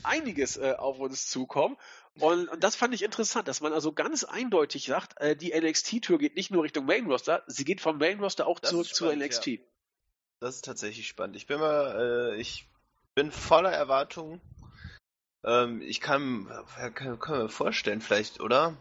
einiges 0.03 0.57
äh, 0.57 0.75
auf 0.77 0.99
uns 0.99 1.30
zukommen. 1.30 1.77
Und, 2.19 2.48
und, 2.48 2.64
das 2.64 2.76
fand 2.76 2.94
ich 2.94 3.03
interessant, 3.03 3.48
dass 3.48 3.61
man 3.61 3.73
also 3.73 3.91
ganz 3.91 4.23
eindeutig 4.23 4.85
sagt, 4.85 5.19
äh, 5.19 5.35
die 5.35 5.53
NXT-Tour 5.60 6.19
geht 6.19 6.35
nicht 6.35 6.52
nur 6.52 6.64
Richtung 6.64 6.85
Main 6.85 7.07
Roster, 7.07 7.44
sie 7.48 7.65
geht 7.65 7.81
vom 7.81 7.98
Main 7.98 8.19
Roster 8.19 8.45
auch 8.45 8.60
zurück 8.60 8.85
zu 8.85 9.11
NXT. 9.11 9.48
Ja. 9.48 9.57
Das 10.40 10.56
ist 10.56 10.65
tatsächlich 10.65 11.07
spannend. 11.07 11.35
Ich 11.35 11.48
bin 11.48 11.60
mal, 11.60 12.34
äh, 12.35 12.40
ich 12.40 12.68
bin 13.15 13.31
voller 13.31 13.72
Erwartungen. 13.72 14.41
Ähm, 15.44 15.81
ich 15.81 16.02
kann, 16.02 16.48
kann, 16.95 17.19
kann 17.19 17.38
mir 17.38 17.49
vorstellen, 17.49 18.02
vielleicht, 18.02 18.40
oder? 18.40 18.77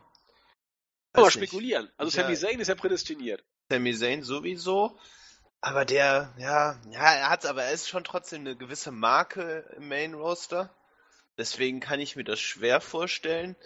Aber 1.13 1.31
spekulieren. 1.31 1.91
Also 1.97 2.17
ja, 2.17 2.25
Sami 2.25 2.37
Zayn 2.37 2.61
ist 2.61 2.69
ja 2.69 2.75
prädestiniert. 2.75 3.45
Sami 3.71 3.95
Zayn 3.95 4.23
sowieso. 4.23 4.99
Aber 5.61 5.85
der, 5.85 6.35
ja, 6.39 6.81
ja, 6.91 7.13
er 7.13 7.31
hat 7.31 7.47
aber 7.47 7.63
er 7.63 7.73
ist 7.73 7.89
schon 7.89 8.03
trotzdem 8.03 8.41
eine 8.41 8.57
gewisse 8.57 8.91
Marke 8.91 9.65
im 9.77 9.89
Main 9.89 10.15
Roster. 10.15 10.75
Deswegen 11.39 11.81
kann 11.81 12.01
ich 12.01 12.17
mir 12.17 12.25
das 12.25 12.41
schwer 12.41 12.81
vorstellen. 12.81 13.57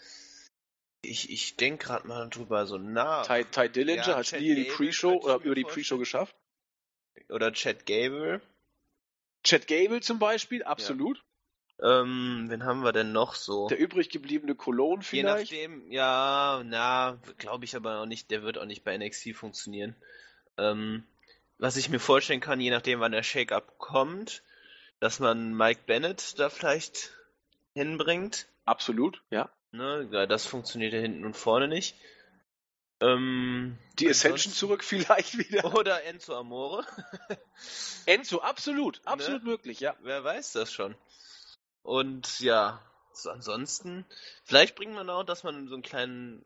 Ich, 1.03 1.31
ich 1.31 1.57
denke 1.57 1.87
gerade 1.87 2.07
mal 2.07 2.29
drüber 2.29 2.67
so 2.67 2.79
nach. 2.79 3.27
Ty, 3.27 3.45
Ty 3.45 3.69
Dillinger 3.69 4.07
ja, 4.07 4.17
hat 4.17 4.33
nie 4.33 4.55
die 4.55 4.65
Pre-Show 4.65 5.15
oder 5.15 5.37
über 5.37 5.55
die 5.55 5.65
Pre-Show 5.65 5.99
geschafft. 5.99 6.35
Oder 7.29 7.53
Chad 7.53 7.87
Gable. 7.87 8.41
Chad 9.45 9.67
Gable 9.67 10.01
zum 10.01 10.19
Beispiel, 10.19 10.63
absolut. 10.63 11.19
Ja. 11.19 11.23
Ähm, 11.79 12.47
wen 12.49 12.65
haben 12.65 12.83
wir 12.83 12.93
denn 12.93 13.13
noch 13.13 13.35
so? 13.35 13.69
Der 13.69 13.79
übrig 13.79 14.09
gebliebene 14.09 14.55
Cologne 14.55 15.03
vielleicht? 15.03 15.51
Je 15.51 15.69
nachdem, 15.69 15.91
ja, 15.91 16.63
na, 16.65 17.21
glaube 17.37 17.67
ich 17.67 17.77
aber 17.77 18.01
auch 18.01 18.07
nicht, 18.07 18.31
der 18.31 18.43
wird 18.43 18.59
auch 18.59 18.65
nicht 18.65 18.83
bei 18.83 18.97
NXT 18.97 19.35
funktionieren. 19.35 19.95
Ähm, 20.57 21.05
was 21.59 21.77
ich 21.77 21.89
mir 21.89 22.01
vorstellen 22.01 22.41
kann, 22.41 22.61
je 22.61 22.71
nachdem 22.71 23.01
wann 23.01 23.13
der 23.13 23.23
Shake-Up 23.23 23.79
kommt, 23.79 24.43
dass 25.01 25.21
man 25.21 25.55
Mike 25.55 25.83
Bennett 25.87 26.39
da 26.39 26.49
vielleicht 26.49 27.13
hinbringt. 27.77 28.49
Absolut, 28.65 29.23
ja. 29.31 29.51
Ne, 29.71 30.27
das 30.27 30.47
funktioniert 30.47 30.95
ja 30.95 31.01
hinten 31.01 31.27
und 31.27 31.37
vorne 31.37 31.69
nicht. 31.69 31.95
Ähm, 33.01 33.77
die 33.99 34.09
Ascension 34.09 34.53
zurück 34.55 34.83
vielleicht 34.83 35.37
wieder. 35.37 35.75
Oder 35.75 36.05
Enzo 36.05 36.35
Amore. 36.35 36.87
Enzo, 38.07 38.41
absolut, 38.41 39.03
absolut 39.05 39.45
ne? 39.45 39.51
möglich, 39.51 39.81
ja. 39.81 39.95
Wer 40.01 40.25
weiß 40.25 40.53
das 40.53 40.73
schon. 40.73 40.95
Und 41.83 42.41
ja, 42.41 42.81
so 43.13 43.31
ansonsten, 43.31 44.07
vielleicht 44.45 44.75
bringt 44.77 44.95
man 44.95 45.11
auch, 45.11 45.25
dass 45.25 45.45
man 45.45 45.69
so 45.69 45.75
einen 45.75 45.83
kleinen, 45.83 46.43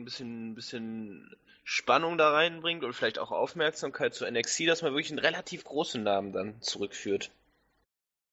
ein 0.00 0.04
bisschen, 0.04 0.50
ein 0.50 0.54
bisschen 0.54 1.34
Spannung 1.64 2.18
da 2.18 2.30
reinbringt 2.30 2.84
und 2.84 2.92
vielleicht 2.92 3.18
auch 3.18 3.30
Aufmerksamkeit 3.30 4.14
zu 4.14 4.30
NXT, 4.30 4.68
dass 4.68 4.82
man 4.82 4.92
wirklich 4.92 5.10
einen 5.10 5.18
relativ 5.20 5.64
großen 5.64 6.02
Namen 6.02 6.32
dann 6.32 6.60
zurückführt. 6.60 7.30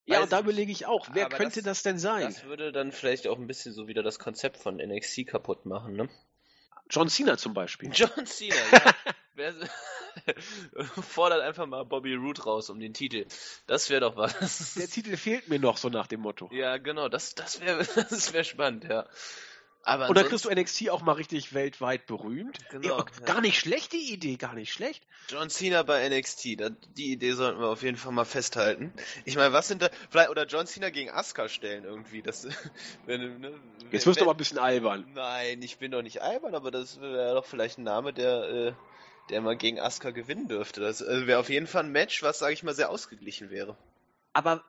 Ja, 0.06 0.22
und 0.22 0.32
da 0.32 0.40
überlege 0.40 0.72
ich 0.72 0.86
auch, 0.86 1.10
wer 1.14 1.30
könnte 1.30 1.61
das, 1.61 1.78
das, 1.78 1.84
denn 1.84 1.99
sein? 1.99 2.23
Das 2.23 2.44
würde 2.44 2.72
dann 2.72 2.91
vielleicht 2.91 3.28
auch 3.28 3.38
ein 3.38 3.48
bisschen 3.48 3.73
so 3.73 3.88
wieder 3.88 4.03
das 4.03 4.19
Konzept 4.19 4.57
von 4.57 4.78
NXT 4.78 5.28
kaputt 5.28 5.65
machen, 5.65 5.94
ne? 5.94 6.10
John 6.90 7.07
Cena 7.07 7.38
zum 7.38 7.53
Beispiel. 7.53 7.90
John 7.94 8.26
Cena, 8.26 8.56
ja. 8.72 8.95
Wer- 9.36 9.56
Fordert 11.02 11.41
einfach 11.41 11.65
mal 11.65 11.84
Bobby 11.86 12.15
Roode 12.15 12.44
raus 12.44 12.69
um 12.69 12.80
den 12.80 12.94
Titel. 12.94 13.26
Das 13.65 13.90
wäre 13.90 14.02
doch 14.02 14.18
was. 14.18 14.73
Der 14.73 14.90
Titel 14.90 15.15
fehlt 15.15 15.48
mir 15.48 15.60
noch, 15.60 15.78
so 15.78 15.88
nach 15.90 16.07
dem 16.07 16.19
Motto. 16.19 16.49
Ja, 16.52 16.78
genau, 16.78 17.07
das, 17.07 17.34
das 17.36 17.61
wäre 17.61 17.86
das 17.86 18.34
wär 18.34 18.44
spannend, 18.44 18.84
ja. 18.84 19.07
Aber 19.83 20.09
Und 20.09 20.15
dann 20.17 20.27
kriegst 20.27 20.45
du 20.45 20.49
NXT 20.49 20.89
auch 20.91 21.01
mal 21.01 21.13
richtig 21.13 21.53
weltweit 21.53 22.05
berühmt. 22.05 22.57
Genau, 22.69 22.99
ja, 22.99 23.05
ja. 23.19 23.25
Gar 23.25 23.41
nicht 23.41 23.59
schlecht, 23.59 23.93
die 23.93 24.13
Idee, 24.13 24.35
gar 24.35 24.53
nicht 24.53 24.71
schlecht. 24.71 25.03
John 25.27 25.49
Cena 25.49 25.81
bei 25.83 26.07
NXT, 26.07 26.59
da, 26.59 26.69
die 26.69 27.11
Idee 27.11 27.31
sollten 27.33 27.59
wir 27.59 27.67
auf 27.67 27.81
jeden 27.81 27.97
Fall 27.97 28.11
mal 28.11 28.25
festhalten. 28.25 28.93
Ich 29.25 29.35
meine, 29.35 29.53
was 29.53 29.67
sind 29.67 29.81
da, 29.81 29.89
vielleicht, 30.09 30.29
oder 30.29 30.45
John 30.45 30.67
Cena 30.67 30.89
gegen 30.91 31.09
Asuka 31.09 31.47
stellen 31.49 31.83
irgendwie, 31.83 32.21
das, 32.21 32.47
wenn, 33.05 33.39
ne, 33.39 33.59
Jetzt 33.91 34.05
wirst 34.05 34.19
du 34.19 34.25
aber 34.25 34.33
ein 34.33 34.37
bisschen 34.37 34.59
albern. 34.59 35.05
Nein, 35.13 35.61
ich 35.63 35.77
bin 35.77 35.91
doch 35.91 36.01
nicht 36.01 36.21
albern, 36.21 36.53
aber 36.53 36.69
das 36.69 37.01
wäre 37.01 37.33
doch 37.33 37.45
vielleicht 37.45 37.77
ein 37.79 37.83
Name, 37.83 38.13
der, 38.13 38.43
äh, 38.49 38.73
der 39.29 39.41
mal 39.41 39.57
gegen 39.57 39.79
Asuka 39.79 40.11
gewinnen 40.11 40.47
dürfte. 40.47 40.81
Das 40.81 41.01
äh, 41.01 41.25
wäre 41.27 41.39
auf 41.39 41.49
jeden 41.49 41.67
Fall 41.67 41.85
ein 41.85 41.91
Match, 41.91 42.21
was, 42.21 42.39
sage 42.39 42.53
ich 42.53 42.63
mal, 42.63 42.75
sehr 42.75 42.89
ausgeglichen 42.89 43.49
wäre. 43.49 43.75
Aber 44.33 44.63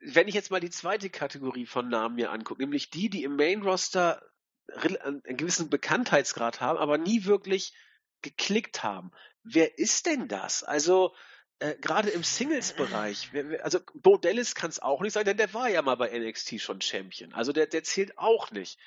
wenn 0.00 0.28
ich 0.28 0.34
jetzt 0.34 0.50
mal 0.50 0.60
die 0.60 0.70
zweite 0.70 1.10
Kategorie 1.10 1.66
von 1.66 1.88
Namen 1.88 2.16
mir 2.16 2.30
angucke, 2.30 2.62
nämlich 2.62 2.90
die, 2.90 3.08
die 3.10 3.24
im 3.24 3.36
Main 3.36 3.62
Roster 3.62 4.20
rel- 4.20 4.30
einen 4.76 5.22
gewissen 5.36 5.70
Bekanntheitsgrad 5.70 6.60
haben, 6.60 6.78
aber 6.78 6.98
nie 6.98 7.24
wirklich 7.24 7.74
geklickt 8.22 8.82
haben. 8.82 9.10
Wer 9.42 9.78
ist 9.78 10.06
denn 10.06 10.28
das? 10.28 10.62
Also 10.62 11.14
äh, 11.58 11.76
gerade 11.76 12.10
im 12.10 12.24
Singles-Bereich, 12.24 13.30
also 13.62 13.80
Bo 13.94 14.16
Dallas 14.16 14.54
kann 14.54 14.70
es 14.70 14.80
auch 14.80 15.00
nicht 15.00 15.12
sein, 15.12 15.24
denn 15.24 15.36
der 15.36 15.52
war 15.54 15.68
ja 15.68 15.82
mal 15.82 15.96
bei 15.96 16.18
NXT 16.18 16.60
schon 16.60 16.80
Champion. 16.80 17.32
Also 17.34 17.52
der, 17.52 17.66
der 17.66 17.84
zählt 17.84 18.18
auch 18.18 18.50
nicht. 18.50 18.78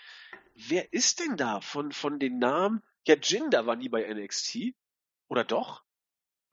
Wer 0.55 0.91
ist 0.91 1.19
denn 1.19 1.37
da 1.37 1.61
von, 1.61 1.91
von 1.91 2.19
den 2.19 2.39
Namen? 2.39 2.81
Ja, 3.05 3.15
Jinder 3.15 3.65
war 3.65 3.75
nie 3.75 3.89
bei 3.89 4.11
NXT. 4.11 4.73
Oder 5.29 5.43
doch? 5.43 5.83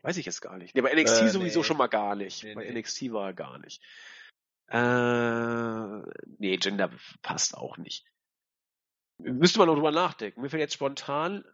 Weiß 0.02 0.18
ich 0.18 0.26
jetzt 0.26 0.42
gar 0.42 0.59
nicht. 0.59 0.74
Nee, 0.74 0.82
bei 0.82 0.94
NXT 0.94 1.22
Äh, 1.22 1.28
sowieso 1.28 1.60
nee. 1.60 1.64
schon 1.64 1.78
mal 1.78 1.86
gar 1.86 2.14
nicht. 2.14 2.44
Nee, 2.44 2.55
bei. 2.55 2.70
NXT 2.70 3.12
war 3.12 3.28
er 3.28 3.32
gar 3.32 3.59
nicht. 3.59 3.82
Äh, 4.68 6.12
nee, 6.38 6.56
Gender 6.59 6.90
passt 7.22 7.56
auch 7.56 7.76
nicht. 7.78 8.05
Müsste 9.19 9.59
man 9.59 9.69
noch 9.69 9.74
drüber 9.74 9.93
nachdenken. 9.93 10.41
Mir 10.41 10.51
fällt 10.51 10.61
jetzt 10.61 10.74
spontan 10.74 11.45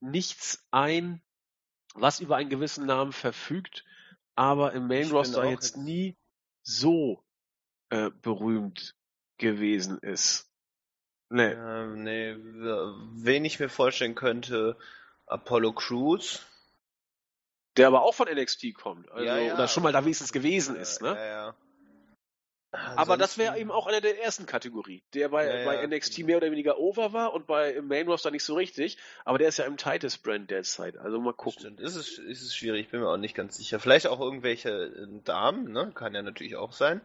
nichts 0.00 0.64
ein, 0.70 1.22
was 1.94 2.20
über 2.20 2.36
einen 2.36 2.50
gewissen 2.50 2.86
Namen 2.86 3.12
verfügt, 3.12 3.84
aber 4.34 4.72
im 4.72 4.86
Main 4.86 5.10
Roster 5.10 5.44
jetzt 5.44 5.76
nie 5.76 6.16
so 6.62 7.24
äh, 7.90 8.10
berühmt 8.10 8.94
gewesen 9.38 9.98
ist. 9.98 10.50
Nee. 11.28 11.52
Ähm, 11.52 12.04
nee, 12.04 12.36
wen 12.38 13.44
ich 13.44 13.58
mir 13.58 13.68
vorstellen 13.68 14.14
könnte, 14.14 14.78
Apollo 15.26 15.72
Crews. 15.72 16.46
Der 17.76 17.88
aber 17.88 18.02
auch 18.02 18.14
von 18.14 18.28
NXT 18.28 18.74
kommt. 18.74 19.10
Also, 19.10 19.24
Ja, 19.24 19.38
ja, 19.38 19.54
oder 19.54 19.68
schon 19.68 19.82
mal 19.82 19.92
da 19.92 20.04
wenigstens 20.04 20.32
gewesen 20.32 20.76
Äh, 20.76 20.82
ist, 20.82 21.02
ne? 21.02 21.08
Ja, 21.08 21.26
ja. 21.26 21.56
Aber 22.96 23.16
das 23.16 23.38
wäre 23.38 23.58
eben 23.58 23.70
auch 23.70 23.86
einer 23.86 24.00
der 24.00 24.22
ersten 24.22 24.46
Kategorie, 24.46 25.02
der 25.14 25.28
bei, 25.28 25.46
Ja, 25.46 25.58
ja, 25.58 25.64
bei 25.64 25.86
NXT 25.86 26.16
genau. 26.16 26.26
mehr 26.26 26.36
oder 26.38 26.50
weniger 26.50 26.78
over 26.78 27.12
war 27.12 27.32
und 27.34 27.46
bei 27.46 27.80
Main 27.82 28.08
Roster 28.08 28.30
nicht 28.30 28.44
so 28.44 28.54
richtig. 28.54 28.98
Aber 29.24 29.38
der 29.38 29.48
ist 29.48 29.58
ja 29.58 29.64
im 29.64 29.76
Titus 29.76 30.18
Brand 30.18 30.50
derzeit. 30.50 30.96
Also 30.96 31.20
mal 31.20 31.34
gucken. 31.34 31.60
Stimmt, 31.60 31.80
ist 31.80 31.96
es, 31.96 32.18
ist 32.18 32.42
es 32.42 32.54
schwierig, 32.54 32.86
ich 32.86 32.88
bin 32.90 33.00
mir 33.00 33.08
auch 33.08 33.16
nicht 33.16 33.34
ganz 33.34 33.56
sicher. 33.56 33.80
Vielleicht 33.80 34.06
auch 34.06 34.20
irgendwelche 34.20 34.70
äh, 34.70 35.22
Damen, 35.24 35.72
ne? 35.72 35.92
Kann 35.94 36.14
ja 36.14 36.22
natürlich 36.22 36.56
auch 36.56 36.72
sein. 36.72 37.00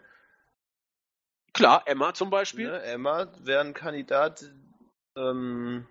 Klar, 1.53 1.83
Emma 1.85 2.13
zum 2.13 2.29
Beispiel. 2.29 2.69
Ne? 2.69 2.81
Emma 2.83 3.27
wäre 3.43 3.61
ein 3.61 3.73
Kandidat. 3.73 4.45
Ähm, 5.17 5.85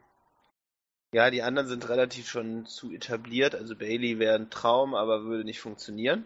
ja, 1.12 1.30
die 1.30 1.42
anderen 1.42 1.68
sind 1.68 1.88
relativ 1.88 2.28
schon 2.28 2.66
zu 2.66 2.92
etabliert. 2.92 3.54
Also 3.54 3.74
Bailey 3.76 4.18
wäre 4.18 4.36
ein 4.36 4.50
Traum, 4.50 4.94
aber 4.94 5.24
würde 5.24 5.44
nicht 5.44 5.60
funktionieren. 5.60 6.24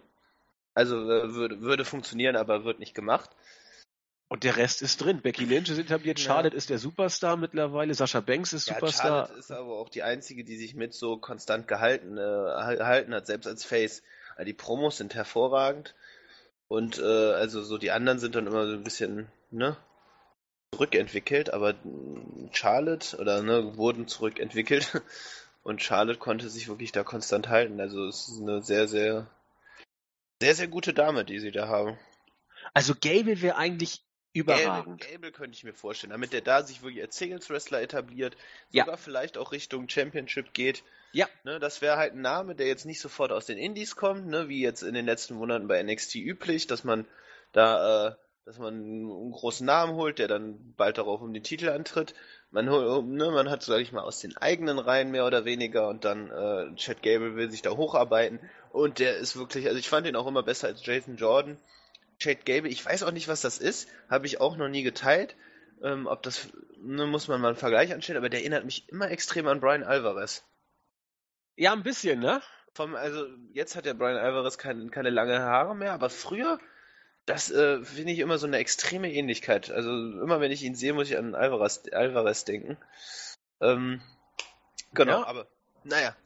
Also 0.74 0.98
äh, 1.10 1.34
würde, 1.34 1.60
würde 1.62 1.84
funktionieren, 1.84 2.36
aber 2.36 2.64
wird 2.64 2.80
nicht 2.80 2.94
gemacht. 2.94 3.30
Und 4.28 4.42
der 4.42 4.56
Rest 4.56 4.82
ist 4.82 5.00
drin. 5.02 5.20
Becky 5.20 5.44
Lynch 5.44 5.68
ist 5.68 5.78
etabliert, 5.78 6.18
Ja. 6.18 6.26
Charlotte 6.26 6.56
ist 6.56 6.70
der 6.70 6.78
Superstar 6.78 7.36
mittlerweile, 7.36 7.94
Sascha 7.94 8.20
Banks 8.20 8.52
ist 8.52 8.68
Ja, 8.68 8.74
Superstar. 8.74 9.26
Charlotte 9.26 9.38
ist 9.38 9.50
aber 9.52 9.78
auch 9.78 9.88
die 9.88 10.02
einzige, 10.02 10.44
die 10.44 10.56
sich 10.56 10.74
mit 10.74 10.94
so 10.94 11.18
konstant 11.18 11.68
gehalten, 11.68 12.16
äh, 12.16 12.76
gehalten 12.76 13.14
hat, 13.14 13.26
selbst 13.26 13.46
als 13.46 13.64
Face. 13.64 14.02
Also 14.36 14.46
die 14.46 14.54
Promos 14.54 14.96
sind 14.96 15.14
hervorragend. 15.14 15.94
Und 16.68 16.98
äh, 16.98 17.02
also 17.02 17.62
so 17.62 17.78
die 17.78 17.90
anderen 17.90 18.18
sind 18.18 18.34
dann 18.34 18.46
immer 18.46 18.66
so 18.66 18.72
ein 18.72 18.82
bisschen, 18.82 19.28
ne, 19.50 19.76
zurückentwickelt, 20.72 21.52
aber 21.52 21.74
mh, 21.84 22.50
Charlotte 22.52 23.16
oder 23.18 23.42
ne, 23.42 23.76
wurden 23.76 24.08
zurückentwickelt 24.08 25.02
und 25.62 25.82
Charlotte 25.82 26.18
konnte 26.18 26.48
sich 26.48 26.68
wirklich 26.68 26.90
da 26.92 27.04
konstant 27.04 27.48
halten. 27.48 27.80
Also 27.80 28.06
es 28.06 28.28
ist 28.28 28.40
eine 28.40 28.62
sehr, 28.62 28.88
sehr, 28.88 29.26
sehr, 30.40 30.54
sehr 30.54 30.68
gute 30.68 30.92
Dame, 30.92 31.24
die 31.24 31.38
sie 31.38 31.52
da 31.52 31.68
haben. 31.68 31.98
Also 32.72 32.94
Gable 33.00 33.40
wäre 33.40 33.56
eigentlich 33.56 34.03
überragend. 34.34 35.00
Gable 35.00 35.32
könnte 35.32 35.56
ich 35.56 35.64
mir 35.64 35.72
vorstellen, 35.72 36.10
damit 36.10 36.32
der 36.32 36.40
da 36.42 36.62
sich 36.62 36.82
wirklich 36.82 37.02
als 37.02 37.16
Singles-Wrestler 37.16 37.80
etabliert, 37.80 38.36
Ja. 38.70 38.84
sogar 38.84 38.98
vielleicht 38.98 39.38
auch 39.38 39.52
Richtung 39.52 39.88
Championship 39.88 40.52
geht. 40.52 40.82
Ja. 41.12 41.28
Ne, 41.44 41.60
das 41.60 41.80
wäre 41.80 41.96
halt 41.96 42.14
ein 42.14 42.20
Name, 42.20 42.54
der 42.54 42.66
jetzt 42.66 42.84
nicht 42.84 43.00
sofort 43.00 43.30
aus 43.32 43.46
den 43.46 43.56
Indies 43.56 43.94
kommt, 43.96 44.26
ne, 44.26 44.48
wie 44.48 44.60
jetzt 44.60 44.82
in 44.82 44.94
den 44.94 45.06
letzten 45.06 45.34
Monaten 45.34 45.68
bei 45.68 45.80
NXT 45.82 46.16
üblich, 46.16 46.66
dass 46.66 46.82
man 46.84 47.06
da, 47.52 48.08
äh, 48.08 48.14
dass 48.44 48.58
man 48.58 48.74
einen 48.74 49.30
großen 49.30 49.64
Namen 49.64 49.94
holt, 49.94 50.18
der 50.18 50.26
dann 50.28 50.74
bald 50.76 50.98
darauf 50.98 51.22
um 51.22 51.32
den 51.32 51.44
Titel 51.44 51.68
antritt. 51.68 52.14
Man, 52.50 52.66
ne, 52.66 53.30
man 53.30 53.48
hat, 53.48 53.62
sag 53.62 53.80
ich 53.80 53.92
mal, 53.92 54.02
aus 54.02 54.18
den 54.20 54.36
eigenen 54.36 54.78
Reihen 54.80 55.12
mehr 55.12 55.26
oder 55.26 55.44
weniger 55.44 55.88
und 55.88 56.04
dann 56.04 56.30
äh, 56.30 56.74
Chad 56.74 57.02
Gable 57.02 57.36
will 57.36 57.50
sich 57.50 57.62
da 57.62 57.70
hocharbeiten 57.70 58.40
und 58.70 58.98
der 58.98 59.16
ist 59.16 59.36
wirklich, 59.36 59.66
also 59.68 59.78
ich 59.78 59.88
fand 59.88 60.06
ihn 60.08 60.16
auch 60.16 60.26
immer 60.26 60.42
besser 60.42 60.66
als 60.66 60.84
Jason 60.84 61.16
Jordan. 61.16 61.56
Chad 62.18 62.44
Gable, 62.44 62.70
ich 62.70 62.84
weiß 62.84 63.02
auch 63.02 63.10
nicht, 63.10 63.28
was 63.28 63.40
das 63.40 63.58
ist, 63.58 63.88
habe 64.08 64.26
ich 64.26 64.40
auch 64.40 64.56
noch 64.56 64.68
nie 64.68 64.82
geteilt. 64.82 65.36
Ähm, 65.82 66.06
ob 66.06 66.22
das, 66.22 66.48
ne, 66.78 67.06
muss 67.06 67.28
man 67.28 67.40
mal 67.40 67.48
einen 67.48 67.56
Vergleich 67.56 67.92
anstellen, 67.92 68.18
aber 68.18 68.28
der 68.28 68.40
erinnert 68.40 68.64
mich 68.64 68.88
immer 68.88 69.10
extrem 69.10 69.46
an 69.48 69.60
Brian 69.60 69.82
Alvarez. 69.82 70.44
Ja, 71.56 71.72
ein 71.72 71.82
bisschen, 71.82 72.20
ne? 72.20 72.40
Vom, 72.74 72.94
also 72.94 73.26
jetzt 73.52 73.76
hat 73.76 73.84
der 73.84 73.94
Brian 73.94 74.16
Alvarez 74.16 74.58
kein, 74.58 74.90
keine 74.90 75.10
lange 75.10 75.40
Haare 75.40 75.76
mehr, 75.76 75.92
aber 75.92 76.10
früher, 76.10 76.58
das 77.26 77.50
äh, 77.50 77.82
finde 77.84 78.12
ich 78.12 78.18
immer 78.18 78.38
so 78.38 78.46
eine 78.46 78.58
extreme 78.58 79.12
Ähnlichkeit. 79.12 79.70
Also 79.70 79.90
immer 79.90 80.40
wenn 80.40 80.52
ich 80.52 80.62
ihn 80.62 80.74
sehe, 80.74 80.92
muss 80.92 81.10
ich 81.10 81.16
an 81.16 81.34
Alvarez, 81.34 81.82
Alvarez 81.92 82.44
denken. 82.44 82.76
Ähm, 83.60 84.00
genau, 84.92 85.20
Ja. 85.20 85.26
aber 85.26 85.46
naja. 85.84 86.16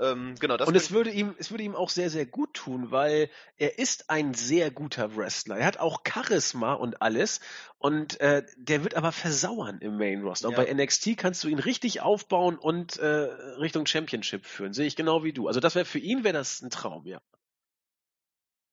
Ähm, 0.00 0.34
genau, 0.40 0.56
das 0.56 0.68
und 0.68 0.74
es 0.74 0.90
würde 0.90 1.10
ihm, 1.10 1.34
es 1.38 1.50
würde 1.50 1.62
ihm 1.62 1.76
auch 1.76 1.88
sehr, 1.88 2.10
sehr 2.10 2.26
gut 2.26 2.54
tun, 2.54 2.90
weil 2.90 3.30
er 3.56 3.78
ist 3.78 4.10
ein 4.10 4.34
sehr 4.34 4.70
guter 4.70 5.16
Wrestler. 5.16 5.56
Er 5.56 5.66
hat 5.66 5.78
auch 5.78 6.02
Charisma 6.06 6.74
und 6.74 7.00
alles. 7.00 7.40
Und 7.78 8.20
äh, 8.20 8.44
der 8.56 8.82
wird 8.82 8.94
aber 8.94 9.12
versauern 9.12 9.78
im 9.80 9.96
Main 9.96 10.22
Roster. 10.22 10.48
Und 10.48 10.56
Ja. 10.56 10.64
bei 10.64 10.72
NXT 10.72 11.16
kannst 11.16 11.44
du 11.44 11.48
ihn 11.48 11.58
richtig 11.58 12.00
aufbauen 12.00 12.58
und 12.58 12.98
äh, 12.98 13.06
Richtung 13.06 13.86
Championship 13.86 14.46
führen. 14.46 14.72
Sehe 14.72 14.86
ich 14.86 14.96
genau 14.96 15.22
wie 15.22 15.32
du. 15.32 15.46
Also 15.48 15.60
das 15.60 15.74
wäre 15.74 15.84
für 15.84 15.98
ihn 15.98 16.24
wäre 16.24 16.34
das 16.34 16.62
ein 16.62 16.70
Traum, 16.70 17.06
ja. 17.06 17.20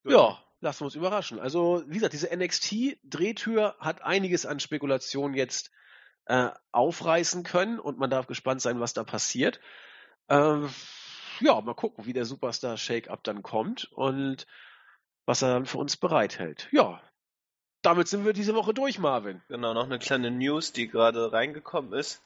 Ja, 0.03 0.43
lassen 0.61 0.81
wir 0.81 0.85
uns 0.85 0.95
überraschen. 0.95 1.39
Also, 1.39 1.83
wie 1.87 1.95
gesagt, 1.95 2.13
diese 2.13 2.35
NXT-Drehtür 2.35 3.75
hat 3.79 4.01
einiges 4.01 4.45
an 4.45 4.59
Spekulationen 4.59 5.35
jetzt 5.35 5.71
äh, 6.25 6.49
aufreißen 6.71 7.43
können 7.43 7.79
und 7.79 7.99
man 7.99 8.09
darf 8.09 8.27
gespannt 8.27 8.61
sein, 8.61 8.79
was 8.79 8.93
da 8.93 9.03
passiert. 9.03 9.59
Ähm, 10.29 10.69
ja, 11.41 11.59
mal 11.61 11.73
gucken, 11.73 12.05
wie 12.05 12.13
der 12.13 12.25
Superstar 12.25 12.77
Shake-Up 12.77 13.23
dann 13.23 13.43
kommt 13.43 13.91
und 13.91 14.47
was 15.25 15.41
er 15.41 15.53
dann 15.53 15.65
für 15.65 15.77
uns 15.77 15.97
bereithält. 15.97 16.67
Ja, 16.71 17.01
damit 17.81 18.07
sind 18.07 18.25
wir 18.25 18.33
diese 18.33 18.55
Woche 18.55 18.73
durch, 18.73 18.99
Marvin. 18.99 19.41
Genau, 19.47 19.73
noch 19.73 19.85
eine 19.85 19.99
kleine 19.99 20.31
News, 20.31 20.71
die 20.71 20.87
gerade 20.87 21.31
reingekommen 21.31 21.93
ist. 21.93 22.23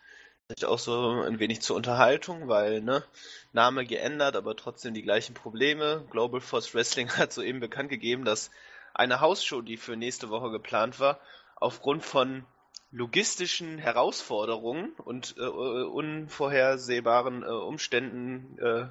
Vielleicht 0.48 0.66
auch 0.66 0.80
so 0.80 1.22
ein 1.22 1.40
wenig 1.40 1.62
zur 1.62 1.76
Unterhaltung, 1.76 2.48
weil, 2.48 2.82
ne, 2.82 3.04
Name 3.52 3.86
geändert, 3.86 4.36
aber 4.36 4.56
trotzdem 4.56 4.94
die 4.94 5.02
gleichen 5.02 5.34
Probleme. 5.34 6.06
Global 6.12 6.42
Force 6.42 6.76
Wrestling 6.76 7.10
hat 7.18 7.34
soeben 7.34 7.60
bekannt 7.60 7.90
gegeben, 7.90 8.26
dass 8.26 8.52
eine 8.94 9.22
Hausshow, 9.22 9.62
die 9.62 9.78
für 9.78 9.96
nächste 9.96 10.30
Woche 10.30 10.52
geplant 10.52 11.00
war, 11.00 11.20
aufgrund 11.56 12.04
von 12.04 12.46
logistischen 12.92 13.78
Herausforderungen 13.78 14.94
und 14.94 15.36
äh, 15.38 15.42
unvorhersehbaren 15.42 17.44
äh, 17.44 17.48
Umständen 17.48 18.58
äh, 18.60 18.88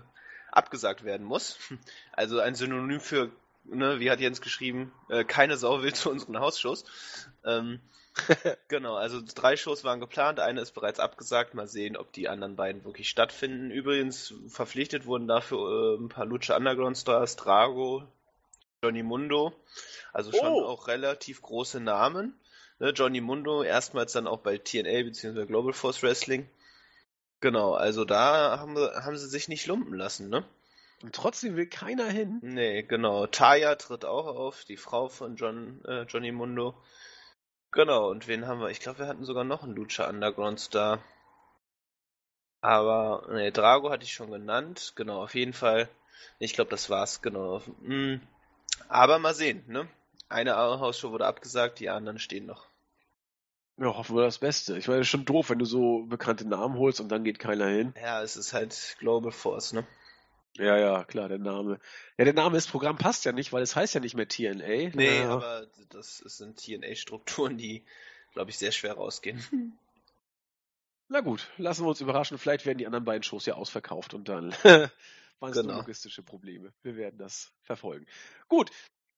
abgesagt 0.54 1.04
werden 1.04 1.26
muss. 1.26 1.58
Also 2.12 2.38
ein 2.38 2.54
Synonym 2.54 3.00
für, 3.00 3.30
ne, 3.64 3.98
wie 3.98 4.10
hat 4.10 4.20
Jens 4.20 4.40
geschrieben, 4.40 4.92
äh, 5.08 5.24
keine 5.24 5.56
Sau 5.56 5.82
will 5.82 5.92
zu 5.92 6.10
unseren 6.10 6.38
Hausshows. 6.38 6.84
Ähm, 7.44 7.80
genau, 8.68 8.94
also 8.94 9.20
drei 9.34 9.56
Shows 9.56 9.82
waren 9.82 9.98
geplant, 9.98 10.38
eine 10.38 10.60
ist 10.60 10.70
bereits 10.72 11.00
abgesagt. 11.00 11.54
Mal 11.54 11.66
sehen, 11.66 11.96
ob 11.96 12.12
die 12.12 12.28
anderen 12.28 12.54
beiden 12.54 12.84
wirklich 12.84 13.08
stattfinden. 13.08 13.72
Übrigens 13.72 14.32
verpflichtet 14.48 15.06
wurden 15.06 15.26
dafür 15.26 15.58
äh, 15.58 16.02
ein 16.02 16.08
paar 16.08 16.24
Lucha 16.24 16.56
Underground 16.56 16.96
Stars, 16.96 17.34
Drago, 17.34 18.04
Johnny 18.84 19.02
Mundo. 19.02 19.52
Also 20.12 20.30
schon 20.30 20.52
Oh. 20.52 20.64
auch 20.66 20.86
relativ 20.86 21.42
große 21.42 21.80
Namen. 21.80 22.38
Ne, 22.78 22.90
Johnny 22.90 23.20
Mundo 23.20 23.64
erstmals 23.64 24.12
dann 24.12 24.28
auch 24.28 24.38
bei 24.40 24.58
TNA 24.58 25.02
bzw. 25.02 25.46
Global 25.46 25.72
Force 25.72 26.02
Wrestling. 26.04 26.48
Genau, 27.44 27.74
also 27.74 28.06
da 28.06 28.58
haben, 28.58 28.74
haben 28.78 29.18
sie 29.18 29.28
sich 29.28 29.48
nicht 29.48 29.66
lumpen 29.66 29.92
lassen, 29.92 30.30
ne? 30.30 30.46
Und 31.02 31.14
trotzdem 31.14 31.56
will 31.56 31.66
keiner 31.66 32.08
hin. 32.08 32.38
Nee, 32.40 32.84
genau. 32.84 33.26
Taya 33.26 33.74
tritt 33.74 34.06
auch 34.06 34.24
auf, 34.24 34.64
die 34.64 34.78
Frau 34.78 35.10
von 35.10 35.36
John, 35.36 35.84
äh, 35.84 36.04
Johnny 36.04 36.32
Mundo. 36.32 36.74
Genau, 37.70 38.08
und 38.08 38.28
wen 38.28 38.46
haben 38.46 38.60
wir? 38.60 38.70
Ich 38.70 38.80
glaube, 38.80 39.00
wir 39.00 39.08
hatten 39.08 39.26
sogar 39.26 39.44
noch 39.44 39.62
einen 39.62 39.76
Lucha 39.76 40.08
Underground 40.08 40.58
Star. 40.58 41.04
Aber, 42.62 43.26
nee, 43.30 43.50
Drago 43.50 43.90
hatte 43.90 44.04
ich 44.04 44.14
schon 44.14 44.30
genannt. 44.30 44.94
Genau, 44.96 45.22
auf 45.22 45.34
jeden 45.34 45.52
Fall. 45.52 45.90
Ich 46.38 46.54
glaube, 46.54 46.70
das 46.70 46.88
war's, 46.88 47.20
genau. 47.20 47.60
Hm. 47.84 48.22
Aber 48.88 49.18
mal 49.18 49.34
sehen, 49.34 49.62
ne? 49.66 49.86
Eine 50.30 50.56
Hausshow 50.56 51.10
wurde 51.10 51.26
abgesagt, 51.26 51.78
die 51.78 51.90
anderen 51.90 52.18
stehen 52.18 52.46
noch. 52.46 52.64
Ja, 53.76 53.86
hoffen 53.96 54.14
wir 54.16 54.22
das 54.22 54.38
Beste. 54.38 54.78
Ich 54.78 54.86
meine, 54.86 55.00
es 55.00 55.06
ist 55.06 55.10
schon 55.10 55.24
doof, 55.24 55.50
wenn 55.50 55.58
du 55.58 55.64
so 55.64 56.04
bekannte 56.04 56.46
Namen 56.46 56.78
holst 56.78 57.00
und 57.00 57.08
dann 57.08 57.24
geht 57.24 57.38
keiner 57.38 57.66
hin. 57.66 57.92
Ja, 58.00 58.22
es 58.22 58.36
ist 58.36 58.52
halt 58.52 58.96
Global 59.00 59.32
Force, 59.32 59.72
ne? 59.72 59.84
Ja, 60.56 60.76
ja, 60.78 61.04
klar, 61.04 61.28
der 61.28 61.38
Name. 61.38 61.80
Ja, 62.16 62.24
der 62.24 62.34
Name 62.34 62.54
des 62.54 62.68
Programms 62.68 63.00
passt 63.00 63.24
ja 63.24 63.32
nicht, 63.32 63.52
weil 63.52 63.62
es 63.62 63.74
heißt 63.74 63.94
ja 63.94 64.00
nicht 64.00 64.14
mehr 64.14 64.28
TNA. 64.28 64.90
Nee, 64.94 65.18
ja. 65.18 65.30
aber 65.30 65.66
das 65.88 66.18
sind 66.18 66.58
TNA-Strukturen, 66.64 67.58
die, 67.58 67.84
glaube 68.32 68.50
ich, 68.50 68.58
sehr 68.58 68.70
schwer 68.70 68.94
rausgehen. 68.94 69.42
Na 71.08 71.20
gut, 71.20 71.50
lassen 71.58 71.84
wir 71.84 71.88
uns 71.88 72.00
überraschen. 72.00 72.38
Vielleicht 72.38 72.66
werden 72.66 72.78
die 72.78 72.86
anderen 72.86 73.04
beiden 73.04 73.24
Shows 73.24 73.46
ja 73.46 73.54
ausverkauft 73.54 74.14
und 74.14 74.28
dann 74.28 74.52
waren 74.62 75.50
es 75.50 75.56
Genau. 75.56 75.78
logistische 75.78 76.22
Probleme. 76.22 76.72
Wir 76.82 76.96
werden 76.96 77.18
das 77.18 77.52
verfolgen. 77.62 78.06
Gut, 78.48 78.70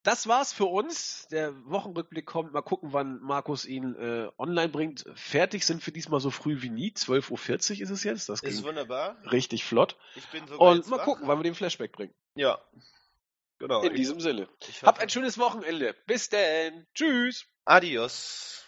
das 0.07 0.27
war's 0.29 0.53
für 0.53 0.67
uns. 0.67 1.27
Der 1.31 1.53
Wochenrückblick 1.67 2.27
kommt. 2.27 2.53
Mal 2.53 2.63
gucken, 2.63 2.93
wann 2.93 3.21
Markus 3.21 3.65
ihn 3.65 3.95
äh, 3.97 4.29
online 4.39 4.69
bringt. 4.69 5.05
Fertig 5.15 5.65
sind 5.65 5.85
wir 5.85 5.93
diesmal 5.93 6.21
so 6.21 6.31
früh 6.31 6.63
wie 6.63 6.71
nie. 6.71 6.91
12.40 6.91 7.77
Uhr 7.77 7.81
ist 7.83 7.91
es 7.91 8.05
jetzt. 8.05 8.29
Das 8.29 8.43
Ist 8.43 8.63
wunderbar. 8.65 9.17
richtig 9.33 9.65
flott. 9.65 9.97
Ich 10.15 10.27
bin 10.29 10.47
sogar 10.47 10.71
Und 10.71 10.87
mal 10.89 10.99
wach. 10.99 11.05
gucken, 11.05 11.27
wann 11.27 11.39
wir 11.39 11.43
den 11.45 11.55
Flashback 11.55 11.93
bringen. 11.93 12.15
Ja. 12.35 12.61
Genau. 13.59 13.83
In 13.83 13.95
diesem 13.95 14.21
Sinne. 14.21 14.49
ich 14.69 14.83
Habt 14.83 15.01
ein 15.01 15.09
schönes 15.09 15.39
Wochenende. 15.39 15.95
Bis 16.07 16.29
denn. 16.29 16.87
Tschüss. 16.95 17.47
Adios. 17.65 18.66